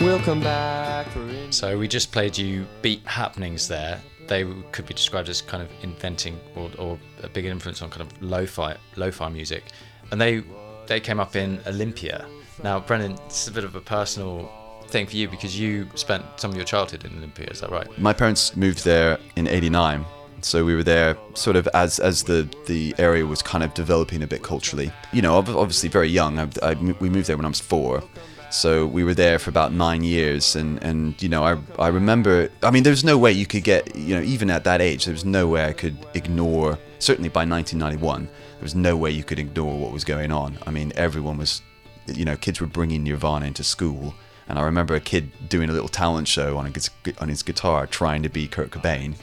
We'll 0.01 0.19
come 0.19 0.41
back 0.41 1.07
for 1.11 1.21
Indian 1.21 1.53
So 1.53 1.79
we 1.79 1.87
just 1.87 2.11
played 2.11 2.37
you 2.37 2.67
beat 2.83 3.07
happenings 3.07 3.69
there. 3.69 4.01
They 4.29 4.45
could 4.73 4.87
be 4.87 4.95
described 4.95 5.29
as 5.29 5.41
kind 5.41 5.63
of 5.63 5.71
inventing 5.83 6.39
or, 6.55 6.71
or 6.79 6.99
a 7.23 7.29
big 7.29 7.45
influence 7.45 7.83
on 7.83 7.91
kind 7.91 8.03
of 8.03 8.23
lo-fi 8.23 8.77
lo-fi 8.97 9.29
music, 9.29 9.65
and 10.11 10.21
they 10.21 10.43
they 10.87 11.01
came 11.01 11.21
up 11.21 11.37
in 11.37 11.61
Olympia. 11.67 12.27
Now, 12.63 12.81
Brendan, 12.81 13.19
it's 13.27 13.49
a 13.49 13.53
bit 13.53 13.65
of 13.65 13.75
a 13.75 13.81
personal 13.81 14.51
thing 14.89 15.07
for 15.07 15.17
you 15.17 15.29
because 15.29 15.59
you 15.59 15.89
spent 15.95 16.25
some 16.37 16.51
of 16.51 16.57
your 16.57 16.65
childhood 16.65 17.05
in 17.05 17.17
Olympia. 17.19 17.49
Is 17.49 17.61
that 17.61 17.71
right? 17.71 17.87
My 17.99 18.13
parents 18.13 18.57
moved 18.57 18.85
there 18.85 19.19
in 19.37 19.47
'89, 19.47 20.05
so 20.41 20.65
we 20.65 20.75
were 20.75 20.83
there 20.85 21.17
sort 21.35 21.57
of 21.57 21.69
as 21.75 21.99
as 21.99 22.23
the 22.23 22.49
the 22.67 22.95
area 22.99 23.27
was 23.27 23.43
kind 23.43 23.63
of 23.63 23.75
developing 23.75 24.23
a 24.23 24.27
bit 24.27 24.43
culturally. 24.43 24.91
You 25.13 25.23
know, 25.23 25.37
obviously 25.37 25.89
very 25.89 26.09
young. 26.09 26.39
I, 26.39 26.49
I, 26.63 26.75
we 26.75 27.11
moved 27.11 27.27
there 27.29 27.37
when 27.37 27.47
I 27.47 27.49
was 27.49 27.61
four, 27.61 28.03
so 28.51 28.87
we 28.87 29.05
were 29.05 29.15
there 29.15 29.39
for 29.39 29.51
about 29.51 29.73
nine 29.73 30.05
years. 30.05 30.57
And 30.57 30.83
and 30.83 31.21
you 31.23 31.29
know, 31.29 31.45
I 31.45 31.59
I 31.79 31.89
remember. 31.89 32.51
I 32.63 32.71
mean, 32.71 32.83
there's 32.83 33.05
no 33.05 33.19
way 33.19 33.33
you 33.33 33.47
could 33.47 33.65
get. 33.65 33.95
You 33.97 34.17
know, 34.17 34.23
even 34.23 34.51
at 34.51 34.65
that 34.65 34.81
age, 34.81 35.05
there 35.05 35.13
was 35.13 35.25
no 35.25 35.47
way 35.49 35.65
I 35.65 35.73
could 35.73 35.97
ignore. 36.15 36.79
Certainly 36.99 37.29
by 37.29 37.45
1991, 37.45 38.25
there 38.25 38.63
was 38.63 38.75
no 38.75 38.97
way 38.97 39.11
you 39.11 39.23
could 39.23 39.39
ignore 39.39 39.79
what 39.79 39.93
was 39.93 40.05
going 40.05 40.33
on. 40.33 40.59
I 40.67 40.71
mean, 40.71 40.93
everyone 40.97 41.39
was. 41.39 41.63
You 42.07 42.25
know, 42.25 42.37
kids 42.37 42.61
were 42.61 42.69
bringing 42.69 43.03
Nirvana 43.03 43.47
into 43.47 43.65
school. 43.65 44.15
And 44.49 44.61
I 44.61 44.63
remember 44.63 44.95
a 44.95 45.01
kid 45.01 45.33
doing 45.49 45.69
a 45.71 45.73
little 45.73 45.89
talent 45.89 46.29
show 46.29 46.57
on, 46.57 46.67
a, 46.67 47.13
on 47.21 47.29
his 47.29 47.43
guitar 47.43 47.85
trying 47.85 48.23
to 48.23 48.29
be 48.29 48.47
Kurt 48.47 48.71
Cobain 48.71 49.17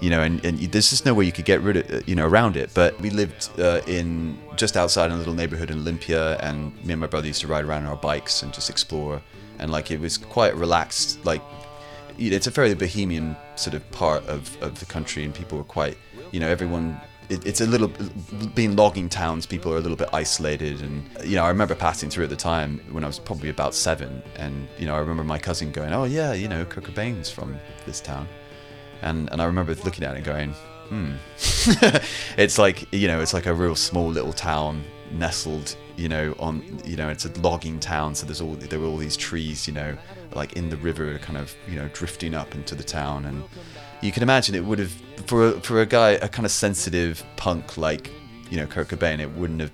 you 0.00 0.10
know, 0.10 0.22
and, 0.22 0.44
and 0.44 0.58
there's 0.58 0.90
just 0.90 1.04
no 1.04 1.14
way 1.14 1.24
you 1.24 1.32
could 1.32 1.44
get 1.44 1.60
rid 1.60 1.76
of, 1.76 2.08
you 2.08 2.14
know, 2.14 2.26
around 2.26 2.56
it. 2.56 2.70
But 2.74 3.00
we 3.00 3.10
lived 3.10 3.50
uh, 3.58 3.80
in 3.86 4.38
just 4.56 4.76
outside 4.76 5.06
in 5.06 5.12
a 5.12 5.16
little 5.16 5.34
neighborhood 5.34 5.70
in 5.70 5.78
Olympia, 5.78 6.36
and 6.38 6.72
me 6.84 6.92
and 6.92 7.00
my 7.00 7.06
brother 7.06 7.26
used 7.26 7.40
to 7.40 7.48
ride 7.48 7.64
around 7.64 7.84
on 7.84 7.90
our 7.90 7.96
bikes 7.96 8.42
and 8.42 8.52
just 8.52 8.70
explore. 8.70 9.20
And 9.58 9.72
like 9.72 9.90
it 9.90 10.00
was 10.00 10.16
quite 10.16 10.54
relaxed. 10.56 11.24
Like 11.24 11.42
it's 12.18 12.46
a 12.46 12.50
fairly 12.50 12.74
bohemian 12.74 13.36
sort 13.56 13.74
of 13.74 13.88
part 13.90 14.24
of, 14.26 14.60
of 14.62 14.78
the 14.78 14.86
country, 14.86 15.24
and 15.24 15.34
people 15.34 15.58
were 15.58 15.64
quite, 15.64 15.96
you 16.32 16.40
know, 16.40 16.48
everyone. 16.48 17.00
It, 17.28 17.46
it's 17.46 17.60
a 17.60 17.66
little 17.66 17.92
being 18.54 18.74
logging 18.74 19.10
towns. 19.10 19.44
People 19.44 19.72
are 19.74 19.76
a 19.76 19.80
little 19.80 19.96
bit 19.96 20.08
isolated, 20.12 20.80
and 20.80 21.04
you 21.24 21.36
know, 21.36 21.44
I 21.44 21.48
remember 21.48 21.74
passing 21.74 22.08
through 22.08 22.24
at 22.24 22.30
the 22.30 22.36
time 22.36 22.80
when 22.90 23.04
I 23.04 23.06
was 23.06 23.18
probably 23.18 23.50
about 23.50 23.74
seven, 23.74 24.22
and 24.36 24.68
you 24.78 24.86
know, 24.86 24.94
I 24.94 24.98
remember 24.98 25.24
my 25.24 25.38
cousin 25.38 25.72
going, 25.72 25.92
"Oh 25.92 26.04
yeah, 26.04 26.32
you 26.32 26.48
know, 26.48 26.64
Kurt 26.64 26.84
Cobain's 26.84 27.28
from 27.30 27.58
this 27.84 28.00
town." 28.00 28.28
And 29.02 29.28
and 29.32 29.40
I 29.40 29.44
remember 29.44 29.74
looking 29.74 30.04
at 30.04 30.14
it 30.14 30.16
and 30.18 30.24
going, 30.24 30.50
hmm. 30.88 31.12
it's 32.36 32.58
like 32.58 32.92
you 32.92 33.08
know, 33.08 33.20
it's 33.20 33.34
like 33.34 33.46
a 33.46 33.54
real 33.54 33.74
small 33.74 34.08
little 34.08 34.32
town 34.32 34.84
nestled, 35.12 35.76
you 35.96 36.08
know, 36.08 36.34
on 36.38 36.80
you 36.84 36.96
know, 36.96 37.08
it's 37.08 37.24
a 37.24 37.40
logging 37.40 37.80
town, 37.80 38.14
so 38.14 38.26
there's 38.26 38.40
all 38.40 38.54
there 38.54 38.80
were 38.80 38.86
all 38.86 38.96
these 38.96 39.16
trees, 39.16 39.66
you 39.66 39.74
know, 39.74 39.96
like 40.34 40.54
in 40.54 40.68
the 40.70 40.76
river, 40.78 41.18
kind 41.18 41.38
of 41.38 41.54
you 41.68 41.76
know, 41.76 41.88
drifting 41.92 42.34
up 42.34 42.54
into 42.54 42.74
the 42.74 42.84
town, 42.84 43.24
and 43.26 43.44
you 44.00 44.12
can 44.12 44.22
imagine 44.22 44.54
it 44.54 44.64
would 44.64 44.78
have 44.78 44.92
for 45.26 45.48
a, 45.48 45.60
for 45.60 45.80
a 45.80 45.86
guy, 45.86 46.10
a 46.10 46.28
kind 46.28 46.46
of 46.46 46.52
sensitive 46.52 47.24
punk 47.36 47.76
like 47.76 48.10
you 48.50 48.56
know 48.56 48.66
Kurt 48.66 48.88
Cobain, 48.88 49.20
it 49.20 49.30
wouldn't 49.32 49.60
have 49.60 49.72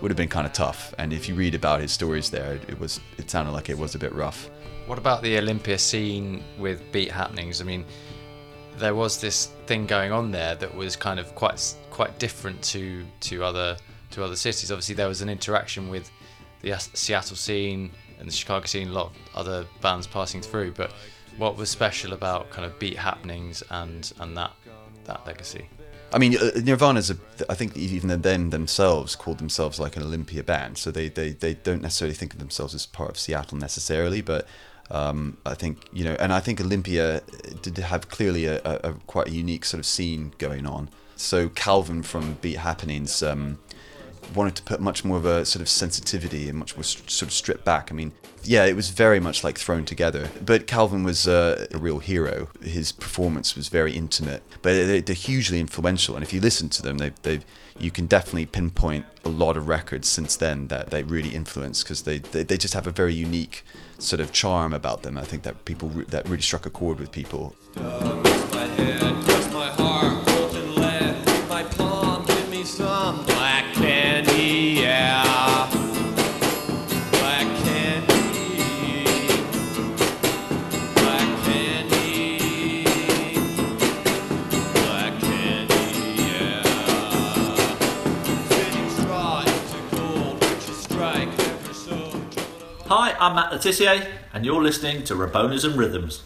would 0.00 0.10
have 0.10 0.16
been 0.16 0.28
kind 0.28 0.46
of 0.46 0.52
tough. 0.52 0.94
And 0.98 1.12
if 1.12 1.28
you 1.28 1.34
read 1.34 1.54
about 1.54 1.80
his 1.80 1.92
stories 1.92 2.30
there, 2.30 2.58
it 2.68 2.78
was 2.78 3.00
it 3.18 3.30
sounded 3.30 3.52
like 3.52 3.68
it 3.68 3.78
was 3.78 3.94
a 3.94 3.98
bit 3.98 4.12
rough. 4.14 4.50
What 4.86 4.98
about 4.98 5.22
the 5.22 5.36
Olympia 5.38 5.78
scene 5.78 6.44
with 6.58 6.80
beat 6.92 7.10
happenings? 7.10 7.60
I 7.60 7.64
mean, 7.64 7.84
there 8.78 8.94
was 8.94 9.20
this 9.20 9.46
thing 9.66 9.86
going 9.86 10.12
on 10.12 10.30
there 10.30 10.54
that 10.56 10.74
was 10.74 10.96
kind 10.96 11.18
of 11.18 11.34
quite 11.34 11.74
quite 11.90 12.18
different 12.18 12.62
to 12.62 13.04
to 13.20 13.42
other 13.42 13.76
to 14.10 14.24
other 14.24 14.36
cities. 14.36 14.70
Obviously, 14.70 14.94
there 14.94 15.08
was 15.08 15.22
an 15.22 15.28
interaction 15.28 15.88
with 15.88 16.10
the 16.62 16.76
Seattle 16.78 17.36
scene 17.36 17.90
and 18.18 18.28
the 18.28 18.32
Chicago 18.32 18.66
scene. 18.66 18.88
A 18.88 18.92
lot 18.92 19.06
of 19.06 19.16
other 19.34 19.66
bands 19.80 20.06
passing 20.06 20.42
through, 20.42 20.72
but 20.72 20.92
what 21.36 21.56
was 21.56 21.70
special 21.70 22.12
about 22.12 22.50
kind 22.50 22.64
of 22.64 22.78
beat 22.78 22.96
happenings 22.96 23.62
and 23.70 24.12
and 24.20 24.36
that 24.36 24.52
that 25.04 25.26
legacy? 25.26 25.68
I 26.12 26.18
mean, 26.18 26.36
uh, 26.36 26.50
Nirvana's 26.62 27.10
a, 27.10 27.16
I 27.48 27.54
think 27.54 27.76
even 27.76 28.20
then 28.22 28.50
themselves 28.50 29.16
called 29.16 29.38
themselves 29.38 29.80
like 29.80 29.96
an 29.96 30.02
Olympia 30.02 30.44
band, 30.44 30.78
so 30.78 30.92
they, 30.92 31.08
they, 31.08 31.30
they 31.30 31.54
don't 31.54 31.82
necessarily 31.82 32.14
think 32.14 32.32
of 32.32 32.38
themselves 32.38 32.74
as 32.74 32.86
part 32.86 33.10
of 33.10 33.18
Seattle 33.18 33.58
necessarily, 33.58 34.20
but 34.20 34.46
um, 34.90 35.36
I 35.44 35.54
think 35.54 35.78
you 35.92 36.04
know, 36.04 36.16
and 36.20 36.32
I 36.32 36.40
think 36.40 36.60
Olympia 36.60 37.22
did 37.62 37.76
have 37.78 38.08
clearly 38.08 38.46
a, 38.46 38.60
a, 38.64 38.90
a 38.90 38.92
quite 39.06 39.28
a 39.28 39.30
unique 39.30 39.64
sort 39.64 39.78
of 39.78 39.86
scene 39.86 40.32
going 40.38 40.66
on. 40.66 40.88
So 41.16 41.48
Calvin 41.48 42.02
from 42.02 42.34
Beat 42.42 42.58
Happenings 42.58 43.22
um, 43.22 43.58
wanted 44.34 44.54
to 44.56 44.62
put 44.62 44.80
much 44.80 45.04
more 45.04 45.16
of 45.16 45.24
a 45.24 45.44
sort 45.44 45.62
of 45.62 45.68
sensitivity 45.68 46.48
and 46.48 46.58
much 46.58 46.76
more 46.76 46.84
st- 46.84 47.10
sort 47.10 47.28
of 47.28 47.32
stripped 47.32 47.64
back. 47.64 47.90
I 47.90 47.94
mean, 47.94 48.12
yeah, 48.44 48.64
it 48.64 48.76
was 48.76 48.90
very 48.90 49.18
much 49.18 49.42
like 49.42 49.58
thrown 49.58 49.84
together. 49.84 50.30
But 50.44 50.66
Calvin 50.66 51.04
was 51.04 51.26
uh, 51.26 51.66
a 51.72 51.78
real 51.78 51.98
hero. 51.98 52.48
His 52.62 52.92
performance 52.92 53.56
was 53.56 53.68
very 53.68 53.92
intimate, 53.92 54.42
but 54.62 54.72
they, 54.74 55.00
they're 55.00 55.14
hugely 55.14 55.58
influential. 55.58 56.14
And 56.14 56.22
if 56.22 56.32
you 56.32 56.40
listen 56.40 56.68
to 56.70 56.82
them, 56.82 56.98
they 56.98 57.12
they 57.22 57.40
you 57.78 57.90
can 57.90 58.06
definitely 58.06 58.46
pinpoint 58.46 59.04
a 59.24 59.28
lot 59.28 59.56
of 59.56 59.68
records 59.68 60.08
since 60.08 60.36
then 60.36 60.68
that 60.68 60.90
they 60.90 61.02
really 61.02 61.30
influenced 61.30 61.84
because 61.84 62.02
they, 62.02 62.18
they 62.18 62.42
they 62.42 62.56
just 62.56 62.74
have 62.74 62.86
a 62.86 62.92
very 62.92 63.14
unique 63.14 63.64
sort 63.98 64.20
of 64.20 64.32
charm 64.32 64.72
about 64.72 65.02
them. 65.02 65.16
I 65.18 65.22
think 65.22 65.42
that 65.44 65.64
people 65.64 65.88
that 66.08 66.28
really 66.28 66.42
struck 66.42 66.66
a 66.66 66.70
chord 66.70 66.98
with 66.98 67.12
people. 67.12 67.54
I'm 93.18 93.34
Matt 93.34 93.50
Le 93.50 93.58
Tissier, 93.58 94.06
and 94.34 94.44
you're 94.44 94.62
listening 94.62 95.02
to 95.04 95.14
Rabonas 95.14 95.64
and 95.64 95.74
Rhythms. 95.74 96.22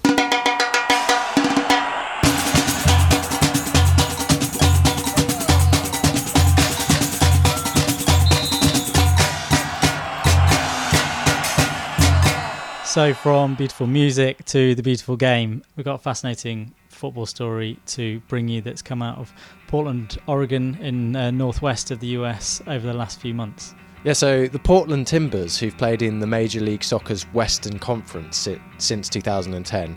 So, 12.85 13.15
from 13.15 13.55
beautiful 13.55 13.87
music 13.87 14.45
to 14.47 14.75
the 14.75 14.83
beautiful 14.83 15.17
game, 15.17 15.63
we've 15.77 15.85
got 15.85 15.95
a 15.95 15.99
fascinating 15.99 16.75
football 16.89 17.27
story 17.27 17.79
to 17.87 18.19
bring 18.27 18.49
you 18.49 18.63
that's 18.63 18.83
come 18.83 19.01
out 19.01 19.19
of 19.19 19.33
Portland, 19.69 20.19
Oregon, 20.27 20.77
in 20.81 21.15
uh, 21.15 21.31
northwest 21.31 21.93
of 21.93 22.01
the 22.01 22.09
US 22.09 22.61
over 22.67 22.85
the 22.85 22.95
last 22.95 23.21
few 23.21 23.33
months. 23.33 23.75
Yeah, 24.03 24.15
so 24.15 24.47
the 24.47 24.59
Portland 24.59 25.07
Timbers, 25.07 25.59
who've 25.59 25.77
played 25.77 26.01
in 26.01 26.21
the 26.21 26.27
Major 26.27 26.61
League 26.61 26.83
Soccer's 26.83 27.25
Western 27.35 27.79
Conference 27.79 28.49
since 28.79 29.11
2010, 29.11 29.95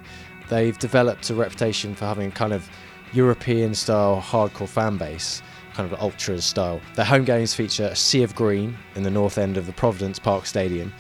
they've 0.49 0.77
developed 0.77 1.29
a 1.29 1.35
reputation 1.35 1.95
for 1.95 2.03
having 2.03 2.27
a 2.27 2.31
kind 2.31 2.51
of 2.51 2.69
European 3.13 3.73
style 3.73 4.21
hardcore 4.21 4.67
fan 4.67 4.97
base, 4.97 5.41
kind 5.73 5.89
of 5.89 5.97
ultras 6.01 6.43
style. 6.43 6.81
Their 6.95 7.05
home 7.05 7.23
games 7.23 7.53
feature 7.53 7.85
a 7.85 7.95
sea 7.95 8.23
of 8.23 8.35
green 8.35 8.75
in 8.95 9.03
the 9.03 9.09
north 9.09 9.37
end 9.37 9.55
of 9.55 9.67
the 9.67 9.73
Providence 9.73 10.19
Park 10.19 10.47
Stadium, 10.47 10.93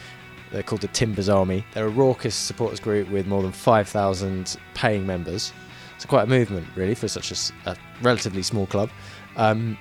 They're 0.53 0.63
called 0.63 0.81
the 0.81 0.87
Timbers 0.87 1.27
Army. 1.27 1.65
They're 1.73 1.87
a 1.87 1.89
raucous 1.89 2.35
supporters 2.35 2.79
group 2.79 3.09
with 3.09 3.27
more 3.27 3.41
than 3.41 3.51
5,000 3.51 4.55
paying 4.75 5.05
members. 5.05 5.51
It's 5.97 6.05
quite 6.05 6.23
a 6.23 6.27
movement, 6.27 6.67
really, 6.75 6.95
for 6.95 7.09
such 7.09 7.33
a 7.65 7.75
relatively 8.01 8.43
small 8.43 8.65
club. 8.65 8.89
Um, 9.35 9.77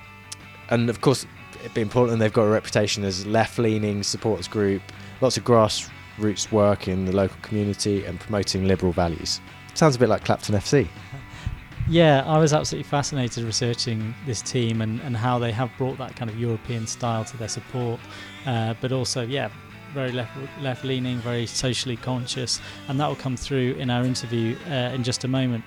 and 0.70 0.90
of 0.90 1.02
course, 1.02 1.24
being 1.74 1.88
Portland, 1.88 2.20
they've 2.20 2.32
got 2.32 2.44
a 2.44 2.50
reputation 2.50 3.04
as 3.04 3.26
left-leaning 3.26 4.02
supporters 4.02 4.48
group. 4.48 4.82
Lots 5.20 5.36
of 5.36 5.44
grassroots 5.44 6.50
work 6.52 6.88
in 6.88 7.04
the 7.04 7.12
local 7.12 7.36
community 7.42 8.04
and 8.04 8.18
promoting 8.18 8.66
liberal 8.66 8.92
values. 8.92 9.40
Sounds 9.74 9.96
a 9.96 9.98
bit 9.98 10.08
like 10.08 10.24
Clapton 10.24 10.54
FC. 10.54 10.88
Yeah, 11.88 12.22
I 12.26 12.38
was 12.38 12.52
absolutely 12.52 12.88
fascinated 12.88 13.44
researching 13.44 14.14
this 14.24 14.40
team 14.40 14.82
and, 14.82 15.00
and 15.00 15.16
how 15.16 15.38
they 15.38 15.50
have 15.50 15.70
brought 15.76 15.98
that 15.98 16.14
kind 16.14 16.30
of 16.30 16.38
European 16.38 16.86
style 16.86 17.24
to 17.24 17.36
their 17.36 17.48
support, 17.48 18.00
uh, 18.46 18.74
but 18.80 18.92
also, 18.92 19.22
yeah, 19.22 19.48
very 19.92 20.12
left 20.12 20.32
left 20.60 20.84
leaning, 20.84 21.18
very 21.18 21.46
socially 21.46 21.96
conscious, 21.96 22.60
and 22.88 22.98
that 22.98 23.06
will 23.06 23.16
come 23.16 23.36
through 23.36 23.74
in 23.74 23.90
our 23.90 24.04
interview 24.04 24.56
uh, 24.68 24.94
in 24.94 25.02
just 25.02 25.24
a 25.24 25.28
moment. 25.28 25.64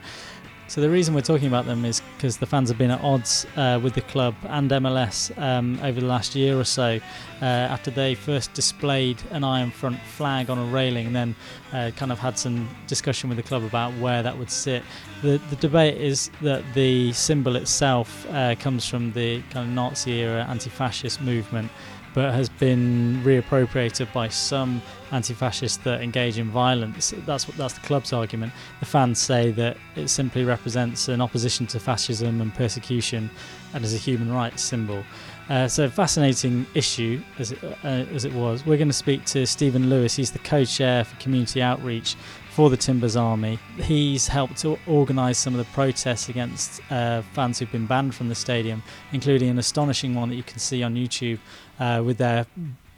So 0.68 0.82
the 0.82 0.89
reason 0.89 1.13
we're 1.13 1.22
talking 1.22 1.47
about 1.47 1.66
them 1.66 1.86
is 1.86 2.01
because 2.18 2.38
the 2.38 2.47
fans 2.47 2.70
have 2.70 2.78
been 2.78 2.89
at 2.89 2.99
odds 3.01 3.45
uh, 3.55 3.80
with 3.82 3.93
the 3.93 4.01
club 4.01 4.34
and 4.45 4.70
MLS 4.72 5.38
um, 5.38 5.80
over 5.84 5.99
the 5.99 6.07
last 6.07 6.36
year 6.36 6.59
or 6.59 6.63
so. 6.63 6.99
Uh, 7.39 7.45
after 7.45 7.91
they 7.91 8.16
first 8.16 8.51
displayed 8.53 9.22
an 9.30 9.43
Iron 9.43 9.70
Front 9.70 9.99
flag 10.01 10.49
on 10.49 10.57
a 10.57 10.66
railing, 10.66 11.05
and 11.07 11.16
then 11.16 11.36
uh, 11.72 11.91
kind 11.95 12.11
of 12.11 12.18
had 12.18 12.39
some 12.39 12.68
discussion 12.88 13.30
with 13.30 13.38
the 13.38 13.43
club 13.43 13.63
about 13.63 13.93
where 13.99 14.24
that 14.24 14.38
would 14.38 14.49
sit. 14.49 14.84
The, 15.22 15.39
the 15.49 15.55
debate 15.57 16.01
is 16.01 16.32
that 16.41 16.63
the 16.74 17.13
symbol 17.13 17.55
itself 17.57 18.26
uh, 18.32 18.55
comes 18.55 18.88
from 18.88 19.11
the 19.11 19.41
kind 19.51 19.68
of 19.70 19.74
Nazi 19.74 20.13
era 20.13 20.45
anti-fascist 20.49 21.22
movement, 21.22 21.72
but 22.16 22.34
has 22.34 22.47
been 22.47 23.22
reappropriated 23.24 24.11
by 24.13 24.30
some 24.30 24.82
anti-fascists 25.11 25.78
that 25.84 26.01
engage 26.01 26.39
in 26.39 26.49
violence. 26.49 27.13
That's 27.26 27.47
what 27.47 27.57
that's 27.57 27.74
the 27.74 27.82
club's 27.82 28.13
argument. 28.13 28.53
The 28.80 28.86
fans 28.86 29.20
say 29.20 29.51
that 29.51 29.78
it 29.95 30.07
simply 30.07 30.45
represents 30.45 31.09
an 31.09 31.22
opposition 31.22 31.68
to 31.68 31.80
fascism 31.80 32.41
and 32.41 32.53
persecution, 32.55 33.30
and 33.74 33.84
is 33.84 33.93
a 33.93 33.97
human 33.97 34.32
rights 34.32 34.63
symbol. 34.63 35.03
Uh, 35.49 35.68
so 35.68 35.88
fascinating 35.88 36.66
issue 36.74 37.22
as 37.38 37.51
it, 37.51 37.63
uh, 37.63 37.88
as 37.88 38.26
it 38.26 38.34
was. 38.34 38.66
We're 38.66 38.78
going 38.78 38.88
to 38.88 38.93
speak 38.93 39.26
to 39.26 39.45
Stephen 39.45 39.89
Lewis. 39.89 40.16
He's 40.16 40.32
the 40.32 40.39
co-chair 40.39 41.03
for 41.03 41.16
community 41.18 41.61
outreach 41.61 42.16
for 42.55 42.69
the 42.69 42.77
Timbers 42.77 43.17
Army. 43.17 43.59
He's 43.81 44.29
helped 44.29 44.55
to 44.59 44.79
organise 44.87 45.37
some 45.37 45.53
of 45.53 45.57
the 45.57 45.69
protests 45.73 46.29
against 46.29 46.79
uh, 46.89 47.21
fans 47.33 47.59
who've 47.59 47.69
been 47.69 47.85
banned 47.85 48.15
from 48.15 48.29
the 48.29 48.35
stadium, 48.35 48.81
including 49.11 49.49
an 49.49 49.59
astonishing 49.59 50.15
one 50.15 50.29
that 50.29 50.35
you 50.35 50.43
can 50.43 50.59
see 50.59 50.81
on 50.81 50.95
YouTube 50.95 51.39
uh, 51.81 52.01
with 52.01 52.17
their 52.17 52.45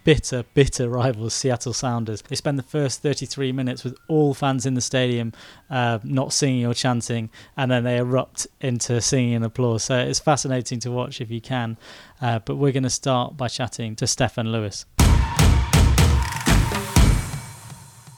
bitter, 0.03 0.43
bitter 0.53 0.87
rivals, 0.87 1.33
Seattle 1.33 1.73
Sounders. 1.73 2.21
They 2.21 2.35
spend 2.35 2.59
the 2.59 2.63
first 2.63 3.01
33 3.01 3.51
minutes 3.51 3.83
with 3.83 3.97
all 4.07 4.35
fans 4.35 4.67
in 4.67 4.75
the 4.75 4.81
stadium 4.81 5.33
uh, 5.71 5.97
not 6.03 6.33
singing 6.33 6.67
or 6.67 6.75
chanting, 6.75 7.31
and 7.57 7.71
then 7.71 7.83
they 7.83 7.97
erupt 7.97 8.45
into 8.61 9.01
singing 9.01 9.33
and 9.33 9.43
applause. 9.43 9.85
So 9.85 9.97
it's 9.97 10.19
fascinating 10.19 10.79
to 10.81 10.91
watch 10.91 11.19
if 11.19 11.31
you 11.31 11.41
can. 11.41 11.77
Uh, 12.21 12.37
but 12.37 12.57
we're 12.57 12.71
going 12.71 12.83
to 12.83 12.91
start 12.91 13.35
by 13.35 13.47
chatting 13.47 13.95
to 13.95 14.05
Stephan 14.05 14.51
Lewis. 14.51 14.85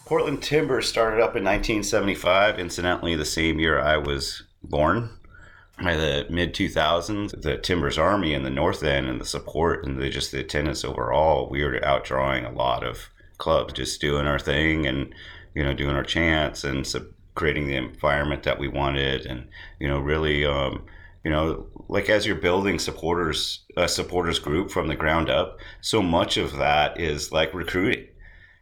Portland 0.10 0.42
Timber 0.42 0.82
started 0.82 1.18
up 1.18 1.36
in 1.36 1.44
1975, 1.44 2.58
incidentally, 2.58 3.16
the 3.16 3.24
same 3.24 3.60
year 3.60 3.80
I 3.80 3.98
was 3.98 4.42
born. 4.64 5.12
By 5.80 5.98
the 5.98 6.26
mid 6.32 6.56
2000s, 6.56 7.40
the 7.40 7.60
Timbers 7.60 8.00
Army 8.00 8.34
in 8.34 8.42
the 8.42 8.50
North 8.50 8.82
End 8.82 9.08
and 9.08 9.22
the 9.22 9.26
support 9.26 9.86
and 9.86 10.02
the, 10.02 10.10
just 10.10 10.32
the 10.32 10.40
attendance 10.40 10.84
overall, 10.84 11.48
we 11.48 11.64
were 11.64 11.80
outdrawing 11.82 12.44
a 12.44 12.58
lot 12.58 12.84
of 12.84 13.10
clubs, 13.38 13.74
just 13.74 14.02
doing 14.02 14.26
our 14.26 14.40
thing 14.40 14.88
and 14.88 15.14
you 15.54 15.64
know 15.64 15.76
doing 15.76 15.96
our 15.96 16.04
chants 16.04 16.64
and 16.64 16.88
sub- 16.88 17.14
creating 17.36 17.68
the 17.68 17.76
environment 17.76 18.42
that 18.42 18.58
we 18.58 18.68
wanted, 18.68 19.28
and 19.28 19.48
you 19.80 19.88
know 19.88 20.00
really 20.00 20.44
um, 20.44 20.86
you 21.24 21.30
know 21.30 21.68
like 21.88 22.10
as 22.10 22.26
you're 22.26 22.36
building 22.36 22.80
supporters 22.80 23.64
a 23.78 23.88
supporters 23.88 24.40
group 24.40 24.72
from 24.72 24.88
the 24.88 24.96
ground 24.96 25.30
up, 25.30 25.60
so 25.82 26.02
much 26.02 26.36
of 26.36 26.58
that 26.58 27.00
is 27.00 27.32
like 27.32 27.54
recruiting. 27.54 28.08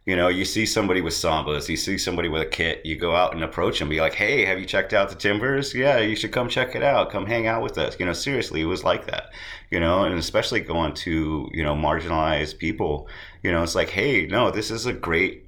You 0.08 0.16
know, 0.16 0.28
you 0.28 0.46
see 0.46 0.64
somebody 0.64 1.02
with 1.02 1.12
sambas, 1.12 1.68
you 1.68 1.76
see 1.76 1.98
somebody 1.98 2.30
with 2.30 2.40
a 2.40 2.46
kit, 2.46 2.80
you 2.82 2.96
go 2.96 3.14
out 3.14 3.34
and 3.34 3.44
approach 3.44 3.78
them, 3.78 3.90
be 3.90 4.00
like, 4.00 4.14
"Hey, 4.14 4.42
have 4.46 4.58
you 4.58 4.64
checked 4.64 4.94
out 4.94 5.10
the 5.10 5.14
Timbers? 5.14 5.74
Yeah, 5.74 5.98
you 5.98 6.16
should 6.16 6.32
come 6.32 6.48
check 6.48 6.74
it 6.74 6.82
out. 6.82 7.10
Come 7.10 7.26
hang 7.26 7.46
out 7.46 7.62
with 7.62 7.76
us." 7.76 7.94
You 8.00 8.06
know, 8.06 8.14
seriously, 8.14 8.62
it 8.62 8.64
was 8.64 8.82
like 8.82 9.04
that. 9.08 9.24
You 9.70 9.80
know, 9.80 10.04
and 10.04 10.14
especially 10.18 10.60
going 10.60 10.94
to 11.04 11.50
you 11.52 11.62
know 11.62 11.74
marginalized 11.74 12.56
people. 12.56 13.06
You 13.42 13.52
know, 13.52 13.62
it's 13.62 13.74
like, 13.74 13.90
"Hey, 13.90 14.24
no, 14.24 14.50
this 14.50 14.70
is 14.70 14.86
a 14.86 14.94
great 14.94 15.44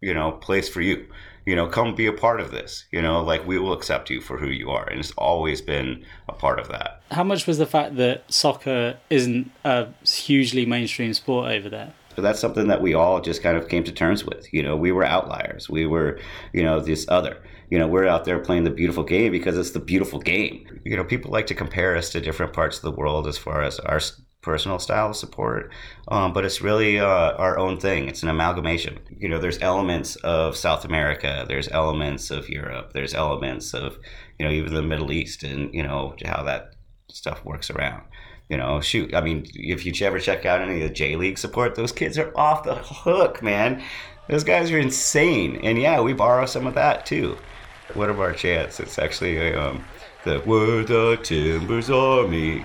you 0.00 0.12
know 0.12 0.32
place 0.32 0.68
for 0.68 0.80
you. 0.80 1.06
You 1.46 1.54
know, 1.54 1.68
come 1.68 1.94
be 1.94 2.06
a 2.06 2.12
part 2.12 2.40
of 2.40 2.50
this. 2.50 2.86
You 2.90 3.02
know, 3.02 3.22
like 3.22 3.46
we 3.46 3.60
will 3.60 3.72
accept 3.72 4.10
you 4.10 4.20
for 4.20 4.38
who 4.38 4.48
you 4.48 4.70
are." 4.70 4.88
And 4.88 4.98
it's 4.98 5.12
always 5.12 5.62
been 5.62 6.04
a 6.28 6.32
part 6.32 6.58
of 6.58 6.66
that. 6.66 7.00
How 7.12 7.22
much 7.22 7.46
was 7.46 7.58
the 7.58 7.66
fact 7.66 7.94
that 7.94 8.24
soccer 8.26 8.96
isn't 9.08 9.52
a 9.64 9.86
hugely 10.04 10.66
mainstream 10.66 11.14
sport 11.14 11.52
over 11.52 11.68
there? 11.68 11.92
But 12.16 12.22
that's 12.22 12.40
something 12.40 12.68
that 12.68 12.82
we 12.82 12.94
all 12.94 13.20
just 13.20 13.42
kind 13.42 13.56
of 13.56 13.68
came 13.68 13.84
to 13.84 13.92
terms 13.92 14.24
with. 14.24 14.52
You 14.52 14.62
know, 14.62 14.76
we 14.76 14.92
were 14.92 15.04
outliers. 15.04 15.70
We 15.70 15.86
were, 15.86 16.18
you 16.52 16.62
know, 16.62 16.80
this 16.80 17.06
other. 17.08 17.42
You 17.70 17.78
know, 17.78 17.86
we're 17.86 18.06
out 18.06 18.24
there 18.24 18.40
playing 18.40 18.64
the 18.64 18.70
beautiful 18.70 19.04
game 19.04 19.30
because 19.30 19.56
it's 19.56 19.70
the 19.70 19.80
beautiful 19.80 20.18
game. 20.18 20.80
You 20.84 20.96
know, 20.96 21.04
people 21.04 21.30
like 21.30 21.46
to 21.48 21.54
compare 21.54 21.96
us 21.96 22.10
to 22.10 22.20
different 22.20 22.52
parts 22.52 22.76
of 22.76 22.82
the 22.82 22.90
world 22.90 23.28
as 23.28 23.38
far 23.38 23.62
as 23.62 23.78
our 23.80 24.00
personal 24.42 24.78
style 24.78 25.10
of 25.10 25.16
support, 25.16 25.70
um, 26.08 26.32
but 26.32 26.44
it's 26.44 26.62
really 26.62 26.98
uh, 26.98 27.04
our 27.06 27.58
own 27.58 27.78
thing. 27.78 28.08
It's 28.08 28.22
an 28.22 28.28
amalgamation. 28.28 28.98
You 29.18 29.28
know, 29.28 29.38
there's 29.38 29.60
elements 29.60 30.16
of 30.16 30.56
South 30.56 30.84
America, 30.84 31.44
there's 31.46 31.68
elements 31.68 32.30
of 32.30 32.48
Europe, 32.48 32.92
there's 32.94 33.14
elements 33.14 33.74
of, 33.74 33.98
you 34.38 34.46
know, 34.46 34.52
even 34.52 34.74
the 34.74 34.82
Middle 34.82 35.12
East, 35.12 35.42
and 35.42 35.72
you 35.74 35.82
know 35.82 36.14
how 36.24 36.42
that 36.44 36.74
stuff 37.08 37.44
works 37.44 37.70
around. 37.70 38.02
You 38.50 38.56
know, 38.56 38.80
shoot. 38.80 39.14
I 39.14 39.20
mean, 39.20 39.46
if 39.54 39.86
you 39.86 40.06
ever 40.06 40.18
check 40.18 40.44
out 40.44 40.60
any 40.60 40.82
of 40.82 40.88
the 40.88 40.94
J 40.94 41.14
League 41.14 41.38
support, 41.38 41.76
those 41.76 41.92
kids 41.92 42.18
are 42.18 42.36
off 42.36 42.64
the 42.64 42.74
hook, 42.74 43.42
man. 43.42 43.80
Those 44.28 44.42
guys 44.42 44.72
are 44.72 44.78
insane. 44.78 45.60
And 45.62 45.80
yeah, 45.80 46.00
we 46.00 46.12
borrow 46.12 46.46
some 46.46 46.66
of 46.66 46.74
that 46.74 47.06
too. 47.06 47.38
One 47.94 48.10
of 48.10 48.20
our 48.20 48.32
chants, 48.32 48.80
it's 48.80 48.98
actually 48.98 49.54
um, 49.54 49.84
the 50.24 50.42
We're 50.44 50.82
the 50.82 51.18
Timbers 51.22 51.90
Army. 51.90 52.64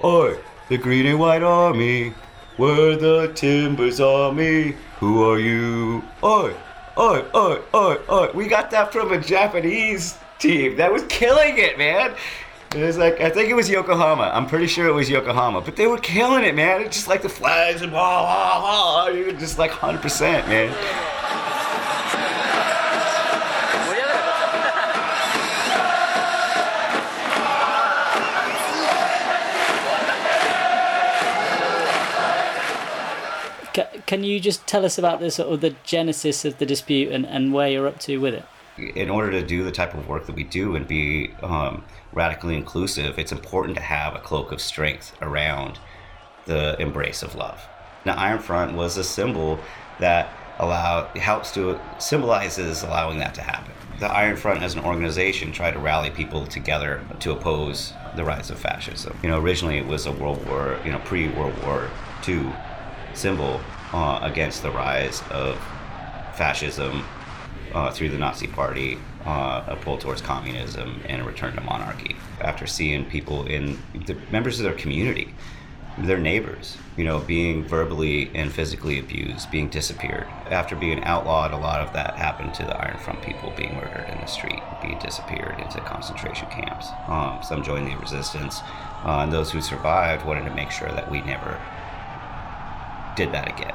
Or 0.00 0.38
the 0.68 0.78
Green 0.78 1.06
and 1.06 1.18
White 1.18 1.42
Army. 1.42 2.14
We're 2.56 2.96
the 2.96 3.32
Timbers 3.34 4.00
Army. 4.00 4.76
Who 5.00 5.28
are 5.28 5.40
you? 5.40 6.04
Oi, 6.22 6.54
oi, 6.96 7.24
oi, 7.34 7.60
oi, 7.74 7.96
oi. 8.10 8.30
We 8.32 8.46
got 8.46 8.70
that 8.70 8.92
from 8.92 9.12
a 9.12 9.20
Japanese 9.20 10.16
team 10.38 10.76
that 10.76 10.92
was 10.92 11.02
killing 11.08 11.58
it, 11.58 11.78
man. 11.78 12.14
It 12.76 12.84
was 12.84 12.98
like 12.98 13.22
I 13.22 13.30
think 13.30 13.48
it 13.48 13.54
was 13.54 13.70
Yokohama. 13.70 14.30
I'm 14.34 14.46
pretty 14.46 14.66
sure 14.66 14.86
it 14.86 14.92
was 14.92 15.08
Yokohama, 15.08 15.62
but 15.62 15.76
they 15.76 15.86
were 15.86 15.96
killing 15.96 16.44
it, 16.44 16.54
man. 16.54 16.82
It's 16.82 16.94
just 16.94 17.08
like 17.08 17.22
the 17.22 17.28
flags 17.30 17.80
and 17.80 17.90
blah 17.90 18.20
blah 18.20 18.60
blah. 18.60 19.18
You 19.18 19.32
just 19.32 19.58
like 19.58 19.70
100 19.70 20.02
percent, 20.02 20.46
man. 20.46 20.74
Can 34.04 34.22
you 34.22 34.38
just 34.38 34.66
tell 34.66 34.84
us 34.84 34.98
about 34.98 35.20
the 35.20 35.30
sort 35.30 35.48
of 35.48 35.62
the 35.62 35.74
genesis 35.82 36.44
of 36.44 36.58
the 36.58 36.66
dispute 36.66 37.10
and, 37.10 37.24
and 37.24 37.54
where 37.54 37.68
you're 37.68 37.88
up 37.88 37.98
to 38.00 38.18
with 38.18 38.34
it? 38.34 38.44
in 38.78 39.08
order 39.08 39.30
to 39.30 39.42
do 39.42 39.64
the 39.64 39.72
type 39.72 39.94
of 39.94 40.06
work 40.08 40.26
that 40.26 40.34
we 40.34 40.44
do 40.44 40.76
and 40.76 40.86
be 40.86 41.30
um, 41.42 41.82
radically 42.16 42.56
inclusive, 42.56 43.18
it's 43.18 43.30
important 43.30 43.76
to 43.76 43.82
have 43.82 44.16
a 44.16 44.18
cloak 44.18 44.50
of 44.50 44.60
strength 44.60 45.14
around 45.20 45.78
the 46.46 46.74
embrace 46.80 47.22
of 47.22 47.34
love. 47.34 47.62
Now, 48.06 48.14
Iron 48.16 48.38
Front 48.38 48.74
was 48.74 48.96
a 48.96 49.04
symbol 49.04 49.60
that 50.00 50.32
allow 50.58 51.06
helps 51.16 51.52
to 51.52 51.78
symbolizes 51.98 52.82
allowing 52.82 53.18
that 53.18 53.34
to 53.34 53.42
happen. 53.42 53.72
The 54.00 54.06
Iron 54.06 54.36
Front, 54.36 54.62
as 54.62 54.74
an 54.74 54.84
organization, 54.84 55.52
tried 55.52 55.72
to 55.72 55.78
rally 55.78 56.10
people 56.10 56.46
together 56.46 57.04
to 57.20 57.32
oppose 57.32 57.92
the 58.16 58.24
rise 58.24 58.50
of 58.50 58.58
fascism. 58.58 59.18
You 59.22 59.28
know, 59.28 59.38
originally 59.38 59.76
it 59.76 59.86
was 59.86 60.06
a 60.06 60.12
World 60.12 60.44
War, 60.46 60.80
you 60.84 60.92
know, 60.92 60.98
pre-World 61.00 61.54
War 61.64 61.90
II 62.26 62.50
symbol 63.12 63.60
uh, 63.92 64.20
against 64.22 64.62
the 64.62 64.70
rise 64.70 65.22
of 65.30 65.58
fascism 66.34 67.04
uh, 67.74 67.90
through 67.90 68.10
the 68.10 68.18
Nazi 68.18 68.46
Party, 68.46 68.98
uh, 69.26 69.64
a 69.66 69.76
pull 69.76 69.98
towards 69.98 70.22
communism 70.22 71.02
and 71.08 71.20
a 71.20 71.24
return 71.24 71.54
to 71.56 71.60
monarchy. 71.60 72.16
After 72.40 72.66
seeing 72.66 73.04
people 73.04 73.46
in 73.46 73.78
the 74.06 74.16
members 74.30 74.58
of 74.60 74.64
their 74.64 74.74
community, 74.74 75.34
their 75.98 76.18
neighbors, 76.18 76.76
you 76.96 77.04
know, 77.04 77.18
being 77.20 77.64
verbally 77.64 78.30
and 78.34 78.52
physically 78.52 78.98
abused, 78.98 79.50
being 79.50 79.68
disappeared. 79.68 80.26
After 80.50 80.76
being 80.76 81.02
outlawed, 81.04 81.52
a 81.52 81.56
lot 81.56 81.80
of 81.80 81.92
that 81.94 82.16
happened 82.16 82.52
to 82.54 82.64
the 82.64 82.76
Iron 82.76 82.98
Front 82.98 83.22
people 83.22 83.52
being 83.56 83.74
murdered 83.74 84.06
in 84.10 84.18
the 84.18 84.26
street, 84.26 84.62
being 84.82 84.98
disappeared 84.98 85.58
into 85.58 85.80
concentration 85.80 86.48
camps. 86.50 86.88
Um, 87.08 87.38
some 87.42 87.62
joined 87.62 87.86
the 87.90 87.96
resistance, 87.96 88.60
uh, 89.04 89.20
and 89.22 89.32
those 89.32 89.50
who 89.50 89.62
survived 89.62 90.26
wanted 90.26 90.44
to 90.44 90.54
make 90.54 90.70
sure 90.70 90.90
that 90.90 91.10
we 91.10 91.22
never 91.22 91.58
did 93.16 93.32
that 93.32 93.48
again. 93.48 93.74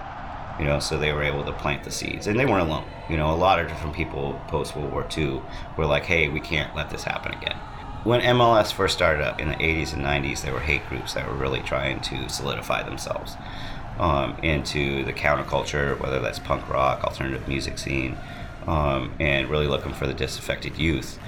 You 0.61 0.67
know, 0.67 0.79
so 0.79 0.97
they 0.97 1.11
were 1.11 1.23
able 1.23 1.43
to 1.43 1.51
plant 1.51 1.83
the 1.83 1.91
seeds, 1.91 2.27
and 2.27 2.39
they 2.39 2.45
weren't 2.45 2.69
alone. 2.69 2.85
You 3.09 3.17
know, 3.17 3.33
a 3.33 3.35
lot 3.35 3.59
of 3.59 3.67
different 3.67 3.95
people 3.95 4.39
post 4.47 4.75
World 4.75 4.91
War 4.91 5.07
II 5.17 5.41
were 5.75 5.87
like, 5.87 6.03
"Hey, 6.03 6.29
we 6.29 6.39
can't 6.39 6.75
let 6.75 6.91
this 6.91 7.03
happen 7.03 7.33
again." 7.33 7.57
When 8.03 8.21
MLS 8.21 8.71
first 8.71 8.95
started 8.95 9.23
up 9.23 9.39
in 9.39 9.49
the 9.49 9.55
80s 9.55 9.93
and 9.93 10.03
90s, 10.03 10.43
there 10.43 10.53
were 10.53 10.59
hate 10.59 10.87
groups 10.87 11.15
that 11.15 11.27
were 11.27 11.35
really 11.35 11.61
trying 11.61 11.99
to 12.01 12.29
solidify 12.29 12.83
themselves 12.83 13.35
um, 13.99 14.35
into 14.41 15.03
the 15.03 15.13
counterculture, 15.13 15.99
whether 15.99 16.19
that's 16.19 16.39
punk 16.39 16.67
rock, 16.69 17.03
alternative 17.03 17.47
music 17.47 17.77
scene, 17.77 18.17
um, 18.67 19.13
and 19.19 19.49
really 19.49 19.67
looking 19.67 19.93
for 19.93 20.07
the 20.07 20.13
disaffected 20.13 20.77
youth. 20.77 21.19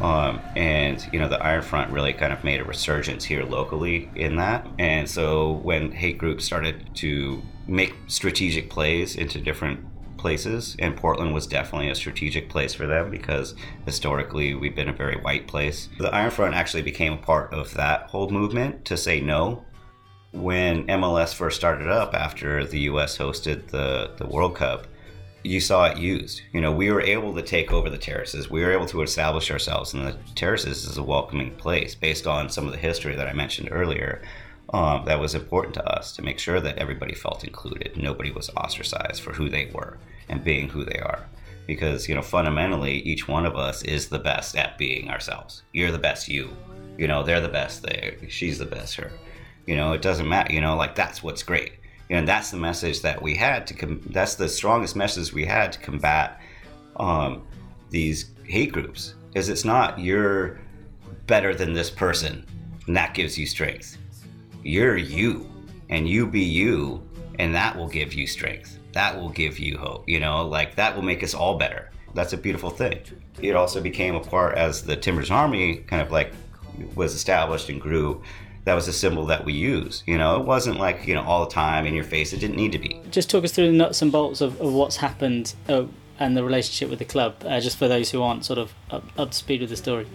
Um, 0.00 0.40
and 0.56 1.06
you 1.12 1.18
know 1.18 1.28
the 1.28 1.42
Iron 1.42 1.62
Front 1.62 1.92
really 1.92 2.12
kind 2.12 2.32
of 2.32 2.42
made 2.42 2.60
a 2.60 2.64
resurgence 2.64 3.24
here 3.24 3.44
locally 3.44 4.08
in 4.14 4.36
that. 4.36 4.66
And 4.78 5.08
so 5.08 5.52
when 5.62 5.92
hate 5.92 6.16
groups 6.16 6.44
started 6.44 6.94
to 6.96 7.42
make 7.70 7.94
strategic 8.08 8.68
plays 8.68 9.16
into 9.16 9.40
different 9.40 9.80
places, 10.18 10.76
and 10.78 10.96
Portland 10.96 11.32
was 11.32 11.46
definitely 11.46 11.88
a 11.88 11.94
strategic 11.94 12.48
place 12.48 12.74
for 12.74 12.86
them 12.86 13.10
because 13.10 13.54
historically 13.86 14.54
we've 14.54 14.74
been 14.74 14.88
a 14.88 14.92
very 14.92 15.16
white 15.16 15.46
place. 15.46 15.88
The 15.98 16.14
Iron 16.14 16.30
Front 16.30 16.54
actually 16.54 16.82
became 16.82 17.14
a 17.14 17.18
part 17.18 17.54
of 17.54 17.72
that 17.74 18.02
whole 18.02 18.28
movement 18.28 18.84
to 18.86 18.96
say 18.96 19.20
no. 19.20 19.64
When 20.32 20.86
MLS 20.86 21.34
first 21.34 21.56
started 21.56 21.88
up 21.88 22.14
after 22.14 22.64
the 22.64 22.80
U.S. 22.80 23.18
hosted 23.18 23.68
the 23.68 24.12
the 24.16 24.26
World 24.26 24.54
Cup, 24.54 24.86
you 25.42 25.60
saw 25.60 25.86
it 25.86 25.96
used. 25.96 26.42
You 26.52 26.60
know, 26.60 26.70
we 26.70 26.92
were 26.92 27.00
able 27.00 27.34
to 27.34 27.42
take 27.42 27.72
over 27.72 27.88
the 27.88 27.98
terraces. 27.98 28.50
We 28.50 28.62
were 28.62 28.72
able 28.72 28.86
to 28.86 29.02
establish 29.02 29.50
ourselves 29.50 29.94
in 29.94 30.04
the 30.04 30.16
terraces 30.34 30.86
as 30.86 30.98
a 30.98 31.02
welcoming 31.02 31.56
place 31.56 31.94
based 31.94 32.26
on 32.26 32.48
some 32.48 32.66
of 32.66 32.72
the 32.72 32.78
history 32.78 33.16
that 33.16 33.26
I 33.26 33.32
mentioned 33.32 33.70
earlier. 33.72 34.22
Um, 34.72 35.04
that 35.06 35.18
was 35.18 35.34
important 35.34 35.74
to 35.74 35.84
us 35.84 36.12
to 36.12 36.22
make 36.22 36.38
sure 36.38 36.60
that 36.60 36.78
everybody 36.78 37.14
felt 37.14 37.44
included. 37.44 37.96
Nobody 37.96 38.30
was 38.30 38.50
ostracized 38.50 39.20
for 39.20 39.32
who 39.32 39.48
they 39.48 39.70
were 39.74 39.98
and 40.28 40.44
being 40.44 40.68
who 40.68 40.84
they 40.84 40.98
are. 41.00 41.26
Because, 41.66 42.08
you 42.08 42.14
know, 42.14 42.22
fundamentally, 42.22 42.98
each 42.98 43.26
one 43.26 43.46
of 43.46 43.56
us 43.56 43.82
is 43.82 44.08
the 44.08 44.18
best 44.18 44.56
at 44.56 44.78
being 44.78 45.08
ourselves. 45.08 45.62
You're 45.72 45.92
the 45.92 45.98
best 45.98 46.28
you. 46.28 46.50
You 46.98 47.08
know, 47.08 47.22
they're 47.22 47.40
the 47.40 47.48
best 47.48 47.82
they. 47.82 48.16
She's 48.28 48.58
the 48.58 48.66
best 48.66 48.94
her. 48.96 49.10
You 49.66 49.76
know, 49.76 49.92
it 49.92 50.02
doesn't 50.02 50.28
matter. 50.28 50.52
You 50.52 50.60
know, 50.60 50.76
like 50.76 50.94
that's 50.94 51.22
what's 51.22 51.42
great 51.42 51.72
you 52.10 52.16
know, 52.16 52.26
that's 52.26 52.50
the 52.50 52.56
message 52.56 53.02
that 53.02 53.22
we 53.22 53.36
had 53.36 53.68
to 53.68 53.74
com- 53.74 54.02
that's 54.10 54.34
the 54.34 54.48
strongest 54.48 54.96
message 54.96 55.32
we 55.32 55.44
had 55.44 55.72
to 55.72 55.78
combat 55.78 56.40
um, 56.96 57.46
these 57.88 58.32
hate 58.44 58.72
groups 58.72 59.14
is 59.36 59.48
it's 59.48 59.64
not 59.64 59.98
you're 60.00 60.58
better 61.28 61.54
than 61.54 61.72
this 61.72 61.88
person 61.88 62.44
and 62.88 62.96
that 62.96 63.14
gives 63.14 63.38
you 63.38 63.46
strength 63.46 63.96
you're 64.62 64.96
you 64.96 65.50
and 65.88 66.08
you 66.08 66.26
be 66.26 66.40
you 66.40 67.02
and 67.38 67.54
that 67.54 67.76
will 67.76 67.88
give 67.88 68.14
you 68.14 68.26
strength 68.26 68.78
that 68.92 69.18
will 69.18 69.28
give 69.30 69.58
you 69.58 69.76
hope 69.78 70.08
you 70.08 70.20
know 70.20 70.46
like 70.46 70.74
that 70.74 70.94
will 70.94 71.02
make 71.02 71.22
us 71.22 71.34
all 71.34 71.56
better 71.56 71.90
that's 72.14 72.32
a 72.32 72.36
beautiful 72.36 72.70
thing 72.70 73.00
it 73.40 73.54
also 73.54 73.80
became 73.80 74.14
a 74.14 74.20
part 74.20 74.56
as 74.56 74.82
the 74.82 74.96
timbers 74.96 75.30
army 75.30 75.76
kind 75.76 76.02
of 76.02 76.10
like 76.10 76.32
was 76.94 77.14
established 77.14 77.68
and 77.68 77.80
grew 77.80 78.22
that 78.64 78.74
was 78.74 78.88
a 78.88 78.92
symbol 78.92 79.26
that 79.26 79.44
we 79.44 79.52
use. 79.52 80.02
You 80.06 80.18
know, 80.18 80.38
it 80.40 80.46
wasn't 80.46 80.78
like 80.78 81.06
you 81.06 81.14
know 81.14 81.22
all 81.22 81.44
the 81.44 81.50
time 81.50 81.86
in 81.86 81.94
your 81.94 82.04
face. 82.04 82.32
It 82.32 82.40
didn't 82.40 82.56
need 82.56 82.72
to 82.72 82.78
be. 82.78 83.00
Just 83.10 83.30
talk 83.30 83.44
us 83.44 83.52
through 83.52 83.66
the 83.66 83.72
nuts 83.72 84.02
and 84.02 84.12
bolts 84.12 84.40
of, 84.40 84.60
of 84.60 84.72
what's 84.72 84.96
happened 84.96 85.54
uh, 85.68 85.84
and 86.18 86.36
the 86.36 86.44
relationship 86.44 86.90
with 86.90 86.98
the 86.98 87.04
club, 87.04 87.36
uh, 87.46 87.60
just 87.60 87.78
for 87.78 87.88
those 87.88 88.10
who 88.10 88.22
aren't 88.22 88.44
sort 88.44 88.58
of 88.58 88.74
up, 88.90 89.04
up 89.18 89.30
to 89.30 89.36
speed 89.36 89.60
with 89.60 89.70
the 89.70 89.76
story. 89.76 90.06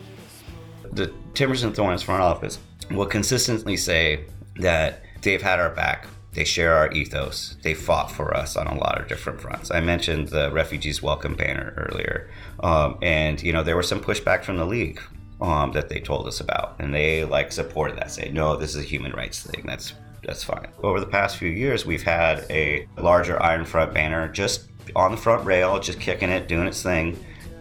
The 0.92 1.12
Timbers 1.34 1.64
and 1.64 1.76
Thorns 1.76 2.04
front 2.04 2.22
office 2.22 2.60
will 2.92 3.08
consistently 3.08 3.76
say 3.76 4.26
that 4.58 5.04
they've 5.22 5.42
had 5.42 5.60
our 5.60 5.70
back. 5.70 6.08
They 6.34 6.44
share 6.44 6.74
our 6.74 6.92
ethos. 6.92 7.56
They 7.62 7.74
fought 7.74 8.12
for 8.12 8.36
us 8.36 8.58
on 8.58 8.68
a 8.68 8.78
lot 8.78 9.00
of 9.00 9.08
different 9.08 9.40
fronts. 9.40 9.72
I 9.72 9.80
mentioned 9.80 10.28
the 10.30 10.52
refugees 10.52 11.02
welcome 11.02 11.36
banner 11.36 11.74
earlier, 11.78 12.30
um, 12.60 12.98
and 13.02 13.42
you 13.42 13.54
know 13.54 13.64
there 13.64 13.78
was 13.78 13.88
some 13.88 14.02
pushback 14.02 14.44
from 14.44 14.58
the 14.58 14.66
league 14.66 15.00
um, 15.40 15.72
that 15.72 15.88
they 15.88 16.00
told 16.02 16.28
us 16.28 16.42
about, 16.42 16.76
and 16.80 16.94
they 16.94 17.24
like 17.24 17.54
supported 17.54 17.98
that, 17.98 18.12
saying, 18.12 18.34
"No, 18.34 18.58
this 18.58 18.76
is 18.76 18.82
a 18.82 18.86
human 18.86 19.14
rights 19.14 19.44
thing. 19.44 19.64
That's 19.66 19.94
that's 20.24 20.44
fine." 20.44 20.68
Over 20.84 21.00
the 21.00 21.06
past 21.06 21.38
few 21.38 21.50
years, 21.50 21.86
we've 21.86 22.04
had 22.04 22.46
a 22.50 22.86
larger 22.98 23.42
Iron 23.42 23.64
Front 23.64 23.94
banner 23.94 24.28
just 24.28 24.68
on 24.94 25.12
the 25.12 25.18
front 25.18 25.46
rail, 25.46 25.80
just 25.80 26.02
kicking 26.02 26.30
it, 26.30 26.50
doing 26.50 26.68
its 26.68 26.84
thing. 26.84 27.18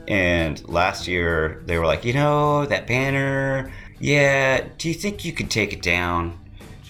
And 0.08 0.66
last 0.68 1.06
year, 1.06 1.62
they 1.66 1.78
were 1.78 1.86
like, 1.86 2.04
"You 2.04 2.14
know, 2.14 2.66
that 2.66 2.88
banner. 2.88 3.72
Yeah, 4.00 4.66
do 4.78 4.88
you 4.88 4.94
think 4.94 5.24
you 5.24 5.32
could 5.32 5.48
take 5.48 5.72
it 5.72 5.80
down?" 5.80 6.40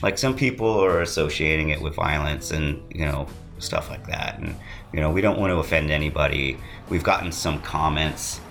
Like 0.05 0.19
some 0.19 0.37
people 0.37 0.69
are 0.69 1.01
associating 1.01 1.71
it 1.71 1.81
with 1.81 1.95
violence 1.95 2.51
and 2.51 2.83
you 2.95 3.07
know 3.07 3.27
stuff 3.59 3.89
like 3.89 4.07
that, 4.09 4.39
and 4.39 4.55
you 4.93 5.01
know 5.01 5.11
we 5.11 5.23
don't 5.23 5.41
want 5.41 5.51
to 5.51 5.57
offend 5.57 5.91
anybody. 5.91 6.59
We've 6.91 7.03
gotten 7.03 7.33
some 7.33 7.63
comments 7.63 8.43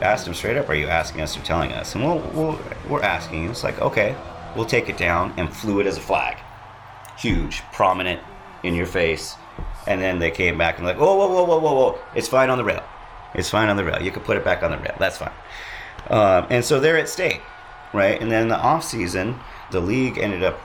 asked 0.00 0.24
them 0.24 0.32
straight 0.32 0.56
up, 0.56 0.70
"Are 0.70 0.74
you 0.74 0.86
asking 0.86 1.20
us 1.20 1.36
or 1.36 1.40
telling 1.40 1.72
us?" 1.72 1.94
And 1.94 2.02
we'll, 2.02 2.20
we'll 2.32 2.58
we're 2.88 3.02
asking. 3.02 3.50
It's 3.50 3.62
like, 3.62 3.78
okay, 3.82 4.16
we'll 4.56 4.64
take 4.64 4.88
it 4.88 4.96
down 4.96 5.34
and 5.36 5.54
flew 5.54 5.80
it 5.80 5.86
as 5.86 5.98
a 5.98 6.00
flag, 6.00 6.38
huge, 7.18 7.60
prominent, 7.74 8.22
in 8.62 8.74
your 8.74 8.86
face. 8.86 9.36
And 9.86 10.00
then 10.00 10.18
they 10.18 10.30
came 10.30 10.56
back 10.56 10.78
and 10.78 10.86
like, 10.86 10.98
whoa, 10.98 11.14
whoa, 11.14 11.28
whoa, 11.28 11.44
whoa, 11.44 11.58
whoa, 11.58 11.74
whoa, 11.74 11.98
it's 12.14 12.26
fine 12.26 12.48
on 12.48 12.56
the 12.56 12.64
rail. 12.64 12.82
It's 13.34 13.50
fine 13.50 13.68
on 13.68 13.76
the 13.76 13.84
rail. 13.84 14.00
You 14.00 14.12
can 14.12 14.22
put 14.22 14.38
it 14.38 14.44
back 14.44 14.62
on 14.62 14.70
the 14.70 14.78
rail. 14.78 14.96
That's 14.98 15.18
fine. 15.18 15.32
Um, 16.08 16.46
and 16.48 16.64
so 16.64 16.80
they're 16.80 16.96
at 16.96 17.10
stake, 17.10 17.42
right? 17.92 18.18
And 18.18 18.32
then 18.32 18.48
the 18.48 18.58
off 18.58 18.82
season, 18.82 19.38
the 19.70 19.80
league 19.80 20.16
ended 20.16 20.42
up 20.42 20.58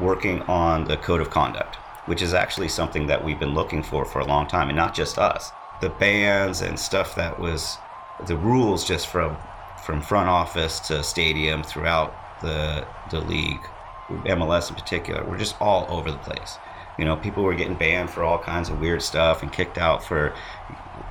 working 0.00 0.42
on 0.42 0.84
the 0.84 0.96
code 0.96 1.20
of 1.20 1.30
conduct, 1.30 1.76
which 2.06 2.22
is 2.22 2.34
actually 2.34 2.68
something 2.68 3.06
that 3.06 3.24
we've 3.24 3.38
been 3.38 3.54
looking 3.54 3.82
for 3.82 4.04
for 4.04 4.20
a 4.20 4.26
long 4.26 4.46
time, 4.46 4.68
and 4.68 4.76
not 4.76 4.94
just 4.94 5.18
us. 5.18 5.52
The 5.80 5.90
bans 5.90 6.60
and 6.60 6.78
stuff 6.78 7.14
that 7.16 7.38
was 7.38 7.78
the 8.26 8.36
rules 8.36 8.84
just 8.84 9.08
from 9.08 9.36
from 9.84 10.00
front 10.00 10.28
office 10.28 10.80
to 10.80 11.02
stadium 11.02 11.62
throughout 11.62 12.14
the 12.40 12.86
the 13.10 13.20
league, 13.20 13.60
MLS 14.24 14.70
in 14.70 14.76
particular, 14.76 15.24
were 15.24 15.36
just 15.36 15.60
all 15.60 15.86
over 15.88 16.10
the 16.10 16.18
place. 16.18 16.58
You 16.98 17.04
know, 17.04 17.16
people 17.16 17.42
were 17.42 17.54
getting 17.54 17.74
banned 17.74 18.10
for 18.10 18.22
all 18.22 18.38
kinds 18.38 18.68
of 18.68 18.80
weird 18.80 19.02
stuff 19.02 19.42
and 19.42 19.52
kicked 19.52 19.78
out 19.78 20.04
for 20.04 20.32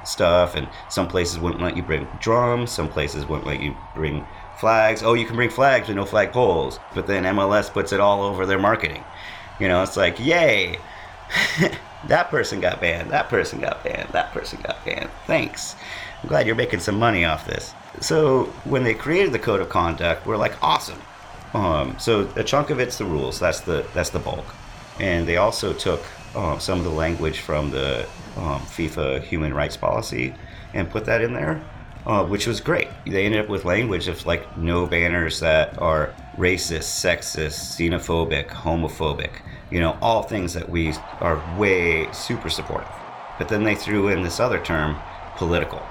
stuff. 0.05 0.55
And 0.55 0.68
some 0.89 1.07
places 1.07 1.39
wouldn't 1.39 1.61
let 1.61 1.76
you 1.76 1.84
bring 1.84 2.07
drums. 2.22 2.72
Some 2.72 2.89
places 2.89 3.26
wouldn't 3.26 3.47
let 3.47 3.61
you 3.61 3.76
bring 3.95 4.26
flags. 4.64 5.03
Oh, 5.03 5.14
you 5.14 5.26
can 5.26 5.35
bring 5.35 5.49
flags, 5.49 5.88
but 5.88 5.95
no 5.98 6.06
flag 6.06 6.31
poles. 6.31 6.80
But 6.95 7.06
then 7.06 7.26
MLS 7.26 7.69
puts 7.69 7.91
it 7.91 7.99
all 7.99 8.23
over 8.23 8.45
their 8.45 8.60
marketing. 8.60 9.03
You 9.60 9.68
know, 9.68 9.84
it's 9.84 9.98
like, 9.98 10.18
yay, 10.22 10.80
that 12.07 12.30
person 12.30 12.61
got 12.61 12.80
banned. 12.80 13.11
That 13.11 13.27
person 13.27 13.60
got 13.60 13.84
banned. 13.84 14.07
That 14.14 14.31
person 14.31 14.61
got 14.64 14.85
banned. 14.85 15.10
Thanks. 15.27 15.76
I'm 16.22 16.30
glad 16.30 16.48
you're 16.48 16.56
making 16.56 16.80
some 16.80 16.98
money 16.98 17.26
off 17.26 17.45
this. 17.45 17.73
So 17.99 18.45
when 18.64 18.85
they 18.85 18.94
created 18.94 19.34
the 19.34 19.40
code 19.40 19.60
of 19.60 19.68
conduct, 19.68 20.26
we're 20.26 20.38
like, 20.38 20.56
awesome. 20.64 21.02
Um, 21.53 21.99
so 21.99 22.30
a 22.38 22.44
chunk 22.45 22.69
of 22.69 22.80
it's 22.80 22.98
the 22.98 23.06
rules. 23.06 23.41
That's 23.41 23.60
the 23.60 23.85
that's 23.94 24.11
the 24.11 24.19
bulk. 24.19 24.45
And 25.02 25.27
they 25.27 25.35
also 25.35 25.73
took 25.73 26.02
um, 26.38 26.61
some 26.61 26.77
of 26.80 26.85
the 26.85 26.98
language 27.06 27.41
from 27.41 27.69
the 27.69 28.07
um, 28.38 28.61
FIFA 28.61 29.23
human 29.23 29.53
rights 29.53 29.76
policy 29.76 30.34
and 30.73 30.90
put 30.90 31.03
that 31.03 31.22
in 31.22 31.34
there, 31.34 31.61
uh, 32.06 32.26
which 32.26 32.48
was 32.48 32.60
great. 32.60 32.88
They 33.06 33.26
ended 33.26 33.42
up 33.42 33.50
with 33.50 33.66
language 33.66 34.08
of 34.08 34.26
like 34.26 34.58
no 34.58 34.86
banners 34.86 35.40
that 35.40 35.78
are 35.82 36.14
racist, 36.38 36.84
sexist, 36.84 37.78
xenophobic, 37.78 38.48
homophobic. 38.50 39.32
You 39.72 39.80
know, 39.80 39.98
all 40.02 40.24
things 40.24 40.54
that 40.54 40.70
we 40.70 40.94
are 41.20 41.42
way 41.58 42.12
super 42.12 42.50
supportive. 42.50 42.92
But 43.40 43.50
then 43.50 43.64
they 43.64 43.76
threw 43.76 44.10
in 44.10 44.22
this 44.22 44.40
other 44.40 44.60
term, 44.60 44.98
political. 45.38 45.82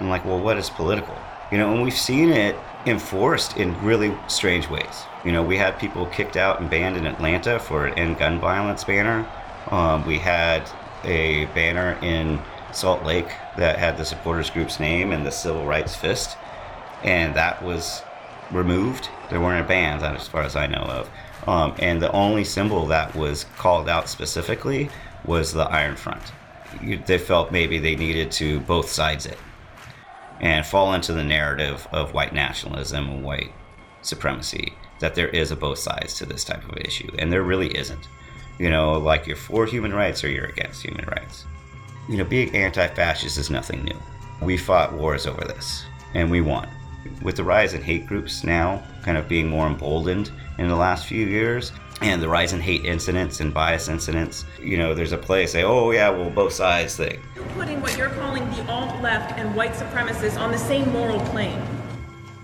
I'm 0.00 0.08
like, 0.08 0.24
well, 0.24 0.40
what 0.40 0.58
is 0.58 0.68
political? 0.68 1.16
You 1.50 1.58
know, 1.58 1.72
and 1.72 1.82
we've 1.82 1.92
seen 1.96 2.30
it 2.30 2.56
enforced 2.86 3.56
in 3.56 3.80
really 3.82 4.14
strange 4.28 4.68
ways. 4.68 5.04
You 5.24 5.32
know, 5.32 5.42
we 5.42 5.56
had 5.56 5.78
people 5.78 6.06
kicked 6.06 6.36
out 6.36 6.60
and 6.60 6.68
banned 6.68 6.96
in 6.96 7.06
Atlanta 7.06 7.58
for 7.58 7.86
an 7.86 7.94
end 7.94 8.18
gun 8.18 8.40
violence 8.40 8.84
banner. 8.84 9.26
Um, 9.70 10.06
we 10.06 10.18
had 10.18 10.68
a 11.04 11.46
banner 11.46 11.98
in 12.02 12.40
Salt 12.72 13.04
Lake 13.04 13.28
that 13.56 13.78
had 13.78 13.96
the 13.96 14.04
supporters 14.04 14.50
group's 14.50 14.80
name 14.80 15.12
and 15.12 15.24
the 15.24 15.30
civil 15.30 15.66
rights 15.66 15.94
fist, 15.94 16.36
and 17.02 17.34
that 17.34 17.62
was 17.62 18.02
removed. 18.50 19.08
There 19.30 19.40
weren't 19.40 19.68
bans, 19.68 20.02
as 20.02 20.28
far 20.28 20.42
as 20.42 20.56
I 20.56 20.66
know 20.66 20.82
of. 20.82 21.10
Um, 21.46 21.74
and 21.78 22.00
the 22.00 22.12
only 22.12 22.44
symbol 22.44 22.86
that 22.86 23.14
was 23.14 23.44
called 23.58 23.88
out 23.88 24.08
specifically 24.08 24.88
was 25.24 25.52
the 25.52 25.64
Iron 25.64 25.96
Front. 25.96 26.32
They 27.06 27.18
felt 27.18 27.52
maybe 27.52 27.78
they 27.78 27.96
needed 27.96 28.32
to 28.32 28.60
both 28.60 28.88
sides 28.88 29.26
it 29.26 29.38
and 30.40 30.66
fall 30.66 30.94
into 30.94 31.12
the 31.12 31.24
narrative 31.24 31.86
of 31.92 32.14
white 32.14 32.32
nationalism 32.32 33.08
and 33.08 33.24
white 33.24 33.52
supremacy 34.02 34.72
that 35.00 35.14
there 35.14 35.28
is 35.28 35.50
a 35.50 35.56
both 35.56 35.78
sides 35.78 36.14
to 36.14 36.26
this 36.26 36.44
type 36.44 36.68
of 36.68 36.76
issue 36.78 37.08
and 37.18 37.32
there 37.32 37.42
really 37.42 37.76
isn't 37.76 38.08
you 38.58 38.68
know 38.68 38.98
like 38.98 39.26
you're 39.26 39.36
for 39.36 39.66
human 39.66 39.92
rights 39.92 40.22
or 40.22 40.28
you're 40.28 40.44
against 40.46 40.82
human 40.82 41.04
rights 41.06 41.46
you 42.08 42.16
know 42.16 42.24
being 42.24 42.54
anti-fascist 42.54 43.38
is 43.38 43.50
nothing 43.50 43.84
new 43.84 44.00
we 44.40 44.56
fought 44.56 44.92
wars 44.92 45.26
over 45.26 45.44
this 45.44 45.84
and 46.14 46.30
we 46.30 46.40
won 46.40 46.68
with 47.22 47.36
the 47.36 47.44
rise 47.44 47.74
in 47.74 47.82
hate 47.82 48.06
groups 48.06 48.44
now 48.44 48.82
kind 49.02 49.18
of 49.18 49.28
being 49.28 49.48
more 49.48 49.66
emboldened 49.66 50.30
in 50.58 50.68
the 50.68 50.76
last 50.76 51.06
few 51.06 51.26
years 51.26 51.72
and 52.00 52.20
the 52.22 52.28
rise 52.28 52.52
in 52.52 52.60
hate 52.60 52.84
incidents 52.84 53.40
and 53.40 53.54
bias 53.54 53.88
incidents. 53.88 54.44
You 54.60 54.76
know, 54.78 54.94
there's 54.94 55.12
a 55.12 55.18
play 55.18 55.46
say, 55.46 55.62
oh 55.62 55.90
yeah, 55.90 56.10
well 56.10 56.30
both 56.30 56.52
sides 56.52 56.96
thing. 56.96 57.20
putting 57.54 57.80
what 57.80 57.96
you're 57.96 58.10
calling 58.10 58.48
the 58.50 58.66
alt 58.68 59.00
left 59.00 59.38
and 59.38 59.54
white 59.54 59.72
supremacists 59.72 60.38
on 60.38 60.50
the 60.50 60.58
same 60.58 60.90
moral 60.92 61.20
plane. 61.26 61.60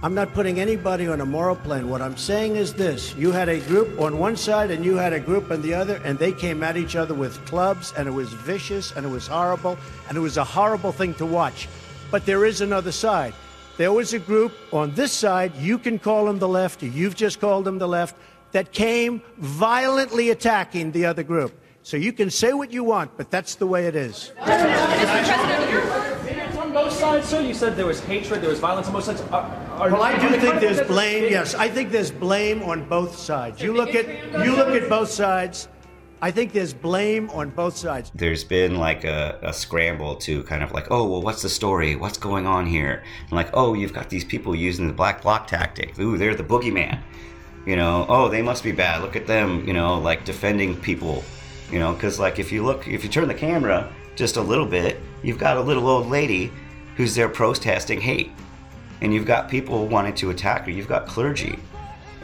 I'm 0.03 0.15
not 0.15 0.33
putting 0.33 0.59
anybody 0.59 1.09
on 1.09 1.21
a 1.21 1.27
moral 1.27 1.57
plane. 1.57 1.91
What 1.91 2.01
I'm 2.01 2.17
saying 2.17 2.57
is 2.57 2.73
this 2.73 3.15
you 3.17 3.33
had 3.33 3.51
a 3.51 3.61
group 3.61 4.01
on 4.01 4.19
one 4.19 4.35
side 4.35 4.71
and 4.71 4.83
you 4.83 4.97
had 4.97 5.13
a 5.13 5.21
group 5.21 5.51
on 5.51 5.61
the 5.61 5.75
other, 5.75 6.01
and 6.05 6.19
they 6.19 6.33
came 6.33 6.63
at 6.63 6.79
each 6.79 6.97
other 6.97 7.13
with 7.13 7.45
clubs, 7.45 7.93
and 7.99 8.09
it 8.09 8.11
was 8.11 8.33
vicious, 8.33 8.93
and 8.93 9.05
it 9.05 9.11
was 9.11 9.27
horrible, 9.27 9.77
and 10.09 10.17
it 10.17 10.21
was 10.21 10.39
a 10.39 10.45
horrible 10.45 10.91
thing 10.91 11.13
to 11.15 11.27
watch. 11.27 11.69
But 12.11 12.25
there 12.25 12.47
is 12.47 12.63
another 12.63 12.93
side. 12.93 13.35
There 13.77 13.93
was 13.93 14.15
a 14.15 14.19
group 14.19 14.53
on 14.73 14.95
this 14.95 15.13
side, 15.13 15.55
you 15.57 15.77
can 15.77 15.99
call 15.99 16.25
them 16.25 16.39
the 16.39 16.49
left, 16.49 16.83
you've 16.83 17.15
just 17.15 17.39
called 17.39 17.67
them 17.67 17.79
the 17.79 17.89
left, 17.89 18.17
that 18.53 18.73
came 18.73 19.21
violently 19.37 20.31
attacking 20.31 20.93
the 20.93 21.05
other 21.05 21.23
group. 21.23 21.53
So 21.83 21.99
you 21.99 22.15
can 22.15 22.31
say 22.31 22.55
what 22.55 22.73
you 22.73 22.85
want, 22.85 23.19
but 23.19 23.31
that's 23.31 23.55
the 23.55 23.67
way 23.67 23.87
it 23.87 23.97
is. 23.97 24.33
It's 26.51 26.57
on 26.57 26.73
both 26.73 26.93
sides, 26.93 27.29
sir. 27.29 27.41
You 27.43 27.55
said 27.55 27.77
there 27.77 27.87
was 27.87 28.01
hatred, 28.01 28.41
there 28.41 28.51
was 28.51 28.61
violence 28.61 28.87
on 28.87 28.93
both 28.95 29.05
sides. 29.05 29.21
Are, 29.23 29.43
are, 29.43 29.70
Well, 29.81 30.03
I 30.03 30.19
do 30.19 30.39
think 30.39 30.61
there's 30.61 30.87
blame. 30.87 31.31
Yes, 31.31 31.55
I 31.55 31.67
think 31.67 31.91
there's 31.91 32.11
blame 32.11 32.63
on 32.63 32.87
both 32.87 33.17
sides. 33.17 33.63
You 33.63 33.73
look 33.73 33.95
at 33.95 34.07
you 34.45 34.55
look 34.55 34.69
at 34.69 34.91
both 34.91 35.09
sides. 35.09 35.69
I 36.21 36.31
think 36.31 36.53
there's 36.53 36.75
blame 36.75 37.31
on 37.31 37.49
both 37.49 37.79
sides. 37.79 38.13
There's 38.15 38.45
been 38.45 38.77
like 38.77 39.05
a, 39.05 39.39
a 39.41 39.55
scramble 39.55 40.17
to 40.17 40.43
kind 40.43 40.63
of 40.63 40.73
like, 40.73 40.89
oh, 40.91 41.09
well, 41.09 41.23
what's 41.23 41.41
the 41.41 41.49
story? 41.49 41.97
What's 41.97 42.19
going 42.19 42.47
on 42.47 42.67
here? 42.67 43.03
And 43.23 43.33
like, 43.33 43.49
oh, 43.55 43.73
you've 43.73 43.95
got 43.95 44.11
these 44.11 44.23
people 44.23 44.55
using 44.55 44.87
the 44.87 44.93
black 44.93 45.23
bloc 45.23 45.47
tactic. 45.47 45.99
Ooh, 45.99 46.19
they're 46.19 46.35
the 46.35 46.45
boogeyman. 46.45 47.01
You 47.65 47.77
know, 47.77 48.05
oh, 48.11 48.29
they 48.29 48.43
must 48.43 48.63
be 48.63 48.73
bad. 48.73 49.01
Look 49.01 49.17
at 49.17 49.27
them, 49.27 49.67
you 49.67 49.73
know, 49.73 49.99
like 49.99 50.27
defending 50.27 50.77
people. 50.77 51.25
You 51.73 51.79
know, 51.79 51.95
because 51.95 52.19
like 52.19 52.39
if 52.39 52.53
you 52.53 52.67
look, 52.67 52.87
if 52.87 53.03
you 53.03 53.09
turn 53.09 53.29
the 53.29 53.35
camera 53.35 53.91
just 54.15 54.37
a 54.37 54.43
little 54.43 54.67
bit, 54.67 55.01
you've 55.23 55.39
got 55.39 55.57
a 55.57 55.61
little 55.63 55.89
old 55.89 56.07
lady 56.09 56.53
who's 56.97 57.15
there 57.15 57.31
protesting 57.31 57.99
hate. 57.99 58.31
And 59.01 59.15
you've 59.15 59.27
got 59.27 59.49
people 59.49 59.87
wanting 59.87 60.15
to 60.15 60.31
attack 60.31 60.65
her. 60.65 60.71
You've 60.71 60.89
got 60.89 61.07
clergy. 61.07 61.59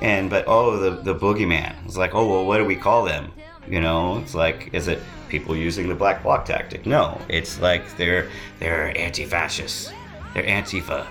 And, 0.02 0.28
but, 0.28 0.44
oh, 0.46 0.76
the, 0.76 0.90
the 1.02 1.14
boogeyman. 1.14 1.74
It's 1.84 1.96
like, 1.96 2.14
oh, 2.14 2.28
well, 2.28 2.46
what 2.46 2.58
do 2.58 2.64
we 2.64 2.76
call 2.76 3.04
them? 3.04 3.32
You 3.68 3.80
know, 3.80 4.18
it's 4.18 4.34
like, 4.34 4.70
is 4.72 4.88
it 4.88 5.00
people 5.28 5.56
using 5.56 5.88
the 5.88 5.94
black 5.94 6.22
bloc 6.22 6.44
tactic? 6.44 6.86
No, 6.86 7.20
it's 7.28 7.60
like 7.60 7.96
they're 7.96 8.28
they're 8.60 8.96
anti-fascists, 8.96 9.92
they're 10.34 10.44
Antifa, 10.44 11.06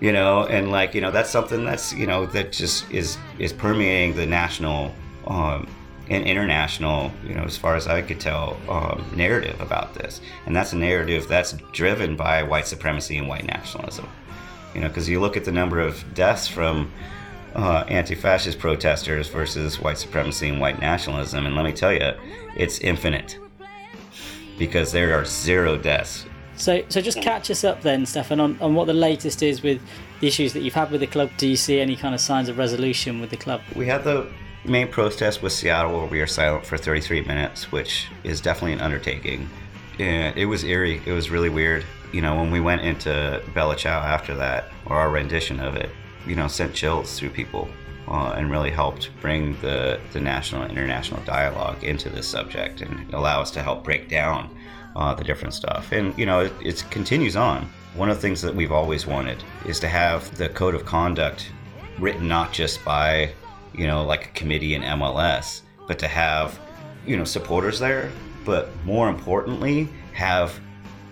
you 0.00 0.12
know, 0.12 0.46
and 0.46 0.70
like 0.70 0.94
you 0.94 1.00
know 1.00 1.10
that's 1.10 1.30
something 1.30 1.64
that's 1.64 1.92
you 1.92 2.06
know 2.06 2.26
that 2.26 2.52
just 2.52 2.90
is 2.90 3.18
is 3.38 3.52
permeating 3.52 4.16
the 4.16 4.26
national 4.26 4.94
um, 5.26 5.68
and 6.08 6.24
international, 6.24 7.10
you 7.24 7.34
know, 7.34 7.42
as 7.42 7.56
far 7.56 7.74
as 7.74 7.88
I 7.88 8.00
could 8.00 8.20
tell, 8.20 8.56
um, 8.68 9.04
narrative 9.14 9.60
about 9.60 9.94
this, 9.94 10.20
and 10.46 10.54
that's 10.54 10.72
a 10.72 10.76
narrative 10.76 11.28
that's 11.28 11.52
driven 11.72 12.16
by 12.16 12.42
white 12.42 12.66
supremacy 12.66 13.16
and 13.18 13.28
white 13.28 13.44
nationalism, 13.44 14.08
you 14.76 14.82
know, 14.82 14.88
because 14.88 15.08
you 15.08 15.20
look 15.20 15.38
at 15.38 15.44
the 15.46 15.52
number 15.52 15.80
of 15.80 16.04
deaths 16.14 16.46
from 16.46 16.92
uh, 17.54 17.84
anti-fascist 17.88 18.58
protesters 18.58 19.28
versus 19.28 19.80
white 19.80 19.96
supremacy 19.96 20.50
and 20.50 20.60
white 20.60 20.78
nationalism, 20.78 21.46
and 21.46 21.56
let 21.56 21.64
me 21.64 21.72
tell 21.72 21.94
you, 21.94 22.12
it's 22.56 22.78
infinite 22.80 23.38
because 24.58 24.92
there 24.92 25.18
are 25.18 25.24
zero 25.24 25.78
deaths. 25.78 26.26
So, 26.56 26.82
so 26.90 27.00
just 27.00 27.22
catch 27.22 27.50
us 27.50 27.64
up 27.64 27.80
then, 27.80 28.04
Stephan, 28.04 28.38
on, 28.38 28.58
on 28.60 28.74
what 28.74 28.86
the 28.86 28.94
latest 28.94 29.42
is 29.42 29.62
with 29.62 29.80
the 30.20 30.26
issues 30.26 30.52
that 30.52 30.60
you've 30.60 30.74
had 30.74 30.90
with 30.90 31.00
the 31.00 31.06
club. 31.06 31.30
Do 31.38 31.48
you 31.48 31.56
see 31.56 31.80
any 31.80 31.96
kind 31.96 32.14
of 32.14 32.20
signs 32.20 32.50
of 32.50 32.58
resolution 32.58 33.20
with 33.22 33.30
the 33.30 33.36
club? 33.38 33.62
We 33.74 33.86
had 33.86 34.04
the 34.04 34.30
main 34.66 34.88
protest 34.88 35.42
with 35.42 35.52
Seattle 35.54 35.98
where 35.98 36.06
we 36.06 36.18
were 36.18 36.26
silent 36.26 36.66
for 36.66 36.76
33 36.76 37.22
minutes, 37.22 37.72
which 37.72 38.08
is 38.24 38.42
definitely 38.42 38.74
an 38.74 38.80
undertaking. 38.80 39.48
And 39.98 40.36
it 40.36 40.44
was 40.44 40.64
eerie. 40.64 41.00
It 41.06 41.12
was 41.12 41.30
really 41.30 41.48
weird. 41.48 41.82
You 42.12 42.22
know, 42.22 42.36
when 42.36 42.50
we 42.50 42.60
went 42.60 42.82
into 42.82 43.42
Bella 43.54 43.76
Ciao 43.76 44.00
after 44.00 44.34
that, 44.36 44.70
or 44.86 44.96
our 44.96 45.10
rendition 45.10 45.60
of 45.60 45.76
it, 45.76 45.90
you 46.26 46.36
know, 46.36 46.48
sent 46.48 46.74
chills 46.74 47.18
through 47.18 47.30
people 47.30 47.68
uh, 48.08 48.34
and 48.36 48.50
really 48.50 48.70
helped 48.70 49.10
bring 49.20 49.58
the, 49.60 50.00
the 50.12 50.20
national 50.20 50.62
and 50.62 50.70
international 50.70 51.20
dialogue 51.22 51.82
into 51.82 52.08
this 52.08 52.28
subject 52.28 52.80
and 52.80 53.12
allow 53.14 53.40
us 53.40 53.50
to 53.52 53.62
help 53.62 53.84
break 53.84 54.08
down 54.08 54.56
uh, 54.94 55.14
the 55.14 55.24
different 55.24 55.54
stuff. 55.54 55.92
And, 55.92 56.16
you 56.18 56.26
know, 56.26 56.40
it, 56.40 56.52
it 56.62 56.84
continues 56.90 57.36
on. 57.36 57.68
One 57.94 58.08
of 58.08 58.16
the 58.16 58.22
things 58.22 58.42
that 58.42 58.54
we've 58.54 58.72
always 58.72 59.06
wanted 59.06 59.42
is 59.66 59.80
to 59.80 59.88
have 59.88 60.36
the 60.36 60.48
code 60.48 60.74
of 60.74 60.84
conduct 60.84 61.50
written 61.98 62.28
not 62.28 62.52
just 62.52 62.84
by, 62.84 63.32
you 63.74 63.86
know, 63.86 64.04
like 64.04 64.26
a 64.26 64.30
committee 64.30 64.74
in 64.74 64.82
MLS, 64.82 65.62
but 65.86 65.98
to 65.98 66.08
have, 66.08 66.58
you 67.06 67.16
know, 67.16 67.24
supporters 67.24 67.78
there, 67.78 68.10
but 68.44 68.68
more 68.84 69.08
importantly, 69.08 69.88
have 70.12 70.60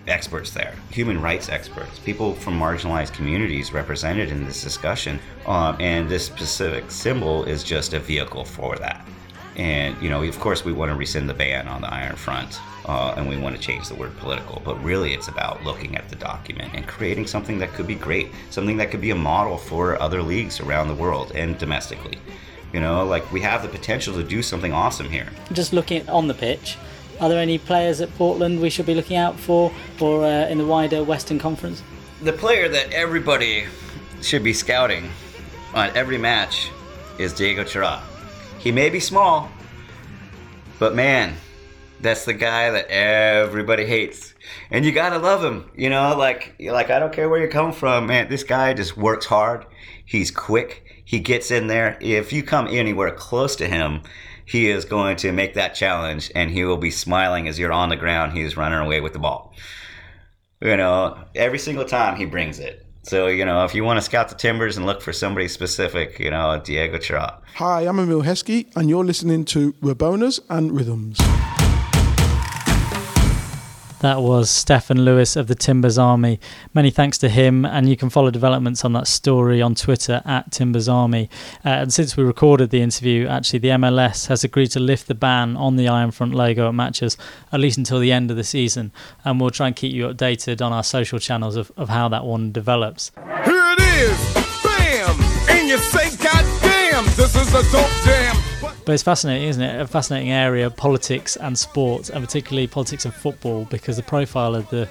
experts 0.07 0.51
there, 0.51 0.75
human 0.91 1.21
rights 1.21 1.49
experts, 1.49 1.99
people 1.99 2.33
from 2.33 2.59
marginalized 2.59 3.13
communities 3.13 3.73
represented 3.73 4.29
in 4.29 4.45
this 4.45 4.63
discussion. 4.63 5.19
Um, 5.45 5.77
and 5.79 6.09
this 6.09 6.25
specific 6.25 6.91
symbol 6.91 7.43
is 7.45 7.63
just 7.63 7.93
a 7.93 7.99
vehicle 7.99 8.45
for 8.45 8.75
that. 8.77 9.05
And, 9.55 9.99
you 10.01 10.09
know, 10.09 10.21
of 10.21 10.39
course, 10.39 10.65
we 10.65 10.73
want 10.73 10.91
to 10.91 10.95
rescind 10.95 11.29
the 11.29 11.33
ban 11.33 11.67
on 11.67 11.81
the 11.81 11.91
Iron 11.91 12.15
Front 12.15 12.59
uh, 12.87 13.13
and 13.17 13.27
we 13.27 13.37
want 13.37 13.55
to 13.55 13.61
change 13.61 13.87
the 13.87 13.95
word 13.95 14.15
political, 14.17 14.61
but 14.63 14.81
really 14.83 15.13
it's 15.13 15.27
about 15.27 15.63
looking 15.63 15.95
at 15.95 16.09
the 16.09 16.15
document 16.15 16.73
and 16.73 16.85
creating 16.87 17.25
something 17.25 17.57
that 17.59 17.73
could 17.73 17.87
be 17.87 17.95
great, 17.95 18.29
something 18.49 18.77
that 18.77 18.91
could 18.91 19.01
be 19.01 19.11
a 19.11 19.15
model 19.15 19.57
for 19.57 19.99
other 20.01 20.21
leagues 20.21 20.59
around 20.59 20.87
the 20.87 20.95
world 20.95 21.31
and 21.33 21.57
domestically. 21.57 22.17
You 22.73 22.81
know, 22.81 23.05
like 23.05 23.31
we 23.31 23.39
have 23.41 23.63
the 23.63 23.69
potential 23.69 24.13
to 24.15 24.23
do 24.23 24.41
something 24.41 24.73
awesome 24.73 25.09
here. 25.09 25.27
Just 25.53 25.71
looking 25.71 26.07
on 26.09 26.27
the 26.27 26.33
pitch, 26.33 26.77
are 27.19 27.29
there 27.29 27.39
any 27.39 27.57
players 27.57 28.01
at 28.01 28.13
Portland 28.17 28.61
we 28.61 28.69
should 28.69 28.85
be 28.85 28.93
looking 28.93 29.17
out 29.17 29.39
for, 29.39 29.71
or 29.99 30.23
uh, 30.23 30.47
in 30.47 30.57
the 30.57 30.65
wider 30.65 31.03
Western 31.03 31.39
Conference? 31.39 31.81
The 32.21 32.33
player 32.33 32.69
that 32.69 32.91
everybody 32.91 33.65
should 34.21 34.43
be 34.43 34.53
scouting 34.53 35.09
on 35.73 35.89
every 35.95 36.17
match 36.17 36.71
is 37.19 37.33
Diego 37.33 37.63
Chara. 37.63 38.01
He 38.59 38.71
may 38.71 38.89
be 38.89 38.99
small, 38.99 39.49
but 40.79 40.95
man, 40.95 41.35
that's 42.01 42.25
the 42.25 42.33
guy 42.33 42.69
that 42.71 42.87
everybody 42.87 43.85
hates. 43.85 44.33
And 44.71 44.85
you 44.85 44.91
gotta 44.91 45.17
love 45.17 45.43
him, 45.43 45.69
you 45.75 45.89
know, 45.89 46.15
like 46.17 46.55
like 46.59 46.89
I 46.89 46.99
don't 46.99 47.13
care 47.13 47.29
where 47.29 47.41
you 47.41 47.47
come 47.47 47.71
from, 47.71 48.07
man. 48.07 48.29
This 48.29 48.43
guy 48.43 48.73
just 48.73 48.97
works 48.97 49.25
hard. 49.25 49.65
He's 50.05 50.31
quick. 50.31 51.03
He 51.05 51.19
gets 51.19 51.51
in 51.51 51.67
there. 51.67 51.97
If 52.01 52.33
you 52.33 52.43
come 52.43 52.67
anywhere 52.67 53.11
close 53.11 53.55
to 53.57 53.67
him, 53.67 54.01
he 54.45 54.69
is 54.69 54.85
going 54.85 55.17
to 55.17 55.31
make 55.31 55.55
that 55.55 55.75
challenge 55.75 56.31
and 56.35 56.51
he 56.51 56.63
will 56.63 56.77
be 56.77 56.91
smiling 56.91 57.47
as 57.47 57.59
you're 57.59 57.71
on 57.71 57.89
the 57.89 57.95
ground. 57.95 58.37
He's 58.37 58.55
running 58.55 58.79
away 58.79 59.01
with 59.01 59.13
the 59.13 59.19
ball. 59.19 59.53
You 60.61 60.77
know, 60.77 61.17
every 61.35 61.59
single 61.59 61.85
time 61.85 62.15
he 62.15 62.25
brings 62.25 62.59
it. 62.59 62.85
So, 63.03 63.27
you 63.27 63.45
know, 63.45 63.65
if 63.65 63.75
you 63.75 63.83
want 63.83 63.97
to 63.97 64.01
scout 64.01 64.29
the 64.29 64.35
Timbers 64.35 64.77
and 64.77 64.85
look 64.85 65.01
for 65.01 65.13
somebody 65.13 65.47
specific, 65.47 66.17
you 66.19 66.31
know, 66.31 66.59
Diego 66.63 66.97
Chara. 66.97 67.39
Hi, 67.55 67.81
I'm 67.81 67.99
Emile 67.99 68.23
Heskey, 68.23 68.75
and 68.75 68.89
you're 68.89 69.05
listening 69.05 69.45
to 69.45 69.73
Rabonas 69.73 70.39
and 70.49 70.71
Rhythms. 70.71 71.19
That 74.01 74.21
was 74.21 74.51
Stephan 74.51 75.05
Lewis 75.05 75.35
of 75.35 75.47
the 75.47 75.55
Timbers 75.55 75.97
Army. 75.97 76.39
Many 76.73 76.91
thanks 76.91 77.17
to 77.19 77.29
him, 77.29 77.65
and 77.65 77.89
you 77.89 77.95
can 77.95 78.09
follow 78.09 78.29
developments 78.29 78.83
on 78.83 78.93
that 78.93 79.07
story 79.07 79.61
on 79.61 79.73
Twitter 79.73 80.21
at 80.25 80.51
Timbers 80.51 80.89
Army. 80.89 81.29
Uh, 81.63 81.69
and 81.69 81.93
since 81.93 82.17
we 82.17 82.23
recorded 82.23 82.69
the 82.69 82.81
interview, 82.81 83.25
actually, 83.27 83.59
the 83.59 83.69
MLS 83.69 84.27
has 84.27 84.43
agreed 84.43 84.71
to 84.71 84.79
lift 84.79 85.07
the 85.07 85.15
ban 85.15 85.55
on 85.55 85.77
the 85.77 85.87
Iron 85.87 86.11
Front 86.11 86.35
logo 86.35 86.67
at 86.67 86.75
matches 86.75 87.17
at 87.51 87.59
least 87.59 87.77
until 87.77 87.99
the 87.99 88.11
end 88.11 88.29
of 88.29 88.37
the 88.37 88.43
season. 88.43 88.91
And 89.23 89.39
we'll 89.39 89.49
try 89.49 89.67
and 89.67 89.75
keep 89.75 89.93
you 89.93 90.07
updated 90.07 90.63
on 90.63 90.73
our 90.73 90.83
social 90.83 91.17
channels 91.17 91.55
of, 91.55 91.71
of 91.77 91.89
how 91.89 92.09
that 92.09 92.25
one 92.25 92.51
develops. 92.51 93.11
Here 93.45 93.73
it 93.77 93.79
is, 93.79 94.33
bam! 94.63 95.15
And 95.49 95.69
you 95.69 95.77
say, 95.77 96.15
God 96.17 96.61
damn, 96.61 97.05
this 97.15 97.35
is 97.35 97.49
a 97.53 97.63
dope 97.71 97.89
jam. 98.03 98.24
But 98.85 98.93
it's 98.93 99.03
fascinating, 99.03 99.47
isn't 99.49 99.61
it? 99.61 99.81
A 99.81 99.87
fascinating 99.87 100.31
area, 100.31 100.69
politics 100.69 101.35
and 101.35 101.57
sports, 101.57 102.09
and 102.09 102.23
particularly 102.23 102.67
politics 102.67 103.05
and 103.05 103.13
football, 103.13 103.65
because 103.65 103.97
the 103.97 104.03
profile 104.03 104.55
of 104.55 104.69
the 104.69 104.87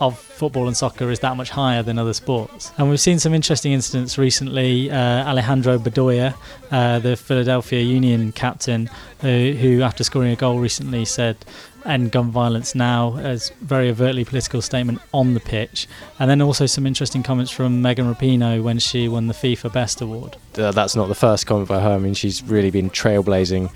of 0.00 0.18
football 0.18 0.66
and 0.66 0.76
soccer 0.76 1.10
is 1.12 1.20
that 1.20 1.36
much 1.36 1.50
higher 1.50 1.80
than 1.80 1.96
other 1.96 2.12
sports. 2.12 2.72
And 2.76 2.90
we've 2.90 2.98
seen 2.98 3.20
some 3.20 3.34
interesting 3.34 3.70
incidents 3.72 4.18
recently. 4.18 4.90
Uh, 4.90 4.96
Alejandro 4.96 5.78
Bedoya, 5.78 6.34
uh, 6.72 6.98
the 6.98 7.14
Philadelphia 7.14 7.80
Union 7.80 8.32
captain, 8.32 8.90
uh, 9.22 9.26
who 9.26 9.82
after 9.82 10.02
scoring 10.02 10.32
a 10.32 10.36
goal 10.36 10.58
recently 10.58 11.04
said, 11.04 11.36
"End 11.84 12.10
gun 12.12 12.30
violence 12.30 12.74
now," 12.74 13.16
as 13.18 13.50
very 13.60 13.88
overtly 13.90 14.24
political 14.24 14.62
statement 14.62 15.00
on 15.12 15.34
the 15.34 15.40
pitch. 15.40 15.86
And 16.18 16.30
then 16.30 16.40
also 16.42 16.66
some 16.66 16.86
interesting 16.86 17.22
comments 17.22 17.50
from 17.50 17.82
Megan 17.82 18.12
Rapinoe 18.12 18.62
when 18.62 18.78
she 18.78 19.08
won 19.08 19.26
the 19.26 19.34
FIFA 19.34 19.72
Best 19.72 20.00
Award. 20.00 20.36
uh, 20.58 20.70
that's 20.72 20.94
not 20.96 21.08
the 21.08 21.14
first 21.14 21.46
comment 21.46 21.68
by 21.68 21.80
her. 21.80 21.90
I 21.90 21.98
mean, 21.98 22.14
she's 22.14 22.42
really 22.42 22.70
been 22.70 22.90
trailblazing. 22.90 23.70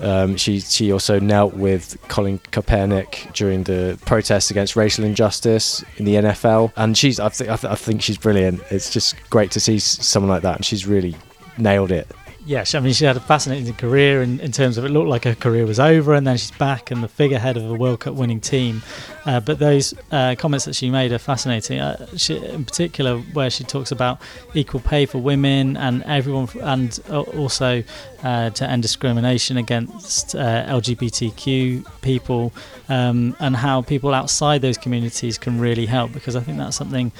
Um, 0.00 0.36
she 0.36 0.60
she 0.60 0.92
also 0.92 1.20
knelt 1.20 1.52
with 1.54 1.98
Colin 2.08 2.38
Kaepernick 2.52 3.32
during 3.34 3.64
the 3.64 3.98
protests 4.06 4.50
against 4.50 4.74
racial 4.74 5.04
injustice 5.04 5.84
in 5.98 6.06
the 6.06 6.14
NFL, 6.14 6.72
and 6.76 6.96
she's 6.96 7.20
I, 7.20 7.28
th- 7.28 7.50
I, 7.50 7.56
th- 7.56 7.70
I 7.70 7.74
think 7.74 8.00
she's 8.00 8.16
brilliant. 8.16 8.62
It's 8.70 8.88
just 8.90 9.14
great 9.28 9.50
to 9.50 9.60
see 9.60 9.78
someone 9.78 10.30
like 10.30 10.40
that, 10.42 10.56
and 10.56 10.64
she's 10.64 10.86
really 10.86 11.16
nailed 11.58 11.92
it. 11.92 12.06
Yeah, 12.50 12.64
she, 12.64 12.76
I 12.76 12.80
mean, 12.80 12.92
she 12.92 13.04
had 13.04 13.16
a 13.16 13.20
fascinating 13.20 13.72
career 13.74 14.22
in, 14.22 14.40
in 14.40 14.50
terms 14.50 14.76
of 14.76 14.84
it 14.84 14.88
looked 14.88 15.06
like 15.06 15.22
her 15.22 15.36
career 15.36 15.64
was 15.64 15.78
over, 15.78 16.14
and 16.14 16.26
then 16.26 16.36
she's 16.36 16.50
back 16.50 16.90
and 16.90 17.00
the 17.00 17.06
figurehead 17.06 17.56
of 17.56 17.70
a 17.70 17.74
World 17.74 18.00
Cup 18.00 18.14
winning 18.14 18.40
team. 18.40 18.82
Uh, 19.24 19.38
but 19.38 19.60
those 19.60 19.94
uh, 20.10 20.34
comments 20.36 20.64
that 20.64 20.74
she 20.74 20.90
made 20.90 21.12
are 21.12 21.20
fascinating. 21.20 21.78
Uh, 21.78 22.08
she, 22.16 22.44
in 22.44 22.64
particular, 22.64 23.18
where 23.18 23.50
she 23.50 23.62
talks 23.62 23.92
about 23.92 24.20
equal 24.52 24.80
pay 24.80 25.06
for 25.06 25.18
women 25.18 25.76
and 25.76 26.02
everyone, 26.02 26.48
and 26.62 26.98
uh, 27.08 27.20
also 27.20 27.84
uh, 28.24 28.50
to 28.50 28.68
end 28.68 28.82
discrimination 28.82 29.56
against 29.56 30.34
uh, 30.34 30.66
LGBTQ 30.66 31.86
people, 32.02 32.52
um, 32.88 33.36
and 33.38 33.54
how 33.54 33.80
people 33.80 34.12
outside 34.12 34.60
those 34.60 34.76
communities 34.76 35.38
can 35.38 35.60
really 35.60 35.86
help. 35.86 36.10
Because 36.12 36.34
I 36.34 36.40
think 36.40 36.58
that's 36.58 36.76
something 36.76 37.12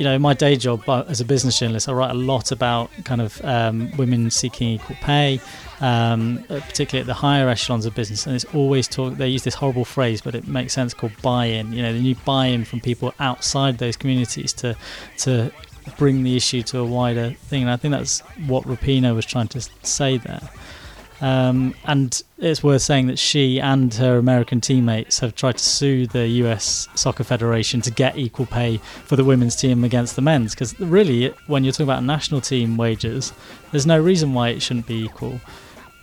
you 0.00 0.04
know, 0.04 0.18
my 0.18 0.32
day 0.32 0.56
job 0.56 0.88
uh, 0.88 1.04
as 1.08 1.20
a 1.20 1.26
business 1.26 1.58
journalist, 1.58 1.86
I 1.86 1.92
write 1.92 2.10
a 2.10 2.14
lot 2.14 2.52
about 2.52 2.90
kind 3.04 3.20
of 3.20 3.38
um, 3.44 3.94
women 3.98 4.30
seeking 4.30 4.70
equal 4.70 4.96
pay, 5.02 5.38
um, 5.82 6.42
uh, 6.48 6.58
particularly 6.60 7.00
at 7.02 7.06
the 7.06 7.12
higher 7.12 7.50
echelons 7.50 7.84
of 7.84 7.94
business. 7.94 8.24
And 8.24 8.34
it's 8.34 8.46
always 8.54 8.88
talk. 8.88 9.18
They 9.18 9.28
use 9.28 9.44
this 9.44 9.52
horrible 9.52 9.84
phrase, 9.84 10.22
but 10.22 10.34
it 10.34 10.48
makes 10.48 10.72
sense 10.72 10.94
called 10.94 11.12
buy-in. 11.20 11.74
You 11.74 11.82
know, 11.82 11.92
the 11.92 12.00
new 12.00 12.14
buy-in 12.24 12.64
from 12.64 12.80
people 12.80 13.12
outside 13.20 13.76
those 13.76 13.98
communities 13.98 14.54
to 14.54 14.74
to 15.18 15.52
bring 15.98 16.22
the 16.22 16.34
issue 16.34 16.62
to 16.62 16.78
a 16.78 16.84
wider 16.86 17.32
thing. 17.32 17.60
And 17.60 17.70
I 17.70 17.76
think 17.76 17.92
that's 17.92 18.20
what 18.46 18.64
Rapinoe 18.64 19.14
was 19.14 19.26
trying 19.26 19.48
to 19.48 19.60
say 19.82 20.16
there. 20.16 20.48
Um, 21.20 21.74
and 21.84 22.22
it's 22.38 22.62
worth 22.62 22.82
saying 22.82 23.08
that 23.08 23.18
she 23.18 23.60
and 23.60 23.92
her 23.94 24.16
American 24.16 24.60
teammates 24.60 25.18
have 25.18 25.34
tried 25.34 25.58
to 25.58 25.64
sue 25.64 26.06
the 26.06 26.26
US 26.28 26.88
Soccer 26.94 27.24
Federation 27.24 27.82
to 27.82 27.90
get 27.90 28.16
equal 28.16 28.46
pay 28.46 28.78
for 29.04 29.16
the 29.16 29.24
women's 29.24 29.54
team 29.56 29.84
against 29.84 30.16
the 30.16 30.22
men's. 30.22 30.54
Because 30.54 30.78
really, 30.80 31.34
when 31.46 31.62
you're 31.62 31.72
talking 31.72 31.84
about 31.84 32.04
national 32.04 32.40
team 32.40 32.76
wages, 32.76 33.32
there's 33.70 33.86
no 33.86 34.00
reason 34.00 34.32
why 34.32 34.48
it 34.48 34.62
shouldn't 34.62 34.86
be 34.86 35.04
equal. 35.04 35.40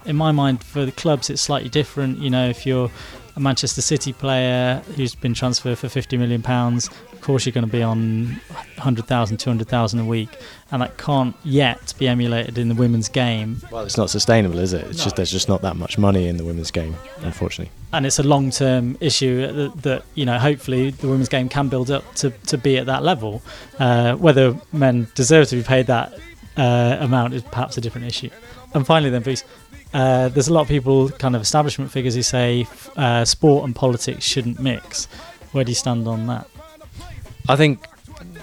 In 0.06 0.16
my 0.16 0.32
mind, 0.32 0.64
for 0.64 0.86
the 0.86 0.92
clubs, 0.92 1.30
it's 1.30 1.42
slightly 1.42 1.70
different. 1.70 2.20
You 2.20 2.30
know, 2.30 2.48
if 2.48 2.66
you're 2.66 2.92
a 3.38 3.40
Manchester 3.40 3.84
City 3.84 4.14
player 4.14 4.82
who's 4.96 5.14
been 5.14 5.36
transferred 5.36 5.78
for 5.78 5.88
50 5.88 6.18
million 6.18 6.42
pounds, 6.42 6.88
of 7.14 7.22
course 7.22 7.46
you're 7.46 7.54
going 7.54 7.68
to 7.68 7.72
be 7.72 7.84
on 7.84 8.42
100,000, 8.78 9.38
200,000 9.38 10.00
a 10.00 10.06
week, 10.06 10.30
and 10.72 10.82
that 10.82 10.98
can't 10.98 11.36
yet 11.44 11.94
be 12.00 12.08
emulated 12.08 12.58
in 12.58 12.68
the 12.68 12.74
women's 12.74 13.08
game. 13.08 13.62
Well, 13.72 13.84
it's 13.86 13.96
not 13.96 14.10
sustainable, 14.10 14.58
is 14.58 14.74
it? 14.74 14.88
It's 14.88 15.04
just 15.04 15.18
there's 15.18 15.30
just 15.30 15.48
not 15.48 15.62
that 15.62 15.76
much 15.76 16.00
money 16.00 16.28
in 16.28 16.38
the 16.38 16.44
women's 16.44 16.72
game, 16.72 16.96
unfortunately. 17.20 17.72
and 17.94 18.08
it's 18.08 18.18
a 18.18 18.24
long-term 18.24 18.98
issue 19.02 19.46
that, 19.46 19.84
that 19.84 20.04
you 20.16 20.26
know 20.26 20.40
hopefully 20.40 20.90
the 20.90 21.08
women's 21.08 21.30
game 21.30 21.48
can 21.48 21.70
build 21.70 21.92
up 21.92 22.16
to, 22.16 22.32
to 22.48 22.58
be 22.58 22.78
at 22.80 22.88
that 22.88 23.04
level. 23.04 23.44
Uh, 23.78 24.16
whether 24.16 24.60
men 24.74 25.08
deserve 25.14 25.48
to 25.50 25.58
be 25.58 25.64
paid 25.64 25.86
that 25.86 26.12
uh, 26.58 26.98
amount 27.00 27.36
is 27.36 27.44
perhaps 27.44 27.78
a 27.78 27.82
different 27.82 28.08
issue. 28.08 28.32
And 28.74 28.86
finally, 28.86 29.10
then, 29.10 29.24
please. 29.24 29.44
Uh, 29.94 30.30
there's 30.30 30.48
a 30.48 30.54
lot 30.54 30.62
of 30.62 30.68
people, 30.68 31.10
kind 31.10 31.36
of 31.36 31.42
establishment 31.42 31.92
figures, 31.92 32.16
who 32.16 32.22
say 32.22 32.68
uh, 32.96 33.26
sport 33.26 33.66
and 33.66 33.76
politics 33.76 34.24
shouldn't 34.24 34.60
mix. 34.60 35.06
Where 35.52 35.64
do 35.64 35.72
you 35.72 35.76
stand 35.76 36.08
on 36.08 36.28
that? 36.28 36.48
I 37.50 37.56
think 37.56 37.86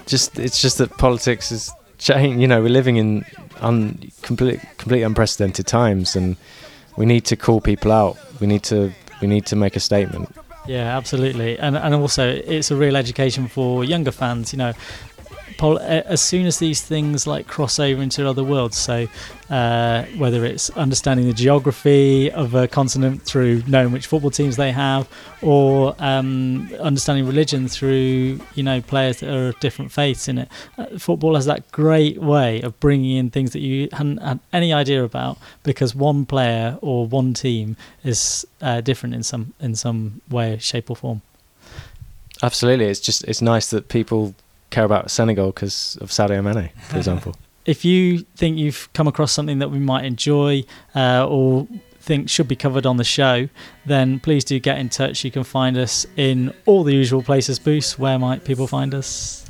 just 0.05 0.39
it's 0.39 0.61
just 0.61 0.77
that 0.79 0.91
politics 0.97 1.51
is 1.51 1.71
changing. 1.97 2.41
You 2.41 2.47
know, 2.47 2.61
we're 2.61 2.69
living 2.69 2.97
in 2.97 3.25
un, 3.61 4.11
complete, 4.21 4.59
completely 4.77 5.03
unprecedented 5.03 5.67
times, 5.67 6.15
and 6.15 6.35
we 6.97 7.05
need 7.05 7.25
to 7.25 7.35
call 7.35 7.61
people 7.61 7.91
out. 7.91 8.17
We 8.39 8.47
need 8.47 8.63
to 8.63 8.91
we 9.21 9.27
need 9.27 9.45
to 9.47 9.55
make 9.55 9.75
a 9.75 9.79
statement. 9.79 10.35
Yeah, 10.67 10.97
absolutely, 10.97 11.59
and 11.59 11.77
and 11.77 11.93
also 11.93 12.27
it's 12.27 12.71
a 12.71 12.75
real 12.75 12.95
education 12.95 13.47
for 13.47 13.83
younger 13.83 14.11
fans. 14.11 14.51
You 14.51 14.57
know, 14.57 14.73
as 15.61 16.21
soon 16.21 16.45
as 16.45 16.59
these 16.59 16.81
things 16.81 17.27
like 17.27 17.47
cross 17.47 17.79
over 17.79 18.01
into 18.01 18.27
other 18.27 18.43
worlds, 18.43 18.77
so 18.77 19.07
uh, 19.49 20.03
whether 20.17 20.43
it's 20.45 20.69
understanding 20.71 21.27
the 21.27 21.33
geography 21.33 22.31
of 22.31 22.55
a 22.55 22.67
continent 22.67 23.21
through 23.21 23.63
knowing 23.67 23.91
which 23.91 24.07
football 24.07 24.31
teams 24.31 24.55
they 24.55 24.71
have, 24.71 25.07
or 25.41 25.95
um, 25.99 26.69
understanding 26.79 27.25
religion 27.25 27.67
through 27.67 28.39
you 28.55 28.63
know 28.63 28.81
players 28.81 29.19
that 29.19 29.29
are 29.29 29.49
of 29.49 29.59
different 29.59 29.91
faiths 29.91 30.27
in 30.27 30.39
it, 30.39 30.49
uh, 30.77 30.85
football 30.97 31.35
has 31.35 31.45
that 31.45 31.71
great 31.71 32.17
way 32.17 32.61
of 32.61 32.79
bringing 32.79 33.17
in 33.17 33.29
things 33.29 33.51
that 33.51 33.59
you 33.59 33.87
hadn't 33.93 34.17
had 34.17 34.39
any 34.51 34.73
idea 34.73 35.03
about 35.03 35.37
because 35.63 35.95
one 35.95 36.25
player 36.25 36.77
or 36.81 37.05
one 37.05 37.33
team 37.33 37.77
is 38.03 38.45
uh, 38.61 38.81
different 38.81 39.15
in 39.15 39.23
some 39.23 39.53
in 39.59 39.75
some 39.75 40.21
way, 40.29 40.57
shape, 40.57 40.89
or 40.89 40.95
form. 40.95 41.21
Absolutely, 42.43 42.85
it's 42.85 42.99
just 42.99 43.23
it's 43.25 43.41
nice 43.41 43.69
that 43.69 43.87
people 43.87 44.35
care 44.69 44.83
about 44.83 45.11
Senegal 45.11 45.47
because 45.47 45.97
of 46.01 46.09
Sadio 46.09 46.43
Mane, 46.43 46.69
for 46.87 46.97
example. 46.97 47.35
if 47.65 47.83
you 47.83 48.19
think 48.35 48.57
you've 48.57 48.89
come 48.93 49.07
across 49.07 49.31
something 49.31 49.59
that 49.59 49.71
we 49.71 49.79
might 49.79 50.05
enjoy 50.05 50.63
uh, 50.93 51.27
or 51.27 51.67
think 51.99 52.29
should 52.29 52.47
be 52.47 52.55
covered 52.55 52.85
on 52.85 52.97
the 52.97 53.03
show, 53.03 53.49
then 53.85 54.19
please 54.19 54.43
do 54.43 54.59
get 54.59 54.77
in 54.77 54.89
touch. 54.89 55.23
You 55.23 55.31
can 55.31 55.43
find 55.43 55.75
us 55.75 56.05
in 56.15 56.53
all 56.65 56.83
the 56.83 56.93
usual 56.93 57.23
places. 57.23 57.57
Boost, 57.57 57.97
where 57.97 58.19
might 58.19 58.45
people 58.45 58.67
find 58.67 58.93
us? 58.93 59.41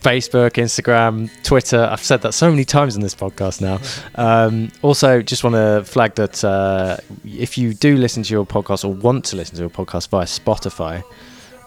Facebook, 0.00 0.52
Instagram, 0.52 1.30
Twitter. 1.42 1.86
I've 1.90 2.02
said 2.02 2.22
that 2.22 2.32
so 2.32 2.50
many 2.50 2.64
times 2.64 2.96
in 2.96 3.02
this 3.02 3.14
podcast 3.14 3.60
now. 3.60 3.78
Um, 4.14 4.72
also, 4.82 5.20
just 5.20 5.44
want 5.44 5.54
to 5.54 5.84
flag 5.84 6.14
that 6.14 6.42
uh, 6.42 6.96
if 7.24 7.58
you 7.58 7.74
do 7.74 7.96
listen 7.96 8.22
to 8.22 8.32
your 8.32 8.46
podcast 8.46 8.84
or 8.84 8.92
want 8.92 9.26
to 9.26 9.36
listen 9.36 9.56
to 9.56 9.60
your 9.60 9.70
podcast 9.70 10.08
via 10.08 10.24
Spotify, 10.24 11.04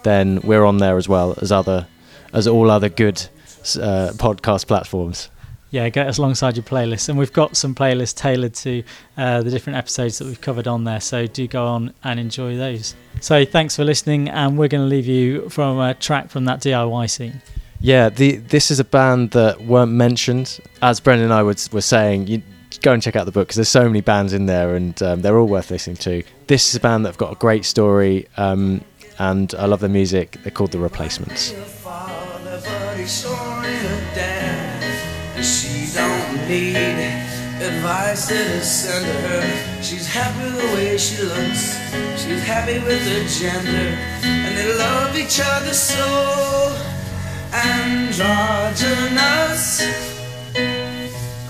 then 0.03 0.41
we're 0.43 0.65
on 0.65 0.77
there 0.77 0.97
as 0.97 1.07
well 1.07 1.37
as 1.41 1.51
other 1.51 1.87
as 2.33 2.47
all 2.47 2.69
other 2.69 2.89
good 2.89 3.21
uh, 3.79 4.11
podcast 4.15 4.67
platforms. 4.67 5.29
Yeah, 5.71 5.89
get 5.89 6.05
us 6.05 6.19
alongside 6.19 6.55
your 6.55 6.63
playlist, 6.63 7.09
and 7.09 7.17
we've 7.17 7.33
got 7.33 7.57
some 7.57 7.73
playlists 7.73 8.15
tailored 8.15 8.53
to 8.55 8.83
uh, 9.17 9.41
the 9.41 9.49
different 9.49 9.77
episodes 9.77 10.19
that 10.19 10.25
we've 10.25 10.39
covered 10.39 10.67
on 10.67 10.83
there. 10.83 10.99
So 10.99 11.25
do 11.25 11.47
go 11.47 11.65
on 11.65 11.95
and 12.03 12.19
enjoy 12.19 12.57
those. 12.57 12.93
So 13.21 13.43
thanks 13.43 13.75
for 13.75 13.83
listening, 13.83 14.29
and 14.29 14.55
we're 14.55 14.67
going 14.67 14.83
to 14.83 14.87
leave 14.87 15.07
you 15.07 15.49
from 15.49 15.79
a 15.79 15.95
track 15.95 16.29
from 16.29 16.45
that 16.45 16.59
DIY 16.59 17.09
scene. 17.09 17.41
Yeah, 17.79 18.09
the 18.09 18.37
this 18.37 18.69
is 18.69 18.79
a 18.79 18.83
band 18.83 19.31
that 19.31 19.61
weren't 19.61 19.91
mentioned. 19.91 20.59
As 20.83 20.99
Brendan 20.99 21.25
and 21.25 21.33
I 21.33 21.41
were, 21.41 21.55
were 21.71 21.81
saying, 21.81 22.27
you 22.27 22.43
go 22.81 22.93
and 22.93 23.01
check 23.01 23.15
out 23.15 23.25
the 23.25 23.31
book 23.31 23.47
because 23.47 23.55
there's 23.55 23.69
so 23.69 23.87
many 23.87 24.01
bands 24.01 24.33
in 24.33 24.45
there 24.45 24.75
and 24.75 25.01
um, 25.01 25.21
they're 25.21 25.39
all 25.39 25.47
worth 25.47 25.71
listening 25.71 25.95
to. 25.97 26.23
This 26.47 26.69
is 26.69 26.75
a 26.75 26.79
band 26.79 27.05
that 27.05 27.09
have 27.09 27.17
got 27.17 27.31
a 27.31 27.35
great 27.35 27.65
story 27.65 28.27
um, 28.37 28.83
and 29.19 29.53
I 29.55 29.65
love 29.65 29.79
their 29.79 29.89
music. 29.89 30.37
They're 30.43 30.51
called 30.51 30.71
The 30.71 30.79
Replacements. 30.79 31.82
But 33.03 33.09
he's 33.09 33.21
showing 33.21 33.63
her 33.63 34.01
down. 34.15 34.81
She 35.43 35.91
don't 35.93 36.47
need 36.47 36.75
advice 37.61 38.27
that 38.29 38.47
is 38.55 38.69
sent 38.69 39.05
to 39.05 39.13
her. 39.27 39.43
She's 39.81 40.07
happy 40.07 40.49
the 40.49 40.63
way 40.75 40.97
she 40.97 41.23
looks. 41.23 41.77
She's 42.21 42.43
happy 42.43 42.79
with 42.79 43.03
her 43.03 43.27
gender. 43.27 43.97
And 44.23 44.57
they 44.57 44.77
love 44.77 45.15
each 45.17 45.39
other 45.43 45.73
so 45.73 46.75
androgynous. 47.51 48.21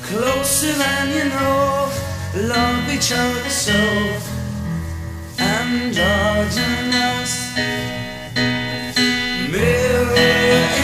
Closer 0.07 0.73
than 0.73 1.09
you 1.15 1.25
know. 1.30 1.91
Love 2.47 2.89
each 2.89 3.11
other 3.11 3.49
so 3.49 3.73
androgynous. 5.38 7.34
Mirror 9.51 10.82